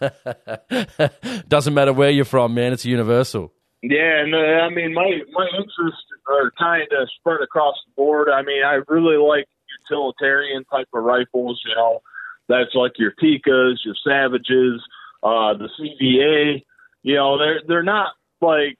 Yeah. 0.00 1.08
Doesn't 1.48 1.72
matter 1.72 1.94
where 1.94 2.10
you're 2.10 2.26
from, 2.26 2.52
man. 2.52 2.74
It's 2.74 2.84
universal. 2.84 3.54
Yeah, 3.82 4.20
and 4.20 4.34
uh, 4.34 4.38
I 4.38 4.68
mean, 4.68 4.92
my 4.92 5.20
my 5.32 5.48
interests 5.56 6.04
are 6.28 6.52
kind 6.58 6.86
of 6.92 7.08
spread 7.18 7.40
across 7.40 7.76
the 7.86 7.92
board. 7.96 8.28
I 8.28 8.42
mean, 8.42 8.62
I 8.62 8.80
really 8.88 9.16
like 9.16 9.46
utilitarian 9.88 10.64
type 10.64 10.88
of 10.92 11.02
rifles. 11.02 11.62
You 11.64 11.74
know, 11.74 12.00
that's 12.48 12.74
like 12.74 12.92
your 12.98 13.12
Tikkas, 13.12 13.76
your 13.86 13.94
Savages, 14.06 14.82
uh, 15.22 15.54
the 15.54 15.70
CVA. 15.80 16.62
You 17.02 17.16
know, 17.16 17.38
they're 17.38 17.60
they're 17.66 17.82
not 17.82 18.12
like 18.40 18.78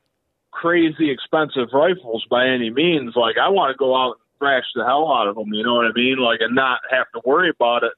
crazy 0.50 1.10
expensive 1.10 1.68
rifles 1.72 2.24
by 2.30 2.48
any 2.48 2.70
means. 2.70 3.14
Like 3.16 3.36
I 3.38 3.48
want 3.48 3.72
to 3.72 3.78
go 3.78 3.96
out 3.96 4.12
and 4.12 4.38
thrash 4.38 4.64
the 4.74 4.84
hell 4.84 5.10
out 5.12 5.28
of 5.28 5.36
them. 5.36 5.52
You 5.52 5.64
know 5.64 5.74
what 5.74 5.86
I 5.86 5.92
mean? 5.94 6.18
Like 6.18 6.40
and 6.40 6.54
not 6.54 6.80
have 6.90 7.06
to 7.14 7.20
worry 7.24 7.50
about 7.50 7.84
it. 7.84 7.92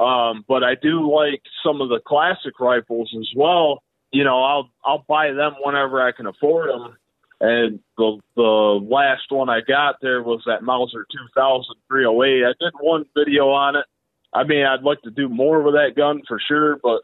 Um, 0.00 0.44
but 0.46 0.62
I 0.62 0.76
do 0.80 1.12
like 1.12 1.42
some 1.64 1.80
of 1.80 1.88
the 1.88 2.00
classic 2.06 2.60
rifles 2.60 3.12
as 3.18 3.28
well. 3.36 3.82
You 4.12 4.24
know, 4.24 4.42
I'll 4.42 4.70
I'll 4.84 5.04
buy 5.08 5.32
them 5.32 5.54
whenever 5.62 6.00
I 6.00 6.12
can 6.12 6.26
afford 6.26 6.70
them. 6.70 6.96
And 7.40 7.80
the 7.96 8.18
the 8.36 8.42
last 8.42 9.30
one 9.30 9.48
I 9.48 9.60
got 9.60 9.96
there 10.00 10.22
was 10.22 10.42
that 10.46 10.62
Mauser 10.62 11.04
2000 11.10 11.74
308. 11.88 12.44
I 12.44 12.52
did 12.58 12.72
one 12.80 13.04
video 13.16 13.50
on 13.50 13.76
it. 13.76 13.84
I 14.32 14.44
mean, 14.44 14.64
I'd 14.64 14.82
like 14.82 15.02
to 15.02 15.10
do 15.10 15.28
more 15.28 15.62
with 15.62 15.74
that 15.74 15.96
gun 15.96 16.22
for 16.26 16.40
sure, 16.46 16.78
but 16.82 17.02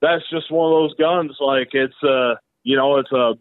that's 0.00 0.28
just 0.30 0.50
one 0.50 0.72
of 0.72 0.78
those 0.78 0.94
guns. 0.94 1.36
Like 1.40 1.70
it's 1.72 2.02
uh 2.02 2.34
you 2.62 2.76
know 2.76 2.98
it's 2.98 3.12
a 3.12 3.34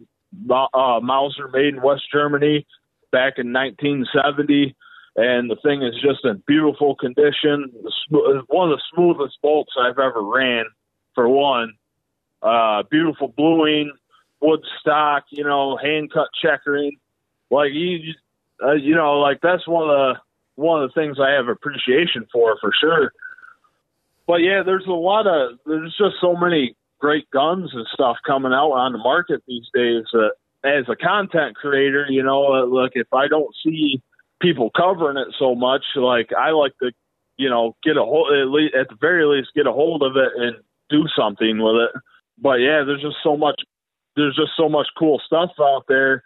uh, 0.50 1.00
Mauser 1.02 1.48
made 1.52 1.76
in 1.76 1.82
West 1.82 2.04
Germany 2.12 2.66
back 3.12 3.36
in 3.38 3.54
1970, 3.54 4.76
and 5.16 5.50
the 5.50 5.56
thing 5.64 5.82
is 5.82 5.94
just 6.02 6.26
in 6.26 6.44
beautiful 6.46 6.96
condition. 6.96 7.72
One 8.10 8.72
of 8.72 8.78
the 8.78 8.82
smoothest 8.94 9.38
bolts 9.42 9.74
I've 9.80 10.00
ever 10.00 10.22
ran. 10.22 10.66
For 11.14 11.30
one, 11.30 11.72
uh, 12.42 12.84
beautiful 12.92 13.30
bluing, 13.30 13.94
wood 14.42 14.60
stock, 14.82 15.24
you 15.30 15.46
know, 15.46 15.78
hand 15.78 16.12
cut 16.12 16.28
checkering. 16.42 16.98
like 17.50 17.72
you, 17.72 18.14
uh, 18.62 18.74
you 18.74 18.96
know, 18.96 19.20
like 19.20 19.40
that's 19.42 19.66
one 19.66 19.90
of 19.90 19.96
the 19.96 20.14
one 20.56 20.84
of 20.84 20.90
the 20.90 21.00
things 21.00 21.18
I 21.20 21.32
have 21.32 21.48
appreciation 21.48 22.28
for 22.34 22.58
for 22.60 22.72
sure. 22.78 23.14
But 24.28 24.38
yeah, 24.38 24.64
there's 24.66 24.88
a 24.88 24.92
lot 24.92 25.28
of 25.28 25.60
there's 25.66 25.96
just 25.98 26.16
so 26.20 26.36
many 26.36 26.76
great 27.00 27.30
guns 27.32 27.70
and 27.74 27.86
stuff 27.94 28.18
coming 28.26 28.54
out 28.54 28.72
on 28.72 28.92
the 28.92 28.98
market 28.98 29.44
these 29.48 29.68
days. 29.74 30.06
that 30.14 30.32
as 30.64 30.86
a 30.90 30.96
content 30.96 31.56
creator, 31.56 32.08
you 32.10 32.24
know, 32.24 32.54
uh, 32.54 32.66
look 32.66 32.94
if 32.96 33.14
I 33.14 33.28
don't 33.28 33.54
see 33.64 34.02
people 34.42 34.72
covering 34.76 35.18
it 35.18 35.28
so 35.38 35.54
much, 35.54 35.84
like 35.96 36.32
I 36.34 36.52
like 36.52 36.74
to, 36.82 36.92
you 37.38 37.50
know, 37.50 37.76
get 37.84 37.98
a 37.98 38.04
hold 38.04 38.34
at 38.34 38.50
least 38.50 38.74
at 38.74 38.90
the 38.90 38.96
very 39.00 39.26
least 39.26 39.50
get 39.56 39.68
a 39.68 39.72
hold 39.72 40.02
of 40.02 40.16
it 40.18 40.32
and 40.36 40.56
do 40.90 41.06
something 41.16 41.62
with 41.62 41.76
it. 41.76 41.92
But 42.40 42.56
yeah, 42.56 42.84
there's 42.84 43.02
just 43.02 43.18
so 43.24 43.38
much 43.38 43.62
there's 44.16 44.36
just 44.36 44.54
so 44.58 44.68
much 44.68 44.88
cool 44.98 45.22
stuff 45.26 45.52
out 45.60 45.86
there. 45.88 46.24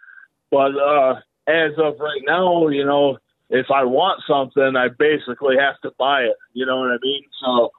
But 0.50 0.76
uh 0.76 1.20
as 1.46 1.72
of 1.78 1.98
right 2.00 2.22
now, 2.24 2.68
you 2.68 2.84
know, 2.84 3.18
if 3.50 3.66
I 3.70 3.84
want 3.84 4.22
something, 4.26 4.76
I 4.76 4.88
basically 4.88 5.56
have 5.58 5.80
to 5.82 5.90
buy 5.98 6.22
it. 6.22 6.36
You 6.52 6.64
know 6.64 6.78
what 6.78 6.92
I 6.92 6.98
mean? 7.02 7.24
So 7.42 7.70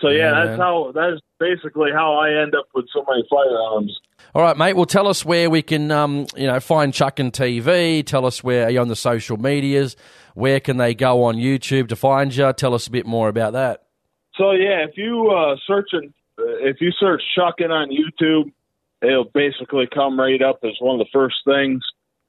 so 0.00 0.08
yeah, 0.08 0.18
yeah 0.18 0.30
that's 0.30 0.50
man. 0.50 0.58
how 0.58 0.92
that's 0.94 1.20
basically 1.38 1.90
how 1.92 2.14
I 2.14 2.42
end 2.42 2.54
up 2.54 2.66
with 2.74 2.86
so 2.92 3.04
many 3.08 3.24
firearms. 3.30 3.98
All 4.34 4.42
right, 4.42 4.56
mate. 4.56 4.76
Well, 4.76 4.86
tell 4.86 5.08
us 5.08 5.24
where 5.24 5.50
we 5.50 5.62
can, 5.62 5.90
um, 5.90 6.26
you 6.36 6.46
know, 6.46 6.60
find 6.60 6.94
Chuckin' 6.94 7.32
TV. 7.32 8.04
Tell 8.04 8.24
us 8.26 8.44
where 8.44 8.66
are 8.66 8.70
you 8.70 8.80
on 8.80 8.88
the 8.88 8.96
social 8.96 9.36
medias. 9.36 9.96
Where 10.34 10.60
can 10.60 10.76
they 10.76 10.94
go 10.94 11.24
on 11.24 11.36
YouTube 11.36 11.88
to 11.88 11.96
find 11.96 12.34
you? 12.34 12.52
Tell 12.52 12.74
us 12.74 12.86
a 12.86 12.90
bit 12.90 13.06
more 13.06 13.28
about 13.28 13.54
that. 13.54 13.84
So 14.36 14.52
yeah, 14.52 14.84
if 14.88 14.96
you 14.96 15.30
uh, 15.30 15.56
search 15.66 15.90
if 16.38 16.80
you 16.80 16.92
search 16.98 17.22
Chuckin 17.36 17.70
on 17.70 17.90
YouTube, 17.90 18.52
it'll 19.02 19.24
basically 19.24 19.88
come 19.92 20.18
right 20.18 20.40
up 20.40 20.60
as 20.64 20.72
one 20.80 21.00
of 21.00 21.06
the 21.06 21.10
first 21.12 21.36
things. 21.44 21.82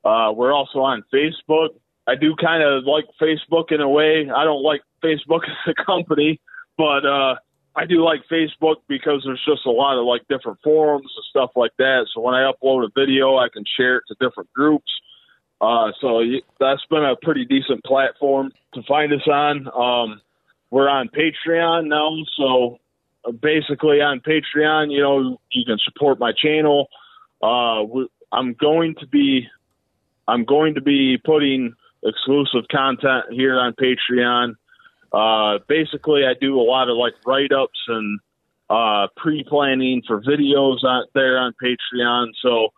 Uh, 0.03 0.31
we're 0.35 0.53
also 0.53 0.79
on 0.79 1.03
Facebook. 1.13 1.69
I 2.07 2.15
do 2.15 2.35
kind 2.35 2.63
of 2.63 2.83
like 2.85 3.05
Facebook 3.21 3.71
in 3.71 3.79
a 3.79 3.87
way. 3.87 4.29
I 4.35 4.43
don't 4.43 4.63
like 4.63 4.81
Facebook 5.03 5.41
as 5.47 5.73
a 5.77 5.85
company, 5.85 6.39
but 6.77 7.05
uh, 7.05 7.35
I 7.75 7.85
do 7.85 8.03
like 8.03 8.21
Facebook 8.29 8.77
because 8.87 9.23
there's 9.25 9.43
just 9.45 9.65
a 9.65 9.71
lot 9.71 9.97
of 9.97 10.05
like 10.05 10.27
different 10.27 10.59
forums 10.63 11.09
and 11.15 11.25
stuff 11.29 11.51
like 11.55 11.71
that. 11.77 12.07
So 12.13 12.21
when 12.21 12.35
I 12.35 12.51
upload 12.51 12.85
a 12.85 12.89
video, 12.93 13.37
I 13.37 13.47
can 13.49 13.63
share 13.77 13.97
it 13.97 14.03
to 14.09 14.15
different 14.19 14.51
groups. 14.53 14.91
Uh, 15.61 15.91
so 16.01 16.21
that's 16.59 16.83
been 16.89 17.05
a 17.05 17.15
pretty 17.15 17.45
decent 17.45 17.83
platform 17.83 18.51
to 18.73 18.81
find 18.83 19.13
us 19.13 19.25
on. 19.27 19.67
Um, 19.67 20.21
we're 20.69 20.89
on 20.89 21.09
Patreon 21.09 21.87
now, 21.87 22.15
so 22.35 22.79
uh, 23.25 23.31
basically 23.31 24.01
on 24.01 24.19
Patreon, 24.21 24.91
you 24.91 25.01
know, 25.01 25.39
you 25.51 25.63
can 25.65 25.77
support 25.79 26.19
my 26.19 26.31
channel. 26.33 26.87
Uh, 27.41 27.83
I'm 28.31 28.53
going 28.53 28.95
to 28.99 29.07
be, 29.07 29.47
I'm 30.27 30.45
going 30.45 30.75
to 30.75 30.81
be 30.81 31.17
putting 31.23 31.73
exclusive 32.03 32.67
content 32.71 33.25
here 33.31 33.59
on 33.59 33.73
Patreon 33.73 34.55
uh, 35.11 35.59
basically, 35.67 36.25
I 36.25 36.33
do 36.39 36.59
a 36.59 36.63
lot 36.63 36.89
of 36.89 36.97
like 36.97 37.13
write 37.25 37.51
ups 37.51 37.79
and 37.87 38.19
uh, 38.69 39.07
pre 39.17 39.43
planning 39.43 40.01
for 40.07 40.21
videos 40.21 40.85
out 40.87 41.07
there 41.13 41.37
on 41.37 41.53
Patreon. 41.61 42.27
So, 42.41 42.69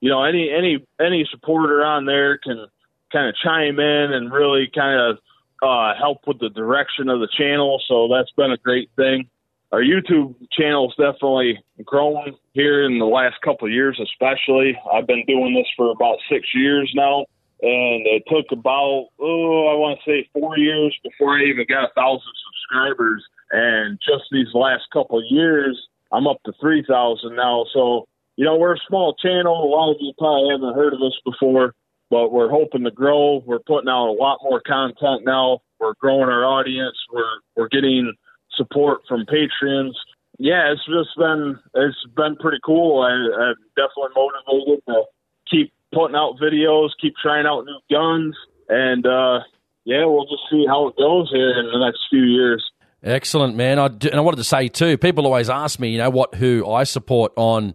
you 0.00 0.10
know, 0.10 0.22
any 0.24 0.50
any 0.50 0.86
any 1.00 1.26
supporter 1.30 1.84
on 1.84 2.04
there 2.04 2.38
can 2.38 2.66
kind 3.12 3.28
of 3.28 3.34
chime 3.42 3.80
in 3.80 4.12
and 4.12 4.30
really 4.30 4.70
kind 4.74 5.00
of 5.00 5.18
uh, 5.62 5.98
help 5.98 6.18
with 6.26 6.38
the 6.40 6.50
direction 6.50 7.08
of 7.08 7.20
the 7.20 7.28
channel. 7.36 7.80
So 7.88 8.08
that's 8.08 8.30
been 8.32 8.52
a 8.52 8.58
great 8.58 8.90
thing. 8.96 9.28
Our 9.72 9.80
YouTube 9.80 10.34
channel's 10.52 10.94
definitely 10.96 11.58
grown 11.84 12.36
here 12.52 12.84
in 12.84 12.98
the 12.98 13.04
last 13.04 13.36
couple 13.42 13.66
of 13.66 13.72
years, 13.72 14.00
especially. 14.02 14.78
I've 14.92 15.06
been 15.06 15.24
doing 15.26 15.54
this 15.54 15.66
for 15.76 15.90
about 15.90 16.18
six 16.30 16.46
years 16.54 16.90
now 16.94 17.26
and 17.60 18.06
it 18.06 18.22
took 18.28 18.46
about 18.52 19.08
oh 19.18 19.68
I 19.68 19.74
want 19.74 19.98
to 20.04 20.10
say 20.10 20.28
four 20.32 20.58
years 20.58 20.96
before 21.02 21.38
I 21.38 21.44
even 21.44 21.66
got 21.68 21.90
a 21.90 21.94
thousand 21.94 22.32
subscribers. 22.46 23.24
And 23.50 23.98
just 23.98 24.24
these 24.30 24.52
last 24.54 24.84
couple 24.92 25.22
years, 25.24 25.88
I'm 26.12 26.26
up 26.26 26.42
to 26.44 26.52
three 26.60 26.84
thousand 26.88 27.36
now. 27.36 27.66
So 27.72 28.06
you 28.36 28.44
know 28.44 28.56
we're 28.56 28.74
a 28.74 28.86
small 28.86 29.14
channel. 29.14 29.64
A 29.64 29.70
lot 29.70 29.90
of 29.90 29.96
you 30.00 30.12
probably 30.18 30.50
haven't 30.52 30.74
heard 30.74 30.94
of 30.94 31.02
us 31.02 31.18
before, 31.24 31.74
but 32.10 32.30
we're 32.30 32.50
hoping 32.50 32.84
to 32.84 32.90
grow. 32.90 33.42
We're 33.44 33.58
putting 33.60 33.88
out 33.88 34.08
a 34.08 34.12
lot 34.12 34.38
more 34.42 34.60
content 34.60 35.24
now. 35.24 35.60
We're 35.80 35.94
growing 36.00 36.28
our 36.28 36.44
audience. 36.44 36.96
We're 37.12 37.38
we're 37.56 37.68
getting 37.68 38.12
support 38.54 39.00
from 39.08 39.26
patrons. 39.26 39.98
Yeah, 40.38 40.72
it's 40.72 40.86
just 40.86 41.16
been 41.16 41.58
it's 41.74 42.06
been 42.14 42.36
pretty 42.36 42.58
cool. 42.64 43.02
I, 43.02 43.10
I'm 43.10 43.54
definitely 43.76 44.14
motivated 44.14 44.84
to 44.86 45.02
keep 45.50 45.72
putting 45.92 46.16
out 46.16 46.38
videos, 46.40 46.90
keep 47.00 47.14
trying 47.20 47.46
out 47.46 47.64
new 47.64 47.78
guns, 47.90 48.36
and 48.68 49.06
uh, 49.06 49.40
yeah, 49.84 50.04
we'll 50.04 50.26
just 50.26 50.42
see 50.50 50.66
how 50.66 50.88
it 50.88 50.96
goes 50.96 51.30
here 51.32 51.58
in 51.58 51.66
the 51.72 51.84
next 51.84 52.00
few 52.10 52.22
years. 52.22 52.64
Excellent, 53.02 53.54
man. 53.54 53.78
I 53.78 53.88
do, 53.88 54.08
and 54.08 54.18
I 54.18 54.20
wanted 54.20 54.38
to 54.38 54.44
say 54.44 54.68
too. 54.68 54.98
People 54.98 55.24
always 55.24 55.48
ask 55.48 55.78
me, 55.78 55.90
you 55.90 55.98
know, 55.98 56.10
what 56.10 56.34
who 56.34 56.68
I 56.68 56.84
support 56.84 57.32
on 57.36 57.74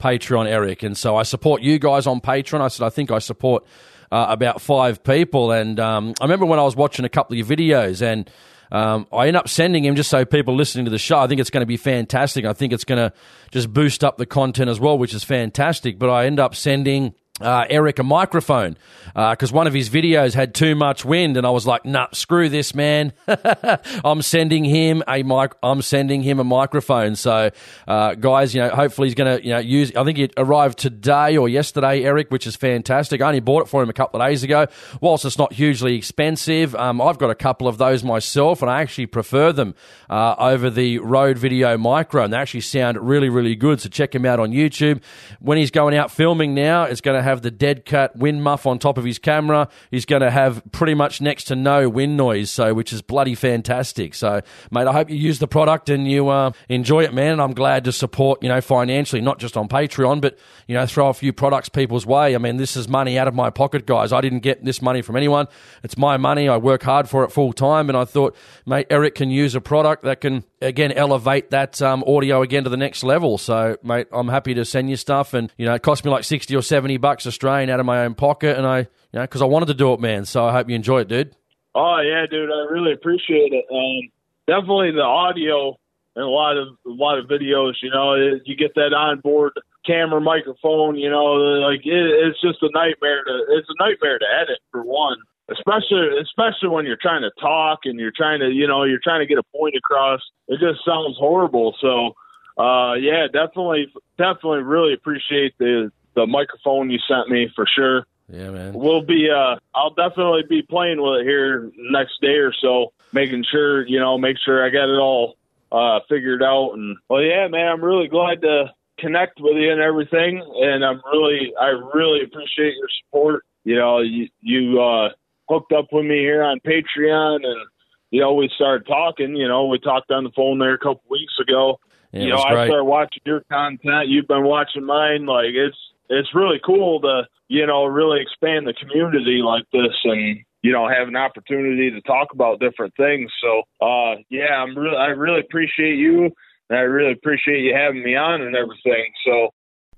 Patreon, 0.00 0.46
Eric, 0.46 0.82
and 0.82 0.96
so 0.96 1.16
I 1.16 1.22
support 1.22 1.62
you 1.62 1.78
guys 1.78 2.06
on 2.06 2.20
Patreon. 2.20 2.60
I 2.60 2.68
said 2.68 2.84
I 2.84 2.90
think 2.90 3.10
I 3.10 3.20
support 3.20 3.64
uh, 4.10 4.26
about 4.28 4.60
five 4.60 5.04
people, 5.04 5.52
and 5.52 5.78
um, 5.78 6.14
I 6.20 6.24
remember 6.24 6.46
when 6.46 6.58
I 6.58 6.64
was 6.64 6.76
watching 6.76 7.04
a 7.04 7.08
couple 7.08 7.38
of 7.38 7.48
your 7.48 7.56
videos 7.56 8.02
and. 8.02 8.30
Um, 8.72 9.06
I 9.12 9.28
end 9.28 9.36
up 9.36 9.48
sending 9.48 9.84
him 9.84 9.94
just 9.94 10.10
so 10.10 10.24
people 10.24 10.56
listening 10.56 10.86
to 10.86 10.90
the 10.90 10.98
show. 10.98 11.20
I 11.20 11.28
think 11.28 11.40
it's 11.40 11.50
going 11.50 11.62
to 11.62 11.66
be 11.66 11.76
fantastic. 11.76 12.44
I 12.44 12.52
think 12.52 12.72
it's 12.72 12.82
going 12.82 12.98
to 12.98 13.16
just 13.52 13.72
boost 13.72 14.02
up 14.02 14.16
the 14.16 14.26
content 14.26 14.68
as 14.68 14.80
well, 14.80 14.98
which 14.98 15.14
is 15.14 15.22
fantastic. 15.22 16.00
But 16.00 16.10
I 16.10 16.26
end 16.26 16.40
up 16.40 16.56
sending 16.56 17.14
uh, 17.40 17.66
Eric 17.68 17.98
a 17.98 18.02
microphone 18.02 18.76
because 19.08 19.52
uh, 19.52 19.54
one 19.54 19.66
of 19.66 19.74
his 19.74 19.90
videos 19.90 20.34
had 20.34 20.54
too 20.54 20.74
much 20.74 21.04
wind, 21.04 21.36
and 21.36 21.46
I 21.46 21.50
was 21.50 21.66
like, 21.66 21.84
"Nah, 21.84 22.08
screw 22.12 22.48
this, 22.48 22.74
man! 22.74 23.12
I'm 24.04 24.22
sending 24.22 24.64
him 24.64 25.02
a 25.06 25.22
mic. 25.22 25.52
I'm 25.62 25.82
sending 25.82 26.22
him 26.22 26.38
a 26.38 26.44
microphone." 26.44 27.14
So, 27.14 27.50
uh, 27.86 28.14
guys, 28.14 28.54
you 28.54 28.62
know, 28.62 28.70
hopefully 28.70 29.08
he's 29.08 29.14
going 29.14 29.38
to 29.38 29.44
you 29.44 29.52
know 29.52 29.58
use. 29.58 29.94
I 29.94 30.04
think 30.04 30.18
it 30.18 30.32
arrived 30.36 30.78
today 30.78 31.36
or 31.36 31.48
yesterday, 31.48 32.04
Eric, 32.04 32.30
which 32.30 32.46
is 32.46 32.56
fantastic. 32.56 33.20
I 33.20 33.26
only 33.26 33.40
bought 33.40 33.62
it 33.62 33.68
for 33.68 33.82
him 33.82 33.90
a 33.90 33.94
couple 33.94 34.20
of 34.20 34.26
days 34.26 34.42
ago. 34.42 34.66
Whilst 35.00 35.24
it's 35.24 35.38
not 35.38 35.52
hugely 35.52 35.94
expensive, 35.94 36.74
um, 36.74 37.00
I've 37.02 37.18
got 37.18 37.30
a 37.30 37.34
couple 37.34 37.68
of 37.68 37.76
those 37.76 38.02
myself, 38.02 38.62
and 38.62 38.70
I 38.70 38.80
actually 38.80 39.06
prefer 39.06 39.52
them 39.52 39.74
uh, 40.08 40.36
over 40.38 40.70
the 40.70 40.98
Rode 40.98 41.36
Video 41.36 41.76
Micro, 41.76 42.24
and 42.24 42.32
they 42.32 42.38
actually 42.38 42.60
sound 42.62 42.98
really, 42.98 43.28
really 43.28 43.56
good. 43.56 43.80
So 43.80 43.90
check 43.90 44.14
him 44.14 44.24
out 44.24 44.40
on 44.40 44.52
YouTube. 44.52 45.02
When 45.40 45.58
he's 45.58 45.70
going 45.70 45.94
out 45.96 46.10
filming 46.10 46.54
now, 46.54 46.84
it's 46.84 47.02
going 47.02 47.16
to 47.16 47.25
have 47.26 47.42
the 47.42 47.50
dead 47.50 47.84
cat 47.84 48.16
wind 48.16 48.42
muff 48.42 48.66
on 48.66 48.78
top 48.78 48.96
of 48.96 49.04
his 49.04 49.18
camera. 49.18 49.68
He's 49.90 50.06
going 50.06 50.22
to 50.22 50.30
have 50.30 50.62
pretty 50.72 50.94
much 50.94 51.20
next 51.20 51.44
to 51.44 51.56
no 51.56 51.88
wind 51.88 52.16
noise, 52.16 52.50
so 52.50 52.72
which 52.72 52.92
is 52.92 53.02
bloody 53.02 53.34
fantastic. 53.34 54.14
So, 54.14 54.40
mate, 54.70 54.86
I 54.86 54.92
hope 54.92 55.10
you 55.10 55.16
use 55.16 55.38
the 55.38 55.48
product 55.48 55.90
and 55.90 56.10
you 56.10 56.28
uh, 56.28 56.52
enjoy 56.68 57.04
it, 57.04 57.12
man. 57.12 57.32
And 57.32 57.42
I'm 57.42 57.52
glad 57.52 57.84
to 57.84 57.92
support, 57.92 58.42
you 58.42 58.48
know, 58.48 58.60
financially, 58.60 59.20
not 59.20 59.38
just 59.38 59.56
on 59.56 59.68
Patreon, 59.68 60.20
but 60.20 60.38
you 60.66 60.74
know, 60.74 60.86
throw 60.86 61.08
a 61.08 61.14
few 61.14 61.32
products 61.32 61.68
people's 61.68 62.06
way. 62.06 62.34
I 62.34 62.38
mean, 62.38 62.56
this 62.56 62.76
is 62.76 62.88
money 62.88 63.18
out 63.18 63.28
of 63.28 63.34
my 63.34 63.50
pocket, 63.50 63.86
guys. 63.86 64.12
I 64.12 64.20
didn't 64.20 64.40
get 64.40 64.64
this 64.64 64.80
money 64.80 65.02
from 65.02 65.16
anyone. 65.16 65.48
It's 65.82 65.96
my 65.96 66.16
money. 66.16 66.48
I 66.48 66.56
work 66.56 66.82
hard 66.82 67.08
for 67.08 67.24
it 67.24 67.32
full 67.32 67.52
time, 67.52 67.88
and 67.88 67.96
I 67.96 68.04
thought, 68.04 68.36
mate, 68.64 68.86
Eric 68.90 69.16
can 69.16 69.30
use 69.30 69.54
a 69.54 69.60
product 69.60 70.04
that 70.04 70.20
can 70.20 70.44
again 70.60 70.92
elevate 70.92 71.50
that 71.50 71.80
um, 71.82 72.02
audio 72.06 72.42
again 72.42 72.64
to 72.64 72.70
the 72.70 72.76
next 72.76 73.02
level. 73.02 73.38
So, 73.38 73.76
mate, 73.82 74.06
I'm 74.12 74.28
happy 74.28 74.54
to 74.54 74.64
send 74.64 74.90
you 74.90 74.96
stuff, 74.96 75.34
and 75.34 75.52
you 75.56 75.66
know, 75.66 75.74
it 75.74 75.82
cost 75.82 76.04
me 76.04 76.10
like 76.10 76.24
sixty 76.24 76.54
or 76.54 76.62
seventy 76.62 76.96
bucks 76.96 77.15
Australian 77.24 77.70
out 77.70 77.78
of 77.78 77.86
my 77.86 78.04
own 78.04 78.14
pocket, 78.14 78.58
and 78.58 78.66
I, 78.66 78.80
you 78.80 78.86
know, 79.14 79.22
because 79.22 79.40
I 79.40 79.44
wanted 79.44 79.66
to 79.66 79.74
do 79.74 79.92
it, 79.92 80.00
man. 80.00 80.24
So 80.24 80.44
I 80.44 80.52
hope 80.52 80.68
you 80.68 80.74
enjoy 80.74 81.02
it, 81.02 81.08
dude. 81.08 81.36
Oh 81.74 82.00
yeah, 82.00 82.26
dude, 82.28 82.50
I 82.50 82.72
really 82.72 82.92
appreciate 82.92 83.52
it. 83.52 83.64
Um, 83.70 84.10
definitely 84.46 84.90
the 84.90 85.02
audio 85.02 85.78
and 86.16 86.24
a 86.24 86.28
lot 86.28 86.56
of 86.56 86.68
a 86.84 86.90
lot 86.90 87.18
of 87.18 87.26
videos. 87.26 87.74
You 87.82 87.90
know, 87.90 88.14
you 88.44 88.56
get 88.56 88.74
that 88.74 88.92
onboard 88.92 89.52
camera 89.86 90.20
microphone. 90.20 90.96
You 90.96 91.10
know, 91.10 91.24
like 91.62 91.86
it, 91.86 92.26
it's 92.26 92.40
just 92.40 92.62
a 92.62 92.70
nightmare 92.74 93.22
to 93.24 93.44
it's 93.50 93.68
a 93.68 93.84
nightmare 93.84 94.18
to 94.18 94.26
edit 94.42 94.58
for 94.72 94.82
one 94.82 95.18
especially 95.48 96.08
especially 96.20 96.68
when 96.68 96.86
you're 96.86 96.98
trying 97.00 97.22
to 97.22 97.30
talk 97.40 97.80
and 97.84 98.00
you're 98.00 98.12
trying 98.14 98.40
to 98.40 98.50
you 98.50 98.66
know 98.66 98.84
you're 98.84 99.00
trying 99.02 99.20
to 99.20 99.26
get 99.26 99.38
a 99.38 99.42
point 99.56 99.74
across 99.76 100.20
it 100.48 100.58
just 100.58 100.84
sounds 100.84 101.16
horrible 101.18 101.74
so 101.80 102.14
uh 102.60 102.94
yeah 102.94 103.26
definitely 103.32 103.86
definitely 104.18 104.62
really 104.62 104.92
appreciate 104.92 105.56
the 105.58 105.90
the 106.16 106.26
microphone 106.26 106.90
you 106.90 106.98
sent 107.08 107.28
me 107.28 107.48
for 107.54 107.66
sure 107.66 108.06
yeah 108.28 108.50
man 108.50 108.72
we'll 108.74 109.02
be 109.02 109.28
uh 109.30 109.56
i'll 109.74 109.94
definitely 109.94 110.42
be 110.48 110.62
playing 110.62 111.00
with 111.00 111.20
it 111.20 111.24
here 111.24 111.70
next 111.76 112.20
day 112.20 112.38
or 112.38 112.52
so 112.60 112.92
making 113.12 113.44
sure 113.50 113.86
you 113.86 114.00
know 114.00 114.18
make 114.18 114.36
sure 114.44 114.64
i 114.64 114.68
got 114.68 114.88
it 114.88 114.98
all 114.98 115.36
uh 115.70 116.00
figured 116.08 116.42
out 116.42 116.72
and 116.72 116.96
well 117.08 117.22
yeah 117.22 117.46
man 117.46 117.68
i'm 117.68 117.84
really 117.84 118.08
glad 118.08 118.40
to 118.40 118.64
connect 118.98 119.38
with 119.40 119.56
you 119.56 119.70
and 119.70 119.80
everything 119.80 120.42
and 120.56 120.84
i'm 120.84 121.00
really 121.12 121.52
i 121.60 121.68
really 121.94 122.24
appreciate 122.24 122.74
your 122.74 122.88
support 123.04 123.44
you 123.62 123.76
know 123.76 124.00
you 124.00 124.28
you 124.40 124.80
uh 124.80 125.10
hooked 125.48 125.72
up 125.72 125.86
with 125.92 126.04
me 126.04 126.18
here 126.18 126.42
on 126.42 126.60
Patreon, 126.60 127.44
and 127.44 127.66
you 128.10 128.20
know 128.20 128.34
we 128.34 128.50
started 128.54 128.86
talking. 128.86 129.36
You 129.36 129.48
know 129.48 129.66
we 129.66 129.78
talked 129.78 130.10
on 130.10 130.24
the 130.24 130.30
phone 130.34 130.58
there 130.58 130.74
a 130.74 130.78
couple 130.78 131.02
weeks 131.10 131.34
ago. 131.40 131.78
Yeah, 132.12 132.22
you 132.22 132.28
know 132.30 132.38
I 132.38 132.66
started 132.66 132.84
watching 132.84 133.22
your 133.24 133.42
content. 133.50 134.08
You've 134.08 134.28
been 134.28 134.44
watching 134.44 134.84
mine. 134.84 135.26
Like 135.26 135.50
it's 135.50 135.76
it's 136.08 136.34
really 136.34 136.60
cool 136.64 137.00
to 137.00 137.22
you 137.48 137.66
know 137.66 137.84
really 137.84 138.20
expand 138.20 138.66
the 138.66 138.74
community 138.74 139.40
like 139.44 139.64
this 139.72 139.94
and 140.04 140.38
you 140.62 140.72
know 140.72 140.88
have 140.88 141.08
an 141.08 141.16
opportunity 141.16 141.90
to 141.90 142.00
talk 142.02 142.28
about 142.32 142.60
different 142.60 142.94
things. 142.96 143.30
So 143.42 143.86
uh, 143.86 144.16
yeah, 144.30 144.54
I'm 144.56 144.76
really 144.76 144.96
I 144.96 145.08
really 145.08 145.40
appreciate 145.40 145.96
you 145.96 146.30
and 146.68 146.78
I 146.78 146.82
really 146.82 147.12
appreciate 147.12 147.60
you 147.60 147.74
having 147.74 148.02
me 148.02 148.16
on 148.16 148.42
and 148.42 148.56
everything. 148.56 149.12
So 149.24 149.50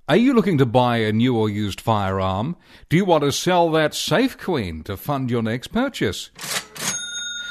are 0.09 0.17
you 0.17 0.33
looking 0.33 0.59
to 0.59 0.67
buy 0.67 0.99
a 0.99 1.13
new 1.13 1.37
or 1.37 1.51
used 1.51 1.81
firearm? 1.83 2.57
Do 2.89 2.97
you 2.97 3.05
want 3.05 3.25
to 3.25 3.33
sell 3.33 3.71
that 3.73 3.95
Safe 3.95 4.39
Queen 4.39 4.83
to 4.85 4.97
fund 4.97 5.31
your 5.31 5.43
next 5.43 5.67
purchase? 5.69 6.31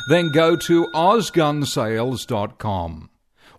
Then 0.09 0.31
go 0.31 0.55
to 0.55 0.87
OzGunSales.com. 0.95 3.09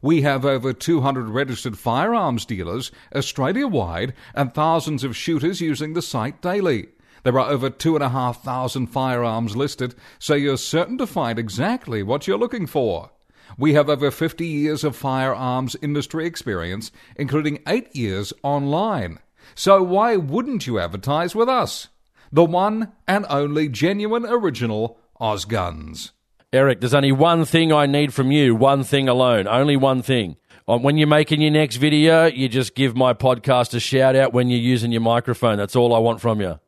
We 0.01 0.23
have 0.23 0.45
over 0.45 0.73
200 0.73 1.29
registered 1.29 1.77
firearms 1.77 2.45
dealers 2.45 2.93
Australia 3.15 3.67
wide 3.67 4.15
and 4.35 4.55
thousands 4.55 5.03
of 5.05 5.17
shooters 5.17 5.61
using 5.61 5.95
the 5.95 6.03
site 6.03 6.41
daily. 6.41 6.89
There 7.25 7.39
are 7.39 7.51
over 7.51 7.69
2,500 7.69 8.89
firearms 8.89 9.57
listed, 9.57 9.95
so 10.19 10.35
you're 10.35 10.57
certain 10.57 10.99
to 10.99 11.07
find 11.07 11.39
exactly 11.39 12.03
what 12.03 12.27
you're 12.27 12.39
looking 12.39 12.67
for. 12.67 13.11
We 13.57 13.75
have 13.75 13.89
over 13.89 14.11
50 14.11 14.47
years 14.47 14.85
of 14.85 14.95
firearms 14.95 15.75
industry 15.83 16.27
experience, 16.27 16.93
including 17.17 17.61
8 17.67 17.95
years 17.97 18.33
online. 18.43 19.19
So 19.55 19.83
why 19.83 20.17
wouldn't 20.17 20.67
you 20.67 20.79
advertise 20.79 21.35
with 21.35 21.49
us? 21.49 21.89
The 22.31 22.45
one 22.45 22.93
and 23.07 23.27
only 23.29 23.69
genuine 23.69 24.27
original 24.27 24.99
Ozguns. 25.21 26.13
Eric, 26.51 26.81
there's 26.81 26.95
only 26.95 27.13
one 27.13 27.45
thing 27.45 27.75
I 27.75 27.85
need 27.85 28.15
from 28.15 28.33
you, 28.33 28.55
one 28.55 28.83
thing 28.83 29.07
alone, 29.07 29.47
only 29.47 29.77
one 29.77 30.01
thing. 30.01 30.37
Uh, 30.67 30.79
when 30.79 30.97
you're 30.97 31.07
making 31.07 31.43
your 31.43 31.51
next 31.51 31.77
video, 31.77 32.25
you 32.25 32.49
just 32.49 32.75
give 32.75 32.97
my 32.97 33.13
podcast 33.13 33.75
a 33.75 33.81
shout 33.81 34.17
out 34.17 34.33
when 34.33 34.49
you're 34.49 34.59
using 34.59 34.91
your 34.91 35.03
microphone. 35.03 35.59
That's 35.59 35.77
all 35.77 35.95
I 35.95 35.99
want 35.99 36.23
from 36.23 36.41
you. 36.41 36.59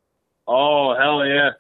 Oh, 0.47 0.95
hell 0.99 1.25
yeah. 1.27 1.51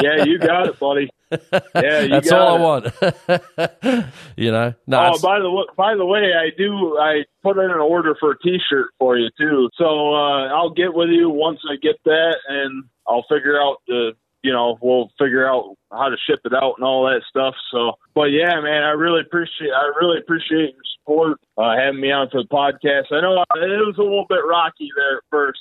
yeah, 0.00 0.24
you 0.24 0.38
got 0.38 0.66
it, 0.66 0.78
buddy. 0.80 1.10
Yeah, 1.30 1.40
you 1.44 1.50
got 1.50 2.04
it. 2.04 2.10
that's 2.10 2.32
all 2.32 2.56
it. 2.56 2.94
I 3.02 3.90
want. 3.90 4.06
you 4.36 4.50
know. 4.50 4.72
No, 4.86 5.12
oh, 5.12 5.18
by 5.20 5.38
the 5.38 5.50
way, 5.50 5.64
by 5.76 5.94
the 5.94 6.06
way, 6.06 6.32
I 6.34 6.56
do. 6.56 6.96
I 6.98 7.24
put 7.42 7.58
in 7.58 7.70
an 7.70 7.80
order 7.80 8.16
for 8.18 8.30
a 8.30 8.38
T-shirt 8.38 8.86
for 8.98 9.18
you 9.18 9.28
too. 9.38 9.68
So 9.76 10.14
uh, 10.14 10.48
I'll 10.48 10.72
get 10.72 10.94
with 10.94 11.10
you 11.10 11.28
once 11.28 11.60
I 11.70 11.76
get 11.76 11.96
that, 12.06 12.36
and 12.48 12.84
I'll 13.06 13.26
figure 13.28 13.60
out 13.60 13.76
the. 13.86 14.12
You 14.42 14.52
know, 14.52 14.78
we'll 14.80 15.10
figure 15.18 15.48
out 15.48 15.76
how 15.90 16.08
to 16.08 16.16
ship 16.26 16.40
it 16.44 16.52
out 16.54 16.74
and 16.76 16.84
all 16.84 17.04
that 17.04 17.22
stuff. 17.28 17.54
So, 17.70 17.92
but 18.14 18.26
yeah, 18.26 18.60
man, 18.60 18.82
I 18.82 18.90
really 18.90 19.20
appreciate. 19.20 19.70
I 19.70 19.92
really 20.00 20.18
appreciate 20.18 20.74
your 20.74 20.84
support, 20.98 21.38
uh, 21.56 21.76
having 21.76 22.00
me 22.00 22.10
on 22.10 22.28
for 22.30 22.42
the 22.42 22.48
podcast. 22.48 23.14
I 23.14 23.20
know 23.20 23.42
it 23.56 23.86
was 23.86 23.98
a 23.98 24.02
little 24.02 24.26
bit 24.28 24.40
rocky 24.48 24.90
there 24.96 25.18
at 25.18 25.24
first 25.30 25.60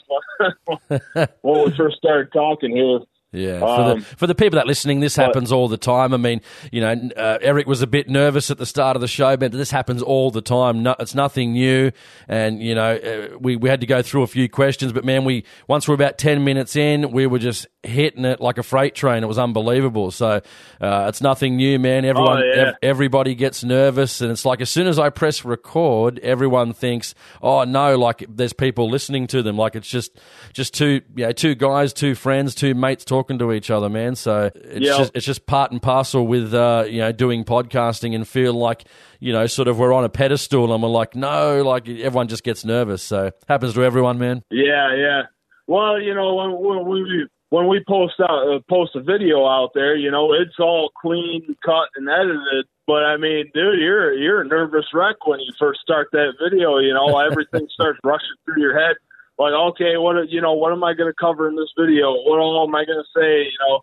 when 1.41 1.65
we 1.65 1.77
first 1.77 1.97
started 1.97 2.31
talking 2.33 2.75
here. 2.75 2.99
Yeah, 3.33 3.59
for, 3.59 3.65
um, 3.65 3.99
the, 3.99 4.05
for 4.05 4.27
the 4.27 4.35
people 4.35 4.57
that 4.57 4.67
listening, 4.67 4.99
this 4.99 5.15
happens 5.15 5.53
all 5.53 5.69
the 5.69 5.77
time. 5.77 6.13
I 6.13 6.17
mean, 6.17 6.41
you 6.69 6.81
know, 6.81 7.09
uh, 7.15 7.37
Eric 7.41 7.65
was 7.65 7.81
a 7.81 7.87
bit 7.87 8.09
nervous 8.09 8.51
at 8.51 8.57
the 8.57 8.65
start 8.65 8.97
of 8.97 9.01
the 9.01 9.07
show, 9.07 9.37
but 9.37 9.53
this 9.53 9.71
happens 9.71 10.01
all 10.01 10.31
the 10.31 10.41
time. 10.41 10.83
No, 10.83 10.95
it's 10.99 11.15
nothing 11.15 11.53
new, 11.53 11.91
and 12.27 12.61
you 12.61 12.75
know, 12.75 12.93
uh, 12.93 13.37
we 13.39 13.55
we 13.55 13.69
had 13.69 13.79
to 13.81 13.87
go 13.87 14.01
through 14.01 14.23
a 14.23 14.27
few 14.27 14.49
questions, 14.49 14.91
but 14.91 15.05
man, 15.05 15.23
we 15.23 15.45
once 15.69 15.87
we're 15.87 15.95
about 15.95 16.17
ten 16.17 16.43
minutes 16.43 16.75
in, 16.75 17.11
we 17.11 17.25
were 17.25 17.39
just 17.39 17.67
hitting 17.83 18.25
it 18.25 18.39
like 18.39 18.57
a 18.57 18.63
freight 18.63 18.93
train. 18.95 19.23
It 19.23 19.27
was 19.27 19.39
unbelievable. 19.39 20.11
So 20.11 20.41
uh, 20.79 21.05
it's 21.09 21.21
nothing 21.21 21.55
new, 21.55 21.79
man. 21.79 22.05
Everyone, 22.05 22.41
oh, 22.41 22.45
yeah. 22.45 22.67
ev- 22.67 22.75
everybody 22.81 23.35
gets 23.35 23.63
nervous, 23.63 24.21
and 24.21 24.31
it's 24.31 24.45
like 24.45 24.61
as 24.61 24.69
soon 24.69 24.87
as 24.87 24.99
I 24.99 25.09
press 25.09 25.43
record, 25.43 26.19
everyone 26.19 26.73
thinks, 26.73 27.15
"Oh 27.41 27.63
no!" 27.63 27.97
Like 27.97 28.25
there's 28.29 28.53
people 28.53 28.89
listening 28.89 29.27
to 29.27 29.41
them. 29.41 29.57
Like 29.57 29.75
it's 29.75 29.87
just 29.87 30.19
just 30.53 30.73
two, 30.73 31.01
you 31.15 31.25
know, 31.25 31.31
two 31.31 31.55
guys, 31.55 31.93
two 31.93 32.15
friends, 32.15 32.55
two 32.55 32.73
mates 32.73 33.05
talking 33.05 33.39
to 33.39 33.51
each 33.51 33.71
other, 33.71 33.89
man. 33.89 34.15
So 34.15 34.51
it's 34.55 34.85
just 34.85 35.11
it's 35.15 35.25
just 35.25 35.45
part 35.45 35.71
and 35.71 35.81
parcel 35.81 36.25
with 36.27 36.53
uh, 36.53 36.85
you 36.87 36.99
know 36.99 37.11
doing 37.11 37.43
podcasting 37.43 38.15
and 38.15 38.27
feel 38.27 38.53
like 38.53 38.85
you 39.19 39.33
know 39.33 39.47
sort 39.47 39.67
of 39.67 39.79
we're 39.79 39.93
on 39.93 40.03
a 40.03 40.09
pedestal 40.09 40.73
and 40.73 40.83
we're 40.83 40.89
like 40.89 41.15
no, 41.15 41.63
like 41.63 41.87
everyone 41.89 42.27
just 42.27 42.43
gets 42.43 42.63
nervous. 42.63 43.01
So 43.01 43.31
happens 43.47 43.73
to 43.73 43.83
everyone, 43.83 44.19
man. 44.19 44.43
Yeah, 44.51 44.95
yeah. 44.95 45.21
Well, 45.67 46.01
you 46.01 46.13
know 46.13 46.35
when, 46.35 46.51
when 46.51 46.87
we 46.87 47.27
when 47.51 47.67
we 47.67 47.83
post 47.87 48.15
out 48.19 48.47
uh, 48.47 48.59
post 48.67 48.95
a 48.95 49.01
video 49.01 49.45
out 49.45 49.71
there, 49.75 49.95
you 49.95 50.09
know 50.09 50.33
it's 50.33 50.57
all 50.59 50.89
clean 50.99 51.55
cut 51.63 51.89
and 51.95 52.09
edited. 52.09 52.65
But 52.87 53.03
I 53.03 53.17
mean, 53.17 53.51
dude, 53.53 53.79
you're 53.79 54.13
you're 54.13 54.41
a 54.41 54.47
nervous 54.47 54.85
wreck 54.93 55.27
when 55.27 55.39
you 55.39 55.53
first 55.59 55.81
start 55.81 56.07
that 56.13 56.33
video. 56.41 56.79
You 56.79 56.93
know, 56.93 57.19
everything 57.19 57.67
starts 57.73 57.99
rushing 58.03 58.35
through 58.45 58.61
your 58.61 58.79
head 58.79 58.95
like, 59.41 59.53
okay, 59.53 59.97
what 59.97 60.29
you 60.29 60.39
know, 60.39 60.53
what 60.53 60.71
am 60.71 60.83
I 60.83 60.93
going 60.93 61.11
to 61.11 61.15
cover 61.19 61.49
in 61.49 61.55
this 61.55 61.73
video? 61.77 62.11
What 62.11 62.39
all 62.39 62.67
am 62.67 62.75
I 62.75 62.85
going 62.85 63.03
to 63.03 63.19
say? 63.19 63.43
You 63.43 63.57
know, 63.59 63.81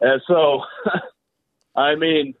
and 0.00 0.22
so, 0.26 0.62
I 1.76 1.94
mean, 1.94 2.34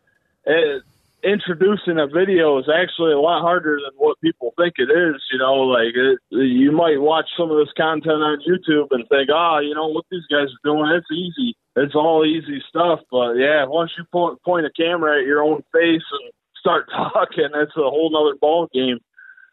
it, 0.44 0.82
introducing 1.22 1.98
a 1.98 2.06
video 2.06 2.58
is 2.58 2.68
actually 2.68 3.12
a 3.12 3.20
lot 3.20 3.42
harder 3.42 3.78
than 3.82 3.92
what 3.96 4.20
people 4.20 4.52
think 4.56 4.74
it 4.78 4.90
is. 4.90 5.20
You 5.32 5.38
know, 5.38 5.54
like 5.66 5.94
it, 5.94 6.18
you 6.30 6.72
might 6.72 7.00
watch 7.00 7.26
some 7.36 7.50
of 7.50 7.58
this 7.58 7.72
content 7.76 8.22
on 8.22 8.42
YouTube 8.46 8.88
and 8.90 9.08
think, 9.08 9.30
ah, 9.32 9.56
oh, 9.56 9.58
you 9.60 9.74
know 9.74 9.88
what 9.88 10.04
these 10.10 10.26
guys 10.30 10.48
are 10.48 10.64
doing, 10.64 10.90
it's 10.90 11.10
easy. 11.12 11.56
It's 11.76 11.94
all 11.94 12.24
easy 12.24 12.62
stuff. 12.68 13.00
But 13.10 13.34
yeah, 13.34 13.64
once 13.66 13.92
you 13.96 14.04
point 14.12 14.42
point 14.42 14.66
a 14.66 14.70
camera 14.76 15.20
at 15.20 15.26
your 15.26 15.42
own 15.42 15.62
face 15.72 16.06
and 16.12 16.32
start 16.58 16.88
talking, 16.90 17.50
it's 17.54 17.76
a 17.76 17.90
whole 17.90 18.14
other 18.16 18.36
ball 18.40 18.68
game. 18.72 18.98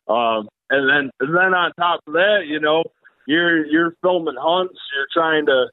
Um, 0.07 0.47
and 0.69 0.89
then 0.89 1.11
and 1.19 1.35
then 1.35 1.53
on 1.53 1.71
top 1.79 2.01
of 2.07 2.13
that, 2.13 2.45
you 2.47 2.59
know, 2.59 2.83
you're 3.27 3.65
you're 3.65 3.95
filming 4.01 4.35
hunts. 4.39 4.79
You're 4.95 5.07
trying 5.13 5.45
to 5.47 5.67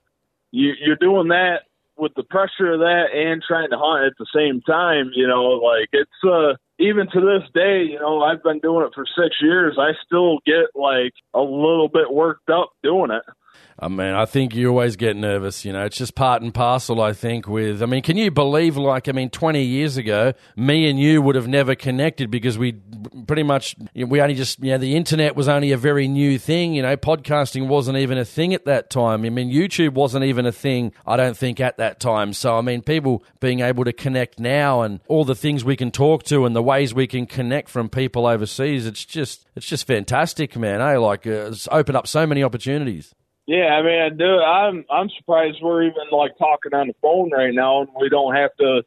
you, 0.50 0.72
you're 0.80 0.96
doing 0.96 1.28
that 1.28 1.62
with 1.96 2.12
the 2.14 2.24
pressure 2.24 2.72
of 2.72 2.80
that 2.80 3.06
and 3.14 3.42
trying 3.42 3.70
to 3.70 3.78
hunt 3.78 4.04
at 4.04 4.12
the 4.18 4.26
same 4.34 4.60
time. 4.62 5.10
You 5.14 5.28
know, 5.28 5.42
like 5.42 5.88
it's 5.92 6.10
uh 6.24 6.54
even 6.78 7.08
to 7.12 7.20
this 7.20 7.48
day, 7.54 7.84
you 7.84 7.98
know, 8.00 8.22
I've 8.22 8.42
been 8.42 8.58
doing 8.58 8.86
it 8.86 8.94
for 8.94 9.06
six 9.06 9.36
years. 9.40 9.76
I 9.78 9.92
still 10.04 10.38
get 10.44 10.74
like 10.74 11.12
a 11.32 11.40
little 11.40 11.88
bit 11.88 12.12
worked 12.12 12.50
up 12.50 12.70
doing 12.82 13.10
it. 13.10 13.22
I 13.78 13.88
mean, 13.88 14.14
I 14.14 14.24
think 14.24 14.54
you 14.54 14.68
always 14.68 14.96
get 14.96 15.16
nervous. 15.16 15.64
You 15.64 15.72
know, 15.72 15.84
it's 15.84 15.96
just 15.96 16.14
part 16.14 16.42
and 16.42 16.54
parcel. 16.54 17.00
I 17.00 17.12
think 17.12 17.48
with. 17.48 17.82
I 17.82 17.86
mean, 17.86 18.02
can 18.02 18.16
you 18.16 18.30
believe? 18.30 18.76
Like, 18.76 19.08
I 19.08 19.12
mean, 19.12 19.30
twenty 19.30 19.62
years 19.62 19.96
ago, 19.96 20.32
me 20.56 20.88
and 20.88 20.98
you 20.98 21.20
would 21.22 21.34
have 21.34 21.48
never 21.48 21.74
connected 21.74 22.30
because 22.30 22.56
we 22.56 22.72
pretty 23.26 23.42
much 23.42 23.74
we 23.94 24.20
only 24.20 24.34
just 24.34 24.62
you 24.62 24.70
know 24.70 24.78
the 24.78 24.96
internet 24.96 25.34
was 25.34 25.48
only 25.48 25.72
a 25.72 25.76
very 25.76 26.06
new 26.06 26.38
thing. 26.38 26.74
You 26.74 26.82
know, 26.82 26.96
podcasting 26.96 27.66
wasn't 27.66 27.98
even 27.98 28.16
a 28.16 28.24
thing 28.24 28.54
at 28.54 28.64
that 28.66 28.90
time. 28.90 29.24
I 29.24 29.30
mean, 29.30 29.50
YouTube 29.50 29.94
wasn't 29.94 30.24
even 30.24 30.46
a 30.46 30.52
thing. 30.52 30.92
I 31.06 31.16
don't 31.16 31.36
think 31.36 31.60
at 31.60 31.76
that 31.78 31.98
time. 31.98 32.32
So 32.32 32.56
I 32.56 32.60
mean, 32.60 32.82
people 32.82 33.24
being 33.40 33.60
able 33.60 33.84
to 33.84 33.92
connect 33.92 34.38
now 34.38 34.82
and 34.82 35.00
all 35.08 35.24
the 35.24 35.34
things 35.34 35.64
we 35.64 35.76
can 35.76 35.90
talk 35.90 36.22
to 36.24 36.46
and 36.46 36.54
the 36.54 36.62
ways 36.62 36.94
we 36.94 37.06
can 37.06 37.26
connect 37.26 37.68
from 37.68 37.88
people 37.88 38.26
overseas. 38.26 38.86
It's 38.86 39.04
just 39.04 39.46
it's 39.56 39.66
just 39.66 39.86
fantastic, 39.86 40.56
man. 40.56 40.80
I 40.80 40.94
eh? 40.94 40.98
like 40.98 41.26
uh, 41.26 41.48
it's 41.48 41.68
opened 41.72 41.96
up 41.96 42.06
so 42.06 42.26
many 42.26 42.42
opportunities. 42.42 43.14
Yeah, 43.46 43.76
I 43.76 43.82
mean, 43.82 44.16
dude, 44.16 44.40
I'm 44.40 44.84
I'm 44.90 45.10
surprised 45.18 45.58
we're 45.62 45.82
even 45.82 46.08
like 46.10 46.38
talking 46.38 46.72
on 46.72 46.88
the 46.88 46.94
phone 47.02 47.30
right 47.30 47.54
now, 47.54 47.82
and 47.82 47.90
we 48.00 48.08
don't 48.08 48.34
have 48.34 48.56
to 48.56 48.82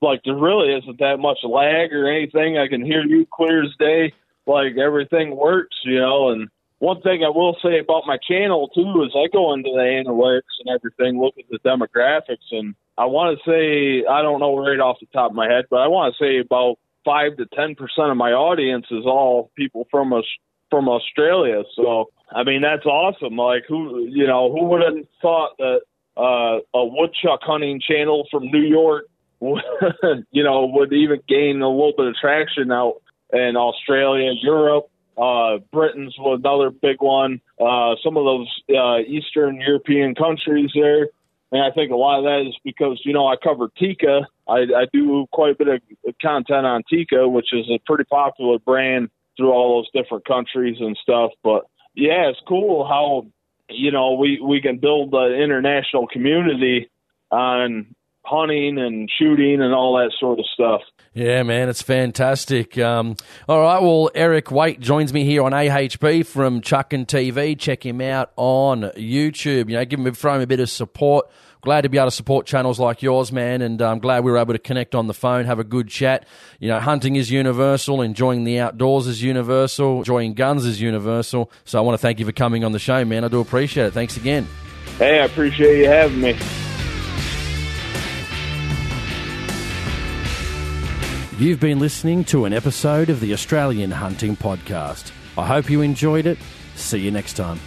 like 0.00 0.22
there 0.24 0.34
really 0.34 0.72
isn't 0.74 0.98
that 0.98 1.18
much 1.18 1.38
lag 1.44 1.92
or 1.92 2.10
anything. 2.10 2.56
I 2.56 2.68
can 2.68 2.84
hear 2.84 3.04
you 3.04 3.26
clear 3.30 3.64
as 3.64 3.70
day. 3.78 4.12
Like 4.46 4.78
everything 4.78 5.36
works, 5.36 5.76
you 5.84 6.00
know. 6.00 6.30
And 6.30 6.48
one 6.78 7.02
thing 7.02 7.22
I 7.22 7.28
will 7.28 7.56
say 7.62 7.80
about 7.80 8.06
my 8.06 8.16
channel 8.26 8.68
too 8.68 9.02
is 9.04 9.12
I 9.14 9.28
go 9.30 9.52
into 9.52 9.70
the 9.70 10.02
analytics 10.04 10.56
and 10.64 10.74
everything, 10.74 11.20
look 11.20 11.34
at 11.38 11.44
the 11.50 11.58
demographics, 11.58 12.48
and 12.50 12.74
I 12.96 13.04
want 13.04 13.38
to 13.38 13.50
say 13.50 14.06
I 14.08 14.22
don't 14.22 14.40
know 14.40 14.56
right 14.56 14.80
off 14.80 15.00
the 15.00 15.06
top 15.12 15.32
of 15.32 15.36
my 15.36 15.52
head, 15.52 15.66
but 15.68 15.80
I 15.80 15.88
want 15.88 16.14
to 16.14 16.24
say 16.24 16.38
about 16.38 16.76
five 17.04 17.36
to 17.36 17.46
ten 17.46 17.74
percent 17.74 18.10
of 18.10 18.16
my 18.16 18.32
audience 18.32 18.86
is 18.90 19.04
all 19.04 19.50
people 19.54 19.86
from 19.90 20.14
us 20.14 20.24
from 20.70 20.88
Australia. 20.88 21.62
So 21.74 22.10
I 22.30 22.44
mean, 22.44 22.62
that's 22.62 22.84
awesome. 22.84 23.36
Like, 23.36 23.64
who 23.68 24.06
you 24.06 24.26
know, 24.26 24.52
who 24.52 24.64
would 24.66 24.82
have 24.82 25.04
thought 25.22 25.56
that 25.58 25.80
uh, 26.16 26.58
a 26.74 26.84
woodchuck 26.84 27.40
hunting 27.42 27.80
channel 27.80 28.26
from 28.30 28.50
New 28.50 28.62
York, 28.62 29.04
you 29.40 30.44
know, 30.44 30.66
would 30.66 30.92
even 30.92 31.20
gain 31.28 31.62
a 31.62 31.68
little 31.68 31.94
bit 31.96 32.06
of 32.06 32.14
traction 32.16 32.70
out 32.72 33.00
in 33.32 33.56
Australia, 33.56 34.32
Europe. 34.42 34.90
Uh, 35.16 35.58
Britain's 35.72 36.14
another 36.18 36.70
big 36.70 37.00
one. 37.00 37.40
Uh, 37.60 37.96
some 38.04 38.16
of 38.16 38.24
those 38.24 38.62
uh, 38.70 38.98
Eastern 38.98 39.60
European 39.60 40.14
countries 40.14 40.70
there. 40.74 41.08
And 41.50 41.62
I 41.62 41.70
think 41.70 41.90
a 41.90 41.96
lot 41.96 42.18
of 42.18 42.24
that 42.24 42.46
is 42.46 42.54
because, 42.62 43.00
you 43.04 43.14
know, 43.14 43.26
I 43.26 43.36
cover 43.36 43.70
Tikka. 43.78 44.28
I, 44.46 44.58
I 44.58 44.86
do 44.92 45.26
quite 45.32 45.52
a 45.52 45.54
bit 45.54 45.68
of 45.68 45.80
content 46.20 46.66
on 46.66 46.82
Tikka, 46.90 47.26
which 47.26 47.52
is 47.52 47.66
a 47.70 47.78
pretty 47.86 48.04
popular 48.04 48.58
brand 48.58 49.08
through 49.38 49.52
all 49.52 49.78
those 49.78 50.02
different 50.02 50.26
countries 50.26 50.76
and 50.80 50.98
stuff. 51.00 51.30
But 51.42 51.62
yeah, 51.94 52.28
it's 52.28 52.40
cool 52.46 52.86
how 52.86 53.26
you 53.70 53.90
know 53.90 54.14
we 54.14 54.38
we 54.40 54.60
can 54.60 54.78
build 54.78 55.14
an 55.14 55.32
international 55.32 56.06
community 56.06 56.90
on 57.30 57.94
hunting 58.24 58.78
and 58.78 59.08
shooting 59.18 59.62
and 59.62 59.72
all 59.72 59.96
that 59.96 60.12
sort 60.20 60.38
of 60.38 60.44
stuff. 60.52 60.82
Yeah, 61.14 61.42
man, 61.42 61.68
it's 61.68 61.82
fantastic. 61.82 62.78
Um, 62.78 63.16
all 63.48 63.60
right, 63.60 63.80
well, 63.80 64.10
Eric 64.14 64.50
Waite 64.50 64.80
joins 64.80 65.12
me 65.12 65.24
here 65.24 65.42
on 65.42 65.52
AHP 65.52 66.26
from 66.26 66.60
Chuckin 66.60 67.06
TV. 67.06 67.58
Check 67.58 67.84
him 67.84 68.00
out 68.00 68.32
on 68.36 68.82
YouTube. 68.96 69.70
You 69.70 69.76
know, 69.76 69.84
give 69.84 69.98
him 70.00 70.12
throw 70.14 70.34
him 70.34 70.42
a 70.42 70.46
bit 70.46 70.60
of 70.60 70.68
support. 70.68 71.28
Glad 71.68 71.82
to 71.82 71.90
be 71.90 71.98
able 71.98 72.06
to 72.06 72.10
support 72.10 72.46
channels 72.46 72.80
like 72.80 73.02
yours, 73.02 73.30
man, 73.30 73.60
and 73.60 73.82
I'm 73.82 73.98
glad 73.98 74.24
we 74.24 74.30
were 74.30 74.38
able 74.38 74.54
to 74.54 74.58
connect 74.58 74.94
on 74.94 75.06
the 75.06 75.12
phone, 75.12 75.44
have 75.44 75.58
a 75.58 75.64
good 75.64 75.86
chat. 75.86 76.24
You 76.60 76.68
know, 76.68 76.80
hunting 76.80 77.16
is 77.16 77.30
universal, 77.30 78.00
enjoying 78.00 78.44
the 78.44 78.58
outdoors 78.58 79.06
is 79.06 79.22
universal, 79.22 79.98
enjoying 79.98 80.32
guns 80.32 80.64
is 80.64 80.80
universal. 80.80 81.50
So 81.66 81.78
I 81.78 81.82
want 81.82 81.92
to 81.92 81.98
thank 81.98 82.20
you 82.20 82.24
for 82.24 82.32
coming 82.32 82.64
on 82.64 82.72
the 82.72 82.78
show, 82.78 83.04
man. 83.04 83.22
I 83.22 83.28
do 83.28 83.40
appreciate 83.40 83.84
it. 83.84 83.90
Thanks 83.92 84.16
again. 84.16 84.48
Hey, 84.96 85.20
I 85.20 85.26
appreciate 85.26 85.80
you 85.80 85.88
having 85.88 86.22
me. 86.22 86.38
You've 91.38 91.60
been 91.60 91.80
listening 91.80 92.24
to 92.24 92.46
an 92.46 92.54
episode 92.54 93.10
of 93.10 93.20
the 93.20 93.34
Australian 93.34 93.90
Hunting 93.90 94.38
Podcast. 94.38 95.12
I 95.36 95.46
hope 95.46 95.68
you 95.68 95.82
enjoyed 95.82 96.24
it. 96.24 96.38
See 96.76 97.00
you 97.00 97.10
next 97.10 97.34
time. 97.34 97.60